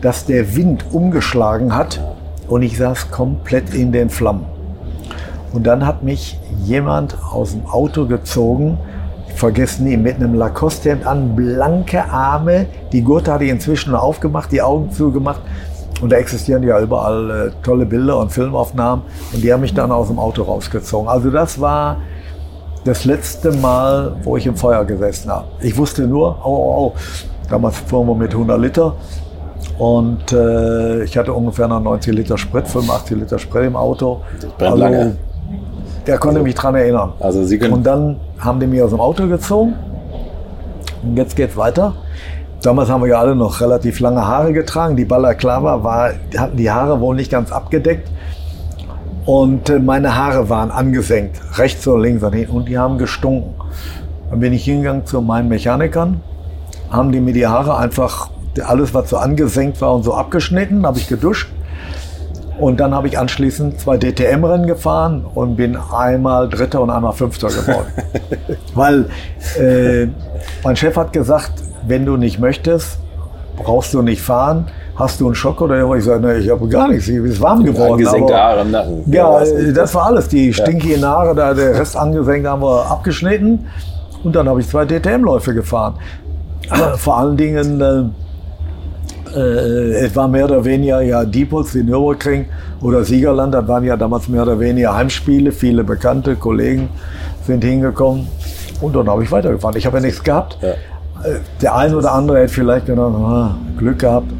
dass 0.00 0.26
der 0.26 0.56
Wind 0.56 0.84
umgeschlagen 0.92 1.74
hat 1.74 2.00
und 2.48 2.62
ich 2.62 2.76
saß 2.76 3.10
komplett 3.10 3.74
in 3.74 3.92
den 3.92 4.10
Flammen. 4.10 4.46
Und 5.52 5.66
dann 5.66 5.86
hat 5.86 6.02
mich 6.02 6.38
jemand 6.64 7.16
aus 7.32 7.52
dem 7.52 7.66
Auto 7.66 8.06
gezogen, 8.06 8.78
ich 9.28 9.34
vergesse 9.34 9.82
nie, 9.82 9.96
mit 9.96 10.16
einem 10.16 10.34
Lacoste-Hemd 10.34 11.06
an, 11.06 11.36
blanke 11.36 12.04
Arme, 12.04 12.66
die 12.92 13.02
Gurte 13.02 13.32
hatte 13.32 13.44
ich 13.44 13.50
inzwischen 13.50 13.94
aufgemacht, 13.94 14.52
die 14.52 14.62
Augen 14.62 14.90
zugemacht 14.90 15.40
und 16.00 16.12
da 16.12 16.16
existieren 16.16 16.62
ja 16.62 16.78
überall 16.80 17.30
äh, 17.30 17.50
tolle 17.62 17.86
Bilder 17.86 18.18
und 18.18 18.30
Filmaufnahmen. 18.30 19.04
Und 19.32 19.42
die 19.42 19.52
haben 19.52 19.62
mich 19.62 19.72
dann 19.72 19.90
aus 19.90 20.08
dem 20.08 20.18
Auto 20.18 20.42
rausgezogen. 20.42 21.08
Also 21.08 21.30
das 21.30 21.60
war 21.60 21.98
das 22.84 23.04
letzte 23.04 23.52
Mal, 23.52 24.16
wo 24.22 24.36
ich 24.36 24.46
im 24.46 24.56
Feuer 24.56 24.84
gesessen 24.84 25.30
habe. 25.30 25.46
Ich 25.60 25.76
wusste 25.76 26.06
nur, 26.06 26.38
oh, 26.44 26.48
oh, 26.48 26.86
oh. 26.86 26.92
damals 27.48 27.78
fuhren 27.78 28.06
wir 28.08 28.14
mit 28.14 28.32
100 28.32 28.60
Liter. 28.60 28.94
Und 29.78 30.32
äh, 30.32 31.04
ich 31.04 31.16
hatte 31.18 31.32
ungefähr 31.32 31.68
noch 31.68 31.80
90 31.80 32.14
Liter 32.14 32.38
Sprit, 32.38 32.66
85 32.66 33.18
Liter 33.18 33.38
Sprit 33.38 33.66
im 33.66 33.76
Auto. 33.76 34.22
Das 34.40 34.50
brennt 34.52 34.72
also, 34.72 34.76
lange. 34.84 35.16
Der 36.06 36.18
konnte 36.18 36.36
also, 36.36 36.44
mich 36.44 36.54
dran 36.54 36.74
erinnern. 36.74 37.12
Also 37.20 37.44
Sie 37.44 37.58
können 37.58 37.74
und 37.74 37.86
dann 37.86 38.16
haben 38.38 38.58
die 38.60 38.66
mich 38.66 38.80
aus 38.82 38.90
dem 38.90 39.00
Auto 39.00 39.26
gezogen. 39.26 39.74
Und 41.02 41.16
jetzt 41.16 41.36
geht's 41.36 41.56
weiter. 41.56 41.94
Damals 42.62 42.88
haben 42.88 43.02
wir 43.02 43.08
ja 43.08 43.20
alle 43.20 43.36
noch 43.36 43.60
relativ 43.60 44.00
lange 44.00 44.26
Haare 44.26 44.52
getragen. 44.52 44.96
Die 44.96 45.04
Balaklava 45.04 45.84
war, 45.84 46.12
hatten 46.36 46.56
die 46.56 46.70
Haare 46.70 47.00
wohl 47.00 47.14
nicht 47.14 47.30
ganz 47.30 47.52
abgedeckt. 47.52 48.10
Und 49.26 49.68
äh, 49.68 49.78
meine 49.78 50.16
Haare 50.16 50.48
waren 50.48 50.70
angesenkt, 50.70 51.40
rechts 51.58 51.86
und 51.86 52.00
links 52.00 52.22
und 52.22 52.68
die 52.68 52.78
haben 52.78 52.96
gestunken. 52.96 53.54
Dann 54.30 54.40
bin 54.40 54.52
ich 54.52 54.64
hingegangen 54.64 55.04
zu 55.04 55.20
meinen 55.20 55.48
Mechanikern, 55.48 56.22
haben 56.90 57.12
die 57.12 57.20
mir 57.20 57.32
die 57.32 57.46
Haare 57.46 57.76
einfach, 57.76 58.30
alles 58.62 58.94
was 58.94 59.10
so 59.10 59.16
angesenkt 59.16 59.80
war 59.80 59.94
und 59.94 60.02
so 60.02 60.14
abgeschnitten, 60.14 60.86
habe 60.86 60.98
ich 60.98 61.08
geduscht. 61.08 61.50
Und 62.58 62.80
dann 62.80 62.94
habe 62.94 63.06
ich 63.06 63.18
anschließend 63.18 63.78
zwei 63.80 63.98
DTM-Rennen 63.98 64.66
gefahren 64.66 65.26
und 65.34 65.56
bin 65.56 65.76
einmal 65.76 66.48
Dritter 66.48 66.80
und 66.80 66.90
einmal 66.90 67.12
Fünfter 67.12 67.48
geworden. 67.48 67.86
Weil 68.74 69.06
äh, 69.60 70.06
mein 70.64 70.74
Chef 70.76 70.96
hat 70.96 71.12
gesagt, 71.12 71.52
wenn 71.86 72.06
du 72.06 72.16
nicht 72.16 72.38
möchtest, 72.38 72.98
brauchst 73.56 73.92
du 73.92 74.00
nicht 74.00 74.22
fahren. 74.22 74.66
Hast 74.96 75.20
du 75.20 75.26
einen 75.26 75.34
Schock 75.34 75.60
oder 75.60 75.94
ich 75.94 76.04
sage, 76.04 76.20
ne, 76.26 76.38
ich 76.38 76.48
habe 76.48 76.66
gar 76.68 76.88
nichts, 76.88 77.06
ich 77.08 77.22
bin 77.22 77.40
warm 77.40 77.62
geworden. 77.62 77.92
Angesenkte 77.92 78.34
Haare 78.34 78.62
im 78.62 78.70
Nacken. 78.70 79.12
Ja, 79.12 79.44
ja 79.44 79.72
das 79.72 79.94
war 79.94 80.06
alles. 80.06 80.28
Die 80.28 80.54
stinkigen 80.54 81.04
Haare, 81.04 81.34
da, 81.34 81.52
der 81.52 81.78
Rest 81.78 81.96
angesenkt 81.96 82.48
haben 82.48 82.62
wir 82.62 82.90
abgeschnitten. 82.90 83.66
Und 84.24 84.34
dann 84.34 84.48
habe 84.48 84.60
ich 84.60 84.68
zwei 84.68 84.86
DTM-Läufe 84.86 85.52
gefahren. 85.52 85.96
Vor 86.96 87.18
allen 87.18 87.36
Dingen 87.36 88.14
Äh, 89.36 90.06
es 90.06 90.16
war 90.16 90.26
mehr 90.28 90.46
oder 90.46 90.64
weniger 90.64 91.02
ja 91.02 91.24
Diepholz, 91.24 91.72
die 91.72 91.82
Nürburgring 91.82 92.46
oder 92.80 93.04
Siegerland. 93.04 93.52
Das 93.52 93.68
waren 93.68 93.84
ja 93.84 93.96
damals 93.96 94.28
mehr 94.28 94.42
oder 94.42 94.58
weniger 94.58 94.96
Heimspiele. 94.96 95.52
Viele 95.52 95.84
bekannte 95.84 96.36
Kollegen 96.36 96.88
sind 97.46 97.62
hingekommen. 97.62 98.26
Und 98.80 98.96
dann 98.96 99.08
habe 99.08 99.22
ich 99.22 99.30
weitergefahren. 99.30 99.76
Ich 99.76 99.86
habe 99.86 99.98
ja 99.98 100.02
nichts 100.04 100.22
gehabt. 100.22 100.58
Ja. 100.62 100.70
Äh, 100.70 101.40
der 101.60 101.76
eine 101.76 101.96
oder 101.96 102.12
andere 102.12 102.40
hätte 102.40 102.52
vielleicht 102.52 102.86
gedacht, 102.86 103.14
ah, 103.14 103.56
Glück 103.78 103.98
gehabt. 103.98 104.32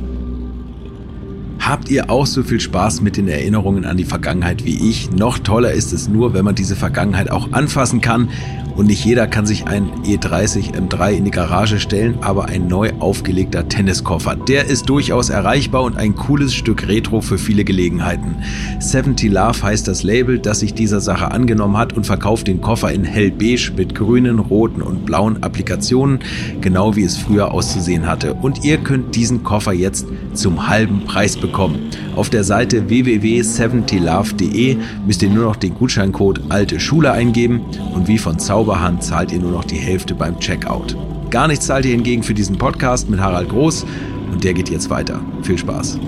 Habt 1.61 1.91
ihr 1.91 2.11
auch 2.11 2.27
so 2.27 2.43
viel 2.43 2.61
Spaß 2.61 3.01
mit 3.01 3.17
den 3.17 3.29
Erinnerungen 3.29 3.85
an 3.85 3.97
die 3.97 4.05
Vergangenheit 4.05 4.65
wie 4.65 4.89
ich? 4.89 5.11
Noch 5.11 5.39
toller 5.39 5.73
ist 5.73 5.93
es 5.93 6.09
nur, 6.09 6.33
wenn 6.33 6.45
man 6.45 6.55
diese 6.55 6.77
Vergangenheit 6.77 7.31
auch 7.31 7.53
anfassen 7.53 8.01
kann 8.01 8.29
und 8.77 8.87
nicht 8.87 9.05
jeder 9.05 9.27
kann 9.27 9.47
sich 9.47 9.67
ein 9.67 9.91
E30 10.05 10.75
M3 10.75 11.13
in 11.13 11.25
die 11.25 11.31
Garage 11.31 11.81
stellen, 11.81 12.19
aber 12.21 12.47
ein 12.47 12.69
neu 12.69 12.93
aufgelegter 12.99 13.69
Tenniskoffer, 13.69 14.37
der 14.37 14.67
ist 14.67 14.89
durchaus 14.89 15.31
erreichbar 15.31 15.83
und 15.83 15.97
ein 15.97 16.15
cooles 16.15 16.55
Stück 16.55 16.87
Retro 16.87 17.21
für 17.21 17.39
viele 17.39 17.65
Gelegenheiten. 17.65 18.37
70 18.81 19.33
Love 19.33 19.63
heißt 19.63 19.89
das 19.89 20.03
Label, 20.03 20.39
das 20.39 20.61
sich 20.61 20.75
dieser 20.75 21.01
Sache 21.01 21.31
angenommen 21.31 21.79
hat 21.79 21.95
und 21.95 22.05
verkauft 22.05 22.47
den 22.49 22.61
Koffer 22.61 22.93
in 22.93 23.05
hellbeige 23.05 23.73
mit 23.77 23.95
grünen, 23.95 24.39
roten 24.39 24.83
und 24.83 25.07
blauen 25.07 25.43
Applikationen, 25.43 26.19
genau 26.61 26.97
wie 26.97 27.05
es 27.05 27.17
früher 27.17 27.53
auszusehen 27.53 28.07
hatte. 28.07 28.35
Und 28.35 28.65
ihr 28.65 28.79
könnt 28.79 29.15
diesen 29.15 29.43
Koffer 29.43 29.73
jetzt 29.73 30.07
zum 30.35 30.69
halben 30.69 31.05
Preis 31.05 31.37
bekommen. 31.37 31.91
Auf 32.15 32.31
der 32.31 32.45
Seite 32.45 32.89
www.70love.de 32.89 34.77
müsst 35.07 35.23
ihr 35.23 35.31
nur 35.31 35.45
noch 35.45 35.57
den 35.57 35.75
Gutscheincode 35.75 36.43
alte 36.49 36.81
Schule 36.81 37.13
eingeben 37.13 37.61
und 37.95 38.09
wie 38.09 38.19
von 38.19 38.39
Zauber 38.39 38.66
Zauberhand 38.67 39.05
zahlt 39.05 39.31
ihr 39.31 39.39
nur 39.39 39.53
noch 39.53 39.65
die 39.65 39.77
Hälfte 39.77 40.13
beim 40.13 40.41
Checkout. 40.41 40.97
Gar 41.31 41.47
nichts 41.47 41.67
zahlt 41.67 41.85
ihr 41.85 41.93
hingegen 41.93 42.25
für 42.25 42.35
diesen 42.35 42.59
Podcast 42.59 43.09
mit 43.09 43.21
Harald 43.21 43.49
Groß 43.49 43.87
und 44.33 44.43
der 44.43 44.55
geht 44.55 44.71
jetzt 44.71 44.91
weiter. 44.91 45.21
Viel 45.43 45.57
Spaß. 45.57 46.01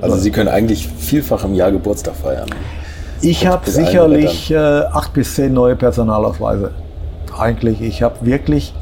Also 0.00 0.16
Sie 0.16 0.32
können 0.32 0.48
eigentlich 0.48 0.88
vielfach 0.88 1.44
im 1.44 1.54
Jahr 1.54 1.70
Geburtstag 1.70 2.16
feiern. 2.16 2.48
Ich 3.22 3.46
habe 3.46 3.70
sicherlich 3.70 4.50
äh, 4.50 4.56
acht 4.56 5.12
bis 5.12 5.36
zehn 5.36 5.52
neue 5.52 5.76
Personalausweise. 5.76 6.72
Eigentlich, 7.38 7.80
ich 7.80 8.02
habe 8.02 8.16
wirklich 8.26 8.74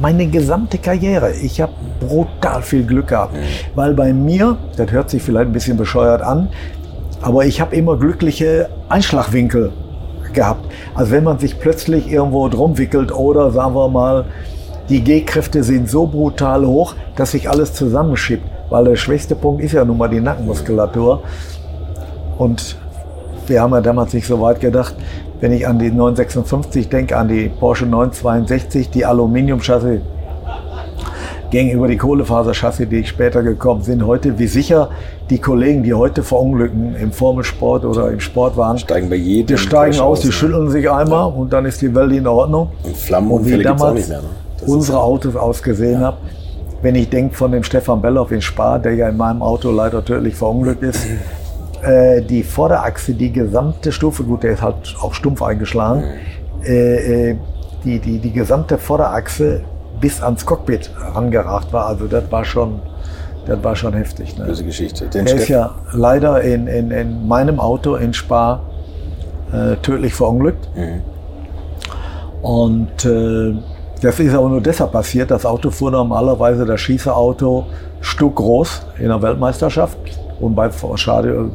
meine 0.00 0.26
gesamte 0.26 0.78
Karriere, 0.78 1.32
ich 1.32 1.60
habe 1.60 1.72
brutal 1.98 2.62
viel 2.62 2.84
Glück 2.84 3.08
gehabt. 3.08 3.34
Mhm. 3.34 3.38
Weil 3.74 3.94
bei 3.94 4.12
mir, 4.12 4.56
das 4.76 4.90
hört 4.92 5.10
sich 5.10 5.22
vielleicht 5.22 5.46
ein 5.46 5.52
bisschen 5.52 5.76
bescheuert 5.76 6.22
an, 6.22 6.48
aber 7.26 7.44
ich 7.44 7.60
habe 7.60 7.74
immer 7.74 7.96
glückliche 7.96 8.68
Einschlagwinkel 8.88 9.72
gehabt. 10.32 10.64
Also 10.94 11.10
wenn 11.10 11.24
man 11.24 11.40
sich 11.40 11.58
plötzlich 11.58 12.08
irgendwo 12.08 12.46
drum 12.46 12.78
wickelt 12.78 13.10
oder 13.10 13.50
sagen 13.50 13.74
wir 13.74 13.88
mal, 13.88 14.26
die 14.88 15.02
G-Kräfte 15.02 15.64
sind 15.64 15.90
so 15.90 16.06
brutal 16.06 16.64
hoch, 16.64 16.94
dass 17.16 17.32
sich 17.32 17.50
alles 17.50 17.74
zusammenschiebt. 17.74 18.44
Weil 18.70 18.84
der 18.84 18.94
schwächste 18.94 19.34
Punkt 19.34 19.60
ist 19.60 19.72
ja 19.72 19.84
nun 19.84 19.98
mal 19.98 20.06
die 20.06 20.20
Nackenmuskulatur. 20.20 21.24
Und 22.38 22.78
wir 23.48 23.60
haben 23.60 23.72
ja 23.72 23.80
damals 23.80 24.14
nicht 24.14 24.28
so 24.28 24.40
weit 24.40 24.60
gedacht, 24.60 24.94
wenn 25.40 25.50
ich 25.50 25.66
an 25.66 25.80
die 25.80 25.90
956 25.90 26.88
denke, 26.88 27.16
an 27.16 27.26
die 27.26 27.48
Porsche 27.48 27.86
962, 27.86 28.90
die 28.90 29.04
Aluminiumchassis 29.04 30.00
gegenüber 31.50 31.88
die 31.88 31.96
Kohlefaserchassis, 31.96 32.88
die 32.88 33.04
später 33.04 33.42
gekommen 33.42 33.82
sind, 33.82 34.04
heute, 34.06 34.38
wie 34.38 34.46
sicher 34.46 34.90
die 35.30 35.38
Kollegen, 35.38 35.82
die 35.82 35.94
heute 35.94 36.22
verunglücken 36.22 36.96
im 36.96 37.12
Formelsport 37.12 37.84
oder 37.84 38.10
im 38.10 38.20
Sport 38.20 38.56
waren, 38.56 38.78
steigen 38.78 39.08
bei 39.08 39.16
jedem 39.16 39.56
die 39.56 39.58
steigen 39.58 39.98
aus, 40.00 40.20
die 40.20 40.32
schütteln 40.32 40.70
sich 40.70 40.90
einmal 40.90 41.30
ja. 41.30 41.36
und 41.36 41.52
dann 41.52 41.64
ist 41.66 41.80
die 41.82 41.94
Welt 41.94 42.12
in 42.12 42.26
Ordnung. 42.26 42.68
Und 42.82 42.96
Flammenunfälle 42.96 43.62
gibt 43.62 43.76
es 43.76 43.82
auch 43.82 43.94
nicht 43.94 44.08
mehr. 44.08 44.22
Ne? 44.22 44.28
unsere 44.64 45.00
Autos 45.00 45.36
ausgesehen 45.36 46.00
ja. 46.00 46.08
habe. 46.08 46.18
Wenn 46.82 46.94
ich 46.94 47.08
denke 47.08 47.34
von 47.34 47.52
dem 47.52 47.62
Stefan 47.62 48.00
Belloff 48.00 48.30
in 48.32 48.42
Spa, 48.42 48.78
der 48.78 48.94
ja 48.94 49.08
in 49.08 49.16
meinem 49.16 49.42
Auto 49.42 49.70
leider 49.70 50.04
tödlich 50.04 50.34
verunglückt 50.34 50.82
ist, 50.82 51.06
äh, 51.82 52.22
die 52.22 52.42
Vorderachse, 52.42 53.14
die 53.14 53.32
gesamte 53.32 53.92
Stufe, 53.92 54.22
gut, 54.24 54.42
der 54.42 54.52
ist 54.52 54.62
halt 54.62 54.96
auch 55.00 55.14
stumpf 55.14 55.42
eingeschlagen, 55.42 56.04
äh, 56.64 57.30
äh, 57.30 57.36
die, 57.84 57.98
die, 57.98 58.18
die 58.18 58.32
gesamte 58.32 58.78
Vorderachse 58.78 59.62
bis 60.00 60.22
ans 60.22 60.44
Cockpit 60.44 60.90
rangeragt 60.98 61.72
war. 61.72 61.86
Also 61.86 62.06
das 62.06 62.30
war 62.30 62.44
schon, 62.44 62.80
das 63.46 63.62
war 63.62 63.76
schon 63.76 63.94
heftig. 63.94 64.36
Ne? 64.36 64.44
Böse 64.44 64.64
Geschichte. 64.64 65.06
Den 65.06 65.26
er 65.26 65.34
ist 65.34 65.48
ja 65.48 65.74
leider 65.92 66.40
in, 66.42 66.66
in, 66.66 66.90
in 66.90 67.26
meinem 67.26 67.60
Auto 67.60 67.96
in 67.96 68.12
Spa 68.12 68.60
äh, 69.52 69.76
tödlich 69.76 70.14
verunglückt. 70.14 70.68
Mhm. 70.76 71.02
Und 72.42 73.04
äh, 73.04 73.54
das 74.02 74.20
ist 74.20 74.34
aber 74.34 74.48
nur 74.48 74.60
deshalb 74.60 74.92
passiert. 74.92 75.30
Das 75.30 75.46
Auto 75.46 75.70
fuhr 75.70 75.90
normalerweise 75.90 76.66
das 76.66 76.80
Schießerauto 76.80 77.66
Stück 78.00 78.36
groß 78.36 78.82
in 78.98 79.08
der 79.08 79.20
Weltmeisterschaft 79.22 79.96
und 80.38 80.54
bei, 80.54 80.70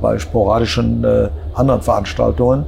bei 0.01 0.19
sporadischen 0.19 1.03
äh, 1.03 1.29
anderen 1.53 1.81
Veranstaltungen. 1.81 2.65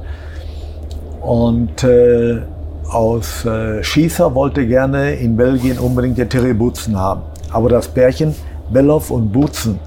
Und 1.20 1.82
äh, 1.82 2.42
aus 2.90 3.44
äh, 3.44 3.82
Schießer 3.82 4.34
wollte 4.34 4.66
gerne 4.66 5.14
in 5.14 5.36
Belgien 5.36 5.78
unbedingt 5.78 6.18
den 6.18 6.28
Terry 6.28 6.54
Butzen 6.54 6.98
haben. 6.98 7.22
Aber 7.52 7.68
das 7.68 7.88
Pärchen 7.88 8.34
Belloff 8.70 9.10
und 9.10 9.32
Butzen 9.32 9.78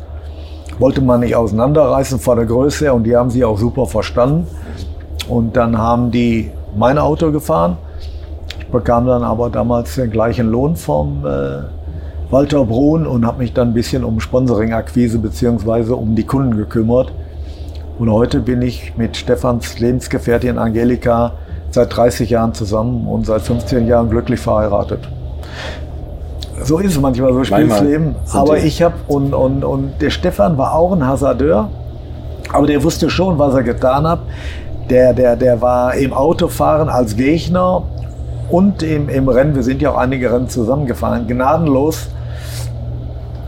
wollte 0.80 1.02
man 1.02 1.22
nicht 1.22 1.36
auseinanderreißen 1.36 2.20
vor 2.20 2.36
der 2.36 2.46
Größe 2.46 2.94
und 2.94 3.04
die 3.04 3.16
haben 3.16 3.30
sie 3.30 3.44
auch 3.44 3.58
super 3.58 3.86
verstanden. 3.86 4.48
Und 5.28 5.56
dann 5.58 5.78
haben 5.78 6.12
die 6.12 6.52
mein 6.76 6.98
Auto 6.98 7.32
gefahren. 7.32 7.78
Ich 8.60 8.68
bekam 8.68 9.08
dann 9.08 9.24
aber 9.24 9.50
damals 9.50 9.96
den 9.96 10.12
gleichen 10.12 10.50
Lohn 10.50 10.76
vom 10.76 11.26
äh, 11.26 11.64
Walter 12.30 12.66
Brun 12.66 13.08
und 13.08 13.26
habe 13.26 13.40
mich 13.40 13.54
dann 13.54 13.70
ein 13.70 13.74
bisschen 13.74 14.04
um 14.04 14.20
Sponsoring-Akquise 14.20 15.20
bzw. 15.20 15.94
um 15.94 16.16
die 16.16 16.26
Kunden 16.26 16.56
gekümmert. 16.56 17.12
Und 18.00 18.12
heute 18.12 18.40
bin 18.42 18.62
ich 18.62 18.96
mit 18.98 19.18
Stefans 19.18 19.80
Lebensgefährtin 19.80 20.58
Angelika 20.58 21.34
seit 21.72 21.96
30 21.96 22.30
Jahren 22.30 22.54
zusammen 22.54 23.08
und 23.08 23.26
seit 23.26 23.42
15 23.42 23.88
Jahren 23.88 24.10
glücklich 24.10 24.40
verheiratet. 24.40 25.00
So 26.64 26.80
ist 26.80 26.94
es 26.94 27.00
manchmal, 27.00 27.34
so 27.34 27.44
spielt 27.44 27.70
das 27.70 27.82
Leben. 27.82 28.16
Aber 28.34 28.58
ich 28.58 28.82
habe, 28.82 28.96
und, 29.08 29.34
und, 29.34 29.64
und 29.64 30.02
der 30.02 30.10
Stefan 30.10 30.58
war 30.58 30.74
auch 30.74 30.92
ein 30.94 31.06
Hasardeur, 31.06 31.70
aber 32.52 32.68
der 32.68 32.84
wusste 32.84 33.10
schon, 33.10 33.38
was 33.38 33.54
er 33.54 33.64
getan 33.64 34.08
hat. 34.08 34.20
Der, 34.90 35.14
der, 35.14 35.36
der 35.36 35.62
war 35.62 35.94
im 35.96 36.14
Autofahren 36.14 36.90
als 36.90 37.16
Gegner 37.16 37.84
und 38.50 38.82
im, 38.84 39.10
im 39.10 39.28
Rennen, 39.28 39.54
wir 39.54 39.64
sind 39.64 39.82
ja 39.82 39.92
auch 39.92 39.98
einige 39.98 40.32
Rennen 40.32 40.48
zusammengefahren, 40.48 41.28
gnadenlos 41.28 42.08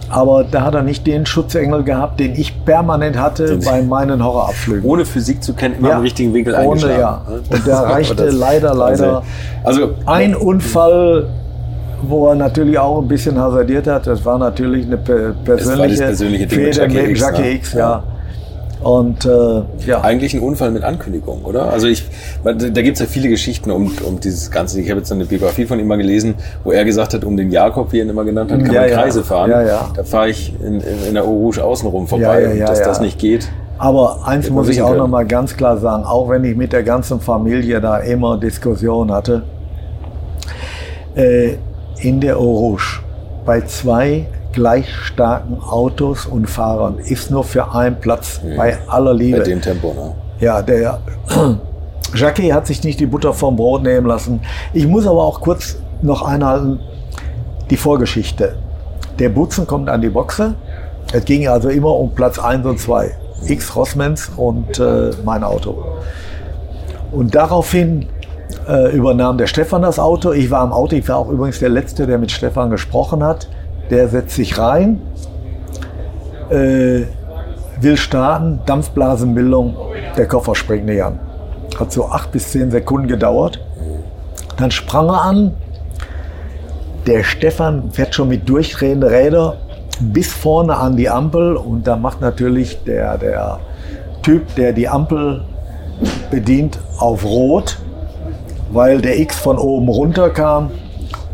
aber 0.10 0.43
da 0.43 0.64
hat 0.64 0.76
er 0.76 0.84
nicht 0.84 1.05
den 1.05 1.26
Schutzengel 1.26 1.84
gehabt, 1.84 2.20
den 2.20 2.34
ich 2.34 2.66
permanent 2.66 3.18
hatte 3.18 3.60
bei 3.64 3.82
meinen 3.82 4.24
Horrorabflügen. 4.24 4.89
Ohne 4.89 5.05
Physik 5.05 5.43
zu 5.43 5.53
kennen, 5.53 5.76
immer 5.80 5.89
ja, 5.89 5.95
im 5.97 6.01
richtigen 6.01 6.34
Winkel 6.34 6.53
ohne, 6.53 6.64
eingeschlagen. 6.64 6.99
Ja. 6.99 7.57
Und 7.57 7.68
der 7.68 7.78
reichte 7.78 8.30
leider, 8.30 8.74
leider. 8.74 9.24
Also, 9.64 9.93
ein 10.05 10.36
Unfall, 10.36 11.28
wo 12.01 12.28
er 12.30 12.36
natürlich 12.36 12.80
auch 12.80 13.01
ein 13.01 13.07
bisschen 13.07 13.38
hasardiert 13.38 13.88
hat, 13.88 14.07
das 14.07 14.26
war 14.26 14.38
natürlich 14.38 14.86
eine 14.86 14.97
persönliche, 14.97 16.03
persönliche 16.03 16.49
Fehde 16.49 16.88
mit 16.88 17.20
Jackie 17.20 17.41
ne? 17.41 17.51
X, 17.51 17.74
ja. 17.74 17.80
ja. 17.80 18.03
Und 18.82 19.25
äh, 19.25 19.61
ja. 19.86 20.01
Eigentlich 20.01 20.34
ein 20.34 20.39
Unfall 20.39 20.71
mit 20.71 20.84
Ankündigung, 20.84 21.43
oder? 21.43 21.69
Also 21.71 21.88
ich, 21.88 22.05
da 22.43 22.53
gibt 22.53 22.93
es 22.93 22.99
ja 22.99 23.05
viele 23.07 23.27
Geschichten 23.27 23.71
um, 23.71 23.91
um 24.05 24.21
dieses 24.21 24.51
Ganze. 24.51 24.80
Ich 24.80 24.89
habe 24.89 24.99
jetzt 24.99 25.11
eine 25.11 25.25
Biografie 25.25 25.65
von 25.65 25.80
ihm 25.80 25.88
mal 25.88 25.97
gelesen, 25.97 26.36
wo 26.63 26.71
er 26.71 26.86
gesagt 26.86 27.13
hat, 27.13 27.25
um 27.25 27.36
den 27.36 27.51
Jakob, 27.51 27.91
wie 27.91 27.99
er 27.99 28.05
ihn 28.05 28.09
immer 28.09 28.23
genannt 28.23 28.51
hat, 28.51 28.63
kann 28.63 28.73
ja, 28.73 28.82
man 28.82 28.89
Kreise 28.89 29.23
fahren. 29.23 29.51
Ja, 29.51 29.61
ja. 29.63 29.89
Da 29.93 30.03
fahre 30.05 30.30
ich 30.30 30.53
in, 30.61 30.80
in, 30.80 31.13
der 31.13 31.25
Eau 31.25 31.32
Rouge 31.32 31.61
außenrum 31.61 32.07
vorbei 32.07 32.41
ja, 32.41 32.53
ja, 32.53 32.65
dass 32.67 32.82
das 32.82 33.01
nicht 33.01 33.19
geht. 33.19 33.49
Aber 33.77 34.25
eins 34.25 34.49
muss 34.49 34.69
ich 34.69 34.82
auch 34.82 34.95
noch 34.95 35.07
mal 35.07 35.25
ganz 35.25 35.55
klar 35.55 35.77
sagen, 35.77 36.03
auch 36.03 36.30
wenn 36.30 36.43
ich 36.45 36.55
mit 36.55 36.71
der 36.71 36.84
ganzen 36.84 37.19
Familie 37.19 37.82
da 37.82 37.97
immer 37.97 38.38
Diskussionen 38.38 39.11
hatte, 39.11 39.43
äh, 41.15 41.55
in 42.01 42.21
der 42.21 42.38
Eau 42.38 42.55
Rouge 42.55 42.99
bei 43.45 43.61
zwei 43.61 44.25
gleich 44.54 44.93
starken 44.93 45.62
Autos 45.62 46.26
und 46.26 46.50
Fahrern 46.50 47.00
ist 47.00 47.32
nur 47.32 47.43
für 47.43 47.74
einen 47.74 48.00
Platz 48.00 48.41
mhm. 48.43 48.58
bei 48.58 48.78
aller 48.88 49.14
Liebe. 49.14 49.39
Bei 49.39 49.43
dem 49.43 49.62
Tempo, 49.62 49.93
ne? 49.93 50.14
Ja, 50.39 50.62
der 50.62 51.00
Jackie 52.16 52.54
hat 52.54 52.68
sich 52.68 52.84
nicht 52.84 53.00
die 53.00 53.06
Butter 53.06 53.34
vom 53.34 53.56
Brot 53.56 53.84
nehmen 53.84 54.08
lassen. 54.08 54.41
Ich 54.74 54.88
muss 54.88 55.06
aber 55.06 55.24
auch 55.24 55.41
kurz 55.41 55.78
noch 56.02 56.22
einhalten, 56.22 56.80
die 57.70 57.78
Vorgeschichte. 57.78 58.56
Der 59.20 59.30
Butzen 59.30 59.68
kommt 59.68 59.89
an 59.89 60.02
die 60.02 60.10
Boxe. 60.10 60.56
Es 61.12 61.26
ging 61.26 61.47
also 61.47 61.70
immer 61.70 61.93
um 61.95 62.12
Platz 62.16 62.39
1 62.39 62.66
und 62.66 62.80
2. 62.80 63.12
X 63.47 63.76
Rossmans 63.76 64.32
und 64.36 64.80
äh, 64.80 65.12
mein 65.24 65.43
Auto. 65.43 65.84
Und 67.12 67.36
daraufhin 67.36 68.08
äh, 68.68 68.95
übernahm 68.95 69.38
der 69.38 69.47
Stefan 69.47 69.82
das 69.82 70.00
Auto. 70.00 70.32
Ich 70.32 70.50
war 70.52 70.62
am 70.62 70.74
Auto. 70.74 70.95
Ich 70.95 71.08
war 71.08 71.18
auch 71.18 71.30
übrigens 71.30 71.60
der 71.60 71.70
Letzte, 71.70 72.08
der 72.08 72.18
mit 72.18 72.32
Stefan 72.32 72.70
gesprochen 72.70 73.24
hat 73.24 73.47
der 73.89 74.07
setzt 74.07 74.35
sich 74.35 74.57
rein, 74.57 75.01
äh, 76.49 77.03
will 77.81 77.97
starten, 77.97 78.59
Dampfblasenbildung, 78.65 79.75
der 80.17 80.27
Koffer 80.27 80.55
springt 80.55 80.85
nicht 80.85 81.03
an. 81.03 81.19
Hat 81.79 81.91
so 81.91 82.07
acht 82.07 82.31
bis 82.31 82.51
zehn 82.51 82.71
Sekunden 82.71 83.07
gedauert. 83.07 83.59
Dann 84.57 84.71
sprang 84.71 85.07
er 85.07 85.21
an. 85.21 85.53
der 87.07 87.23
Stefan 87.23 87.91
fährt 87.91 88.13
schon 88.13 88.27
mit 88.27 88.47
durchdrehenden 88.47 89.09
Rädern 89.09 89.53
bis 89.99 90.31
vorne 90.31 90.75
an 90.77 90.95
die 90.95 91.09
Ampel 91.09 91.55
und 91.55 91.87
da 91.87 91.95
macht 91.95 92.21
natürlich 92.21 92.83
der, 92.83 93.17
der 93.17 93.59
Typ, 94.21 94.53
der 94.55 94.73
die 94.73 94.87
Ampel 94.87 95.43
bedient, 96.29 96.79
auf 96.99 97.25
Rot, 97.25 97.77
weil 98.71 99.01
der 99.01 99.19
X 99.19 99.37
von 99.39 99.57
oben 99.57 99.89
runter 99.89 100.29
kam. 100.29 100.71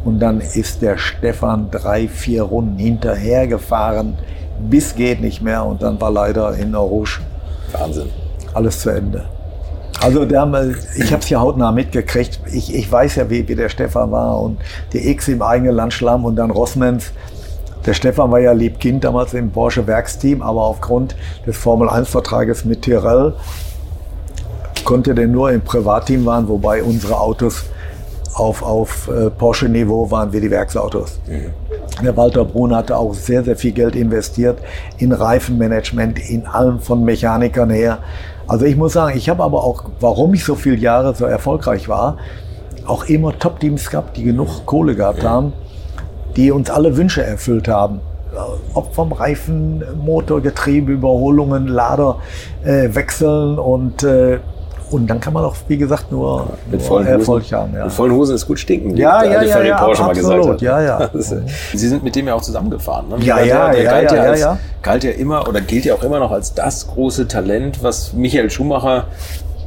Und 0.05 0.19
dann 0.19 0.39
ist 0.39 0.83
der 0.83 0.97
Stefan 0.97 1.71
drei, 1.71 2.07
vier 2.07 2.43
Runden 2.43 2.77
hinterher 2.77 3.47
gefahren, 3.47 4.17
bis 4.69 4.95
geht 4.95 5.19
nicht 5.19 5.41
mehr. 5.41 5.65
Und 5.65 5.81
dann 5.81 5.99
war 5.99 6.11
leider 6.11 6.55
in 6.55 6.75
Orange 6.75 7.21
Wahnsinn. 7.73 8.09
alles 8.53 8.79
zu 8.79 8.91
Ende. 8.91 9.25
Also 10.01 10.25
der, 10.25 10.45
ich 10.95 11.11
habe 11.11 11.23
es 11.23 11.29
ja 11.29 11.39
hautnah 11.39 11.71
mitgekriegt. 11.71 12.39
Ich, 12.53 12.73
ich 12.75 12.91
weiß 12.91 13.15
ja, 13.15 13.29
wie, 13.31 13.47
wie 13.47 13.55
der 13.55 13.69
Stefan 13.69 14.11
war 14.11 14.39
und 14.39 14.59
die 14.93 15.09
X 15.09 15.27
im 15.27 15.41
eigenen 15.41 15.75
Land 15.75 15.93
schlamm 15.93 16.23
und 16.23 16.35
dann 16.35 16.51
Rossmans. 16.51 17.11
Der 17.87 17.93
Stefan 17.95 18.31
war 18.31 18.39
ja 18.39 18.51
Liebkind 18.51 19.03
damals 19.03 19.33
im 19.33 19.51
Porsche 19.51 19.87
Werksteam, 19.87 20.43
aber 20.43 20.61
aufgrund 20.61 21.15
des 21.47 21.57
Formel-1-Vertrages 21.57 22.65
mit 22.65 22.83
Tyrrell 22.83 23.33
konnte 24.83 25.15
der 25.15 25.27
nur 25.27 25.51
im 25.51 25.61
Privatteam 25.61 26.25
fahren, 26.25 26.47
wobei 26.47 26.83
unsere 26.83 27.19
Autos 27.19 27.65
auf, 28.35 28.61
auf 28.61 29.07
äh, 29.07 29.29
Porsche-Niveau 29.29 30.11
waren 30.11 30.31
wie 30.33 30.41
die 30.41 30.51
Werksautos. 30.51 31.19
Der 32.03 32.15
Walter 32.17 32.43
Brun 32.43 32.75
hatte 32.75 32.97
auch 32.97 33.13
sehr, 33.13 33.43
sehr 33.43 33.55
viel 33.55 33.71
Geld 33.71 33.95
investiert 33.95 34.59
in 34.97 35.11
Reifenmanagement, 35.13 36.19
in 36.29 36.45
allem 36.45 36.79
von 36.79 37.03
Mechanikern 37.05 37.69
her. 37.69 37.99
Also 38.47 38.65
ich 38.65 38.75
muss 38.75 38.93
sagen, 38.93 39.17
ich 39.17 39.29
habe 39.29 39.41
aber 39.43 39.63
auch, 39.63 39.85
warum 40.01 40.33
ich 40.33 40.43
so 40.43 40.55
viele 40.55 40.75
Jahre 40.77 41.15
so 41.15 41.25
erfolgreich 41.25 41.87
war, 41.87 42.17
auch 42.85 43.05
immer 43.05 43.37
Top-Teams 43.39 43.89
gehabt, 43.89 44.17
die 44.17 44.23
genug 44.23 44.65
Kohle 44.65 44.95
gehabt 44.95 45.23
haben, 45.23 45.53
die 46.35 46.51
uns 46.51 46.69
alle 46.69 46.97
Wünsche 46.97 47.23
erfüllt 47.23 47.67
haben. 47.67 48.01
Ob 48.73 48.93
vom 48.93 49.13
Reifen, 49.13 49.81
Motor, 50.03 50.41
Getriebe, 50.41 50.91
Überholungen, 50.91 51.67
Lader 51.67 52.17
äh, 52.65 52.93
wechseln 52.93 53.57
und 53.57 54.03
äh, 54.03 54.39
und 54.91 55.07
dann 55.07 55.19
kann 55.19 55.33
man 55.33 55.43
auch, 55.43 55.55
wie 55.67 55.77
gesagt, 55.77 56.11
nur, 56.11 56.47
Mit 56.69 56.79
nur 56.79 56.87
vollen 56.87 57.07
Erfolg 57.07 57.43
Hosen, 57.43 57.57
haben. 57.57 57.73
Ja. 57.75 57.85
mit 57.85 57.93
vollen 57.93 58.13
Hosen 58.13 58.35
ist 58.35 58.47
gut 58.47 58.59
stinken, 58.59 58.95
wie 58.95 58.99
Ja, 59.01 59.21
der 59.21 59.31
ja, 59.31 59.37
alte 59.37 59.49
ja, 59.49 59.55
Ferry 59.55 59.67
ja, 59.69 59.83
Porsche 59.83 60.03
mal 60.03 60.13
gesagt 60.15 60.35
absolut. 60.35 60.55
hat. 60.55 60.61
Ja, 60.61 60.81
ja. 60.81 61.09
Sie 61.73 61.87
sind 61.87 62.03
mit 62.03 62.15
dem 62.15 62.27
ja 62.27 62.35
auch 62.35 62.41
zusammengefahren. 62.41 63.09
Ne? 63.09 63.17
Ja, 63.19 63.37
der, 63.37 63.45
ja, 63.45 63.71
der 63.71 63.83
ja, 63.83 63.91
galt 63.91 64.11
ja, 64.11 64.21
als, 64.21 64.39
ja. 64.41 64.57
Galt 64.81 65.03
ja 65.03 65.11
immer 65.11 65.47
oder 65.47 65.61
gilt 65.61 65.85
ja 65.85 65.95
auch 65.95 66.03
immer 66.03 66.19
noch 66.19 66.31
als 66.31 66.53
das 66.53 66.87
große 66.87 67.27
Talent, 67.27 67.83
was 67.83 68.13
Michael 68.13 68.49
Schumacher 68.49 69.05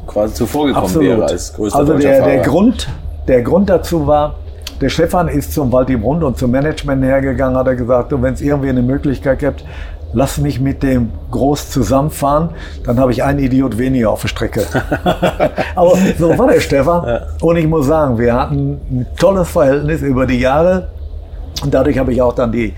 quasi 0.07 0.35
zuvor 0.35 0.67
gekommen 0.67 1.01
wäre 1.01 1.25
als 1.25 1.53
größter 1.53 1.79
also 1.79 1.99
der, 1.99 2.25
der, 2.25 2.39
Grund, 2.39 2.89
der 3.27 3.43
Grund 3.43 3.69
dazu 3.69 4.07
war, 4.07 4.37
der 4.81 4.89
Stefan 4.89 5.29
ist 5.29 5.53
zum 5.53 5.73
Waldi 5.73 5.97
Brund 5.97 6.23
und 6.23 6.39
zum 6.39 6.51
Management 6.51 7.05
hergegangen, 7.05 7.57
hat 7.59 7.67
er 7.67 7.75
gesagt, 7.75 8.13
wenn 8.13 8.35
es 8.35 8.41
irgendwie 8.41 8.69
eine 8.69 8.83
Möglichkeit 8.83 9.41
gibt, 9.41 9.65
lass 10.13 10.39
mich 10.39 10.61
mit 10.61 10.83
dem 10.83 11.11
groß 11.31 11.71
zusammenfahren, 11.71 12.51
dann 12.85 12.99
habe 12.99 13.13
ich 13.13 13.23
einen 13.23 13.39
Idiot 13.39 13.79
weniger 13.79 14.11
auf 14.11 14.23
der 14.23 14.29
Strecke. 14.29 14.65
Aber 15.75 15.97
so 16.19 16.37
war 16.39 16.49
der 16.49 16.61
Stefan. 16.61 17.23
Und 17.41 17.57
ich 17.57 17.67
muss 17.67 17.87
sagen, 17.87 18.19
wir 18.19 18.35
hatten 18.35 18.81
ein 18.91 19.07
tolles 19.19 19.49
Verhältnis 19.49 20.03
über 20.03 20.27
die 20.27 20.41
Jahre. 20.41 20.89
Und 21.63 21.75
dadurch 21.75 21.99
habe 21.99 22.13
ich 22.13 22.23
auch 22.23 22.35
dann 22.35 22.53
die 22.53 22.75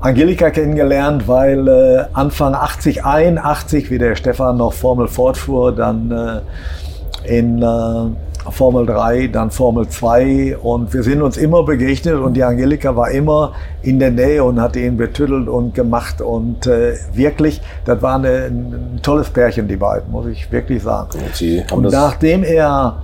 Angelika 0.00 0.50
kennengelernt, 0.50 1.26
weil 1.28 1.66
äh, 1.66 2.04
Anfang 2.12 2.54
80, 2.54 3.04
81, 3.04 3.90
wie 3.90 3.98
der 3.98 4.16
Stefan 4.16 4.58
noch 4.58 4.72
Formel 4.72 5.08
Ford 5.08 5.36
fuhr, 5.36 5.74
dann 5.74 6.10
äh, 6.10 7.38
in 7.38 7.62
äh, 7.62 8.33
Formel 8.50 8.86
3, 8.86 9.28
dann 9.28 9.50
Formel 9.50 9.88
2 9.88 10.58
und 10.58 10.92
wir 10.92 11.02
sind 11.02 11.22
uns 11.22 11.36
immer 11.36 11.62
begegnet 11.64 12.16
und 12.16 12.34
die 12.34 12.44
Angelika 12.44 12.94
war 12.94 13.10
immer 13.10 13.52
in 13.82 13.98
der 13.98 14.10
Nähe 14.10 14.44
und 14.44 14.60
hat 14.60 14.76
ihn 14.76 14.96
betüttelt 14.96 15.48
und 15.48 15.74
gemacht 15.74 16.20
und 16.20 16.66
äh, 16.66 16.94
wirklich, 17.12 17.60
das 17.84 18.02
war 18.02 18.16
eine, 18.16 18.46
ein 18.46 19.00
tolles 19.02 19.30
Pärchen, 19.30 19.66
die 19.68 19.76
beiden, 19.76 20.10
muss 20.10 20.26
ich 20.26 20.50
wirklich 20.52 20.82
sagen. 20.82 21.18
Und 21.18 21.34
Sie 21.34 21.62
haben 21.62 21.84
Und 21.84 21.92
nachdem 21.92 22.44
er 22.44 23.02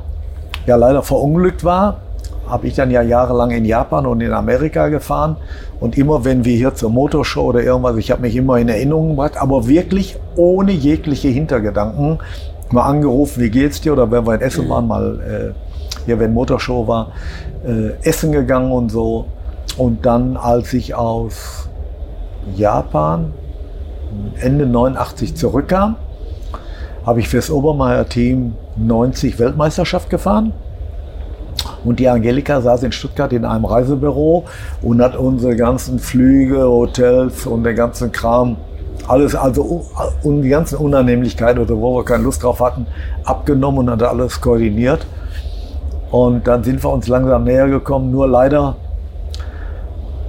ja 0.67 0.77
leider 0.77 1.03
verunglückt 1.03 1.65
war, 1.65 2.01
habe 2.51 2.67
ich 2.67 2.75
dann 2.75 2.91
ja 2.91 3.03
jahrelang 3.03 3.51
in 3.53 3.65
Japan 3.65 4.07
und 4.07 4.21
in 4.21 4.33
Amerika 4.33 4.89
gefahren. 4.89 5.37
Und 5.79 5.97
immer 5.97 6.25
wenn 6.25 6.45
wir 6.45 6.57
hier 6.57 6.75
zur 6.75 6.91
Motorshow 6.91 7.43
oder 7.43 7.63
irgendwas, 7.63 7.97
ich 7.97 8.11
habe 8.11 8.23
mich 8.23 8.37
immer 8.37 8.59
in 8.59 8.69
Erinnerung 8.69 9.11
gebracht, 9.11 9.37
aber 9.37 9.69
wirklich 9.69 10.17
ohne 10.37 10.73
jegliche 10.73 11.29
Hintergedanken 11.29 12.19
mal 12.73 12.83
angerufen, 12.83 13.43
wie 13.43 13.51
geht's 13.51 13.81
dir? 13.81 13.93
Oder 13.93 14.11
wenn 14.11 14.27
wir 14.27 14.35
in 14.35 14.41
Essen 14.41 14.69
waren, 14.69 14.87
mal 14.87 15.21
äh, 15.21 16.05
hier, 16.07 16.19
wenn 16.19 16.33
Motorshow 16.33 16.87
war, 16.87 17.13
äh, 17.67 17.93
Essen 18.03 18.33
gegangen 18.33 18.73
und 18.73 18.91
so. 18.91 19.27
Und 19.77 20.05
dann, 20.05 20.37
als 20.37 20.73
ich 20.73 20.95
aus 20.95 21.69
Japan 22.57 23.33
Ende 24.41 24.67
89 24.67 25.37
zurückkam, 25.37 25.97
habe 27.07 27.21
ich 27.21 27.29
fürs 27.29 27.51
Obermeier-Team 27.51 28.55
90 28.77 29.39
Weltmeisterschaft 29.39 30.11
gefahren. 30.11 30.53
Und 31.85 31.99
die 31.99 32.09
Angelika 32.09 32.61
saß 32.61 32.83
in 32.83 32.93
Stuttgart 32.93 33.33
in 33.33 33.45
einem 33.45 33.65
Reisebüro 33.65 34.45
und 34.83 35.01
hat 35.01 35.17
unsere 35.17 35.57
ganzen 35.57 35.99
Flüge, 35.99 36.63
Hotels 36.63 37.47
und 37.47 37.65
den 37.65 37.77
ganzen 37.77 38.13
Kram, 38.13 38.57
alles, 39.09 39.35
also 39.35 39.87
und 40.23 40.43
die 40.43 40.49
ganzen 40.49 40.77
Unannehmlichkeiten, 40.77 41.63
oder 41.63 41.77
wo 41.77 41.97
wir 41.97 42.05
keine 42.05 42.25
Lust 42.25 42.43
drauf 42.43 42.61
hatten, 42.61 42.87
abgenommen 43.25 43.81
und 43.81 43.91
hat 43.91 44.03
alles 44.03 44.41
koordiniert. 44.41 45.07
Und 46.11 46.47
dann 46.47 46.65
sind 46.65 46.83
wir 46.83 46.91
uns 46.91 47.07
langsam 47.07 47.45
näher 47.45 47.69
gekommen. 47.69 48.11
Nur 48.11 48.27
leider 48.27 48.77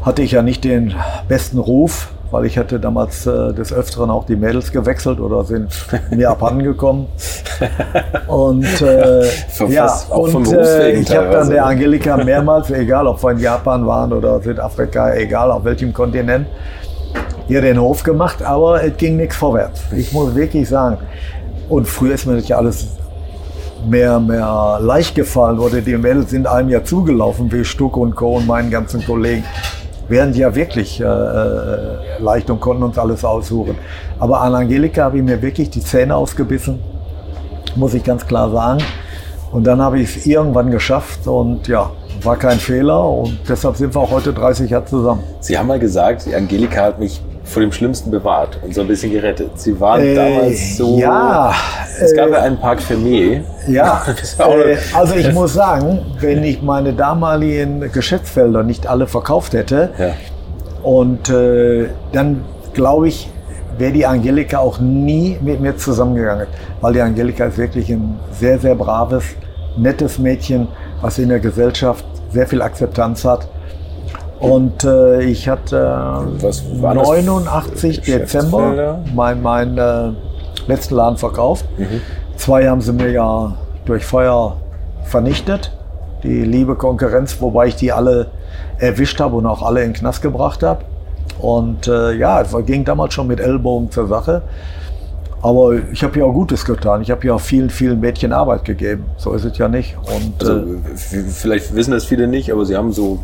hatte 0.04 0.22
ich 0.22 0.32
ja 0.32 0.42
nicht 0.42 0.64
den 0.64 0.94
besten 1.28 1.58
Ruf, 1.58 2.10
weil 2.32 2.46
ich 2.46 2.58
hatte 2.58 2.80
damals 2.80 3.26
äh, 3.28 3.54
des 3.54 3.74
Öfteren 3.74 4.10
auch 4.10 4.26
die 4.26 4.36
Mädels 4.36 4.72
gewechselt 4.72 5.20
oder 5.20 5.44
sind 5.44 5.70
mir 6.12 6.30
abhanden 6.30 6.64
gekommen. 6.64 7.08
Und 8.28 8.82
äh, 8.82 9.26
ja, 9.70 9.94
und 10.10 10.52
äh, 10.54 10.92
ich 10.94 11.16
habe 11.16 11.30
dann 11.30 11.50
der 11.50 11.62
ne? 11.62 11.68
Angelika 11.68 12.18
mehrmals, 12.24 12.72
egal 12.72 13.08
ob 13.08 13.22
wir 13.22 13.32
in 13.32 13.40
Japan 13.40 13.86
waren 13.86 14.14
oder 14.14 14.42
Südafrika, 14.42 15.14
egal 15.14 15.52
auf 15.52 15.64
welchem 15.66 15.94
Kontinent, 15.94 16.48
ihr 17.48 17.62
den 17.62 17.80
Hof 17.80 18.04
gemacht, 18.04 18.44
aber 18.44 18.84
es 18.84 18.96
ging 18.98 19.18
nichts 19.18 19.36
vorwärts. 19.36 19.82
Ich 19.96 20.12
muss 20.14 20.34
wirklich 20.36 20.68
sagen. 20.68 20.98
Und 21.70 21.88
früher 21.88 22.14
ist 22.14 22.26
mir 22.26 22.36
das 22.36 22.48
ja 22.48 22.58
alles 22.58 22.88
mehr, 23.88 24.20
mehr 24.20 24.80
leicht 24.82 25.16
gefallen 25.16 25.60
oder 25.60 25.82
die 25.82 25.98
Mädels 25.98 26.32
sind 26.32 26.48
einem 26.48 26.70
ja 26.70 26.84
zugelaufen, 26.84 27.52
wie 27.52 27.64
Stuck 27.64 27.98
und 27.98 28.16
Co. 28.16 28.38
und 28.38 28.48
meinen 28.48 28.70
ganzen 28.70 29.04
Kollegen. 29.06 29.44
Wären 30.08 30.34
ja 30.34 30.54
wirklich 30.54 31.00
äh, 31.00 31.04
äh, 31.06 31.98
leicht 32.20 32.50
und 32.50 32.60
konnten 32.60 32.84
uns 32.84 32.98
alles 32.98 33.24
aussuchen. 33.24 33.76
Aber 34.20 34.42
an 34.42 34.54
Angelika 34.54 35.06
habe 35.06 35.18
ich 35.18 35.24
mir 35.24 35.42
wirklich 35.42 35.70
die 35.70 35.80
Zähne 35.80 36.16
ausgebissen, 36.16 36.80
muss 37.76 37.94
ich 37.94 38.04
ganz 38.04 38.26
klar 38.28 38.52
sagen. 38.52 38.84
Und 39.52 39.66
dann 39.66 39.82
habe 39.82 40.00
ich 40.00 40.18
es 40.18 40.26
irgendwann 40.26 40.72
geschafft 40.72 41.28
und 41.28 41.68
ja, 41.68 41.90
war 42.24 42.38
kein 42.38 42.60
Fehler 42.60 43.04
und 43.04 43.38
deshalb 43.48 43.76
sind 43.76 43.96
wir 43.96 44.02
auch 44.02 44.12
heute 44.12 44.34
30 44.34 44.70
Jahre 44.70 44.86
zusammen. 44.86 45.24
Sie 45.40 45.58
haben 45.58 45.68
mal 45.68 45.80
gesagt, 45.80 46.26
Angelika 46.34 46.84
hat 46.84 47.00
mich 47.00 47.22
vor 47.52 47.62
dem 47.62 47.72
Schlimmsten 47.72 48.10
bewahrt 48.12 48.60
und 48.64 48.74
so 48.74 48.82
ein 48.82 48.88
bisschen 48.88 49.12
gerettet. 49.12 49.52
Sie 49.60 49.80
waren 49.80 50.02
Äh, 50.02 50.16
damals 50.16 50.78
so. 50.78 50.98
ja, 51.00 51.54
Es 52.00 52.16
gab 52.16 52.30
äh, 52.30 52.32
ja 52.32 52.42
einen 52.42 52.58
Park. 52.58 52.80
Ja, 53.68 54.02
Das 54.08 54.22
ist 54.22 54.42
auch- 54.42 54.56
äh, 54.56 54.78
also 54.94 55.16
ich 55.16 55.32
muss 55.34 55.54
sagen, 55.54 56.00
wenn 56.20 56.44
ich 56.44 56.62
meine 56.62 56.94
damaligen 56.94 57.92
Geschäftsfelder 57.92 58.64
nicht 58.64 58.88
alle 58.88 59.08
verkauft 59.08 59.54
hätte, 59.54 59.90
Ja. 59.98 60.14
und 60.84 61.30
äh, 61.30 61.88
dann 62.14 62.44
glaube 62.74 63.10
ich, 63.10 63.30
wäre 63.78 63.92
die 63.92 64.06
Angelika 64.06 64.60
auch 64.60 64.80
nie 64.80 65.38
mit 65.42 65.60
mir 65.60 65.76
zusammengegangen. 65.78 66.48
Weil 66.82 66.94
die 66.94 67.02
Angelika 67.02 67.46
ist 67.46 67.58
wirklich 67.58 67.90
ein 67.90 68.20
sehr, 68.32 68.60
sehr 68.60 68.76
braves, 68.76 69.24
nettes 69.78 70.20
Mädchen, 70.20 70.68
was 71.02 71.18
in 71.20 71.30
der 71.30 71.40
Gesellschaft 71.40 72.06
sehr 72.32 72.48
viel 72.48 72.62
Akzeptanz 72.62 73.26
hat. 73.26 73.48
Und 74.42 74.84
äh, 74.84 75.22
ich 75.22 75.48
hatte 75.48 76.26
Was 76.40 76.64
war 76.82 76.96
das 76.96 77.08
89 77.08 78.02
für 78.02 78.20
Dezember 78.20 78.58
Geschäftsfelder? 78.58 79.00
mein, 79.14 79.42
mein 79.42 79.78
äh, 79.78 80.12
letzten 80.68 80.96
Laden 80.96 81.18
verkauft. 81.18 81.66
Mhm. 81.78 82.02
Zwei 82.38 82.68
haben 82.68 82.82
sie 82.82 82.92
mir 82.92 83.12
ja 83.12 83.56
durch 83.86 84.04
Feuer 84.04 84.58
vernichtet. 85.06 85.72
Die 86.24 86.44
liebe 86.44 86.76
Konkurrenz, 86.76 87.40
wobei 87.40 87.68
ich 87.68 87.76
die 87.76 87.92
alle 87.92 88.28
erwischt 88.80 89.20
habe 89.20 89.36
und 89.36 89.46
auch 89.46 89.62
alle 89.62 89.82
in 89.84 89.90
den 89.90 89.94
Knast 89.94 90.22
gebracht 90.22 90.64
habe. 90.64 90.82
Und 91.40 91.88
äh, 91.88 92.14
ja, 92.14 92.42
es 92.42 92.56
ging 92.66 92.84
damals 92.86 93.14
schon 93.14 93.28
mit 93.28 93.40
Ellbogen 93.40 93.92
zur 93.92 94.08
Sache. 94.08 94.42
Aber 95.44 95.74
ich 95.92 96.04
habe 96.04 96.20
ja 96.20 96.26
auch 96.26 96.34
Gutes 96.34 96.66
getan. 96.66 97.02
Ich 97.02 97.10
habe 97.10 97.26
ja 97.26 97.34
auch 97.34 97.42
vielen, 97.42 97.70
vielen 97.72 98.00
Mädchen 98.00 98.32
Arbeit 98.32 98.64
gegeben. 98.66 99.06
So 99.18 99.34
ist 99.34 99.44
es 99.44 99.58
ja 99.58 99.68
nicht. 99.68 99.98
Und, 99.98 100.40
Also, 100.40 100.60
äh, 100.60 101.24
vielleicht 101.30 101.74
wissen 101.74 101.92
das 101.92 102.06
viele 102.06 102.28
nicht, 102.28 102.52
aber 102.52 102.66
Sie 102.66 102.76
haben 102.76 102.92
so. 102.92 103.20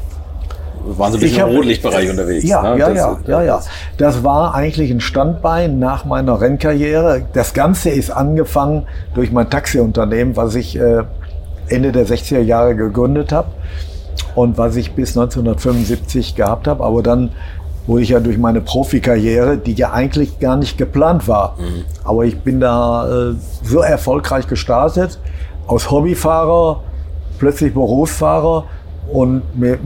Waren 0.98 1.12
so 1.12 1.18
ein 1.18 1.22
bisschen 1.22 1.42
hab- 1.42 1.50
im 1.50 1.56
Rotlichtbereich 1.58 2.10
unterwegs. 2.10 2.44
Ja, 2.46 2.62
ne? 2.62 2.80
ja, 2.80 2.90
Das- 2.90 2.98
ja, 2.98 3.18
ja, 3.28 3.44
ja. 3.44 3.62
Das 3.98 4.24
war 4.24 4.54
eigentlich 4.56 4.92
ein 4.92 5.00
Standbein 5.02 5.80
nach 5.80 6.06
meiner 6.06 6.40
Rennkarriere. 6.40 7.24
Das 7.34 7.54
Ganze 7.54 7.90
ist 7.90 8.10
angefangen 8.12 8.86
durch 9.16 9.32
mein 9.32 9.50
Taxiunternehmen, 9.50 10.36
was 10.36 10.56
ich 10.56 10.78
äh, 10.80 11.04
Ende 11.70 11.92
der 11.92 12.06
60er 12.08 12.40
Jahre 12.42 12.76
gegründet 12.76 13.32
habe. 13.32 13.48
und 14.36 14.58
was 14.58 14.76
ich 14.76 14.94
bis 14.94 15.18
1975 15.18 16.36
gehabt 16.36 16.68
habe. 16.68 16.84
Aber 16.84 17.02
dann 17.04 17.32
wurde 17.88 18.04
ich 18.04 18.10
ja 18.10 18.20
durch 18.20 18.38
meine 18.38 18.62
Profikarriere, 18.62 19.58
die 19.58 19.74
ja 19.74 19.92
eigentlich 19.94 20.40
gar 20.40 20.58
nicht 20.58 20.78
geplant 20.78 21.28
war, 21.28 21.56
mhm. 21.58 21.86
aber 22.04 22.26
ich 22.26 22.40
bin 22.42 22.60
da 22.60 23.30
äh, 23.32 23.34
so 23.64 23.80
erfolgreich 23.80 24.48
gestartet, 24.48 25.20
aus 25.68 25.90
Hobbyfahrer 25.90 26.82
plötzlich 27.40 27.74
Berufsfahrer 27.74 28.66
und 29.12 29.42
mit, 29.58 29.80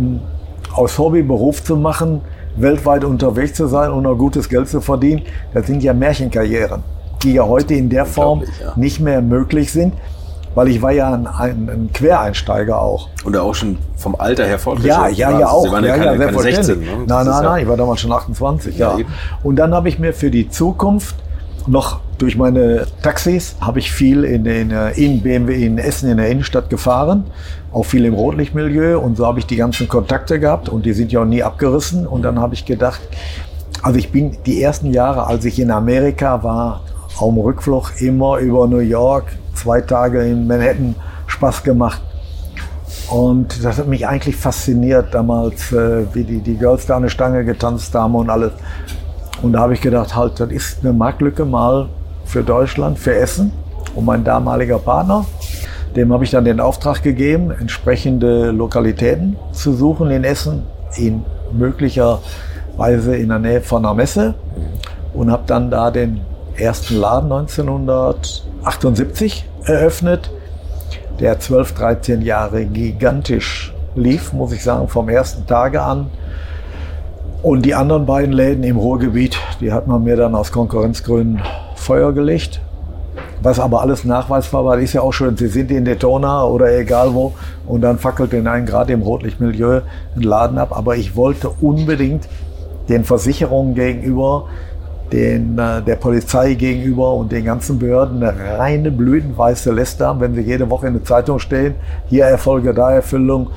aus 0.76 0.98
Hobby 0.98 1.22
Beruf 1.22 1.64
zu 1.64 1.76
machen, 1.76 2.22
weltweit 2.56 3.04
unterwegs 3.04 3.54
zu 3.54 3.68
sein 3.68 3.92
und 3.92 4.04
noch 4.04 4.16
gutes 4.16 4.50
Geld 4.50 4.68
zu 4.68 4.82
verdienen, 4.82 5.24
das 5.54 5.68
sind 5.68 5.84
ja 5.84 5.94
Märchenkarrieren, 5.94 6.84
die 7.24 7.34
ja 7.34 7.46
heute 7.46 7.74
in 7.76 7.90
der 7.90 8.06
Form 8.06 8.42
ja. 8.42 8.74
nicht 8.76 9.00
mehr 9.00 9.22
möglich 9.22 9.72
sind 9.72 9.94
weil 10.56 10.68
ich 10.68 10.82
war 10.82 10.92
ja 10.92 11.14
ein, 11.14 11.28
ein, 11.28 11.70
ein, 11.70 11.90
Quereinsteiger 11.94 12.82
auch. 12.82 13.10
Und 13.24 13.38
auch 13.38 13.56
schon 13.56 13.78
vom 13.96 14.16
Alter 14.16 14.46
her 14.46 14.60
fortgeschritten. 14.60 15.16
Ja, 15.16 15.30
ja, 15.30 15.40
ja, 15.40 15.48
auch. 15.48 15.64
Sie 15.64 15.72
waren 15.72 15.84
ja, 15.84 15.96
ja 15.96 16.04
keine, 16.04 16.26
keine 16.26 16.40
16, 16.40 16.80
ne? 16.80 16.86
Nein, 16.86 17.26
nein, 17.26 17.44
nein, 17.44 17.62
ich 17.64 17.70
war 17.70 17.78
damals 17.78 18.02
schon 18.02 18.12
28, 18.12 18.78
ja. 18.78 18.98
ja. 18.98 19.06
Und 19.44 19.56
dann 19.56 19.74
habe 19.74 19.88
ich 19.90 20.00
mir 20.00 20.14
für 20.14 20.30
die 20.30 20.50
Zukunft 20.50 21.16
noch 21.68 22.00
durch 22.18 22.38
meine 22.38 22.86
Taxis 23.02 23.56
habe 23.62 23.80
ich 23.80 23.92
viel 23.92 24.24
in, 24.24 24.46
in, 24.46 24.72
in 24.72 25.22
BMW 25.22 25.66
in 25.66 25.78
Essen 25.78 26.10
in 26.10 26.18
der 26.18 26.30
Innenstadt 26.30 26.70
gefahren, 26.70 27.26
auch 27.72 27.84
viel 27.84 28.06
im 28.06 28.14
Rotlichtmilieu 28.14 29.00
und 29.00 29.18
so 29.18 29.26
habe 29.26 29.40
ich 29.40 29.46
die 29.46 29.56
ganzen 29.56 29.88
Kontakte 29.88 30.40
gehabt 30.40 30.70
und 30.70 30.86
die 30.86 30.94
sind 30.94 31.12
ja 31.12 31.22
auch 31.22 31.26
nie 31.26 31.44
abgerissen 31.44 32.06
und 32.06 32.22
dann 32.24 32.40
habe 32.40 32.54
ich 32.54 32.66
gedacht, 32.66 33.02
also 33.82 33.98
ich 33.98 34.12
bin 34.12 34.38
die 34.46 34.62
ersten 34.62 34.94
Jahre, 34.94 35.26
als 35.26 35.46
ich 35.46 35.60
in 35.60 35.72
Amerika 35.72 36.44
war, 36.44 36.82
auf 37.18 37.34
dem 37.34 37.40
Rückflug 37.40 38.02
immer 38.02 38.38
über 38.38 38.68
New 38.68 38.80
York, 38.80 39.26
zwei 39.56 39.82
Tage 39.82 40.24
in 40.24 40.48
Manhattan 40.48 40.96
Spaß 41.28 41.64
gemacht. 41.64 42.02
Und 43.10 43.64
das 43.64 43.78
hat 43.78 43.88
mich 43.88 44.08
eigentlich 44.08 44.36
fasziniert 44.36 45.14
damals, 45.14 45.72
äh, 45.72 46.06
wie 46.14 46.24
die, 46.24 46.40
die 46.40 46.56
Girls 46.56 46.86
da 46.86 46.98
eine 46.98 47.10
Stange 47.10 47.44
getanzt 47.44 47.94
haben 47.94 48.16
und 48.16 48.30
alles. 48.30 48.52
Und 49.42 49.54
da 49.54 49.60
habe 49.60 49.74
ich 49.74 49.82
gedacht, 49.82 50.16
halt, 50.16 50.40
das 50.40 50.52
ist 50.52 50.84
eine 50.84 50.94
Marktlücke 50.94 51.46
mal 51.46 51.90
für 52.26 52.44
Deutschland, 52.44 53.00
für 53.00 53.16
Essen. 53.16 53.52
Und 53.96 54.06
mein 54.06 54.24
damaliger 54.24 54.78
Partner, 54.78 55.26
dem 55.96 56.14
habe 56.14 56.24
ich 56.24 56.30
dann 56.32 56.46
den 56.46 56.60
Auftrag 56.60 57.02
gegeben, 57.02 57.50
entsprechende 57.52 58.52
Lokalitäten 58.52 59.36
zu 59.52 59.74
suchen 59.74 60.12
in 60.12 60.24
Essen, 60.24 60.62
in 60.96 61.26
möglicherweise 61.52 63.16
in 63.16 63.30
der 63.30 63.40
Nähe 63.40 63.62
von 63.62 63.84
einer 63.86 63.96
Messe. 63.96 64.36
Und 65.14 65.32
habe 65.32 65.44
dann 65.46 65.72
da 65.72 65.92
den 65.92 66.22
ersten 66.56 66.96
Laden 66.96 67.32
1978 67.32 69.46
eröffnet, 69.66 70.32
der 71.20 71.40
12, 71.40 71.74
13 71.74 72.22
Jahre 72.22 72.66
gigantisch 72.66 73.74
lief, 73.96 74.34
muss 74.34 74.52
ich 74.54 74.64
sagen, 74.64 74.88
vom 74.88 75.10
ersten 75.10 75.46
Tage 75.46 75.82
an. 75.82 76.10
Und 77.44 77.66
die 77.66 77.74
anderen 77.74 78.06
beiden 78.06 78.34
Läden 78.34 78.64
im 78.64 78.78
Ruhrgebiet, 78.78 79.36
die 79.60 79.72
hat 79.74 79.88
man 79.88 80.04
mir 80.04 80.16
dann 80.16 80.36
aus 80.36 80.52
Konkurrenzgründen 80.52 81.42
Feuer 81.76 82.14
gelegt. 82.14 82.62
Was 83.42 83.60
aber 83.60 83.82
alles 83.82 84.04
nachweisbar 84.04 84.64
war, 84.64 84.78
ist 84.78 84.94
ja 84.94 85.02
auch 85.02 85.12
schön. 85.12 85.36
Sie 85.36 85.48
sind 85.48 85.72
in 85.72 85.84
Daytona 85.84 86.46
oder 86.46 86.78
egal 86.78 87.16
wo 87.16 87.34
und 87.66 87.82
dann 87.82 87.98
fackelt 87.98 88.32
den 88.32 88.46
einen 88.46 88.68
gerade 88.68 88.94
im 88.94 89.02
Rotlichtmilieu 89.02 89.82
einen 90.14 90.24
Laden 90.24 90.60
ab. 90.60 90.78
Aber 90.78 90.96
ich 90.96 91.16
wollte 91.16 91.50
unbedingt 91.50 92.28
den 92.90 93.04
Versicherungen 93.04 93.74
gegenüber 93.74 94.46
den, 95.12 95.58
äh, 95.58 95.82
der 95.82 95.96
Polizei 95.96 96.54
gegenüber 96.54 97.14
und 97.14 97.32
den 97.32 97.44
ganzen 97.44 97.80
Behörden 97.80 98.24
eine 98.24 98.60
reine 98.60 98.92
blütenweiße 98.92 99.74
Liste 99.74 100.06
haben, 100.06 100.22
wenn 100.22 100.36
sie 100.36 100.42
jede 100.42 100.70
Woche 100.70 100.88
in 100.88 100.94
der 100.94 101.04
Zeitung 101.04 101.40
stehen, 101.40 101.74
hier 102.08 102.26
Erfolge, 102.26 102.74
da 102.74 102.92
Erfüllung 102.92 103.50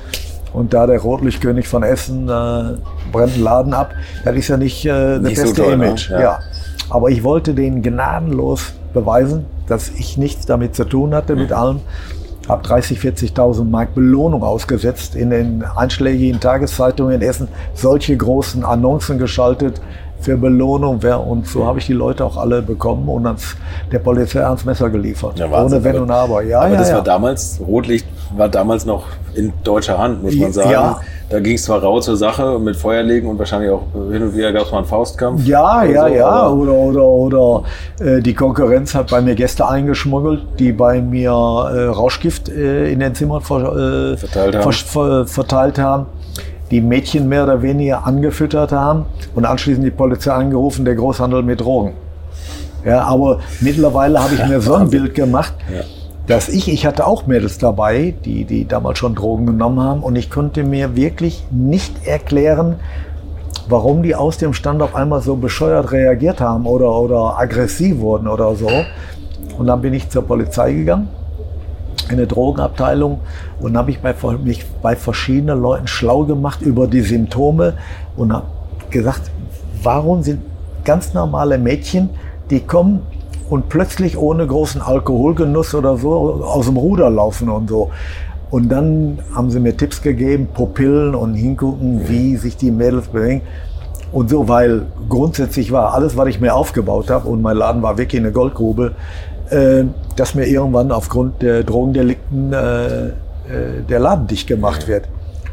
und 0.55 0.73
da 0.73 0.87
der 0.87 0.99
Rotlichtkönig 0.99 1.67
von 1.67 1.83
Essen 1.83 2.29
äh, 2.29 2.77
brennt 3.11 3.33
einen 3.33 3.43
Laden 3.43 3.73
ab. 3.73 3.93
Das 4.23 4.35
ist 4.35 4.47
ja 4.47 4.57
nicht 4.57 4.85
äh, 4.85 4.89
das 4.89 5.21
nicht 5.21 5.35
beste 5.35 5.47
so 5.47 5.63
toll, 5.63 5.77
ne? 5.77 5.85
Image. 5.85 6.09
Ne? 6.09 6.15
Ja. 6.15 6.21
ja. 6.21 6.39
Aber 6.89 7.09
ich 7.09 7.23
wollte 7.23 7.53
denen 7.53 7.81
gnadenlos 7.81 8.73
beweisen, 8.93 9.45
dass 9.67 9.89
ich 9.89 10.17
nichts 10.17 10.45
damit 10.45 10.75
zu 10.75 10.85
tun 10.85 11.13
hatte, 11.13 11.35
mhm. 11.35 11.41
mit 11.41 11.51
allem. 11.51 11.81
Habe 12.47 12.61
30, 12.61 12.99
40.000 12.99 13.63
Mark 13.63 13.95
Belohnung 13.95 14.43
ausgesetzt 14.43 15.15
in 15.15 15.31
den 15.31 15.63
einschlägigen 15.63 16.39
Tageszeitungen 16.39 17.15
in 17.15 17.21
Essen, 17.27 17.47
solche 17.73 18.15
großen 18.15 18.63
Annoncen 18.63 19.17
geschaltet, 19.17 19.81
für 20.25 20.37
Belohnung 20.37 21.03
wäre. 21.03 21.19
Und 21.19 21.47
so 21.47 21.65
habe 21.65 21.77
ich 21.79 21.85
die 21.85 21.93
Leute 21.93 22.25
auch 22.25 22.35
alle 22.35 22.63
bekommen 22.63 23.07
und 23.07 23.23
dann 23.23 23.37
der 23.91 23.99
Polizei 23.99 24.43
ans 24.43 24.65
Messer 24.65 24.89
geliefert. 24.89 25.37
Ja, 25.37 25.45
Ohne 25.45 25.83
Wenn 25.83 25.99
und 25.99 26.11
Aber. 26.11 26.41
Ja, 26.41 26.61
aber 26.61 26.71
ja, 26.71 26.77
das 26.77 26.89
ja. 26.89 26.95
war 26.95 27.03
damals, 27.03 27.61
Rotlicht 27.65 28.07
war 28.35 28.49
damals 28.49 28.85
noch 28.85 29.03
in 29.35 29.53
deutscher 29.63 29.97
Hand, 29.97 30.23
muss 30.23 30.35
man 30.35 30.51
sagen. 30.51 30.71
Ja. 30.71 30.99
Da 31.29 31.39
ging 31.39 31.55
es 31.55 31.63
zwar 31.63 31.81
rau 31.81 31.99
zur 31.99 32.17
Sache 32.17 32.59
mit 32.59 32.75
Feuerlegen 32.75 33.29
und 33.29 33.37
wahrscheinlich 33.37 33.71
auch 33.71 33.83
hin 34.11 34.23
und 34.23 34.35
wieder 34.35 34.51
gab 34.53 34.63
es 34.63 34.71
mal 34.71 34.79
einen 34.79 34.87
Faustkampf. 34.87 35.45
Ja, 35.45 35.83
ja, 35.83 36.07
so, 36.07 36.13
ja. 36.13 36.49
Oder, 36.49 36.73
oder, 36.73 37.03
oder 37.03 37.63
äh, 37.99 38.21
die 38.21 38.33
Konkurrenz 38.33 38.93
hat 38.95 39.11
bei 39.11 39.21
mir 39.21 39.35
Gäste 39.35 39.67
eingeschmuggelt, 39.67 40.41
die 40.59 40.71
bei 40.71 41.01
mir 41.01 41.31
äh, 41.31 41.85
Rauschgift 41.85 42.49
äh, 42.49 42.91
in 42.91 42.99
den 42.99 43.13
Zimmern 43.15 43.41
ver, 43.41 44.13
äh, 44.13 44.17
verteilt 44.17 44.55
haben. 44.55 44.71
Ver, 44.71 45.27
verteilt 45.27 45.79
haben 45.79 46.05
die 46.71 46.81
Mädchen 46.81 47.29
mehr 47.29 47.43
oder 47.43 47.61
weniger 47.61 48.05
angefüttert 48.05 48.71
haben 48.71 49.05
und 49.35 49.45
anschließend 49.45 49.85
die 49.85 49.91
Polizei 49.91 50.31
angerufen, 50.31 50.85
der 50.85 50.95
Großhandel 50.95 51.43
mit 51.43 51.61
Drogen. 51.61 51.93
Ja, 52.83 53.03
aber 53.03 53.39
mittlerweile 53.61 54.23
habe 54.23 54.35
ich 54.35 54.45
mir 54.45 54.61
so 54.61 54.75
ein 54.75 54.89
Bild 54.89 55.15
gemacht, 55.15 55.53
dass 56.27 56.49
ich, 56.49 56.71
ich 56.71 56.85
hatte 56.85 57.05
auch 57.05 57.27
Mädels 57.27 57.57
dabei, 57.57 58.13
die, 58.25 58.45
die 58.45 58.67
damals 58.67 58.99
schon 58.99 59.15
Drogen 59.15 59.45
genommen 59.45 59.79
haben 59.79 60.03
und 60.03 60.15
ich 60.15 60.29
konnte 60.29 60.63
mir 60.63 60.95
wirklich 60.95 61.43
nicht 61.51 62.05
erklären, 62.05 62.75
warum 63.67 64.03
die 64.03 64.15
aus 64.15 64.37
dem 64.37 64.53
Stand 64.53 64.81
auf 64.81 64.95
einmal 64.95 65.21
so 65.21 65.35
bescheuert 65.35 65.91
reagiert 65.91 66.41
haben 66.41 66.65
oder, 66.65 66.91
oder 66.91 67.39
aggressiv 67.39 67.99
wurden 67.99 68.27
oder 68.27 68.55
so. 68.55 68.69
Und 69.57 69.67
dann 69.67 69.81
bin 69.81 69.93
ich 69.93 70.09
zur 70.09 70.23
Polizei 70.23 70.73
gegangen 70.73 71.09
in 72.11 72.17
der 72.17 72.27
Drogenabteilung 72.27 73.19
und 73.59 73.77
habe 73.77 73.91
ich 73.91 73.99
bei, 73.99 74.13
mich 74.43 74.65
bei 74.81 74.95
verschiedenen 74.95 75.61
Leuten 75.61 75.87
schlau 75.87 76.23
gemacht 76.23 76.61
über 76.61 76.87
die 76.87 77.01
Symptome 77.01 77.73
und 78.15 78.33
habe 78.33 78.45
gesagt, 78.89 79.31
warum 79.83 80.23
sind 80.23 80.41
ganz 80.83 81.13
normale 81.13 81.57
Mädchen, 81.57 82.09
die 82.49 82.59
kommen 82.59 83.01
und 83.49 83.69
plötzlich 83.69 84.17
ohne 84.17 84.47
großen 84.47 84.81
Alkoholgenuss 84.81 85.75
oder 85.75 85.97
so 85.97 86.43
aus 86.43 86.65
dem 86.65 86.77
Ruder 86.77 87.09
laufen 87.09 87.49
und 87.49 87.69
so. 87.69 87.91
Und 88.51 88.69
dann 88.69 89.19
haben 89.33 89.49
sie 89.49 89.59
mir 89.59 89.75
Tipps 89.75 90.01
gegeben, 90.01 90.47
Pupillen 90.53 91.15
und 91.15 91.33
hingucken, 91.33 92.07
wie 92.07 92.37
sich 92.37 92.55
die 92.57 92.71
Mädels 92.71 93.07
bewegen. 93.07 93.41
Und 94.11 94.29
so, 94.29 94.47
weil 94.47 94.83
grundsätzlich 95.09 95.71
war 95.71 95.93
alles, 95.93 96.15
was 96.15 96.29
ich 96.29 96.39
mir 96.39 96.55
aufgebaut 96.55 97.09
habe, 97.09 97.27
und 97.27 97.41
mein 97.41 97.57
Laden 97.57 97.81
war 97.81 97.97
wirklich 97.97 98.21
eine 98.21 98.31
Goldgrube, 98.31 98.93
dass 100.15 100.35
mir 100.35 100.45
irgendwann 100.45 100.91
aufgrund 100.91 101.41
der 101.41 101.63
Drogendelikten 101.63 102.53
äh, 102.53 103.07
äh, 103.07 103.11
der 103.87 103.99
Laden 103.99 104.27
dicht 104.27 104.47
gemacht 104.47 104.87
wird. 104.87 105.07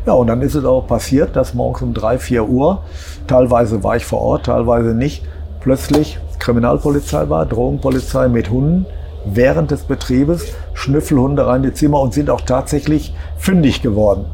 Ja, 0.07 0.15
und 0.15 0.27
dann 0.27 0.41
ist 0.43 0.55
es 0.55 0.65
auch 0.65 0.87
passiert, 0.87 1.37
dass 1.37 1.55
morgens 1.55 1.83
um 1.83 1.95
drei, 1.95 2.19
vier 2.19 2.49
Uhr, 2.49 2.83
teilweise 3.27 3.85
war 3.85 3.97
ich 3.97 4.05
vor 4.05 4.21
Ort, 4.21 4.47
teilweise 4.47 4.95
nicht, 4.95 5.25
plötzlich 5.61 6.19
Kriminalpolizei 6.39 7.29
war, 7.29 7.47
Drogenpolizei 7.47 8.29
mit 8.29 8.51
Hunden 8.51 8.87
während 9.25 9.71
des 9.71 9.83
Betriebes, 9.83 10.47
Schnüffelhunde 10.75 11.47
rein 11.47 11.63
in 11.63 11.71
die 11.71 11.75
Zimmer 11.75 12.01
und 12.01 12.15
sind 12.15 12.31
auch 12.31 12.41
tatsächlich 12.41 13.15
fündig 13.37 13.83
geworden. 13.83 14.25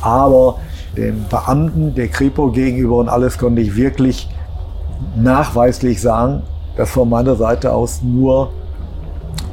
Aber 0.00 0.58
den 0.96 1.26
Beamten 1.28 1.94
der 1.94 2.08
Kripo 2.08 2.50
gegenüber 2.50 2.96
und 2.96 3.08
alles 3.08 3.36
konnte 3.36 3.60
ich 3.60 3.76
wirklich 3.76 4.28
nachweislich 5.16 6.00
sagen, 6.00 6.42
dass 6.76 6.90
von 6.90 7.10
meiner 7.10 7.36
Seite 7.36 7.72
aus 7.72 8.00
nur 8.02 8.50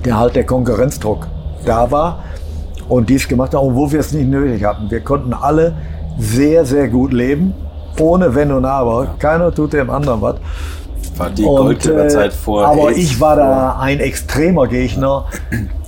der 0.06 0.18
halt 0.18 0.36
der 0.36 0.46
Konkurrenzdruck 0.46 1.28
da 1.66 1.90
war 1.92 2.24
und 2.90 3.10
dies 3.10 3.28
gemacht 3.28 3.54
haben, 3.54 3.68
obwohl 3.68 3.92
wir 3.92 4.00
es 4.00 4.12
nicht 4.12 4.28
nötig 4.28 4.64
hatten. 4.64 4.90
Wir 4.90 5.02
konnten 5.02 5.34
alle 5.34 5.74
sehr, 6.18 6.66
sehr 6.66 6.88
gut 6.88 7.14
leben, 7.14 7.54
ohne 8.00 8.36
Wenn 8.36 8.52
und 8.52 8.66
Aber. 8.66 9.16
Keiner 9.20 9.54
tut 9.54 9.74
dem 9.74 9.90
anderen 9.90 10.22
was. 10.22 10.36
War 11.18 11.30
die 11.30 11.44
Goldgräberzeit 11.44 12.32
äh, 12.32 12.36
vor. 12.36 12.66
Aber 12.66 12.90
AIDS 12.90 12.98
ich 13.00 13.20
war 13.20 13.36
da 13.36 13.78
ein 13.80 14.00
extremer 14.00 14.68
Gegner 14.68 15.26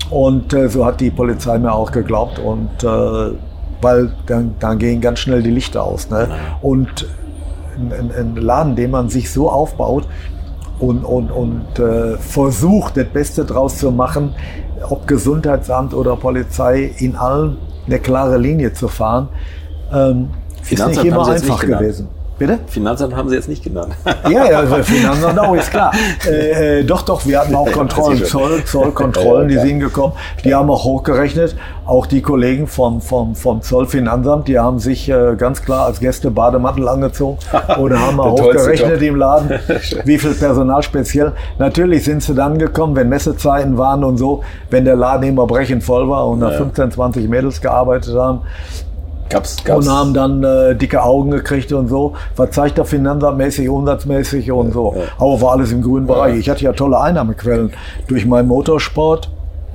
und 0.10 0.54
äh, 0.54 0.70
so 0.70 0.86
hat 0.86 1.00
die 1.00 1.12
Polizei 1.12 1.58
mir 1.58 1.74
auch 1.74 1.92
geglaubt 1.92 2.40
und 2.40 2.84
äh, 2.84 3.36
weil 3.82 4.12
dann, 4.28 4.56
dann 4.60 4.80
gehen 4.80 5.02
ganz 5.02 5.20
schnell 5.20 5.44
die 5.44 5.52
Lichter 5.52 5.84
aus. 5.84 6.10
Ne? 6.10 6.30
Und 6.62 7.08
ein, 7.78 8.12
ein 8.18 8.36
Laden, 8.36 8.76
den 8.76 8.92
man 8.92 9.10
sich 9.10 9.32
so 9.32 9.50
aufbaut, 9.50 10.08
und, 10.80 11.04
und, 11.04 11.32
und 11.32 11.80
äh, 11.80 12.18
versucht, 12.18 12.98
das 12.98 13.06
Beste 13.08 13.46
draus 13.46 13.78
zu 13.78 13.92
machen, 13.92 14.36
ob 14.90 15.08
Gesundheitsamt 15.08 15.94
oder 15.94 16.16
Polizei, 16.16 16.94
in 16.98 17.16
allen 17.16 17.58
eine 17.86 18.00
klare 18.00 18.38
Linie 18.38 18.74
zu 18.74 18.88
fahren, 18.88 19.30
ähm, 19.94 20.30
ist 20.70 20.86
nicht 20.88 21.04
immer 21.04 21.28
einfach 21.28 21.62
gewesen. 21.62 22.08
Bitte? 22.46 22.60
Finanzamt 22.68 23.16
haben 23.16 23.30
Sie 23.30 23.36
jetzt 23.36 23.48
nicht 23.48 23.64
genannt. 23.64 23.94
ja, 24.30 24.52
ja, 24.52 24.60
also 24.60 24.84
Finanzamt 24.84 25.40
auch, 25.40 25.56
ist 25.56 25.72
klar. 25.72 25.94
Äh, 26.28 26.80
äh, 26.80 26.84
doch, 26.84 27.02
doch, 27.02 27.26
wir 27.26 27.40
hatten 27.40 27.56
auch 27.56 27.70
Kontrollen, 27.72 28.24
Zoll, 28.24 28.64
Zollkontrollen, 28.66 29.48
die 29.50 29.58
sind 29.58 29.80
gekommen. 29.80 30.14
Die 30.44 30.54
haben 30.54 30.70
auch 30.70 30.84
hochgerechnet. 30.84 31.56
Auch 31.86 32.06
die 32.06 32.22
Kollegen 32.22 32.68
vom, 32.68 33.02
vom, 33.02 33.36
vom 33.36 33.62
Zollfinanzamt, 33.62 34.48
die 34.48 34.60
haben 34.60 34.80
sich 34.80 35.10
äh, 35.10 35.36
ganz 35.38 35.62
klar 35.62 35.86
als 35.86 36.00
Gäste 36.00 36.32
Bademantel 36.32 36.88
angezogen 36.88 37.38
oder 37.78 38.00
haben 38.00 38.20
auch 38.20 38.40
hochgerechnet 38.40 39.02
im 39.02 39.16
Laden, 39.16 39.60
wie 40.06 40.18
viel 40.18 40.34
Personal 40.34 40.84
speziell. 40.84 41.34
Natürlich 41.60 42.06
sind 42.06 42.24
sie 42.24 42.36
dann 42.36 42.58
gekommen, 42.58 42.96
wenn 42.96 43.10
Messezeiten 43.10 43.78
waren 43.78 44.04
und 44.04 44.18
so, 44.18 44.44
wenn 44.70 44.86
der 44.86 44.96
Laden 44.96 45.24
immer 45.28 45.48
brechend 45.48 45.84
voll 45.84 46.08
war 46.10 46.28
und 46.28 46.40
da 46.40 46.52
ja. 46.52 46.58
15, 46.58 46.92
20 46.92 47.30
Mädels 47.30 47.62
gearbeitet 47.62 48.16
haben 48.16 48.42
Gab's, 49.30 49.64
gab's. 49.64 49.88
Und 49.88 49.94
haben 49.94 50.14
dann 50.14 50.44
äh, 50.44 50.76
dicke 50.76 51.02
Augen 51.04 51.32
gekriegt 51.32 51.72
und 51.74 51.88
so. 51.88 52.14
Verzeigt 52.36 52.78
er 52.78 52.86
finanzmäßig, 52.86 53.70
umsatzmäßig 53.70 54.52
und 54.52 54.68
ja, 54.68 54.74
so. 54.74 54.94
Ja. 54.96 55.04
Aber 55.18 55.42
war 55.42 55.52
alles 55.54 55.72
im 55.72 55.82
grünen 55.82 56.08
Bereich. 56.08 56.38
Ich 56.38 56.50
hatte 56.50 56.64
ja 56.64 56.74
tolle 56.74 57.00
Einnahmequellen 57.00 57.72
durch 58.08 58.26
meinen 58.26 58.48
Motorsport, 58.48 59.30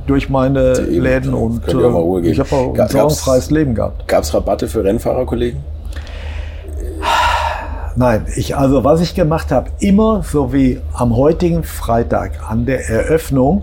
durch 0.07 0.28
meine 0.28 0.78
Eben, 0.78 1.03
Läden 1.03 1.34
und 1.34 1.66
äh, 1.66 2.30
ich 2.30 2.38
habe 2.38 2.55
auch 2.55 2.78
ein 2.78 2.88
sorgenfreies 2.88 3.51
Leben 3.51 3.74
gehabt. 3.74 4.07
Gab 4.09 4.22
es 4.22 4.32
Rabatte 4.32 4.68
für 4.68 4.84
Rennfahrerkollegen? 4.84 5.61
Nein, 7.96 8.26
ich, 8.36 8.57
also 8.57 8.84
was 8.84 9.01
ich 9.01 9.16
gemacht 9.16 9.51
habe, 9.51 9.70
immer 9.80 10.22
so 10.22 10.53
wie 10.53 10.80
am 10.94 11.16
heutigen 11.16 11.64
Freitag 11.64 12.49
an 12.49 12.64
der 12.64 12.88
Eröffnung 12.88 13.62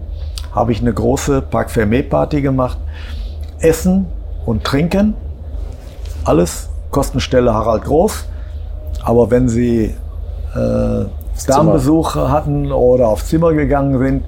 habe 0.53 0.73
ich 0.73 0.81
eine 0.81 0.93
große 0.93 1.41
Parc 1.41 1.69
Fermé 1.69 2.03
Party 2.03 2.41
gemacht. 2.41 2.77
Essen 3.59 4.07
und 4.45 4.63
Trinken 4.63 5.13
alles 6.25 6.69
Kostenstelle 6.91 7.53
Harald 7.53 7.85
Groß. 7.85 8.25
Aber 9.03 9.31
wenn 9.31 9.47
Sie 9.47 9.93
äh, 10.55 11.05
Damenbesuch 11.47 12.15
hatten 12.15 12.71
oder 12.71 13.07
aufs 13.07 13.27
Zimmer 13.27 13.53
gegangen 13.53 13.99
sind 13.99 14.23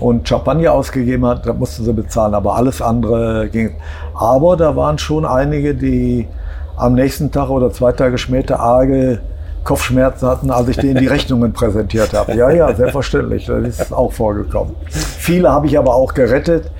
und 0.00 0.28
Champagner 0.28 0.72
ausgegeben 0.72 1.26
hat, 1.26 1.46
dann 1.46 1.58
mussten 1.58 1.84
sie 1.84 1.92
bezahlen. 1.92 2.34
Aber 2.34 2.56
alles 2.56 2.80
andere 2.80 3.48
ging. 3.48 3.76
Aber 4.14 4.56
da 4.56 4.76
waren 4.76 4.98
schon 4.98 5.24
einige, 5.24 5.74
die 5.74 6.28
am 6.76 6.94
nächsten 6.94 7.30
Tag 7.32 7.50
oder 7.50 7.70
zwei 7.72 7.92
Tage 7.92 8.18
später 8.18 8.60
arge 8.60 9.20
Kopfschmerzen 9.64 10.28
hatten, 10.28 10.50
als 10.50 10.68
ich 10.68 10.76
denen 10.76 11.00
die 11.00 11.06
Rechnungen 11.08 11.52
präsentiert 11.52 12.12
habe. 12.12 12.34
Ja, 12.34 12.50
ja, 12.50 12.72
selbstverständlich. 12.74 13.46
Das 13.46 13.80
ist 13.80 13.92
auch 13.92 14.12
vorgekommen. 14.12 14.76
Viele 14.88 15.50
habe 15.50 15.66
ich 15.66 15.76
aber 15.76 15.94
auch 15.94 16.14
gerettet, 16.14 16.70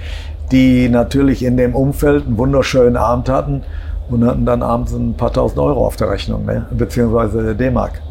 die 0.52 0.88
natürlich 0.88 1.44
in 1.44 1.56
dem 1.56 1.74
Umfeld 1.74 2.26
einen 2.26 2.38
wunderschönen 2.38 2.96
Abend 2.96 3.28
hatten 3.28 3.64
und 4.10 4.24
hatten 4.24 4.46
dann 4.46 4.62
abends 4.62 4.92
ein 4.92 5.14
paar 5.14 5.32
tausend 5.32 5.58
Euro 5.58 5.86
auf 5.86 5.96
der 5.96 6.10
Rechnung, 6.10 6.44
ne? 6.44 6.66
beziehungsweise 6.70 7.54
D-Mark. 7.54 8.02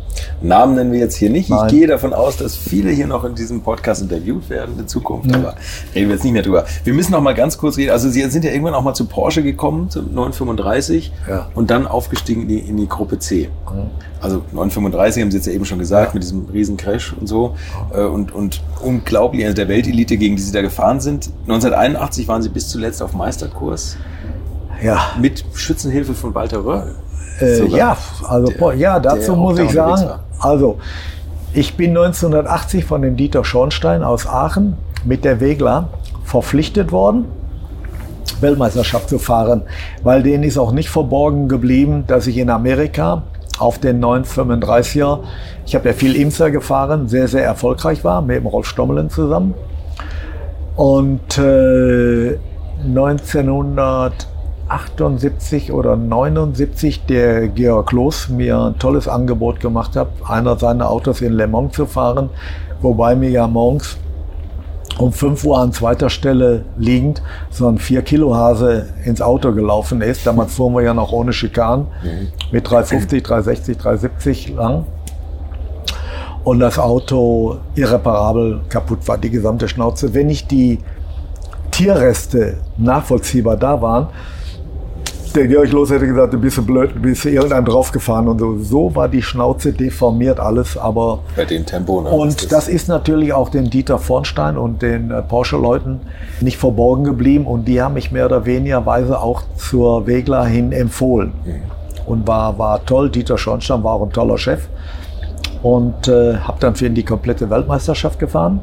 Namen 0.42 0.76
nennen 0.76 0.92
wir 0.92 1.00
jetzt 1.00 1.16
hier 1.16 1.30
nicht. 1.30 1.50
Nein. 1.50 1.68
Ich 1.68 1.74
gehe 1.74 1.88
davon 1.88 2.14
aus, 2.14 2.38
dass 2.38 2.56
viele 2.56 2.92
hier 2.92 3.08
noch 3.08 3.24
in 3.24 3.36
diesem 3.36 3.62
Podcast 3.62 4.02
interviewt 4.02 4.50
werden 4.50 4.78
in 4.80 4.88
Zukunft, 4.88 5.28
mhm. 5.28 5.36
aber 5.36 5.56
reden 5.94 6.08
wir 6.08 6.16
jetzt 6.16 6.24
nicht 6.24 6.34
mehr 6.34 6.42
drüber. 6.42 6.66
Wir 6.84 6.94
müssen 6.94 7.12
noch 7.12 7.22
mal 7.22 7.34
ganz 7.34 7.58
kurz 7.58 7.78
reden. 7.78 7.92
Also 7.92 8.10
Sie 8.10 8.22
sind 8.30 8.46
ja 8.46 8.52
irgendwann 8.52 8.74
auch 8.74 8.84
mal 8.84 8.94
zu 8.94 9.06
Porsche 9.06 9.44
gekommen, 9.44 9.90
zum 9.90 10.14
935 10.14 11.12
ja. 11.28 11.50
und 11.56 11.72
dann 11.72 11.88
aufgestiegen 11.88 12.44
in 12.44 12.48
die, 12.48 12.60
in 12.60 12.78
die 12.78 12.88
Gruppe 12.88 13.20
C. 13.20 13.50
Mhm. 13.72 13.90
Also 14.22 14.38
935 14.52 15.22
haben 15.22 15.32
Sie 15.32 15.38
jetzt 15.38 15.48
ja 15.48 15.54
eben 15.54 15.66
schon 15.66 15.80
gesagt, 15.80 16.10
ja. 16.10 16.14
mit 16.14 16.24
diesem 16.24 16.46
riesen 16.46 16.78
Crash 16.78 17.14
und 17.20 17.28
so 17.28 17.56
mhm. 17.94 18.14
und, 18.14 18.32
und 18.34 18.62
unglaublich, 18.82 19.44
also 19.46 19.56
der 19.56 19.68
Weltelite, 19.68 20.18
gegen 20.18 20.36
die 20.36 20.42
Sie 20.42 20.52
da 20.52 20.62
gefahren 20.62 21.00
sind. 21.00 21.30
1981 21.44 22.28
waren 22.28 22.42
Sie 22.42 22.50
bis 22.50 22.70
zuletzt 22.70 23.02
auf 23.02 23.14
Meisterkurs. 23.14 23.98
Ja. 24.82 25.00
Mit 25.20 25.44
Schützenhilfe 25.54 26.14
von 26.14 26.34
Walter 26.34 26.64
Röhrl. 26.64 26.96
Äh, 27.42 27.66
ja, 27.68 27.98
also 28.28 28.52
der, 28.52 28.74
ja, 28.76 29.00
dazu 29.00 29.36
muss 29.36 29.60
ich 29.60 29.72
sagen, 29.72 30.20
also 30.40 30.80
ich 31.54 31.76
bin 31.76 31.92
1980 31.92 32.86
von 32.86 33.02
dem 33.02 33.18
Dieter 33.18 33.44
Schornstein 33.44 34.04
aus 34.04 34.28
Aachen 34.28 34.78
mit 35.04 35.26
der 35.26 35.40
Wegler 35.40 35.90
verpflichtet 36.24 36.92
worden, 36.92 37.26
Weltmeisterschaft 38.42 39.10
zu 39.10 39.20
fahren, 39.20 39.64
weil 40.04 40.24
denen 40.24 40.44
ist 40.44 40.58
auch 40.58 40.72
nicht 40.72 40.90
verborgen 40.90 41.48
geblieben, 41.48 42.06
dass 42.08 42.28
ich 42.28 42.38
in 42.38 42.50
Amerika 42.50 43.24
auf 43.58 43.80
den 43.80 44.04
935er, 44.04 45.20
ich 45.66 45.76
habe 45.76 45.90
ja 45.90 45.94
viel 45.94 46.16
Imser 46.16 46.52
gefahren, 46.52 47.08
sehr, 47.08 47.28
sehr 47.28 47.46
erfolgreich 47.46 48.04
war, 48.04 48.22
mit 48.22 48.38
dem 48.38 48.48
Rolf 48.48 48.68
Stommelen 48.68 49.10
zusammen. 49.10 49.54
Und 50.76 51.38
äh, 51.38 52.38
1900 52.84 54.28
78 54.68 55.72
oder 55.72 55.96
79 55.96 57.06
der 57.06 57.48
Georg 57.50 57.90
Kloß 57.90 58.30
mir 58.30 58.58
ein 58.58 58.80
tolles 58.80 59.08
Angebot 59.08 59.60
gemacht 59.60 59.96
hat, 59.96 60.08
einer 60.28 60.58
seiner 60.58 60.90
Autos 60.90 61.22
in 61.22 61.34
Le 61.34 61.48
Mans 61.48 61.76
zu 61.76 61.86
fahren, 61.86 62.30
wobei 62.82 63.16
mir 63.16 63.30
ja 63.30 63.48
morgens 63.48 63.98
um 64.98 65.12
5 65.12 65.44
Uhr 65.44 65.60
an 65.60 65.74
zweiter 65.74 66.10
Stelle 66.10 66.64
liegend 66.78 67.22
so 67.50 67.68
ein 67.68 67.78
4 67.78 68.02
Kilo 68.02 68.36
Hase 68.36 68.88
ins 69.04 69.22
Auto 69.22 69.52
gelaufen 69.52 70.02
ist. 70.02 70.26
Damals 70.26 70.56
fuhren 70.56 70.74
wir 70.74 70.84
ja 70.84 70.94
noch 70.94 71.12
ohne 71.12 71.34
Schikan 71.34 71.88
mhm. 72.04 72.30
mit 72.52 72.70
350, 72.70 73.22
360, 73.24 73.78
370 73.78 74.50
lang. 74.56 74.86
Und 76.44 76.60
das 76.60 76.78
Auto 76.78 77.58
irreparabel 77.74 78.62
kaputt 78.70 79.08
war, 79.08 79.18
die 79.18 79.32
gesamte 79.32 79.68
Schnauze. 79.68 80.14
Wenn 80.14 80.28
nicht 80.28 80.52
die 80.52 80.80
Tierreste 81.72 82.58
nachvollziehbar 82.78 83.58
da 83.58 83.82
waren, 83.82 84.08
der 85.36 85.48
Georg 85.48 85.72
Los 85.72 85.90
hätte 85.90 86.08
gesagt, 86.08 86.34
du 86.34 86.40
bist 86.40 86.66
blöd, 86.66 86.92
du 86.96 87.02
bist 87.02 87.26
irgendeinem 87.26 87.66
draufgefahren 87.66 88.28
und 88.28 88.40
so. 88.40 88.58
So 88.58 88.96
war 88.96 89.08
die 89.08 89.22
Schnauze 89.22 89.74
deformiert 89.74 90.40
alles, 90.40 90.78
aber. 90.78 91.20
Bei 91.36 91.46
dem 91.46 91.66
Tempo, 91.66 92.02
ne? 92.02 92.10
Und 92.10 92.44
das, 92.44 92.48
das 92.48 92.68
ist 92.68 92.88
natürlich 92.88 93.34
auch 93.34 93.50
den 93.50 93.70
Dieter 93.70 94.00
Vornstein 94.00 94.58
und 94.58 94.82
den 94.82 95.12
äh, 95.12 95.22
Porsche-Leuten 95.22 96.00
nicht 96.42 96.58
verborgen 96.58 97.04
geblieben 97.04 97.46
und 97.46 97.68
die 97.68 97.82
haben 97.82 97.94
mich 97.96 98.12
mehr 98.12 98.26
oder 98.26 98.46
weniger 98.46 98.86
Weise 98.86 99.20
auch 99.20 99.44
zur 99.58 100.08
Wegler 100.08 100.46
hin 100.46 100.72
empfohlen. 100.72 101.34
Mhm. 101.46 101.62
Und 102.06 102.28
war, 102.28 102.58
war 102.60 102.86
toll. 102.86 103.10
Dieter 103.10 103.38
Schornstein 103.38 103.84
war 103.84 103.94
auch 103.94 104.04
ein 104.04 104.12
toller 104.12 104.38
Chef. 104.38 104.68
Und 105.64 106.08
äh, 106.08 106.38
habe 106.38 106.60
dann 106.60 106.76
für 106.76 106.86
ihn 106.86 106.94
die 106.94 107.04
komplette 107.04 107.50
Weltmeisterschaft 107.50 108.20
gefahren. 108.20 108.60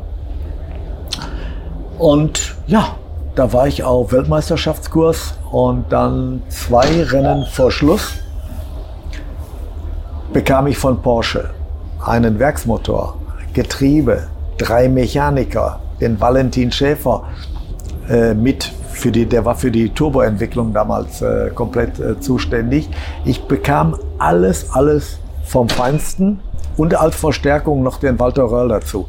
Und 1.99 2.55
ja, 2.67 2.97
da 3.35 3.53
war 3.53 3.67
ich 3.67 3.83
auf 3.83 4.13
Weltmeisterschaftskurs 4.13 5.35
und 5.51 5.87
dann 5.91 6.43
zwei 6.49 7.03
Rennen 7.03 7.47
vor 7.47 7.71
Schluss 7.71 8.13
bekam 10.33 10.67
ich 10.67 10.79
von 10.79 11.01
Porsche 11.01 11.51
einen 12.05 12.39
Werksmotor, 12.39 13.17
Getriebe, 13.53 14.29
drei 14.59 14.89
Mechaniker, 14.89 15.81
den 16.01 16.21
Valentin 16.21 16.73
Schäfer 16.73 17.25
äh, 18.09 18.35
mit 18.35 18.65
für 18.93 19.11
die, 19.11 19.27
der 19.27 19.45
war 19.45 19.55
für 19.55 19.71
die 19.71 19.89
Turboentwicklung 19.89 20.73
damals 20.73 21.23
äh, 21.23 21.51
komplett 21.55 21.99
äh, 21.99 22.21
zuständig. 22.21 22.89
Ich 23.25 23.43
bekam 23.45 23.97
alles, 24.19 24.71
alles 24.73 25.19
vom 25.45 25.69
Feinsten 25.69 26.41
und 26.77 26.95
als 26.95 27.17
Verstärkung 27.17 27.83
noch 27.83 27.99
den 27.99 28.19
Walter 28.19 28.45
Röll 28.45 28.69
dazu. 28.69 29.09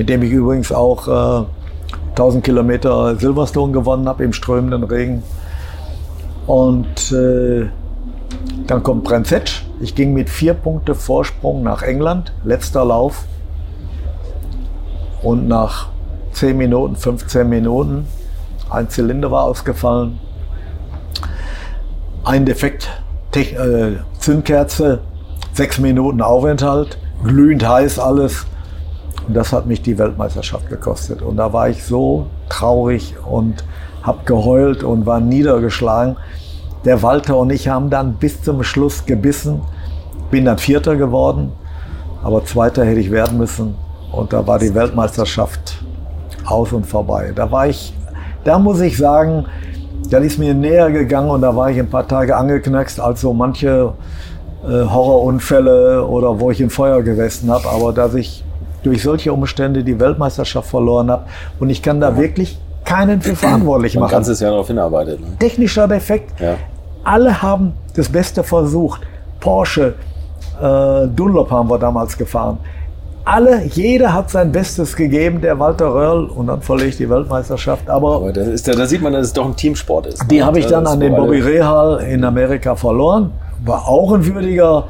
mit 0.00 0.08
dem 0.08 0.22
ich 0.22 0.32
übrigens 0.32 0.72
auch 0.72 1.42
äh, 1.42 1.44
1000 2.12 2.42
Kilometer 2.42 3.16
Silverstone 3.16 3.70
gewonnen 3.74 4.08
habe 4.08 4.24
im 4.24 4.32
strömenden 4.32 4.82
Regen. 4.82 5.22
Und 6.46 7.12
äh, 7.12 7.68
dann 8.66 8.82
kommt 8.82 9.04
Brenzett. 9.04 9.62
Ich 9.78 9.94
ging 9.94 10.14
mit 10.14 10.30
vier 10.30 10.54
Punkte 10.54 10.94
Vorsprung 10.94 11.62
nach 11.62 11.82
England, 11.82 12.32
letzter 12.44 12.82
Lauf. 12.82 13.26
Und 15.20 15.48
nach 15.48 15.88
10 16.32 16.56
Minuten, 16.56 16.96
15 16.96 17.46
Minuten, 17.46 18.06
ein 18.70 18.88
Zylinder 18.88 19.30
war 19.30 19.44
ausgefallen. 19.44 20.18
Ein 22.24 22.46
Defekt, 22.46 22.88
Tech, 23.32 23.52
äh, 23.52 23.98
Zündkerze, 24.18 25.00
sechs 25.52 25.78
Minuten 25.78 26.22
Aufenthalt, 26.22 26.96
glühend 27.22 27.68
heiß 27.68 27.98
alles. 27.98 28.46
Und 29.26 29.34
das 29.34 29.52
hat 29.52 29.66
mich 29.66 29.82
die 29.82 29.98
Weltmeisterschaft 29.98 30.68
gekostet. 30.68 31.22
Und 31.22 31.36
da 31.36 31.52
war 31.52 31.68
ich 31.68 31.84
so 31.84 32.26
traurig 32.48 33.14
und 33.28 33.64
habe 34.02 34.20
geheult 34.24 34.82
und 34.82 35.06
war 35.06 35.20
niedergeschlagen. 35.20 36.16
Der 36.84 37.02
Walter 37.02 37.36
und 37.36 37.50
ich 37.50 37.68
haben 37.68 37.90
dann 37.90 38.14
bis 38.14 38.42
zum 38.42 38.62
Schluss 38.62 39.04
gebissen. 39.04 39.60
Bin 40.30 40.44
dann 40.44 40.58
Vierter 40.58 40.96
geworden, 40.96 41.52
aber 42.22 42.44
Zweiter 42.44 42.84
hätte 42.84 43.00
ich 43.00 43.10
werden 43.10 43.38
müssen. 43.38 43.74
Und 44.12 44.32
da 44.32 44.46
war 44.46 44.58
die 44.58 44.74
Weltmeisterschaft 44.74 45.82
aus 46.44 46.72
und 46.72 46.86
vorbei. 46.86 47.32
Da 47.34 47.50
war 47.50 47.68
ich, 47.68 47.94
da 48.44 48.58
muss 48.58 48.80
ich 48.80 48.96
sagen, 48.96 49.46
dann 50.08 50.22
ist 50.24 50.38
mir 50.38 50.54
näher 50.54 50.90
gegangen 50.90 51.30
und 51.30 51.42
da 51.42 51.54
war 51.54 51.70
ich 51.70 51.78
ein 51.78 51.90
paar 51.90 52.08
Tage 52.08 52.36
angeknackst 52.36 52.98
als 52.98 53.20
so 53.20 53.32
manche 53.32 53.92
äh, 54.64 54.66
Horrorunfälle 54.66 56.06
oder 56.06 56.40
wo 56.40 56.50
ich 56.50 56.60
im 56.60 56.70
Feuer 56.70 57.02
gesessen 57.02 57.50
habe. 57.50 57.68
Aber 57.68 57.92
dass 57.92 58.14
ich 58.14 58.44
durch 58.82 59.02
solche 59.02 59.32
Umstände 59.32 59.84
die 59.84 59.98
Weltmeisterschaft 59.98 60.68
verloren 60.68 61.10
habe. 61.10 61.24
Und 61.58 61.70
ich 61.70 61.82
kann 61.82 62.00
da 62.00 62.10
ja. 62.10 62.16
wirklich 62.16 62.58
keinen 62.84 63.20
für 63.20 63.36
verantwortlich 63.36 63.94
machen. 63.94 64.02
Man 64.02 64.10
ganzes 64.10 64.40
Jahr 64.40 64.52
darauf 64.52 64.66
hinarbeitet. 64.66 65.20
Ne? 65.20 65.26
Technischer 65.38 65.86
Defekt. 65.86 66.38
Ja. 66.40 66.56
Alle 67.04 67.40
haben 67.40 67.72
das 67.94 68.08
Beste 68.08 68.42
versucht. 68.42 69.02
Porsche, 69.38 69.94
äh, 70.60 71.06
Dunlop 71.08 71.50
haben 71.50 71.70
wir 71.70 71.78
damals 71.78 72.16
gefahren. 72.16 72.58
Alle, 73.24 73.64
jeder 73.66 74.12
hat 74.12 74.30
sein 74.30 74.50
Bestes 74.50 74.96
gegeben, 74.96 75.40
der 75.40 75.58
Walter 75.58 75.94
Röhrl, 75.94 76.24
und 76.24 76.46
dann 76.46 76.62
verlege 76.62 76.88
ich 76.88 76.96
die 76.96 77.08
Weltmeisterschaft. 77.08 77.88
Aber, 77.88 78.16
Aber 78.16 78.32
da, 78.32 78.40
ist, 78.40 78.66
da 78.66 78.86
sieht 78.86 79.02
man, 79.02 79.12
dass 79.12 79.26
es 79.26 79.32
doch 79.32 79.46
ein 79.46 79.54
Teamsport 79.54 80.06
ist. 80.06 80.30
Die 80.30 80.38
ne? 80.38 80.46
habe 80.46 80.58
ich 80.58 80.66
dann 80.66 80.86
an 80.86 81.00
den 81.00 81.14
Bobby 81.14 81.40
Rehal 81.40 82.00
in 82.00 82.24
Amerika 82.24 82.74
verloren. 82.74 83.32
War 83.64 83.86
auch 83.86 84.12
ein 84.12 84.24
würdiger 84.24 84.88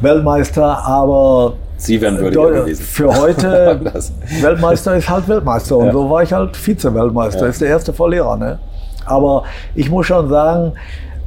Weltmeister, 0.00 0.84
aber 0.84 1.54
Sie 1.76 2.00
wären 2.00 2.18
würdiger 2.18 2.50
gewesen. 2.50 2.82
Für 2.82 3.14
heute, 3.14 3.80
Weltmeister 4.40 4.96
ist 4.96 5.08
halt 5.08 5.28
Weltmeister. 5.28 5.76
Und 5.76 5.86
ja. 5.86 5.92
so 5.92 6.08
war 6.10 6.22
ich 6.22 6.32
halt 6.32 6.56
Vize-Weltmeister. 6.56 7.42
Ja. 7.42 7.46
Ist 7.48 7.60
der 7.60 7.68
erste 7.68 7.92
Verlierer. 7.92 8.36
Ne? 8.36 8.58
Aber 9.06 9.44
ich 9.74 9.90
muss 9.90 10.06
schon 10.06 10.28
sagen, 10.28 10.72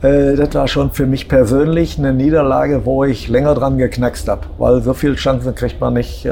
äh, 0.01 0.35
das 0.35 0.53
war 0.55 0.67
schon 0.67 0.91
für 0.91 1.05
mich 1.05 1.27
persönlich 1.27 1.97
eine 1.97 2.13
Niederlage, 2.13 2.85
wo 2.85 3.03
ich 3.03 3.27
länger 3.27 3.55
dran 3.55 3.77
geknackst 3.77 4.27
habe. 4.27 4.41
Weil 4.57 4.81
so 4.81 4.93
viele 4.93 5.15
Chancen 5.15 5.53
kriegt 5.53 5.81
man 5.81 5.93
nicht. 5.93 6.25
Äh, 6.25 6.31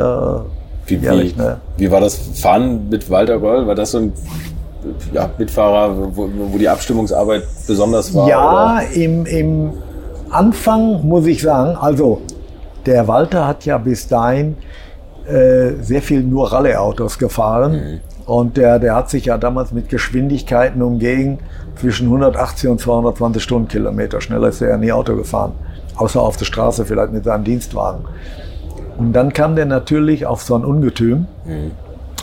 wie, 0.88 1.04
ehrlich, 1.04 1.36
wie, 1.36 1.42
ne? 1.42 1.58
wie 1.78 1.92
war 1.92 2.00
das 2.00 2.16
Fahren 2.16 2.90
mit 2.90 3.10
Walter 3.10 3.40
Goll? 3.40 3.68
War 3.68 3.76
das 3.76 3.92
so 3.92 3.98
ein 3.98 4.14
ja, 5.14 5.30
Mitfahrer, 5.38 5.96
wo, 6.16 6.30
wo, 6.52 6.58
die 6.58 6.70
Abstimmungsarbeit 6.70 7.44
besonders 7.68 8.14
war? 8.14 8.30
Ja, 8.30 8.80
im, 8.94 9.26
im 9.26 9.74
Anfang 10.30 11.06
muss 11.08 11.26
ich 11.26 11.42
sagen, 11.42 11.76
also 11.76 12.22
der 12.86 13.08
Walter 13.08 13.48
hat 13.48 13.66
ja 13.66 13.78
bis 13.78 14.08
dahin 14.08 14.58
äh, 15.28 15.82
sehr 15.82 16.02
viel 16.02 16.24
nur 16.24 16.52
Rallye-Autos 16.52 17.18
gefahren. 17.18 17.74
Mhm. 17.74 18.00
Und 18.26 18.58
der, 18.58 18.80
der 18.80 18.96
hat 18.96 19.10
sich 19.10 19.26
ja 19.26 19.38
damals 19.38 19.72
mit 19.72 19.90
Geschwindigkeiten 19.90 20.82
umgegen 20.82 21.40
zwischen 21.80 22.08
180 22.08 22.70
und 22.70 22.80
220 22.80 23.42
Stundenkilometer. 23.42 24.22
Schneller 24.22 24.48
ist 24.50 24.62
er 24.62 24.70
ja 24.70 24.78
nie 24.78 24.92
Auto 24.92 25.16
gefahren. 25.16 25.54
Außer 25.96 26.22
auf 26.22 26.38
der 26.38 26.46
Straße 26.46 26.86
vielleicht 26.86 27.14
mit 27.14 27.24
seinem 27.24 27.44
Dienstwagen. 27.44 28.06
Und 28.98 29.14
dann 29.14 29.34
kam 29.34 29.56
der 29.56 29.66
natürlich 29.66 30.26
auf 30.26 30.42
so 30.42 30.56
ein 30.56 30.66
Ungetüm. 30.66 31.28
Mhm. 31.46 31.72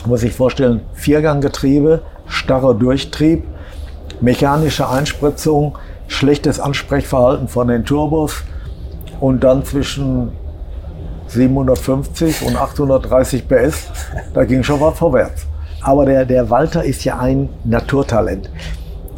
Muss 0.05 0.21
sich 0.21 0.33
vorstellen, 0.33 0.81
Vierganggetriebe, 0.93 2.01
starrer 2.27 2.73
Durchtrieb, 2.73 3.43
mechanische 4.19 4.89
Einspritzung, 4.89 5.77
schlechtes 6.07 6.59
Ansprechverhalten 6.59 7.47
von 7.47 7.67
den 7.67 7.85
Turbos 7.85 8.43
und 9.19 9.43
dann 9.43 9.63
zwischen 9.63 10.31
750 11.33 12.43
und 12.43 12.55
830 12.55 13.47
PS, 13.47 13.87
da 14.33 14.43
ging 14.43 14.63
schon 14.63 14.79
was 14.79 14.97
vorwärts. 14.97 15.47
Aber 15.81 16.05
der, 16.05 16.25
der 16.25 16.49
Walter 16.49 16.83
ist 16.83 17.03
ja 17.03 17.19
ein 17.19 17.49
Naturtalent. 17.63 18.49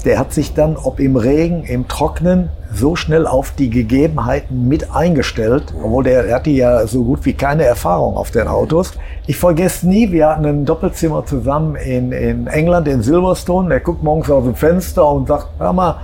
Der 0.04 0.20
hat 0.20 0.34
sich 0.34 0.54
dann, 0.54 0.78
ob 0.78 1.00
im 1.00 1.16
Regen, 1.16 1.64
im 1.64 1.88
Trocknen, 1.88 2.50
so 2.72 2.96
schnell 2.96 3.26
auf 3.26 3.52
die 3.52 3.70
Gegebenheiten 3.70 4.68
mit 4.68 4.94
eingestellt, 4.94 5.74
obwohl 5.82 6.04
der, 6.04 6.24
der 6.24 6.36
hatte 6.36 6.50
ja 6.50 6.86
so 6.86 7.04
gut 7.04 7.26
wie 7.26 7.34
keine 7.34 7.64
Erfahrung 7.64 8.18
auf 8.18 8.32
den 8.32 8.48
Autos. 8.48 8.94
Ich 9.28 9.38
vergesse 9.38 9.88
nie, 9.88 10.12
wir 10.12 10.28
hatten 10.28 10.46
ein 10.46 10.66
Doppelzimmer 10.66 11.26
zusammen 11.26 11.76
in, 11.76 12.12
in 12.12 12.48
England, 12.48 12.88
in 12.88 13.02
Silverstone. 13.02 13.70
Der 13.70 13.80
guckt 13.80 14.04
morgens 14.04 14.30
aus 14.30 14.44
dem 14.44 14.56
Fenster 14.56 15.10
und 15.10 15.28
sagt, 15.28 15.48
hör 15.58 15.74
mal, 15.74 16.02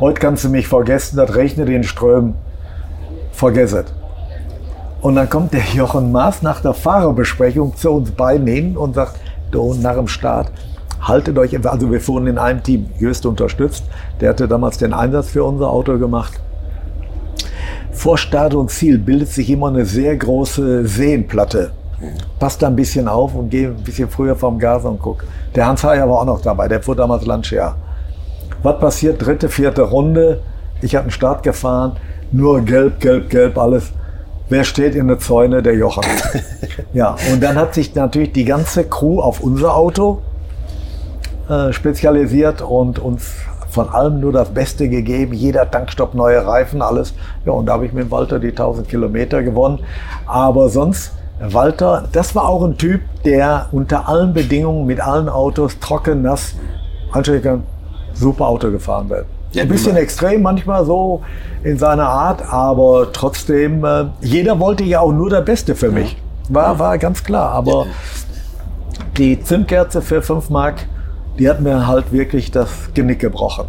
heute 0.00 0.20
kannst 0.20 0.44
du 0.44 0.48
mich 0.48 0.66
vergessen, 0.66 1.16
das 1.16 1.34
regnet 1.36 1.68
in 1.68 1.84
Strömen. 1.84 2.34
Vergesst 3.32 3.74
es. 3.74 3.97
Und 5.00 5.14
dann 5.14 5.30
kommt 5.30 5.52
der 5.52 5.64
Jochen 5.74 6.10
Maas 6.10 6.42
nach 6.42 6.60
der 6.60 6.74
Fahrerbesprechung 6.74 7.76
zu 7.76 7.90
uns 7.90 8.10
beiden 8.10 8.46
hin 8.46 8.76
und 8.76 8.94
sagt, 8.94 9.20
du 9.50 9.74
nach 9.74 9.94
dem 9.94 10.08
Start, 10.08 10.50
haltet 11.00 11.38
euch, 11.38 11.54
also 11.66 11.90
wir 11.90 12.00
fuhren 12.00 12.26
in 12.26 12.38
einem 12.38 12.62
Team, 12.62 12.90
Jöst 12.98 13.24
unterstützt, 13.24 13.84
der 14.20 14.30
hatte 14.30 14.48
damals 14.48 14.78
den 14.78 14.92
Einsatz 14.92 15.28
für 15.28 15.44
unser 15.44 15.70
Auto 15.70 15.98
gemacht. 15.98 16.40
Vor 17.92 18.18
Start 18.18 18.54
und 18.54 18.70
Ziel 18.70 18.98
bildet 18.98 19.28
sich 19.28 19.50
immer 19.50 19.68
eine 19.68 19.84
sehr 19.84 20.16
große 20.16 20.86
Seenplatte. 20.86 21.70
Passt 22.38 22.62
da 22.62 22.68
ein 22.68 22.76
bisschen 22.76 23.08
auf 23.08 23.34
und 23.34 23.50
geh 23.50 23.66
ein 23.66 23.82
bisschen 23.82 24.08
früher 24.08 24.36
vom 24.36 24.58
Gas 24.58 24.84
und 24.84 25.00
guck. 25.00 25.24
Der 25.54 25.66
Hans 25.66 25.82
Heyer 25.82 26.08
war 26.08 26.20
auch 26.20 26.24
noch 26.24 26.40
dabei, 26.40 26.68
der 26.68 26.82
fuhr 26.82 26.94
damals 26.94 27.26
Landshare. 27.26 27.74
Was 28.62 28.78
passiert? 28.78 29.24
Dritte, 29.24 29.48
vierte 29.48 29.82
Runde. 29.82 30.42
Ich 30.80 30.94
hatte 30.94 31.04
einen 31.04 31.10
Start 31.10 31.42
gefahren, 31.42 31.96
nur 32.30 32.60
gelb, 32.60 33.00
gelb, 33.00 33.30
gelb, 33.30 33.58
alles. 33.58 33.92
Wer 34.48 34.64
steht 34.64 34.94
in 34.94 35.08
der 35.08 35.18
Zäune? 35.18 35.62
Der 35.62 35.74
Jochen. 35.74 36.04
ja, 36.94 37.16
und 37.32 37.42
dann 37.42 37.56
hat 37.56 37.74
sich 37.74 37.94
natürlich 37.94 38.32
die 38.32 38.44
ganze 38.44 38.84
Crew 38.84 39.20
auf 39.20 39.40
unser 39.40 39.76
Auto 39.76 40.22
äh, 41.48 41.72
spezialisiert 41.72 42.62
und 42.62 42.98
uns 42.98 43.34
von 43.70 43.90
allem 43.90 44.20
nur 44.20 44.32
das 44.32 44.48
Beste 44.48 44.88
gegeben. 44.88 45.34
Jeder 45.34 45.70
Tankstopp, 45.70 46.14
neue 46.14 46.46
Reifen, 46.46 46.80
alles. 46.80 47.14
Ja, 47.44 47.52
und 47.52 47.66
da 47.66 47.74
habe 47.74 47.86
ich 47.86 47.92
mit 47.92 48.10
Walter 48.10 48.38
die 48.38 48.48
1000 48.48 48.88
Kilometer 48.88 49.42
gewonnen. 49.42 49.80
Aber 50.26 50.70
sonst, 50.70 51.12
Walter, 51.40 52.08
das 52.12 52.34
war 52.34 52.48
auch 52.48 52.64
ein 52.64 52.78
Typ, 52.78 53.02
der 53.24 53.68
unter 53.72 54.08
allen 54.08 54.32
Bedingungen 54.32 54.86
mit 54.86 55.00
allen 55.00 55.28
Autos 55.28 55.78
trocken, 55.78 56.22
nass, 56.22 56.54
anständig 57.12 57.46
super 58.14 58.46
Auto 58.46 58.70
gefahren 58.70 59.10
wird. 59.10 59.26
Ja, 59.52 59.62
ein 59.62 59.68
bisschen 59.68 59.96
extrem 59.96 60.42
manchmal 60.42 60.84
so 60.84 61.22
in 61.64 61.78
seiner 61.78 62.08
Art, 62.08 62.42
aber 62.52 63.12
trotzdem, 63.12 63.84
äh, 63.84 64.04
jeder 64.20 64.60
wollte 64.60 64.84
ja 64.84 65.00
auch 65.00 65.12
nur 65.12 65.30
das 65.30 65.44
Beste 65.44 65.74
für 65.74 65.90
mich. 65.90 66.16
War, 66.48 66.78
war 66.78 66.98
ganz 66.98 67.24
klar. 67.24 67.50
Aber 67.52 67.86
die 69.16 69.42
Zündkerze 69.42 70.02
für 70.02 70.22
5 70.22 70.50
Mark, 70.50 70.86
die 71.38 71.48
hat 71.48 71.60
mir 71.60 71.86
halt 71.86 72.12
wirklich 72.12 72.50
das 72.50 72.68
Genick 72.94 73.20
gebrochen. 73.20 73.66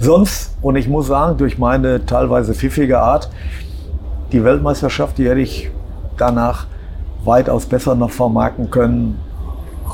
Sonst, 0.00 0.56
und 0.62 0.76
ich 0.76 0.88
muss 0.88 1.06
sagen, 1.06 1.36
durch 1.38 1.58
meine 1.58 2.04
teilweise 2.04 2.54
pfiffige 2.54 3.00
Art, 3.00 3.30
die 4.32 4.44
Weltmeisterschaft, 4.44 5.18
die 5.18 5.28
hätte 5.28 5.40
ich 5.40 5.70
danach 6.16 6.66
weitaus 7.24 7.66
besser 7.66 7.94
noch 7.94 8.10
vermarkten 8.10 8.70
können. 8.70 9.18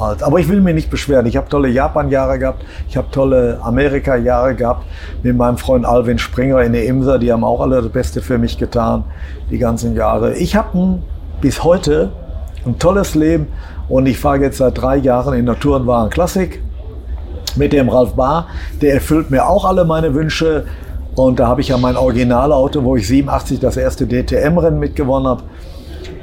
Als, 0.03 0.23
aber 0.23 0.39
ich 0.39 0.49
will 0.49 0.61
mich 0.61 0.75
nicht 0.75 0.91
beschweren. 0.91 1.27
Ich 1.27 1.37
habe 1.37 1.49
tolle 1.49 1.69
Japan-Jahre 1.69 2.39
gehabt, 2.39 2.65
ich 2.89 2.97
habe 2.97 3.09
tolle 3.11 3.59
Amerika-Jahre 3.63 4.55
gehabt 4.55 4.85
mit 5.23 5.37
meinem 5.37 5.59
Freund 5.59 5.85
Alvin 5.85 6.19
Springer 6.19 6.63
in 6.63 6.73
der 6.73 6.85
Imsa. 6.87 7.19
Die 7.19 7.33
haben 7.33 7.45
auch 7.45 7.61
alle 7.61 7.83
das 7.83 7.91
Beste 7.91 8.23
für 8.23 8.39
mich 8.39 8.59
getan, 8.59 9.05
die 9.51 9.59
ganzen 9.59 9.95
Jahre. 9.95 10.35
Ich 10.35 10.57
habe 10.57 10.99
bis 11.41 11.65
heute 11.65 12.13
ein 12.65 12.79
tolles 12.79 13.15
Leben 13.15 13.49
und 13.89 14.07
ich 14.07 14.19
fahre 14.19 14.39
jetzt 14.39 14.59
seit 14.59 14.81
drei 14.81 14.97
Jahren 14.97 15.35
in 15.35 15.47
der 15.47 15.59
Tourenwagen 15.59 16.11
Klassik 16.11 16.61
mit 17.57 17.73
dem 17.73 17.89
Ralf 17.89 18.15
Bar. 18.15 18.49
Der 18.81 18.95
erfüllt 18.95 19.31
mir 19.31 19.49
auch 19.49 19.65
alle 19.65 19.85
meine 19.85 20.15
Wünsche. 20.15 20.65
Und 21.15 21.41
da 21.41 21.47
habe 21.47 21.63
ich 21.63 21.69
ja 21.69 21.79
mein 21.79 21.97
Originalauto, 21.97 22.85
wo 22.85 22.97
ich 22.97 23.07
87 23.07 23.59
das 23.59 23.79
erste 23.79 24.07
DTM-Rennen 24.07 24.79
mitgewonnen 24.79 25.29
habe. 25.29 25.43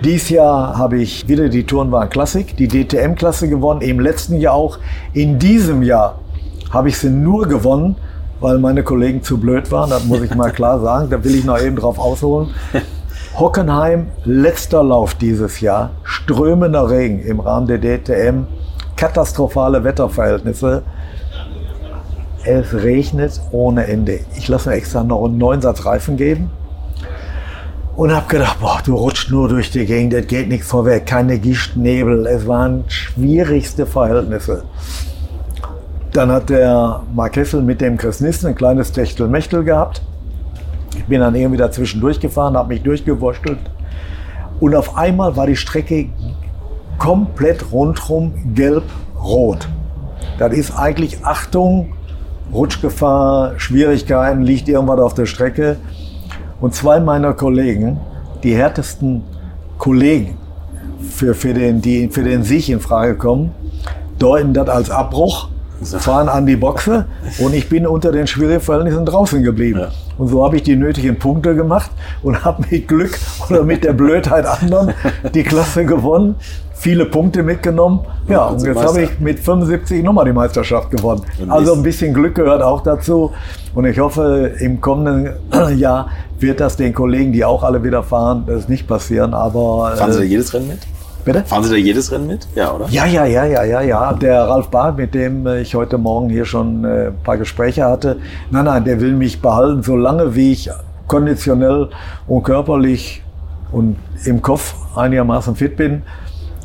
Dies 0.03 0.30
Jahr 0.30 0.77
habe 0.77 0.97
ich 0.97 1.30
wieder 1.30 1.47
die 1.47 1.65
Tourenwagen 1.65 2.09
Klassik, 2.09 2.57
die 2.57 2.67
DTM-Klasse 2.67 3.47
gewonnen, 3.47 3.80
im 3.80 4.01
letzten 4.01 4.35
Jahr 4.35 4.53
auch. 4.53 4.77
In 5.13 5.39
diesem 5.39 5.81
Jahr 5.81 6.19
habe 6.71 6.89
ich 6.89 6.97
sie 6.97 7.09
nur 7.09 7.47
gewonnen, 7.47 7.95
weil 8.41 8.57
meine 8.57 8.84
Kollegen 8.84 9.23
zu 9.23 9.38
blöd 9.38 9.71
waren, 9.71 9.91
das 9.91 10.03
muss 10.03 10.21
ich 10.21 10.35
mal 10.35 10.51
klar 10.51 10.81
sagen. 10.81 11.09
Da 11.09 11.23
will 11.23 11.34
ich 11.34 11.45
noch 11.45 11.57
eben 11.57 11.77
drauf 11.77 11.99
ausholen. 11.99 12.49
Hockenheim, 13.39 14.07
letzter 14.25 14.84
Lauf 14.84 15.15
dieses 15.15 15.61
Jahr, 15.61 15.91
strömender 16.03 16.89
Regen 16.89 17.21
im 17.21 17.39
Rahmen 17.39 17.67
der 17.67 17.80
DTM, 17.80 18.45
katastrophale 18.97 19.85
Wetterverhältnisse. 19.85 20.84
Es 22.43 22.73
regnet 22.73 23.39
ohne 23.51 23.88
Ende. 23.88 24.19
Ich 24.35 24.49
lasse 24.49 24.67
mir 24.67 24.75
extra 24.75 25.01
noch 25.01 25.23
einen 25.23 25.38
neuen 25.38 25.61
Satz 25.61 25.85
Reifen 25.85 26.17
geben 26.17 26.49
und 27.95 28.11
habe 28.11 28.28
gedacht, 28.28 28.60
boah, 28.60 28.80
du 28.84 28.95
rutscht 28.95 29.30
nur 29.30 29.48
durch 29.48 29.72
die 29.72 29.86
Gegend, 29.86 30.14
das 30.14 30.28
geht 30.28 30.49
nichts 30.49 30.68
vorwärts, 30.68 31.10
keine 31.10 31.38
Gischt, 31.38 31.76
Nebel. 31.76 32.26
Es 32.26 32.48
waren 32.48 32.84
schwierigste 32.88 33.86
Verhältnisse. 33.86 34.64
Dann 36.11 36.32
hat 36.32 36.49
der 36.49 37.02
Mark 37.14 37.36
Hessel 37.36 37.61
mit 37.61 37.82
dem 37.82 37.98
Chris 37.98 38.20
Nissen 38.20 38.48
ein 38.48 38.56
kleines 38.56 38.91
Techtelmechtel 38.91 39.64
gehabt. 39.64 40.02
Ich 40.95 41.06
bin 41.06 41.22
dann 41.22 41.36
irgendwie 41.36 41.57
dazwischen 41.57 42.02
durchgefahren, 42.02 42.56
habe 42.56 42.70
mich 42.70 42.84
durchgewurschtelt. 42.84 43.60
Und 44.60 44.76
auf 44.76 44.95
einmal 44.95 45.36
war 45.36 45.48
die 45.48 45.56
Strecke 45.56 46.10
komplett 46.98 47.72
rundherum 47.72 48.53
gelb-rot. 48.53 49.68
Das 50.38 50.53
ist 50.53 50.78
eigentlich 50.78 51.26
Achtung, 51.26 51.94
Rutschgefahr, 52.53 53.60
Schwierigkeiten, 53.60 54.44
liegt 54.44 54.70
irgendwas 54.70 54.99
auf 54.99 55.14
der 55.15 55.26
Strecke. 55.26 55.78
Und 56.64 56.73
zwei 56.73 57.02
meiner 57.02 57.34
Kollegen, 57.34 57.99
die 58.41 58.56
härtesten 58.56 59.22
Kollegen 59.77 60.38
für, 61.02 61.35
für, 61.35 61.53
den, 61.53 61.81
die 61.81 62.07
für 62.07 62.23
den 62.23 62.44
Sieg 62.44 62.69
in 62.69 62.80
Frage 62.80 63.18
kommen, 63.18 63.52
deuten 64.18 64.53
das 64.53 64.69
als 64.69 64.90
Abbruch 64.90 65.49
fahren 65.84 66.30
an 66.30 66.45
die 66.45 66.55
Boxe 66.55 67.05
und 67.39 67.53
ich 67.53 67.69
bin 67.69 67.85
unter 67.88 68.11
den 68.11 68.27
schwierigen 68.27 68.61
Verhältnissen 68.61 69.05
draußen 69.05 69.43
geblieben. 69.43 69.80
Ja. 69.80 69.91
Und 70.18 70.27
so 70.27 70.43
habe 70.43 70.57
ich 70.57 70.64
die 70.64 70.76
nötigen 70.76 71.18
Punkte 71.18 71.55
gemacht 71.55 71.91
und 72.22 72.43
habe 72.45 72.64
mit 72.69 72.88
Glück 72.88 73.18
oder 73.49 73.64
mit 73.64 73.84
der 73.84 73.93
Blödheit 73.93 74.45
anderen 74.45 74.93
die 75.34 75.43
Klasse 75.43 75.85
gewonnen, 75.85 76.35
viele 76.73 77.05
Punkte 77.05 77.43
mitgenommen. 77.43 78.01
Ja, 78.27 78.47
und 78.47 78.61
jetzt 78.61 78.84
habe 78.84 79.03
ich 79.03 79.19
mit 79.19 79.39
75 79.39 80.03
nochmal 80.03 80.26
die 80.26 80.34
Meisterschaft 80.34 80.91
gewonnen. 80.91 81.22
Also 81.47 81.73
ein 81.73 81.81
bisschen 81.81 82.14
Glück 82.14 82.35
gehört 82.35 82.61
auch 82.61 82.81
dazu. 82.81 83.31
Und 83.73 83.85
ich 83.85 83.99
hoffe, 83.99 84.51
im 84.60 84.81
kommenden 84.81 85.34
Jahr 85.77 86.10
wird 86.39 86.60
das 86.60 86.76
den 86.76 86.93
Kollegen, 86.93 87.31
die 87.31 87.45
auch 87.45 87.64
alle 87.64 87.84
wieder 87.84 88.03
fahren, 88.03 88.43
das 88.45 88.68
nicht 88.68 88.88
passieren. 88.88 89.34
Aber 89.34 89.93
fahren 89.95 90.14
Sie 90.14 90.23
äh, 90.23 90.26
jedes 90.26 90.53
Rennen 90.53 90.68
mit? 90.68 90.80
Bitte? 91.26 91.44
Fahren 91.45 91.64
Sie 91.64 91.70
da 91.70 91.76
jedes 91.76 92.12
Rennen 92.12 92.28
mit? 92.28 92.48
Ja, 92.56 92.74
oder? 92.74 92.88
Ja, 92.90 93.06
ja, 93.06 93.26
ja, 93.26 93.45
ja, 93.45 93.64
ja, 93.64 93.82
ja. 93.82 94.14
Der 94.14 94.44
Ralf 94.44 94.68
Barth, 94.68 94.98
mit 94.98 95.14
dem 95.14 95.48
äh, 95.48 95.62
ich 95.62 95.74
heute 95.74 95.98
Morgen 95.98 96.30
hier 96.30 96.45
schon 96.45 96.84
äh, 96.84 97.08
ein 97.08 97.16
paar 97.24 97.38
Gespräche 97.38 97.86
hatte, 97.86 98.18
nein, 98.52 98.66
nein, 98.66 98.84
der 98.84 99.00
will 99.00 99.14
mich 99.14 99.41
behalten, 99.41 99.84
solange 99.84 100.36
wie 100.36 100.52
ich 100.52 100.70
konditionell 101.08 101.90
und 102.28 102.44
körperlich 102.44 103.24
und 103.72 103.95
im 104.26 104.41
Kopf 104.41 104.76
einigermaßen 104.95 105.56
fit 105.56 105.78
bin, 105.78 106.04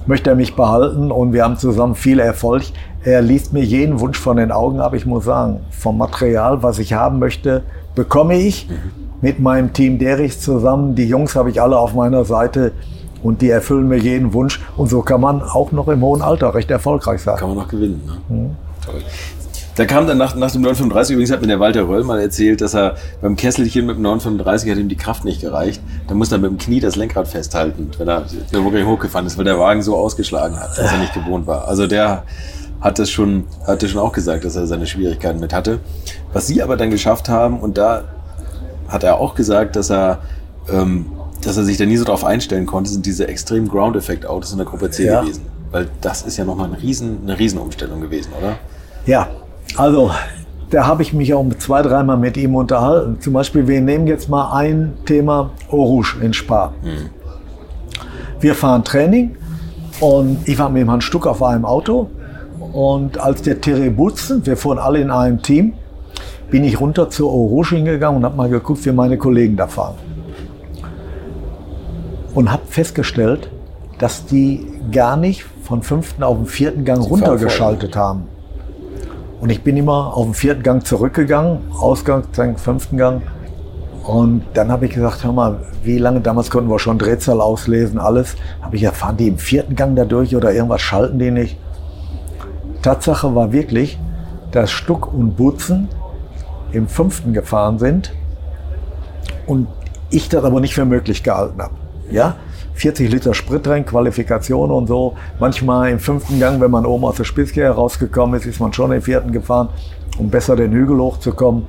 möchte 0.07 0.31
er 0.31 0.37
mich 0.37 0.57
behalten 0.57 1.13
und 1.13 1.33
wir 1.33 1.45
haben 1.45 1.57
zusammen 1.57 1.95
viel 1.95 2.19
Erfolg. 2.19 2.65
Er 3.05 3.23
liest 3.23 3.53
mir 3.53 3.63
jeden 3.63 4.01
Wunsch 4.01 4.19
von 4.19 4.39
den 4.39 4.51
Augen 4.51 4.81
ab. 4.81 4.95
Ich 4.95 5.07
muss 5.07 5.25
sagen, 5.25 5.61
vom 5.71 5.99
Material, 5.99 6.63
was 6.63 6.79
ich 6.79 6.95
haben 6.95 7.19
möchte, 7.19 7.63
bekomme 7.95 8.37
ich 8.37 8.69
mit 9.21 9.39
meinem 9.39 9.73
Team 9.73 9.99
Derichs 9.99 10.41
zusammen. 10.41 10.95
Die 10.95 11.07
Jungs 11.07 11.37
habe 11.37 11.51
ich 11.51 11.61
alle 11.61 11.79
auf 11.79 11.95
meiner 11.95 12.25
Seite 12.25 12.73
und 13.23 13.43
die 13.43 13.51
erfüllen 13.51 13.89
mir 13.89 13.99
jeden 13.99 14.33
Wunsch. 14.33 14.61
Und 14.77 14.89
so 14.89 15.03
kann 15.03 15.21
man 15.21 15.43
auch 15.43 15.73
noch 15.73 15.89
im 15.89 16.01
hohen 16.03 16.23
Alter 16.23 16.55
recht 16.55 16.71
erfolgreich 16.71 17.23
sein. 17.23 17.37
Kann 17.37 17.49
man 17.49 17.59
noch 17.59 17.69
gewinnen. 17.69 18.03
Ne? 18.07 18.37
Mhm. 18.37 18.57
Toll. 18.85 19.03
Da 19.79 19.85
kam 19.85 20.09
dann 20.09 20.19
nach, 20.19 20.35
nach 20.35 20.51
dem 20.51 20.63
935, 20.63 21.15
übrigens 21.15 21.31
hat 21.31 21.41
mir 21.41 21.47
der 21.47 21.61
Walter 21.61 21.87
Röll 21.87 22.03
mal 22.03 22.19
erzählt, 22.19 22.61
dass 22.61 22.75
er 22.75 22.97
beim 23.23 23.37
Kesselchen 23.37 23.87
mit 23.87 23.95
dem 23.95 24.03
935 24.03 24.73
hat 24.73 24.77
ihm 24.77 24.89
die 24.89 24.97
Kraft 24.97 25.25
nicht 25.25 25.41
gereicht. 25.41 25.81
Da 26.09 26.15
musste 26.15 26.35
er 26.35 26.41
mit 26.41 26.51
dem 26.51 26.59
Knie 26.59 26.81
das 26.81 26.97
Lenkrad 26.97 27.29
festhalten, 27.29 27.89
wenn 27.97 28.09
er, 28.09 28.25
wirklich 28.51 28.85
hochgefahren 28.85 29.25
ist, 29.25 29.39
weil 29.39 29.45
der 29.45 29.61
Wagen 29.61 29.83
so 29.83 29.97
ausgeschlagen 29.97 30.59
hat, 30.59 30.77
dass 30.77 30.91
er 30.91 30.99
nicht 30.99 31.15
gewohnt 31.15 31.47
war. 31.47 31.69
Also 31.69 31.87
der 31.87 32.25
hat 32.81 32.99
das 32.99 33.09
schon, 33.09 33.45
hat 33.69 33.81
das 33.85 33.91
schon 33.91 34.01
auch 34.01 34.13
gesagt, 34.13 34.45
dass 34.45 34.57
er 34.57 34.67
seine 34.67 34.85
Schwierigkeiten 34.85 35.39
mit 35.39 35.53
hatte. 35.53 35.79
Was 36.33 36.49
sie 36.49 36.61
aber 36.61 36.77
dann 36.77 36.91
geschafft 36.91 37.29
haben, 37.29 37.61
und 37.61 37.79
da 37.79 38.03
hat 38.89 39.05
er 39.05 39.21
auch 39.21 39.37
gesagt, 39.37 39.77
dass 39.77 39.93
er 39.93 40.19
ähm, 40.73 41.07
dass 41.43 41.57
er 41.57 41.65
sich 41.65 41.77
da 41.77 41.87
nie 41.87 41.97
so 41.97 42.05
drauf 42.05 42.25
einstellen 42.25 42.67
konnte, 42.67 42.91
sind 42.91 43.07
diese 43.07 43.29
extremen 43.29 43.69
Ground-Effekt-Autos 43.69 44.53
in 44.53 44.59
der 44.59 44.67
Gruppe 44.67 44.91
C 44.91 45.07
ja. 45.07 45.21
gewesen. 45.21 45.43
Weil 45.71 45.89
das 46.01 46.23
ist 46.23 46.37
ja 46.37 46.45
nochmal 46.45 46.69
ein 46.69 46.75
Riesen, 46.75 47.19
eine 47.25 47.39
Riesenumstellung 47.39 48.01
gewesen, 48.01 48.31
oder? 48.39 48.57
Ja, 49.07 49.29
also 49.77 50.11
da 50.71 50.87
habe 50.87 51.03
ich 51.03 51.13
mich 51.13 51.33
auch 51.35 51.45
zwei, 51.59 51.83
dreimal 51.83 52.17
mit 52.17 52.37
ihm 52.37 52.55
unterhalten. 52.55 53.21
Zum 53.21 53.35
Beispiel, 53.35 53.69
wir 53.69 53.81
nehmen 53.81 54.07
jetzt 54.07 54.29
mal 54.29 54.53
ein 54.53 54.95
Thema 55.05 55.51
Orange 55.71 56.17
in 56.23 56.33
Spa. 56.33 56.73
Hm. 56.83 57.11
Wir 58.41 58.55
fahren 58.55 58.85
Training 58.85 59.37
und 60.01 60.47
ich 60.47 60.59
war 60.59 60.71
mit 60.71 60.83
dem 60.83 60.91
Hans 60.91 61.05
Stuck 61.05 61.27
auf 61.27 61.43
einem 61.43 61.65
Auto. 61.65 62.11
Und 62.73 63.19
als 63.19 63.43
der 63.43 63.61
Terry 63.61 63.91
Butzen, 63.91 64.45
wir 64.45 64.57
fuhren 64.57 64.79
alle 64.79 65.01
in 65.01 65.11
einem 65.11 65.43
Team, 65.43 65.75
bin 66.51 66.65
ich 66.65 66.81
runter 66.81 67.11
zur 67.11 67.33
Orange 67.33 67.77
hingegangen 67.77 68.19
und 68.19 68.25
habe 68.25 68.37
mal 68.37 68.49
geguckt, 68.49 68.85
wie 68.85 68.93
meine 68.93 69.19
Kollegen 69.19 69.57
da 69.57 69.67
fahren 69.67 69.95
und 72.39 72.53
habe 72.53 72.63
festgestellt, 72.69 73.51
dass 73.99 74.25
die 74.25 74.65
gar 74.93 75.17
nicht 75.17 75.45
von 75.65 75.83
fünften 75.83 76.23
auf 76.23 76.37
den 76.37 76.47
vierten 76.47 76.85
Gang 76.85 77.03
Sie 77.03 77.09
runtergeschaltet 77.09 77.97
haben. 77.97 78.29
Und 79.41 79.51
ich 79.51 79.65
bin 79.65 79.77
immer 79.77 80.17
auf 80.17 80.25
den 80.25 80.35
vierten 80.35 80.63
Gang 80.63 80.87
zurückgegangen, 80.87 81.59
Ausgang, 81.73 82.23
fünften 82.55 82.97
Gang. 82.97 83.23
Und 84.05 84.45
dann 84.55 84.71
habe 84.71 84.87
ich 84.87 84.93
gesagt, 84.93 85.25
hör 85.25 85.33
mal, 85.33 85.57
wie 85.83 85.99
lange, 85.99 86.21
damals 86.21 86.49
konnten 86.49 86.71
wir 86.71 86.79
schon 86.79 86.97
Drehzahl 86.97 87.41
auslesen, 87.41 87.99
alles. 87.99 88.37
Habe 88.63 88.77
ich 88.77 88.85
erfahren, 88.85 89.17
die 89.17 89.27
im 89.27 89.39
vierten 89.39 89.75
Gang 89.75 89.97
da 89.97 90.05
durch 90.05 90.37
oder 90.37 90.53
irgendwas 90.53 90.81
schalten 90.81 91.19
die 91.19 91.33
nicht. 91.33 91.59
Tatsache 92.83 93.35
war 93.35 93.51
wirklich, 93.51 93.99
dass 94.53 94.71
Stuck 94.71 95.13
und 95.13 95.37
Butzen 95.37 95.89
im 96.71 96.87
fünften 96.87 97.33
gefahren 97.33 97.81
sind 97.81 98.13
und 99.49 99.67
ich 100.11 100.29
das 100.29 100.45
aber 100.45 100.61
nicht 100.61 100.75
für 100.75 100.85
möglich 100.85 101.25
gehalten 101.25 101.61
habe. 101.61 101.75
Ja? 102.11 102.37
40 102.75 103.11
Liter 103.11 103.35
Sprit 103.35 103.67
rein, 103.67 103.85
Qualifikation 103.85 104.71
und 104.71 104.87
so. 104.87 105.17
Manchmal 105.41 105.91
im 105.91 105.99
fünften 105.99 106.39
Gang, 106.39 106.61
wenn 106.61 106.71
man 106.71 106.87
oben 106.87 107.05
aus 107.05 107.17
der 107.17 107.25
Spitzke 107.25 107.63
herausgekommen 107.63 108.39
ist, 108.39 108.47
ist 108.47 108.61
man 108.61 108.73
schon 108.73 108.93
im 108.93 109.03
vierten 109.03 109.33
gefahren, 109.33 109.69
um 110.19 110.31
besser 110.31 110.55
den 110.55 110.73
Hügel 110.73 110.99
hochzukommen. 110.99 111.67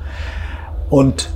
Und 0.89 1.31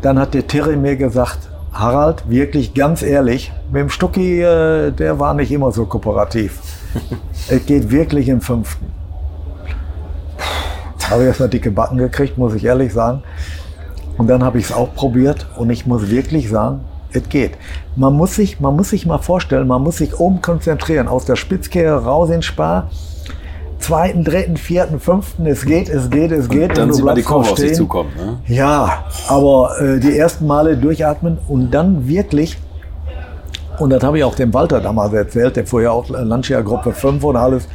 dann 0.00 0.18
hat 0.18 0.34
der 0.34 0.46
Terry 0.46 0.76
mir 0.76 0.96
gesagt, 0.96 1.50
Harald, 1.72 2.28
wirklich 2.28 2.74
ganz 2.74 3.02
ehrlich, 3.02 3.52
mit 3.70 3.80
dem 3.80 3.90
Stucki, 3.90 4.42
äh, 4.42 4.90
der 4.90 5.18
war 5.18 5.34
nicht 5.34 5.52
immer 5.52 5.72
so 5.72 5.86
kooperativ. 5.86 6.60
es 7.48 7.64
geht 7.66 7.90
wirklich 7.90 8.28
im 8.28 8.40
fünften. 8.40 8.86
Habe 11.08 11.22
ich 11.22 11.28
erstmal 11.28 11.48
dicke 11.48 11.70
Backen 11.70 11.98
gekriegt, 11.98 12.38
muss 12.38 12.54
ich 12.54 12.64
ehrlich 12.64 12.92
sagen. 12.92 13.22
Und 14.16 14.28
dann 14.28 14.42
habe 14.44 14.58
ich 14.58 14.66
es 14.66 14.72
auch 14.72 14.94
probiert 14.94 15.46
und 15.56 15.70
ich 15.70 15.86
muss 15.86 16.10
wirklich 16.10 16.48
sagen, 16.48 16.84
es 17.12 17.28
geht. 17.28 17.52
Man 17.96 18.14
muss, 18.14 18.34
sich, 18.36 18.60
man 18.60 18.76
muss 18.76 18.90
sich 18.90 19.06
mal 19.06 19.18
vorstellen, 19.18 19.66
man 19.66 19.82
muss 19.82 19.98
sich 19.98 20.18
oben 20.18 20.40
konzentrieren, 20.42 21.08
aus 21.08 21.24
der 21.24 21.36
Spitzkehre 21.36 22.04
raus 22.04 22.30
in 22.30 22.42
Spar, 22.42 22.90
zweiten, 23.78 24.24
dritten, 24.24 24.56
vierten, 24.56 25.00
fünften, 25.00 25.46
es 25.46 25.64
geht, 25.64 25.88
es 25.88 26.08
geht, 26.08 26.32
es 26.32 26.48
geht. 26.48 26.70
Und 26.70 26.78
dann 26.78 26.88
und 26.88 26.94
sieht 26.94 27.04
man 27.04 27.16
die 27.16 27.22
Kurve 27.22 27.50
auf 27.50 27.58
sich 27.58 27.74
zukommen. 27.74 28.10
Ne? 28.16 28.38
Ja, 28.46 29.04
aber 29.28 29.80
äh, 29.80 30.00
die 30.00 30.16
ersten 30.16 30.46
Male 30.46 30.76
durchatmen 30.76 31.38
und 31.48 31.70
dann 31.72 32.08
wirklich, 32.08 32.58
und 33.78 33.90
das 33.90 34.02
habe 34.02 34.18
ich 34.18 34.24
auch 34.24 34.34
dem 34.34 34.54
Walter 34.54 34.80
damals 34.80 35.12
erzählt, 35.12 35.56
der 35.56 35.64
ja 35.82 35.90
auch 35.90 36.08
Lancia 36.08 36.60
Gruppe 36.60 36.92
5 36.92 37.22
und 37.24 37.36
alles, 37.36 37.68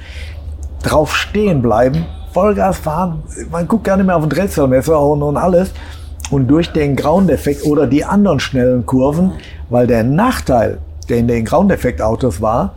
drauf 0.82 1.16
stehen 1.16 1.62
bleiben, 1.62 2.06
Vollgas 2.32 2.78
fahren, 2.78 3.24
man 3.52 3.68
guckt 3.68 3.84
gar 3.84 3.98
nicht 3.98 4.06
mehr 4.06 4.16
auf 4.16 4.24
den 4.24 4.30
Drehzahlmesser 4.30 5.00
und, 5.02 5.22
und 5.24 5.38
alles. 5.38 5.72
Und 6.32 6.48
durch 6.48 6.72
den 6.74 6.96
Ground-Effekt 6.96 7.66
oder 7.66 7.88
die 7.88 8.04
anderen 8.04 8.40
schnellen 8.40 8.86
Kurven, 8.86 9.32
weil 9.70 9.88
der 9.88 10.04
Nachteil, 10.04 10.80
der 11.10 11.18
in 11.18 11.28
den 11.28 11.46
Ground-Effekt-Autos 11.46 12.42
war, 12.42 12.74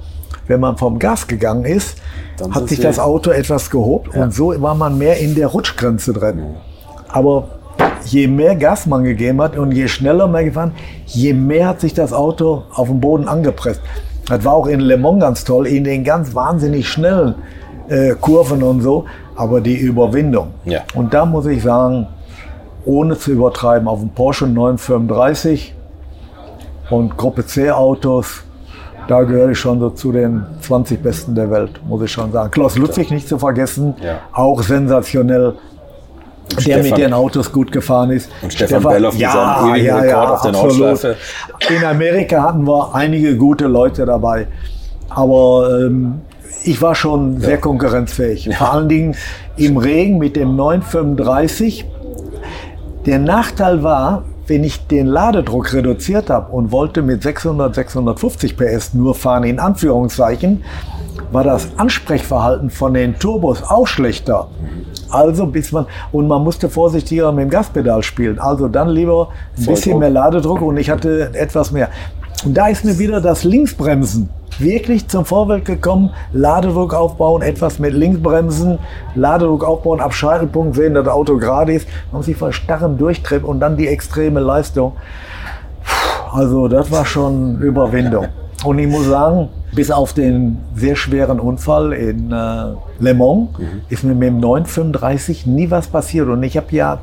wenn 0.47 0.61
man 0.61 0.77
vom 0.77 0.99
Gas 0.99 1.27
gegangen 1.27 1.65
ist, 1.65 1.99
Dann 2.39 2.55
hat 2.55 2.69
sich 2.69 2.81
das 2.81 2.99
Auto 2.99 3.31
etwas 3.31 3.71
gehobt 3.71 4.15
Ja. 4.15 4.25
und 4.25 4.35
so 4.35 4.61
war 4.63 4.75
man 4.75 4.99
mehr 4.99 5.19
in 5.19 5.35
der 5.35 5.49
Rutschgrenze 5.49 6.13
drin. 6.13 6.43
Aber 7.09 7.49
je 8.05 8.27
mehr 8.27 8.57
Gas 8.57 8.87
man 8.87 9.05
gegeben 9.05 9.41
hat 9.43 9.57
und 9.57 9.73
je 9.73 9.89
schneller 9.89 10.27
man 10.27 10.45
gefahren, 10.45 10.73
je 11.07 11.33
mehr 11.35 11.69
hat 11.69 11.81
sich 11.81 11.95
das 11.95 12.13
Auto 12.13 12.63
auf 12.75 12.89
den 12.89 13.01
Boden 13.01 13.29
angepresst. 13.29 13.81
Das 14.29 14.45
war 14.45 14.55
auch 14.55 14.67
in 14.67 14.81
Le 14.81 14.97
Mans 14.97 15.21
ganz 15.21 15.45
toll, 15.45 15.67
in 15.67 15.85
den 15.85 16.05
ganz 16.05 16.35
wahnsinnig 16.35 16.89
schnellen 16.89 17.35
äh, 17.89 18.15
Kurven 18.21 18.63
und 18.63 18.81
so, 18.81 19.05
aber 19.37 19.61
die 19.61 19.77
Überwindung. 19.77 20.49
Ja. 20.65 20.81
Und 20.95 21.13
da 21.13 21.25
muss 21.25 21.47
ich 21.47 21.63
sagen, 21.63 22.07
ohne 22.85 23.17
zu 23.19 23.33
übertreiben, 23.33 23.89
auf 23.89 24.01
dem 24.01 24.11
Porsche 24.11 24.47
935 24.47 25.75
und 26.91 27.17
Gruppe 27.17 27.47
C 27.47 27.71
Autos, 27.71 28.43
da 29.09 29.23
gehöre 29.23 29.51
ich 29.51 29.59
schon 29.59 29.81
so 29.81 29.91
zu 29.91 30.13
den 30.13 30.45
20 30.61 31.03
Besten 31.03 31.35
der 31.35 31.51
Welt, 31.51 31.81
muss 31.87 32.03
ich 32.03 32.11
schon 32.13 32.33
sagen. 32.33 32.51
Klaus 32.51 32.77
Ludwig 32.77 33.11
nicht 33.11 33.29
zu 33.29 33.39
vergessen, 33.39 33.95
Ja. 34.03 34.19
auch 34.33 34.63
sensationell, 34.63 35.55
Und 36.57 36.67
der 36.67 36.77
mit 36.79 36.87
Stefan- 36.87 37.01
den 37.01 37.13
Autos 37.13 37.53
gut 37.53 37.71
gefahren 37.73 38.11
ist. 38.11 38.31
Und 38.43 38.53
Stefan 38.53 38.83
Belloff 38.83 39.15
mit 39.17 39.23
seinem 39.31 39.75
ewigen 39.77 39.95
Rekord 39.97 40.29
auf 40.31 40.43
der. 40.43 40.53
Nordschleife. 40.53 41.17
In 41.77 41.85
Amerika 41.85 42.43
hatten 42.43 42.67
wir 42.67 42.95
einige 42.95 43.37
gute 43.37 43.67
Leute 43.67 44.05
dabei, 44.05 44.49
aber 45.09 45.81
ähm, 45.81 46.21
ich 46.65 46.81
war 46.83 46.95
schon 46.95 47.41
sehr 47.41 47.59
konkurrenzfähig. 47.59 48.51
Vor 48.57 48.73
allen 48.73 48.89
Dingen 48.89 49.15
im 49.57 49.77
Regen 49.77 50.19
mit 50.19 50.35
dem 50.37 50.57
935. 50.57 51.85
Der 53.07 53.19
Nachteil 53.19 53.83
war, 53.83 54.25
wenn 54.47 54.63
ich 54.63 54.87
den 54.87 55.07
Ladedruck 55.07 55.73
reduziert 55.73 56.29
habe 56.29 56.53
und 56.53 56.71
wollte 56.71 57.01
mit 57.01 57.23
600, 57.23 57.75
650 57.75 58.57
PS 58.59 58.93
nur 58.93 59.15
fahren, 59.15 59.45
in 59.45 59.59
Anführungszeichen, 59.59 60.65
war 61.33 61.45
das 61.45 61.69
Ansprechverhalten 61.79 62.69
von 62.69 62.93
den 62.93 63.19
Turbos 63.19 63.63
auch 63.63 63.87
schlechter. 63.87 64.49
Also 65.09 65.47
bis 65.47 65.73
man, 65.73 65.87
und 66.13 66.29
man 66.29 66.43
musste 66.43 66.69
vorsichtiger 66.69 67.33
mit 67.33 67.45
dem 67.45 67.51
Gaspedal 67.51 68.03
spielen. 68.03 68.39
Also 68.39 68.69
dann 68.69 68.89
lieber 68.89 69.29
ein 69.57 69.67
bisschen 69.67 69.99
mehr 69.99 70.11
Ladedruck 70.11 70.61
und 70.61 70.77
ich 70.77 70.91
hatte 70.91 71.31
etwas 71.35 71.71
mehr. 71.71 71.89
Und 72.45 72.55
da 72.55 72.69
ist 72.69 72.85
mir 72.85 72.99
wieder 72.99 73.21
das 73.21 73.45
Linksbremsen 73.45 74.29
wirklich 74.59 75.09
zum 75.09 75.25
Vorbild 75.25 75.65
gekommen. 75.65 76.11
Ladedruck 76.33 76.95
aufbauen, 76.95 77.43
etwas 77.43 77.79
mit 77.79 77.95
Linksbremsen, 77.95 78.79
Ladedruck 79.15 79.65
aufbauen, 79.65 80.01
ab 80.01 80.15
Scheitelpunkt 80.15 80.77
sehen, 80.77 80.95
dass 80.95 81.05
das 81.05 81.15
Auto 81.15 81.39
gerade 81.39 81.73
ist, 81.73 81.89
man 82.13 82.23
sich 82.23 82.37
vor 82.37 82.53
starrem 82.53 82.99
Durchtritt 82.99 83.45
und 83.45 83.61
dann 83.61 83.77
die 83.77 83.89
extreme 83.89 84.41
Leistung. 84.41 84.93
Also 86.33 86.69
das 86.69 86.91
war 86.91 87.05
schon 87.05 87.61
Überwindung. 87.61 88.27
Und 88.65 88.79
ich 88.79 88.87
muss 88.87 89.07
sagen, 89.07 89.49
bis 89.73 89.91
auf 89.91 90.13
den 90.13 90.59
sehr 90.75 90.97
schweren 90.97 91.41
Unfall 91.41 91.93
in 91.93 92.31
äh, 92.31 92.35
Le 92.99 93.15
Mans 93.15 93.49
ist 93.89 94.05
mir 94.05 94.15
mit 94.15 94.29
dem 94.29 94.41
935 94.41 95.47
nie 95.47 95.71
was 95.71 95.89
passiert. 95.89 96.29
Und 96.29 96.43
ich 96.43 96.57
habe 96.57 96.67
ja 96.71 96.99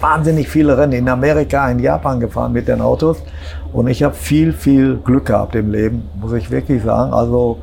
wahnsinnig 0.00 0.48
viele 0.48 0.76
Rennen 0.76 0.92
in 0.92 1.08
Amerika, 1.08 1.70
in 1.70 1.78
Japan 1.78 2.20
gefahren 2.20 2.52
mit 2.52 2.68
den 2.68 2.80
Autos. 2.80 3.18
Und 3.72 3.88
ich 3.88 4.02
habe 4.02 4.14
viel, 4.14 4.52
viel 4.52 4.96
Glück 4.96 5.26
gehabt 5.26 5.54
im 5.54 5.70
Leben, 5.70 6.08
muss 6.20 6.32
ich 6.32 6.50
wirklich 6.50 6.82
sagen. 6.82 7.12
Also 7.12 7.58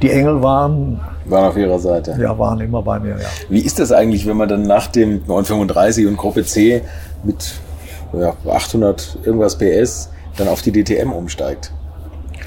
die 0.00 0.10
Engel 0.10 0.42
waren, 0.42 1.00
Waren 1.26 1.44
auf 1.44 1.56
ihrer 1.56 1.78
Seite. 1.78 2.16
ja, 2.20 2.36
waren 2.38 2.60
immer 2.60 2.82
bei 2.82 2.98
mir. 2.98 3.10
Ja. 3.10 3.26
Wie 3.48 3.60
ist 3.60 3.78
das 3.78 3.92
eigentlich, 3.92 4.26
wenn 4.26 4.36
man 4.36 4.48
dann 4.48 4.62
nach 4.62 4.88
dem 4.88 5.22
935 5.26 6.06
und 6.06 6.16
Gruppe 6.16 6.44
C 6.44 6.82
mit 7.22 7.54
ja, 8.12 8.34
800 8.50 9.18
irgendwas 9.24 9.56
PS 9.56 10.10
dann 10.36 10.48
auf 10.48 10.62
die 10.62 10.72
DTM 10.72 11.12
umsteigt? 11.12 11.72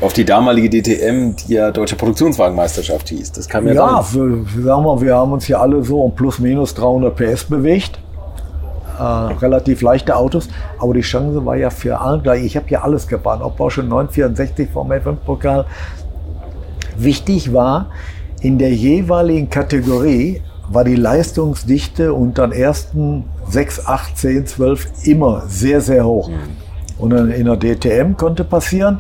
Auf 0.02 0.11
die 0.11 0.26
damalige 0.26 0.69
DTM, 0.69 1.35
die 1.38 1.53
ja 1.53 1.72
Deutsche 1.72 1.95
Produktionswagenmeisterschaft 1.95 3.07
hieß. 3.07 3.31
Das 3.31 3.47
kam 3.47 3.65
ja, 3.65 3.73
Ja, 3.73 4.03
sagen 4.03 4.45
wir, 4.84 5.02
wir 5.02 5.15
haben 5.15 5.31
uns 5.31 5.47
ja 5.47 5.61
alle 5.61 5.81
so 5.85 6.02
um 6.02 6.14
plus 6.14 6.39
minus 6.39 6.73
300 6.73 7.15
PS 7.15 7.45
bewegt. 7.45 7.97
Äh, 8.97 9.03
relativ 9.03 9.81
leichte 9.81 10.15
Autos, 10.15 10.47
aber 10.80 10.93
die 10.93 11.01
Chance 11.01 11.45
war 11.45 11.55
ja 11.57 11.69
für 11.69 11.99
alle 11.99 12.22
gleich. 12.22 12.45
Ich 12.45 12.55
habe 12.55 12.67
ja 12.69 12.81
alles 12.81 13.07
gefahren, 13.07 13.41
ob 13.41 13.57
Porsche 13.57 13.84
964 13.84 14.69
vom 14.72 14.91
F5-Pokal. 14.91 15.65
Wichtig 16.97 17.53
war, 17.53 17.88
in 18.39 18.57
der 18.57 18.73
jeweiligen 18.73 19.49
Kategorie 19.49 20.41
war 20.69 20.84
die 20.84 20.95
Leistungsdichte 20.95 22.13
unter 22.13 22.47
den 22.47 22.59
ersten 22.59 23.26
6, 23.49 23.85
8, 23.85 24.17
10, 24.17 24.47
12 24.47 24.88
immer 25.03 25.43
sehr, 25.47 25.81
sehr 25.81 26.05
hoch. 26.05 26.30
Und 26.97 27.09
dann 27.11 27.31
in 27.31 27.45
der 27.45 27.57
DTM 27.57 28.15
konnte 28.15 28.43
passieren, 28.43 28.99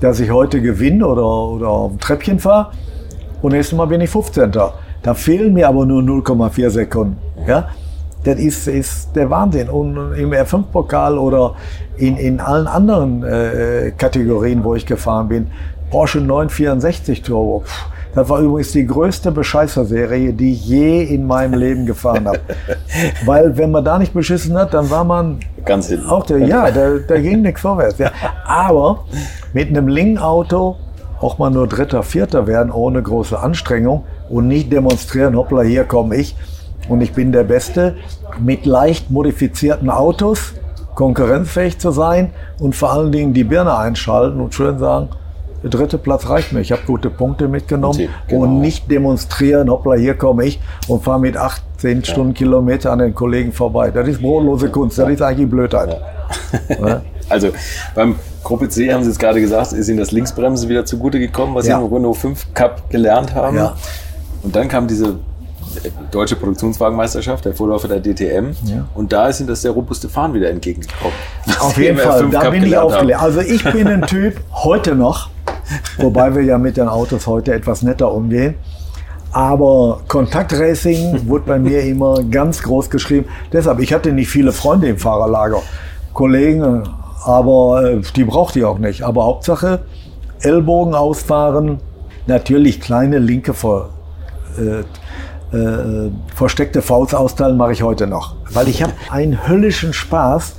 dass 0.00 0.18
ich 0.18 0.30
heute 0.30 0.60
gewinne 0.60 1.06
oder, 1.06 1.24
oder 1.24 1.68
auf 1.68 1.92
dem 1.92 2.00
Treppchen 2.00 2.38
fahre 2.40 2.72
und 3.42 3.52
nächstes 3.52 3.76
Mal 3.76 3.86
bin 3.86 4.00
ich 4.00 4.10
15. 4.10 4.50
Da 5.02 5.14
fehlen 5.14 5.54
mir 5.54 5.68
aber 5.68 5.86
nur 5.86 6.02
0,4 6.02 6.70
Sekunden. 6.70 7.16
Ja? 7.46 7.68
Das 8.24 8.38
ist, 8.38 8.68
ist 8.68 9.16
der 9.16 9.30
Wahnsinn. 9.30 9.68
Und 9.68 10.14
im 10.14 10.30
R5-Pokal 10.32 11.18
oder 11.18 11.54
in, 11.96 12.16
in 12.16 12.40
allen 12.40 12.66
anderen 12.66 13.22
äh, 13.22 13.92
Kategorien, 13.96 14.62
wo 14.64 14.74
ich 14.74 14.84
gefahren 14.86 15.28
bin, 15.28 15.50
Porsche 15.90 16.20
964 16.20 17.22
Turbo. 17.22 17.62
Pff, 17.64 17.86
das 18.14 18.28
war 18.28 18.40
übrigens 18.40 18.72
die 18.72 18.86
größte 18.86 19.30
Bescheißerserie, 19.30 20.32
die 20.32 20.52
ich 20.52 20.66
je 20.66 21.02
in 21.02 21.26
meinem 21.26 21.58
Leben 21.58 21.86
gefahren 21.86 22.26
habe. 22.26 22.40
Weil 23.24 23.56
wenn 23.56 23.70
man 23.70 23.84
da 23.84 23.98
nicht 23.98 24.12
beschissen 24.12 24.56
hat, 24.58 24.74
dann 24.74 24.90
war 24.90 25.04
man 25.04 25.40
Ganz 25.64 25.88
hinten. 25.88 26.08
auch 26.08 26.26
der, 26.26 26.38
ja, 26.38 26.70
da, 26.70 26.98
da 27.06 27.20
ging 27.20 27.42
nichts 27.42 27.60
vorwärts. 27.60 27.98
Ja. 27.98 28.10
Aber 28.44 29.04
mit 29.52 29.68
einem 29.68 29.88
Ling-Auto 29.88 30.76
auch 31.20 31.38
mal 31.38 31.50
nur 31.50 31.68
Dritter, 31.68 32.02
Vierter 32.02 32.46
werden 32.46 32.72
ohne 32.72 33.02
große 33.02 33.38
Anstrengung 33.38 34.04
und 34.28 34.48
nicht 34.48 34.72
demonstrieren, 34.72 35.36
hoppla, 35.36 35.62
hier 35.62 35.84
komme 35.84 36.16
ich 36.16 36.34
und 36.90 37.00
ich 37.00 37.12
bin 37.12 37.32
der 37.32 37.44
Beste. 37.44 37.96
Mit 38.38 38.66
leicht 38.66 39.10
modifizierten 39.10 39.88
Autos 39.88 40.54
konkurrenzfähig 40.94 41.78
zu 41.78 41.92
sein 41.92 42.32
und 42.58 42.74
vor 42.74 42.92
allen 42.92 43.12
Dingen 43.12 43.32
die 43.32 43.44
Birne 43.44 43.76
einschalten 43.76 44.40
und 44.40 44.54
schön 44.54 44.78
sagen, 44.78 45.08
der 45.62 45.70
dritte 45.70 45.98
Platz 45.98 46.28
reicht 46.28 46.52
mir. 46.52 46.60
Ich 46.60 46.72
habe 46.72 46.82
gute 46.86 47.10
Punkte 47.10 47.46
mitgenommen 47.46 48.08
genau. 48.26 48.42
und 48.42 48.60
nicht 48.60 48.90
demonstrieren, 48.90 49.70
hoppla, 49.70 49.94
hier 49.94 50.14
komme 50.14 50.44
ich 50.46 50.60
und 50.88 51.04
fahre 51.04 51.20
mit 51.20 51.36
18 51.36 52.04
Stundenkilometer 52.04 52.90
an 52.90 52.98
den 52.98 53.14
Kollegen 53.14 53.52
vorbei. 53.52 53.90
Das 53.90 54.08
ist 54.08 54.20
brotlose 54.20 54.68
Kunst, 54.70 54.98
das 54.98 55.08
ist 55.08 55.22
eigentlich 55.22 55.48
Blödheit. 55.48 55.96
Ja. 56.68 57.02
Also 57.28 57.50
beim 57.94 58.16
Gruppe 58.42 58.68
C 58.68 58.92
haben 58.92 59.04
Sie 59.04 59.08
jetzt 59.08 59.20
gerade 59.20 59.40
gesagt, 59.40 59.72
ist 59.72 59.88
Ihnen 59.88 59.98
das 59.98 60.10
Linksbremsen 60.10 60.68
wieder 60.68 60.84
zugute 60.84 61.20
gekommen, 61.20 61.54
was 61.54 61.64
Ja. 61.64 61.78
Sie 61.78 61.86
im 61.86 61.92
Renault 61.92 62.16
5 62.16 62.54
Cup 62.54 62.90
gelernt 62.90 63.36
haben. 63.36 63.56
Ja. 63.56 63.76
Und 64.42 64.56
dann 64.56 64.66
kam 64.66 64.88
diese 64.88 65.14
deutsche 66.10 66.36
Produktionswagenmeisterschaft, 66.36 67.44
der 67.44 67.54
Vorläufer 67.54 67.88
der 67.88 68.00
DTM. 68.00 68.50
Ja. 68.64 68.86
Und 68.94 69.12
da 69.12 69.28
ist 69.28 69.40
Ihnen 69.40 69.48
das 69.48 69.62
sehr 69.62 69.70
robuste 69.70 70.08
Fahren 70.08 70.34
wieder 70.34 70.50
entgegengekommen. 70.50 71.12
Auf 71.60 71.76
jeden 71.78 71.98
Fall, 71.98 72.24
R5 72.24 72.30
da 72.30 72.40
Cup 72.42 72.52
bin 72.52 72.62
ich 72.64 72.76
aufgelegt. 72.76 73.20
Also 73.20 73.40
ich 73.40 73.64
bin 73.64 73.86
ein 73.86 74.02
Typ, 74.02 74.40
heute 74.52 74.94
noch, 74.94 75.30
wobei 75.98 76.34
wir 76.34 76.42
ja 76.42 76.58
mit 76.58 76.76
den 76.76 76.88
Autos 76.88 77.26
heute 77.26 77.54
etwas 77.54 77.82
netter 77.82 78.12
umgehen. 78.12 78.54
Aber 79.32 80.00
Kontaktracing 80.08 81.28
wurde 81.28 81.44
bei 81.46 81.58
mir 81.58 81.82
immer 81.84 82.22
ganz 82.24 82.62
groß 82.62 82.90
geschrieben. 82.90 83.26
Deshalb, 83.52 83.78
ich 83.78 83.92
hatte 83.92 84.12
nicht 84.12 84.28
viele 84.28 84.50
Freunde 84.52 84.88
im 84.88 84.98
Fahrerlager, 84.98 85.62
Kollegen, 86.12 86.88
aber 87.24 87.84
äh, 87.84 88.00
die 88.16 88.24
brauchte 88.24 88.58
ich 88.58 88.64
auch 88.64 88.78
nicht. 88.78 89.02
Aber 89.02 89.24
Hauptsache 89.24 89.80
Ellbogen 90.40 90.94
ausfahren, 90.94 91.78
natürlich 92.26 92.80
kleine 92.80 93.18
linke 93.18 93.54
Ver, 93.54 93.90
äh, 94.58 94.82
äh, 95.52 96.10
versteckte 96.34 96.82
Faust 96.82 97.14
austeilen 97.14 97.56
mache 97.56 97.72
ich 97.72 97.82
heute 97.82 98.06
noch. 98.06 98.36
Weil 98.52 98.68
ich 98.68 98.82
habe 98.82 98.92
einen 99.10 99.48
höllischen 99.48 99.92
Spaß, 99.92 100.54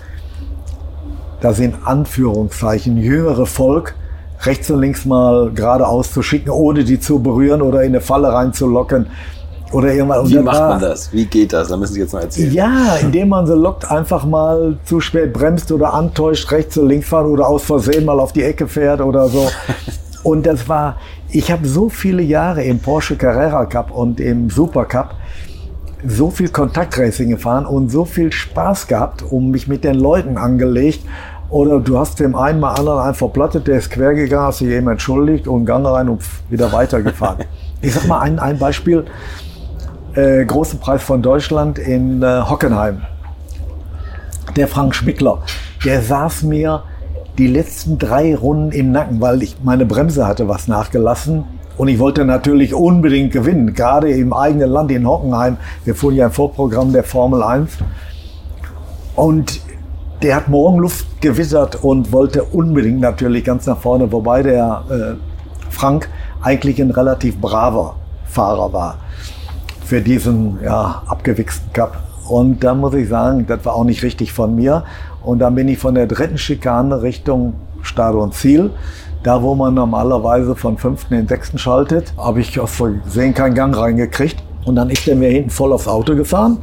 das 1.41 1.59
in 1.59 1.73
Anführungszeichen 1.85 2.97
jüngere 2.97 3.45
Volk 3.45 3.95
rechts 4.43 4.69
und 4.71 4.81
links 4.81 5.05
mal 5.05 5.51
geradeaus 5.51 6.11
zu 6.11 6.21
schicken, 6.21 6.49
ohne 6.49 6.83
die 6.83 6.99
zu 6.99 7.19
berühren 7.19 7.61
oder 7.61 7.81
in 7.83 7.89
eine 7.89 8.01
Falle 8.01 8.33
reinzulocken. 8.33 9.07
Oder 9.71 9.93
irgendwann. 9.93 10.27
Wie 10.27 10.39
macht 10.39 10.59
man 10.59 10.81
das? 10.81 11.13
Wie 11.13 11.25
geht 11.25 11.53
das? 11.53 11.69
Da 11.69 11.77
müssen 11.77 11.93
Sie 11.93 12.01
jetzt 12.01 12.11
mal 12.13 12.23
erzählen. 12.23 12.51
ja, 12.51 12.95
indem 12.97 13.29
man 13.29 13.47
sie 13.47 13.55
lockt, 13.55 13.89
einfach 13.89 14.25
mal 14.25 14.77
zu 14.83 14.99
spät 14.99 15.31
bremst 15.31 15.71
oder 15.71 15.93
antäuscht, 15.93 16.51
rechts 16.51 16.77
und 16.77 16.89
links 16.89 17.07
fahren 17.07 17.27
oder 17.27 17.47
aus 17.47 17.63
Versehen 17.63 18.03
mal 18.03 18.19
auf 18.19 18.33
die 18.33 18.43
Ecke 18.43 18.67
fährt 18.67 18.99
oder 18.99 19.29
so. 19.29 19.49
Und 20.23 20.45
das 20.45 20.69
war, 20.69 20.97
ich 21.33 21.51
habe 21.51 21.67
so 21.67 21.89
viele 21.89 22.21
Jahre 22.21 22.63
im 22.63 22.79
Porsche 22.79 23.15
Carrera 23.15 23.65
Cup 23.65 23.91
und 23.91 24.19
im 24.19 24.49
Super 24.49 24.85
Cup 24.85 25.15
so 26.05 26.29
viel 26.29 26.49
Kontaktracing 26.49 27.29
gefahren 27.29 27.65
und 27.65 27.89
so 27.89 28.05
viel 28.05 28.31
Spaß 28.31 28.87
gehabt, 28.87 29.23
um 29.23 29.51
mich 29.51 29.67
mit 29.67 29.83
den 29.83 29.95
Leuten 29.95 30.37
angelegt. 30.37 31.01
Oder 31.49 31.79
du 31.79 31.99
hast 31.99 32.19
dem 32.19 32.35
einen 32.35 32.59
mal 32.59 32.73
anderen 32.73 32.99
einen 32.99 33.13
verplattet, 33.13 33.67
der 33.67 33.77
ist 33.77 33.91
quer 33.91 34.13
gegangen, 34.13 34.47
hast 34.47 34.61
dich 34.61 34.69
eben 34.69 34.87
entschuldigt 34.87 35.47
und 35.47 35.65
Gang 35.65 35.85
rein 35.85 36.09
und 36.09 36.21
wieder 36.49 36.71
weitergefahren. 36.71 37.45
Ich 37.83 37.95
sag 37.95 38.07
mal 38.07 38.19
ein, 38.19 38.37
ein 38.37 38.59
Beispiel. 38.59 39.05
Äh, 40.13 40.45
großen 40.45 40.79
Preis 40.79 41.01
von 41.01 41.23
Deutschland 41.23 41.79
in 41.79 42.21
äh, 42.21 42.43
Hockenheim. 42.47 43.01
Der 44.55 44.67
Frank 44.67 44.93
Schmickler, 44.93 45.39
der 45.83 46.03
saß 46.03 46.43
mir 46.43 46.83
die 47.37 47.47
letzten 47.47 47.97
drei 47.97 48.35
Runden 48.35 48.71
im 48.71 48.91
Nacken, 48.91 49.21
weil 49.21 49.41
ich 49.43 49.57
meine 49.63 49.85
Bremse 49.85 50.27
hatte 50.27 50.47
was 50.47 50.67
nachgelassen. 50.67 51.43
Und 51.77 51.87
ich 51.87 51.99
wollte 51.99 52.25
natürlich 52.25 52.73
unbedingt 52.73 53.31
gewinnen, 53.31 53.73
gerade 53.73 54.11
im 54.11 54.33
eigenen 54.33 54.69
Land 54.69 54.91
in 54.91 55.07
Hockenheim. 55.07 55.57
Wir 55.85 55.95
fuhren 55.95 56.15
ja 56.15 56.25
ein 56.25 56.31
Vorprogramm 56.31 56.91
der 56.93 57.03
Formel 57.03 57.41
1. 57.41 57.77
Und 59.15 59.61
der 60.21 60.35
hat 60.35 60.49
Morgenluft 60.49 61.21
gewittert 61.21 61.83
und 61.83 62.11
wollte 62.11 62.43
unbedingt 62.43 62.99
natürlich 62.99 63.43
ganz 63.43 63.65
nach 63.65 63.77
vorne, 63.77 64.11
wobei 64.11 64.43
der 64.43 64.83
äh, 64.89 65.71
Frank 65.71 66.09
eigentlich 66.41 66.79
ein 66.81 66.91
relativ 66.91 67.39
braver 67.39 67.95
Fahrer 68.25 68.71
war 68.71 68.97
für 69.83 70.01
diesen 70.01 70.59
ja, 70.63 71.01
abgewichsten 71.07 71.73
Cup. 71.73 71.97
Und 72.27 72.63
da 72.63 72.73
muss 72.73 72.93
ich 72.93 73.09
sagen, 73.09 73.45
das 73.47 73.65
war 73.65 73.75
auch 73.75 73.83
nicht 73.83 74.03
richtig 74.03 74.31
von 74.31 74.55
mir. 74.55 74.83
Und 75.23 75.39
dann 75.39 75.55
bin 75.55 75.67
ich 75.67 75.77
von 75.77 75.95
der 75.95 76.07
dritten 76.07 76.37
Schikane 76.37 77.01
Richtung 77.01 77.53
Start 77.81 78.15
und 78.15 78.33
Ziel. 78.33 78.71
Da, 79.23 79.43
wo 79.43 79.53
man 79.53 79.75
normalerweise 79.75 80.55
von 80.55 80.77
fünften 80.77 81.13
in 81.13 81.27
sechsten 81.27 81.59
schaltet, 81.59 82.13
habe 82.17 82.41
ich 82.41 82.59
aus 82.59 82.71
Versehen 82.71 83.33
keinen 83.33 83.53
Gang 83.53 83.77
reingekriegt. 83.77 84.41
Und 84.65 84.75
dann 84.75 84.89
ist 84.89 85.07
er 85.07 85.15
mir 85.15 85.29
hinten 85.29 85.49
voll 85.49 85.73
aufs 85.73 85.87
Auto 85.87 86.15
gefahren 86.15 86.57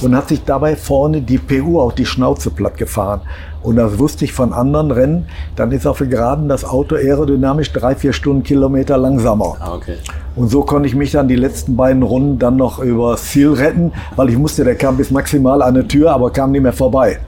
und 0.00 0.16
hat 0.16 0.28
sich 0.28 0.44
dabei 0.44 0.76
vorne 0.76 1.22
die 1.22 1.38
PU 1.38 1.80
auf 1.80 1.94
die 1.94 2.06
Schnauze 2.06 2.50
platt 2.50 2.76
gefahren. 2.76 3.20
Und 3.62 3.76
das 3.76 3.98
wusste 3.98 4.24
ich 4.24 4.32
von 4.32 4.52
anderen 4.52 4.90
Rennen. 4.90 5.26
Dann 5.56 5.70
ist 5.72 5.86
auf 5.86 5.98
der 5.98 6.08
Geraden 6.08 6.48
das 6.48 6.64
Auto 6.64 6.96
aerodynamisch 6.96 7.72
drei, 7.72 7.94
vier 7.94 8.12
Stundenkilometer 8.12 8.96
langsamer. 8.96 9.56
Ah, 9.60 9.74
okay. 9.74 9.96
Und 10.34 10.48
so 10.48 10.62
konnte 10.62 10.88
ich 10.88 10.94
mich 10.94 11.12
dann 11.12 11.28
die 11.28 11.36
letzten 11.36 11.76
beiden 11.76 12.02
Runden 12.02 12.38
dann 12.38 12.56
noch 12.56 12.80
übers 12.80 13.24
Ziel 13.24 13.52
retten, 13.52 13.92
weil 14.16 14.30
ich 14.30 14.38
musste, 14.38 14.64
der 14.64 14.74
kam 14.74 14.96
bis 14.96 15.10
maximal 15.10 15.62
an 15.62 15.74
der 15.74 15.86
Tür, 15.86 16.12
aber 16.12 16.30
kam 16.30 16.52
nicht 16.52 16.62
mehr 16.62 16.72
vorbei. 16.72 17.18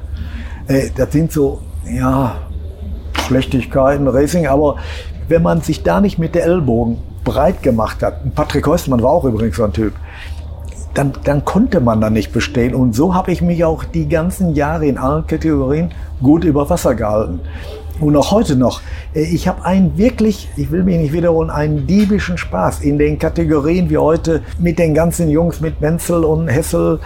Äh, 0.69 0.91
das 0.97 1.13
sind 1.13 1.33
so, 1.33 1.61
ja, 1.91 2.37
Schlechtigkeiten, 3.27 4.09
Racing, 4.09 4.47
aber 4.47 4.77
wenn 5.29 5.43
man 5.43 5.61
sich 5.61 5.83
da 5.83 6.01
nicht 6.01 6.19
mit 6.19 6.35
der 6.35 6.45
Ellbogen 6.45 6.99
breit 7.25 7.63
gemacht 7.63 8.03
hat, 8.03 8.35
Patrick 8.35 8.67
Heustmann 8.67 9.03
war 9.03 9.11
auch 9.11 9.25
übrigens 9.25 9.57
so 9.57 9.65
ein 9.65 9.73
Typ, 9.73 9.95
dann, 10.93 11.13
dann 11.25 11.45
konnte 11.45 11.81
man 11.81 12.01
da 12.01 12.11
nicht 12.11 12.33
bestehen. 12.33 12.75
Und 12.75 12.95
so 12.95 13.15
habe 13.15 13.33
ich 13.33 13.43
mich 13.43 13.65
auch 13.65 13.85
die 13.85 14.09
ganzen 14.09 14.55
Jahre 14.55 14.87
in 14.87 14.97
allen 14.97 15.27
Kategorien 15.27 15.91
gut 16.23 16.45
über 16.45 16.69
Wasser 16.71 16.95
gehalten. 16.95 17.41
Und 18.01 18.17
auch 18.17 18.31
heute 18.31 18.57
noch. 18.57 18.81
Äh, 19.15 19.23
ich 19.23 19.49
habe 19.49 19.65
einen 19.65 19.97
wirklich, 19.97 20.49
ich 20.57 20.71
will 20.71 20.83
mich 20.83 20.99
nicht 20.99 21.13
wiederholen, 21.13 21.51
einen 21.51 21.87
diebischen 21.87 22.39
Spaß 22.39 22.81
in 22.81 22.99
den 22.99 23.19
Kategorien 23.19 23.91
wie 23.91 23.99
heute 23.99 24.43
mit 24.59 24.79
den 24.79 24.95
ganzen 24.95 25.29
Jungs, 25.29 25.61
mit 25.61 25.81
Menzel 25.81 26.25
und 26.25 26.49
Hessel 26.49 27.01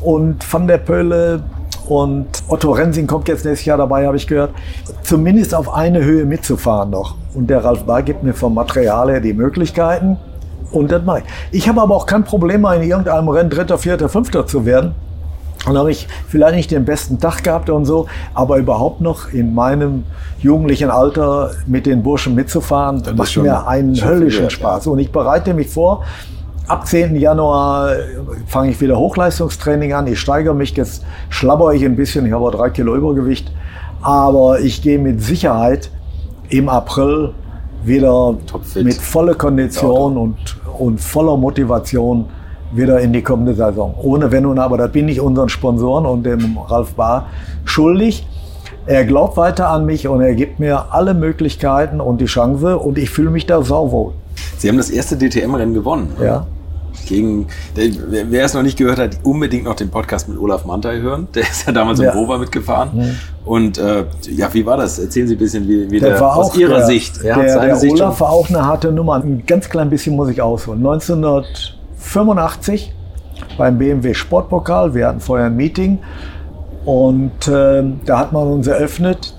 und 0.00 0.52
Van 0.52 0.66
der 0.66 0.78
Pölle 0.78 1.42
und 1.88 2.26
Otto 2.48 2.72
Rensing 2.72 3.06
kommt 3.06 3.28
jetzt 3.28 3.44
nächstes 3.44 3.64
Jahr 3.64 3.78
dabei, 3.78 4.06
habe 4.06 4.16
ich 4.16 4.26
gehört. 4.26 4.50
Zumindest 5.02 5.54
auf 5.54 5.72
eine 5.72 6.04
Höhe 6.04 6.26
mitzufahren 6.26 6.90
noch. 6.90 7.14
Und 7.34 7.48
der 7.48 7.64
Ralf 7.64 7.84
Bar 7.84 8.02
gibt 8.02 8.22
mir 8.22 8.34
vom 8.34 8.54
Material 8.54 9.10
her 9.10 9.20
die 9.20 9.32
Möglichkeiten. 9.32 10.18
Und 10.70 10.92
das 10.92 11.02
mache 11.02 11.20
ich. 11.20 11.24
Ich 11.60 11.68
habe 11.68 11.80
aber 11.80 11.96
auch 11.96 12.04
kein 12.04 12.24
Problem, 12.24 12.60
mal 12.60 12.76
in 12.82 12.88
irgendeinem 12.88 13.28
Rennen 13.28 13.48
Dritter, 13.48 13.78
Vierter, 13.78 14.10
Fünfter 14.10 14.46
zu 14.46 14.66
werden. 14.66 14.94
Und 15.66 15.76
habe 15.76 15.90
ich 15.90 16.06
vielleicht 16.28 16.54
nicht 16.54 16.70
den 16.70 16.84
besten 16.84 17.18
Tag 17.18 17.42
gehabt 17.42 17.68
und 17.68 17.84
so, 17.84 18.06
aber 18.32 18.58
überhaupt 18.58 19.00
noch 19.00 19.32
in 19.32 19.54
meinem 19.54 20.04
jugendlichen 20.38 20.90
Alter 20.90 21.50
mit 21.66 21.84
den 21.84 22.02
Burschen 22.02 22.34
mitzufahren, 22.34 23.02
das 23.02 23.14
macht 23.14 23.36
mir 23.38 23.66
einen 23.66 23.96
höllischen 24.02 24.50
Spaß. 24.50 24.86
Und 24.86 24.98
ich 25.00 25.10
bereite 25.10 25.54
mich 25.54 25.68
vor. 25.68 26.04
Ab 26.68 26.86
10. 26.86 27.16
Januar 27.16 27.92
fange 28.46 28.72
ich 28.72 28.80
wieder 28.82 28.98
Hochleistungstraining 28.98 29.94
an. 29.94 30.06
Ich 30.06 30.20
steigere 30.20 30.52
mich, 30.52 30.76
jetzt 30.76 31.02
schlabber 31.30 31.72
ich 31.72 31.82
ein 31.82 31.96
bisschen, 31.96 32.26
ich 32.26 32.32
habe 32.32 32.50
drei 32.50 32.68
Kilo 32.68 32.94
Übergewicht. 32.94 33.50
Aber 34.02 34.60
ich 34.60 34.82
gehe 34.82 34.98
mit 34.98 35.22
Sicherheit 35.22 35.90
im 36.50 36.68
April 36.68 37.32
wieder 37.84 38.36
mit 38.74 38.94
voller 38.96 39.34
Kondition 39.34 40.14
ja, 40.14 40.20
und, 40.20 40.36
und 40.78 41.00
voller 41.00 41.38
Motivation 41.38 42.26
wieder 42.72 43.00
in 43.00 43.14
die 43.14 43.22
kommende 43.22 43.54
Saison. 43.54 43.94
Ohne 44.02 44.30
Wenn 44.30 44.44
und 44.44 44.58
Aber. 44.58 44.76
Das 44.76 44.92
bin 44.92 45.08
ich 45.08 45.22
unseren 45.22 45.48
Sponsoren 45.48 46.04
und 46.04 46.24
dem 46.24 46.58
Ralf 46.58 46.92
Bahr 46.92 47.28
schuldig. 47.64 48.26
Er 48.84 49.06
glaubt 49.06 49.38
weiter 49.38 49.70
an 49.70 49.86
mich 49.86 50.06
und 50.06 50.20
er 50.20 50.34
gibt 50.34 50.60
mir 50.60 50.92
alle 50.92 51.14
Möglichkeiten 51.14 51.98
und 51.98 52.20
die 52.20 52.26
Chance 52.26 52.78
und 52.78 52.98
ich 52.98 53.08
fühle 53.08 53.30
mich 53.30 53.46
da 53.46 53.62
sauwohl. 53.62 54.12
Sie 54.58 54.68
haben 54.68 54.76
das 54.76 54.90
erste 54.90 55.16
DTM-Rennen 55.16 55.72
gewonnen. 55.72 56.12
Ja 56.20 56.46
gegen, 57.08 57.46
wer 57.74 58.44
es 58.44 58.54
noch 58.54 58.62
nicht 58.62 58.78
gehört 58.78 58.98
hat, 58.98 59.18
unbedingt 59.22 59.64
noch 59.64 59.74
den 59.74 59.90
Podcast 59.90 60.28
mit 60.28 60.38
Olaf 60.38 60.64
Mantai 60.64 61.00
hören. 61.00 61.28
Der 61.34 61.42
ist 61.42 61.66
ja 61.66 61.72
damals 61.72 62.00
ja. 62.00 62.10
im 62.10 62.18
Rover 62.18 62.38
mitgefahren. 62.38 62.90
Mhm. 62.94 63.16
Und 63.44 63.78
äh, 63.78 64.04
ja, 64.30 64.52
wie 64.52 64.64
war 64.66 64.76
das? 64.76 64.98
Erzählen 64.98 65.26
Sie 65.26 65.34
ein 65.34 65.38
bisschen, 65.38 65.66
wie, 65.66 65.90
wie 65.90 66.00
der, 66.00 66.18
der 66.18 66.36
aus 66.36 66.54
Ihrer 66.56 66.78
der, 66.78 66.86
Sicht. 66.86 67.22
Ja, 67.22 67.38
der, 67.38 67.60
der 67.60 67.76
Sicht 67.76 67.94
Olaf 67.94 68.20
war 68.20 68.30
auch 68.30 68.48
eine 68.48 68.64
harte 68.64 68.92
Nummer. 68.92 69.14
Ein 69.14 69.44
ganz 69.46 69.68
klein 69.68 69.90
bisschen 69.90 70.16
muss 70.16 70.28
ich 70.28 70.42
ausholen. 70.42 70.80
1985 70.80 72.92
beim 73.56 73.78
BMW 73.78 74.14
Sportpokal. 74.14 74.94
Wir 74.94 75.08
hatten 75.08 75.20
vorher 75.20 75.46
ein 75.46 75.56
Meeting 75.56 75.98
und 76.84 77.48
äh, 77.48 77.82
da 78.06 78.18
hat 78.18 78.32
man 78.32 78.48
uns 78.48 78.66
eröffnet, 78.66 79.34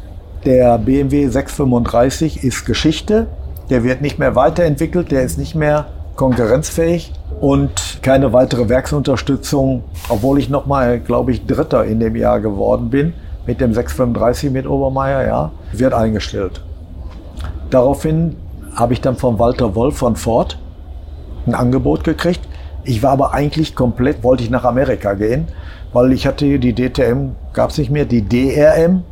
der 0.45 0.77
BMW 0.77 1.27
635 1.27 2.43
ist 2.43 2.65
Geschichte. 2.65 3.27
Der 3.69 3.83
wird 3.83 4.01
nicht 4.01 4.19
mehr 4.19 4.35
weiterentwickelt, 4.35 5.11
der 5.11 5.23
ist 5.23 5.37
nicht 5.37 5.55
mehr 5.55 5.87
konkurrenzfähig 6.15 7.13
und 7.39 7.99
keine 8.01 8.33
weitere 8.33 8.69
Werksunterstützung, 8.69 9.83
obwohl 10.09 10.39
ich 10.39 10.49
nochmal, 10.49 10.99
glaube 10.99 11.31
ich, 11.31 11.45
Dritter 11.45 11.85
in 11.85 11.99
dem 11.99 12.15
Jahr 12.15 12.39
geworden 12.39 12.89
bin 12.89 13.13
mit 13.45 13.61
dem 13.61 13.73
635 13.73 14.51
mit 14.51 14.67
Obermeier, 14.67 15.25
ja, 15.25 15.51
wird 15.71 15.93
eingestellt. 15.93 16.61
Daraufhin 17.69 18.35
habe 18.75 18.93
ich 18.93 19.01
dann 19.01 19.15
von 19.15 19.39
Walter 19.39 19.73
Wolf 19.75 19.97
von 19.97 20.15
Ford 20.15 20.59
ein 21.47 21.55
Angebot 21.55 22.03
gekriegt. 22.03 22.41
Ich 22.83 23.01
war 23.01 23.11
aber 23.11 23.33
eigentlich 23.33 23.75
komplett, 23.75 24.23
wollte 24.23 24.43
ich 24.43 24.49
nach 24.49 24.65
Amerika 24.65 25.13
gehen, 25.13 25.47
weil 25.93 26.11
ich 26.11 26.27
hatte 26.27 26.59
die 26.59 26.73
DTM, 26.73 27.31
gab 27.53 27.71
es 27.71 27.77
nicht 27.77 27.89
mehr, 27.89 28.05
die 28.05 28.21
DRM 28.21 29.03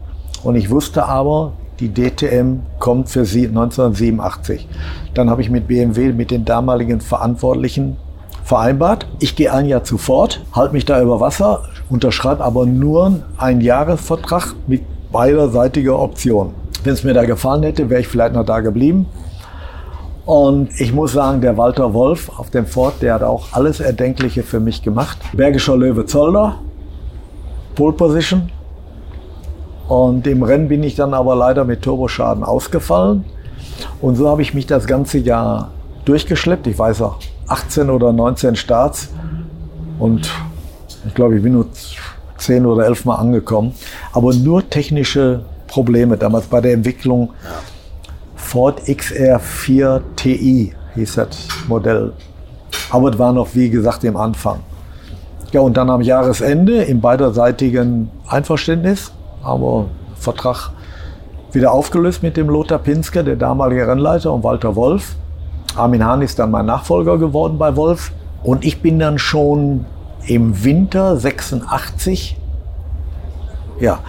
und 0.44 0.56
ich 0.56 0.70
wusste 0.70 1.06
aber, 1.06 1.54
die 1.80 1.94
DTM 1.94 2.60
kommt 2.80 3.10
für 3.10 3.26
sie 3.26 3.48
1987. 3.48 4.68
Dann 5.14 5.30
habe 5.30 5.42
ich 5.42 5.50
mit 5.50 5.68
BMW, 5.68 6.12
mit 6.12 6.32
den 6.32 6.46
damaligen 6.46 7.02
Verantwortlichen 7.02 7.98
vereinbart. 8.48 9.06
Ich 9.20 9.36
gehe 9.36 9.52
ein 9.52 9.66
Jahr 9.66 9.84
zu 9.84 9.98
Ford, 9.98 10.42
halte 10.54 10.74
mich 10.74 10.86
da 10.86 11.02
über 11.02 11.20
Wasser, 11.20 11.64
unterschreibe 11.90 12.44
aber 12.44 12.66
nur 12.66 13.20
einen 13.38 13.60
Jahresvertrag 13.60 14.56
mit 14.68 14.84
beiderseitiger 15.12 16.00
Option. 16.00 16.54
Wenn 16.84 16.94
es 16.94 17.04
mir 17.04 17.14
da 17.14 17.26
gefallen 17.26 17.64
hätte, 17.64 17.90
wäre 17.90 18.00
ich 18.00 18.08
vielleicht 18.08 18.34
noch 18.34 18.46
da 18.46 18.62
geblieben. 18.62 19.06
Und 20.26 20.70
ich 20.80 20.94
muss 20.94 21.12
sagen, 21.12 21.42
der 21.42 21.58
Walter 21.58 21.94
Wolf 21.94 22.32
auf 22.40 22.50
dem 22.50 22.66
Ford, 22.66 23.02
der 23.02 23.16
hat 23.16 23.24
auch 23.24 23.48
alles 23.52 23.82
Erdenkliche 23.82 24.44
für 24.44 24.62
mich 24.62 24.82
gemacht. 24.82 25.18
Bergischer 25.34 25.76
Löwe 25.76 26.06
Zolder, 26.06 26.56
Pole 27.76 27.94
Position, 27.94 28.50
und 29.90 30.26
im 30.28 30.44
Rennen 30.44 30.70
bin 30.70 30.84
ich 30.84 30.96
dann 30.96 31.14
aber 31.14 31.36
leider 31.36 31.64
mit 31.64 31.82
Turboschaden 31.82 32.44
ausgefallen. 32.44 33.26
Und 34.02 34.16
so 34.16 34.30
habe 34.30 34.42
ich 34.42 34.54
mich 34.54 34.68
das 34.68 34.86
ganze 34.86 35.18
Jahr 35.18 35.72
durchgeschleppt. 36.06 36.68
Ich 36.68 36.78
weiß 36.78 37.02
auch 37.02 37.20
18 37.48 37.90
oder 37.90 38.14
19 38.14 38.56
Starts. 38.56 39.10
Und 40.00 40.30
ich 41.06 41.14
glaube, 41.14 41.38
ich 41.38 41.44
bin 41.44 41.54
nur 41.54 41.68
10 42.38 42.66
oder 42.66 42.86
11 42.86 43.06
Mal 43.06 43.16
angekommen. 43.16 43.74
Aber 44.14 44.34
nur 44.34 44.70
technische 44.70 45.42
Probleme 45.68 46.18
damals 46.18 46.48
bei 46.48 46.62
der 46.62 46.74
Entwicklung. 46.74 47.34
Ford 48.36 48.82
XR4 48.84 50.02
Ti 50.16 50.74
hieß 50.96 51.16
das 51.16 51.48
Modell. 51.68 52.14
Aber 52.90 53.10
es 53.10 53.20
war 53.20 53.34
noch, 53.34 53.50
wie 53.54 53.70
gesagt, 53.70 54.04
im 54.04 54.16
Anfang. 54.16 54.60
Ja, 55.52 55.62
und 55.62 55.78
dann 55.78 55.90
am 55.90 56.02
Jahresende 56.02 56.84
im 56.84 57.02
beiderseitigen 57.02 58.10
Einverständnis 58.28 59.12
aber 59.48 59.86
Vertrag 60.16 60.72
wieder 61.52 61.72
aufgelöst 61.72 62.22
mit 62.22 62.38
dem 62.38 62.50
Lothar 62.50 62.80
Pinske, 62.80 63.24
der 63.24 63.36
damalige 63.36 63.88
Rennleiter, 63.88 64.34
und 64.34 64.44
Walter 64.44 64.76
Wolf. 64.76 65.16
Armin 65.78 66.04
Hahn 66.04 66.22
ist 66.22 66.40
dann 66.40 66.52
mein 66.52 66.66
Nachfolger 66.66 67.18
geworden 67.18 67.58
bei 67.58 67.76
Wolf. 67.76 68.12
Und 68.44 68.66
ich 68.66 68.82
bin 68.82 69.00
dann 69.00 69.20
schon 69.20 69.86
im 70.26 70.64
Winter 70.64 71.18
86 71.18 72.38
ja, 73.80 74.00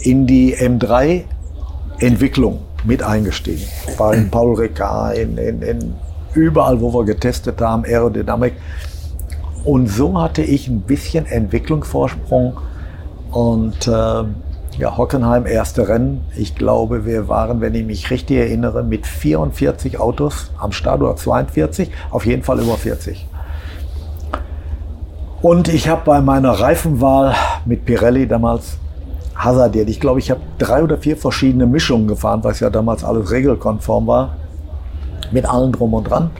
in 0.00 0.26
die 0.26 0.56
M3-Entwicklung 0.56 2.60
mit 2.84 3.02
eingestiegen. 3.02 3.64
Bei 3.98 4.20
Paul 4.30 4.54
Ricard, 4.54 5.16
in, 5.16 5.38
in, 5.38 5.62
in 5.62 5.94
überall, 6.34 6.80
wo 6.80 6.92
wir 6.92 7.04
getestet 7.04 7.60
haben, 7.60 7.84
Aerodynamik. 7.84 8.54
Und 9.64 9.88
so 9.88 10.20
hatte 10.20 10.42
ich 10.42 10.68
ein 10.68 10.80
bisschen 10.80 11.26
Entwicklungsvorsprung 11.26 12.58
und 13.30 13.88
äh, 13.88 14.24
Ja, 14.76 14.96
Hockenheim, 14.96 15.46
erste 15.46 15.88
Rennen. 15.88 16.24
Ich 16.36 16.56
glaube, 16.56 17.06
wir 17.06 17.28
waren, 17.28 17.60
wenn 17.60 17.76
ich 17.76 17.86
mich 17.86 18.10
richtig 18.10 18.38
erinnere, 18.38 18.82
mit 18.82 19.06
44 19.06 20.00
Autos 20.00 20.50
am 20.58 20.72
Start 20.72 21.00
oder 21.00 21.14
42, 21.14 21.92
auf 22.10 22.26
jeden 22.26 22.42
Fall 22.42 22.58
über 22.58 22.76
40. 22.76 23.24
Und 25.42 25.68
ich 25.68 25.88
habe 25.88 26.02
bei 26.04 26.20
meiner 26.20 26.50
Reifenwahl 26.50 27.36
mit 27.66 27.84
Pirelli 27.84 28.26
damals 28.26 28.78
hasardiert. 29.36 29.88
Ich 29.88 30.00
glaube, 30.00 30.18
ich 30.18 30.32
habe 30.32 30.40
drei 30.58 30.82
oder 30.82 30.98
vier 30.98 31.16
verschiedene 31.16 31.66
Mischungen 31.66 32.08
gefahren, 32.08 32.42
es 32.44 32.58
ja 32.58 32.70
damals 32.70 33.04
alles 33.04 33.30
regelkonform 33.30 34.08
war. 34.08 34.36
Mit 35.30 35.48
allen 35.48 35.70
drum 35.70 35.94
und 35.94 36.10
dran. 36.10 36.30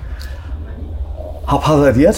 Hab 1.47 1.69
hasardiert 1.69 2.17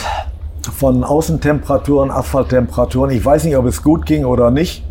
von 0.73 1.05
Außentemperaturen, 1.05 2.11
Asphalttemperaturen. 2.11 3.11
Ich 3.11 3.25
weiß 3.25 3.45
nicht, 3.45 3.57
ob 3.57 3.67
es 3.67 3.83
gut 3.83 4.07
ging 4.07 4.25
oder 4.25 4.51
nicht. 4.51 4.83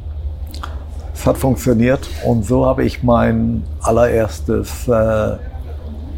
Es 1.16 1.26
hat 1.26 1.38
funktioniert 1.38 2.08
und 2.26 2.46
so 2.46 2.66
habe 2.66 2.84
ich 2.84 3.02
mein 3.02 3.64
allererstes 3.82 4.88
äh, 4.88 5.38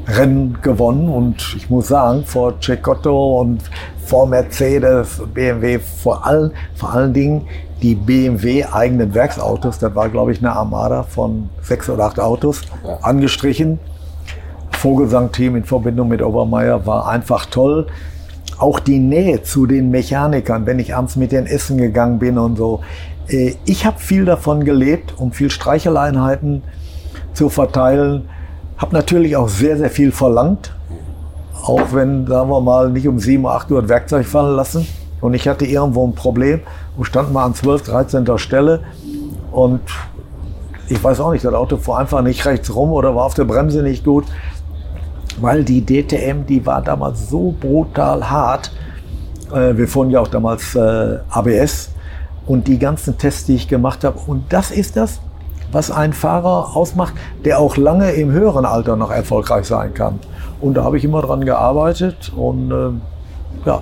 Rennen 0.08 0.58
gewonnen 0.62 1.08
und 1.08 1.56
ich 1.56 1.70
muss 1.70 1.90
sagen, 1.90 2.26
vor 2.26 2.60
Cecotto 2.60 3.40
und 3.40 3.62
vor 4.06 4.26
Mercedes, 4.28 5.22
BMW, 5.34 5.80
vor 5.80 6.26
allen, 6.26 6.52
vor 6.76 6.94
allen 6.94 7.14
Dingen 7.14 7.48
die 7.82 7.94
BMW 7.94 8.66
eigenen 8.66 9.14
Werksautos, 9.14 9.78
das 9.80 9.94
war 9.94 10.10
glaube 10.10 10.32
ich 10.32 10.40
eine 10.40 10.52
Armada 10.52 11.04
von 11.04 11.50
sechs 11.62 11.90
oder 11.90 12.06
acht 12.06 12.20
Autos, 12.20 12.64
ja. 12.84 12.98
angestrichen. 13.02 13.80
Vogelsang-Team 14.72 15.56
in 15.56 15.64
Verbindung 15.64 16.08
mit 16.08 16.22
Obermeier 16.22 16.86
war 16.86 17.08
einfach 17.08 17.46
toll. 17.46 17.88
Auch 18.60 18.80
die 18.80 19.00
Nähe 19.00 19.44
zu 19.44 19.68
den 19.68 19.92
Mechanikern, 19.92 20.66
wenn 20.66 20.80
ich 20.80 20.96
abends 20.96 21.16
mit 21.16 21.32
den 21.32 21.46
Essen 21.46 21.78
gegangen 21.78 22.20
bin 22.20 22.38
und 22.38 22.58
so. 22.58 22.82
Äh, 23.28 23.56
ich 23.66 23.86
habe 23.86 24.00
viel 24.00 24.26
davon 24.26 24.64
gelebt, 24.64 25.14
um 25.18 25.32
viel 25.32 25.50
Streicheleinheiten 25.50 26.64
zu 27.34 27.50
verteilen. 27.50 28.30
Habe 28.78 28.96
natürlich 28.96 29.36
auch 29.36 29.50
sehr, 29.50 29.78
sehr 29.78 29.90
viel 29.90 30.12
verlangt. 30.12 30.74
Auch 31.64 31.94
wenn, 31.94 32.28
sagen 32.28 32.50
wir 32.50 32.62
mal, 32.62 32.90
nicht 32.90 33.08
um 33.08 33.20
7 33.20 33.44
Uhr, 33.44 33.54
8 33.54 33.72
Uhr 33.72 33.82
das 33.82 33.90
Werkzeug 33.90 34.26
fallen 34.26 34.56
lassen. 34.56 34.88
Und 35.20 35.34
ich 35.34 35.48
hatte 35.48 35.66
irgendwo 35.66 36.06
ein 36.06 36.14
Problem 36.14 36.62
und 36.96 37.06
stand 37.06 37.34
mal 37.34 37.46
an 37.46 37.56
12, 37.56 37.84
13. 37.84 38.38
Stelle. 38.38 38.82
Und 39.52 39.82
ich 40.88 41.04
weiß 41.04 41.20
auch 41.20 41.32
nicht, 41.32 41.44
das 41.44 41.54
Auto 41.54 41.78
fuhr 41.78 41.98
einfach 41.98 42.22
nicht 42.22 42.46
rechts 42.46 42.74
rum 42.74 42.92
oder 42.92 43.16
war 43.16 43.26
auf 43.26 43.34
der 43.34 43.46
Bremse 43.46 43.82
nicht 43.82 44.06
gut. 44.06 44.26
Weil 45.42 45.64
die 45.64 45.86
DTM, 45.86 46.46
die 46.48 46.66
war 46.66 46.82
damals 46.82 47.30
so 47.30 47.54
brutal 47.60 48.30
hart. 48.30 48.72
Äh, 49.52 49.76
wir 49.76 49.88
fuhren 49.88 50.10
ja 50.10 50.22
auch 50.22 50.28
damals 50.28 50.76
äh, 50.76 51.18
ABS 51.30 51.90
und 52.48 52.68
die 52.68 52.80
ganzen 52.80 53.18
Tests, 53.18 53.46
die 53.46 53.56
ich 53.56 53.68
gemacht 53.68 54.04
habe. 54.04 54.18
Und 54.26 54.52
das 54.52 54.72
ist 54.72 54.96
das, 54.96 55.20
was 55.72 55.92
einen 55.92 56.14
Fahrer 56.14 56.76
ausmacht, 56.76 57.14
der 57.44 57.60
auch 57.60 57.78
lange 57.78 58.12
im 58.12 58.32
höheren 58.32 58.66
Alter 58.66 58.96
noch 58.96 59.12
erfolgreich 59.12 59.66
sein 59.66 59.94
kann. 59.94 60.20
Und 60.62 60.76
da 60.76 60.84
habe 60.84 60.98
ich 60.98 61.04
immer 61.04 61.22
dran 61.22 61.46
gearbeitet 61.46 62.32
und 62.36 62.72
äh, 62.72 63.68
ja, 63.68 63.82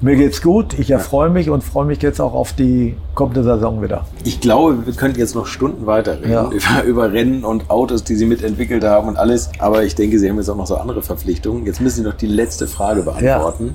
mir 0.00 0.16
geht's 0.16 0.42
gut, 0.42 0.78
ich 0.78 0.90
erfreue 0.90 1.30
mich 1.30 1.50
und 1.50 1.64
freue 1.64 1.86
mich 1.86 2.02
jetzt 2.02 2.20
auch 2.20 2.34
auf 2.34 2.52
die 2.52 2.96
kommende 3.14 3.42
Saison 3.42 3.82
wieder. 3.82 4.04
Ich 4.24 4.40
glaube, 4.40 4.86
wir 4.86 4.92
könnten 4.92 5.18
jetzt 5.18 5.34
noch 5.34 5.46
Stunden 5.46 5.86
weiterreden 5.86 6.30
ja. 6.30 6.50
über, 6.50 6.84
über 6.84 7.12
Rennen 7.12 7.44
und 7.44 7.70
Autos, 7.70 8.04
die 8.04 8.14
Sie 8.14 8.26
mitentwickelt 8.26 8.84
haben 8.84 9.08
und 9.08 9.16
alles. 9.16 9.50
Aber 9.58 9.84
ich 9.84 9.94
denke, 9.94 10.18
Sie 10.18 10.28
haben 10.28 10.36
jetzt 10.36 10.48
auch 10.48 10.56
noch 10.56 10.66
so 10.66 10.76
andere 10.76 11.02
Verpflichtungen. 11.02 11.66
Jetzt 11.66 11.80
müssen 11.80 11.96
Sie 11.96 12.02
noch 12.02 12.14
die 12.14 12.26
letzte 12.26 12.66
Frage 12.66 13.02
beantworten. 13.02 13.74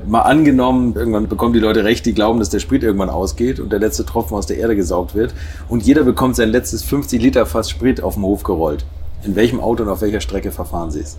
Ja. 0.00 0.06
Mal 0.06 0.22
angenommen, 0.22 0.94
irgendwann 0.94 1.26
bekommen 1.26 1.52
die 1.52 1.58
Leute 1.58 1.84
recht, 1.84 2.06
die 2.06 2.14
glauben, 2.14 2.38
dass 2.38 2.50
der 2.50 2.60
Sprit 2.60 2.84
irgendwann 2.84 3.10
ausgeht 3.10 3.58
und 3.58 3.72
der 3.72 3.80
letzte 3.80 4.04
Tropfen 4.04 4.36
aus 4.36 4.46
der 4.46 4.58
Erde 4.58 4.76
gesaugt 4.76 5.14
wird. 5.14 5.34
Und 5.68 5.82
jeder 5.82 6.04
bekommt 6.04 6.36
sein 6.36 6.50
letztes 6.50 6.84
50 6.84 7.20
Liter 7.20 7.44
Fass 7.44 7.70
Sprit 7.70 8.02
auf 8.02 8.14
dem 8.14 8.22
Hof 8.22 8.44
gerollt. 8.44 8.84
In 9.24 9.34
welchem 9.34 9.58
Auto 9.58 9.82
und 9.82 9.88
auf 9.88 10.02
welcher 10.02 10.20
Strecke 10.20 10.52
verfahren 10.52 10.92
Sie 10.92 11.00
es? 11.00 11.18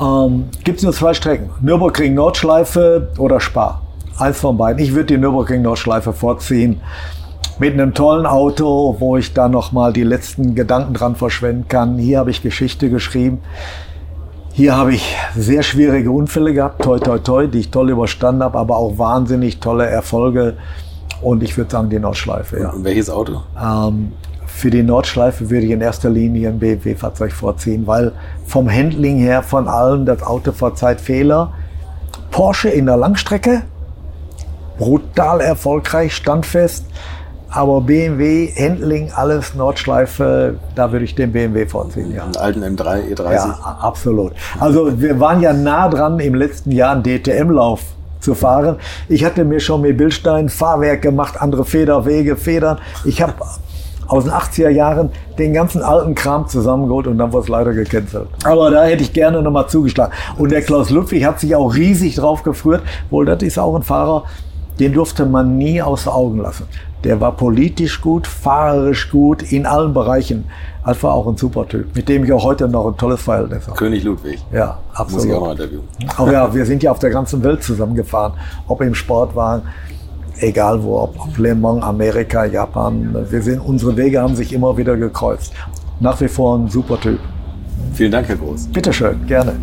Ähm, 0.00 0.44
Gibt 0.64 0.78
es 0.78 0.84
nur 0.84 0.92
zwei 0.92 1.14
Strecken, 1.14 1.50
Nürburgring 1.60 2.14
Nordschleife 2.14 3.08
oder 3.18 3.40
Spa. 3.40 3.80
Eins 4.18 4.38
von 4.40 4.56
beiden. 4.56 4.82
Ich 4.82 4.94
würde 4.94 5.06
die 5.06 5.18
Nürburgring 5.18 5.62
Nordschleife 5.62 6.12
vorziehen. 6.12 6.80
Mit 7.58 7.74
einem 7.74 7.94
tollen 7.94 8.26
Auto, 8.26 8.96
wo 8.98 9.16
ich 9.16 9.32
da 9.32 9.48
nochmal 9.48 9.92
die 9.92 10.02
letzten 10.02 10.54
Gedanken 10.54 10.94
dran 10.94 11.14
verschwenden 11.14 11.68
kann. 11.68 11.98
Hier 11.98 12.18
habe 12.18 12.30
ich 12.30 12.42
Geschichte 12.42 12.90
geschrieben. 12.90 13.40
Hier 14.52 14.76
habe 14.76 14.94
ich 14.94 15.16
sehr 15.36 15.64
schwierige 15.64 16.12
Unfälle 16.12 16.52
gehabt, 16.54 16.82
toi 16.82 16.98
toi 17.00 17.18
toi, 17.18 17.48
die 17.48 17.58
ich 17.58 17.70
toll 17.70 17.90
überstanden 17.90 18.44
habe, 18.44 18.58
aber 18.58 18.76
auch 18.76 18.98
wahnsinnig 18.98 19.58
tolle 19.58 19.86
Erfolge. 19.86 20.54
Und 21.22 21.42
ich 21.42 21.56
würde 21.56 21.70
sagen, 21.70 21.90
die 21.90 21.98
Nordschleife. 21.98 22.60
Ja. 22.60 22.70
Und 22.70 22.84
welches 22.84 23.10
Auto? 23.10 23.40
Ähm, 23.60 24.12
für 24.56 24.70
die 24.70 24.82
Nordschleife 24.82 25.50
würde 25.50 25.66
ich 25.66 25.72
in 25.72 25.80
erster 25.80 26.08
Linie 26.08 26.48
ein 26.48 26.58
BMW-Fahrzeug 26.60 27.32
vorziehen, 27.32 27.86
weil 27.86 28.12
vom 28.46 28.70
Handling 28.70 29.18
her 29.18 29.42
von 29.42 29.66
allem 29.68 30.06
das 30.06 30.22
Auto 30.22 30.52
verzeiht 30.52 31.00
Fehler. 31.00 31.52
Porsche 32.30 32.68
in 32.68 32.86
der 32.86 32.96
Langstrecke, 32.96 33.62
brutal 34.78 35.40
erfolgreich, 35.40 36.14
standfest. 36.14 36.86
Aber 37.50 37.80
BMW, 37.80 38.52
Handling, 38.56 39.12
alles 39.14 39.54
Nordschleife, 39.54 40.58
da 40.74 40.90
würde 40.90 41.04
ich 41.04 41.14
den 41.14 41.32
BMW 41.32 41.66
vorziehen. 41.66 42.12
Ja. 42.12 42.24
Den 42.24 42.36
alten 42.36 42.64
M3, 42.64 43.12
E30. 43.12 43.32
Ja, 43.32 43.78
absolut. 43.80 44.32
Also 44.58 45.00
wir 45.00 45.20
waren 45.20 45.40
ja 45.40 45.52
nah 45.52 45.88
dran, 45.88 46.20
im 46.20 46.34
letzten 46.34 46.70
Jahr 46.70 46.92
einen 46.92 47.02
DTM-Lauf 47.02 47.80
zu 48.20 48.34
fahren. 48.34 48.76
Ich 49.08 49.24
hatte 49.24 49.44
mir 49.44 49.60
schon 49.60 49.82
mit 49.82 49.98
Bildstein 49.98 50.48
Fahrwerk 50.48 51.02
gemacht, 51.02 51.40
andere 51.40 51.64
Federwege, 51.64 52.36
Federn. 52.36 52.78
Ich 53.04 53.20
habe 53.20 53.34
aus 54.08 54.24
den 54.24 54.32
80er 54.32 54.68
Jahren 54.68 55.10
den 55.38 55.52
ganzen 55.52 55.82
alten 55.82 56.14
Kram 56.14 56.48
zusammengeholt 56.48 57.06
und 57.06 57.18
dann 57.18 57.32
wurde 57.32 57.44
es 57.44 57.48
leider 57.48 57.72
gecancelt. 57.72 58.28
Aber 58.44 58.70
da 58.70 58.84
hätte 58.84 59.02
ich 59.02 59.12
gerne 59.12 59.42
nochmal 59.42 59.68
zugeschlagen. 59.68 60.12
Und 60.36 60.52
der 60.52 60.62
Klaus 60.62 60.90
Ludwig 60.90 61.24
hat 61.24 61.40
sich 61.40 61.54
auch 61.56 61.74
riesig 61.74 62.16
drauf 62.16 62.42
gefreut. 62.42 62.82
Wohl, 63.10 63.26
das 63.26 63.42
ist 63.42 63.58
auch 63.58 63.74
ein 63.74 63.82
Fahrer, 63.82 64.24
den 64.78 64.92
durfte 64.92 65.26
man 65.26 65.56
nie 65.56 65.80
aus 65.80 66.06
Augen 66.08 66.40
lassen. 66.40 66.64
Der 67.04 67.20
war 67.20 67.32
politisch 67.32 68.00
gut, 68.00 68.26
fahrerisch 68.26 69.10
gut, 69.10 69.42
in 69.52 69.66
allen 69.66 69.92
Bereichen. 69.92 70.46
Das 70.86 71.02
war 71.02 71.12
auch 71.12 71.26
ein 71.26 71.36
super 71.36 71.68
Typ, 71.68 71.94
mit 71.94 72.08
dem 72.08 72.24
ich 72.24 72.32
auch 72.32 72.44
heute 72.44 72.66
noch 72.66 72.86
ein 72.86 72.96
tolles 72.96 73.22
Verhältnis 73.22 73.66
habe. 73.66 73.76
König 73.76 74.04
Ludwig. 74.04 74.42
Ja, 74.52 74.78
absolut. 74.92 75.12
Muss 75.12 75.24
ich 75.24 75.32
auch 75.34 75.40
mal 75.42 75.52
interviewen. 75.52 75.84
Aber 76.16 76.32
ja, 76.32 76.54
wir 76.54 76.64
sind 76.64 76.82
ja 76.82 76.90
auf 76.90 76.98
der 76.98 77.10
ganzen 77.10 77.42
Welt 77.42 77.62
zusammengefahren. 77.62 78.32
Ob 78.68 78.80
im 78.80 78.94
Sport 78.94 79.36
waren, 79.36 79.62
egal 80.38 80.82
wo, 80.82 80.98
ob 80.98 81.38
Le 81.38 81.54
Mans, 81.54 81.82
Amerika, 81.82 82.44
Japan. 82.44 83.14
Wir 83.30 83.42
sehen, 83.42 83.60
unsere 83.60 83.96
Wege 83.96 84.20
haben 84.20 84.36
sich 84.36 84.52
immer 84.52 84.76
wieder 84.76 84.96
gekreuzt. 84.96 85.52
Nach 86.00 86.20
wie 86.20 86.28
vor 86.28 86.58
ein 86.58 86.68
super 86.68 87.00
Typ. 87.00 87.18
Vielen 87.92 88.10
Dank, 88.10 88.28
Herr 88.28 88.36
Groß. 88.36 88.66
Bitteschön, 88.68 89.26
gerne. 89.26 89.54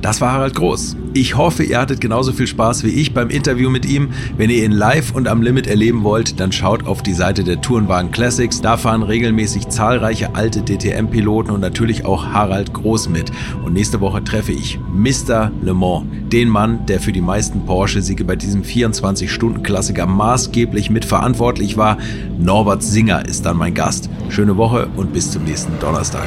Das 0.00 0.20
war 0.20 0.32
Harald 0.32 0.54
Groß. 0.54 0.96
Ich 1.14 1.36
hoffe, 1.36 1.64
ihr 1.64 1.80
hattet 1.80 2.00
genauso 2.00 2.32
viel 2.32 2.46
Spaß 2.46 2.84
wie 2.84 2.90
ich 2.90 3.14
beim 3.14 3.30
Interview 3.30 3.68
mit 3.68 3.84
ihm. 3.84 4.10
Wenn 4.36 4.50
ihr 4.50 4.64
ihn 4.64 4.70
live 4.70 5.12
und 5.12 5.26
am 5.26 5.42
Limit 5.42 5.66
erleben 5.66 6.04
wollt, 6.04 6.38
dann 6.38 6.52
schaut 6.52 6.86
auf 6.86 7.02
die 7.02 7.14
Seite 7.14 7.42
der 7.42 7.60
Tourenwagen 7.60 8.12
Classics. 8.12 8.60
Da 8.60 8.76
fahren 8.76 9.02
regelmäßig 9.02 9.68
zahlreiche 9.68 10.36
alte 10.36 10.62
DTM-Piloten 10.62 11.50
und 11.50 11.60
natürlich 11.60 12.04
auch 12.04 12.26
Harald 12.26 12.72
Groß 12.72 13.08
mit. 13.08 13.32
Und 13.64 13.72
nächste 13.72 14.00
Woche 14.00 14.22
treffe 14.22 14.52
ich 14.52 14.78
Mr. 14.94 15.50
Le 15.62 15.74
Mans, 15.74 16.06
den 16.30 16.48
Mann, 16.48 16.86
der 16.86 17.00
für 17.00 17.12
die 17.12 17.20
meisten 17.20 17.64
Porsche-Siege 17.66 18.24
bei 18.24 18.36
diesem 18.36 18.62
24-Stunden-Klassiker 18.62 20.06
maßgeblich 20.06 20.90
mitverantwortlich 20.90 21.76
war. 21.76 21.98
Norbert 22.38 22.84
Singer 22.84 23.26
ist 23.26 23.44
dann 23.46 23.56
mein 23.56 23.74
Gast. 23.74 24.08
Schöne 24.28 24.56
Woche 24.56 24.88
und 24.96 25.12
bis 25.12 25.32
zum 25.32 25.42
nächsten 25.44 25.72
Donnerstag. 25.80 26.26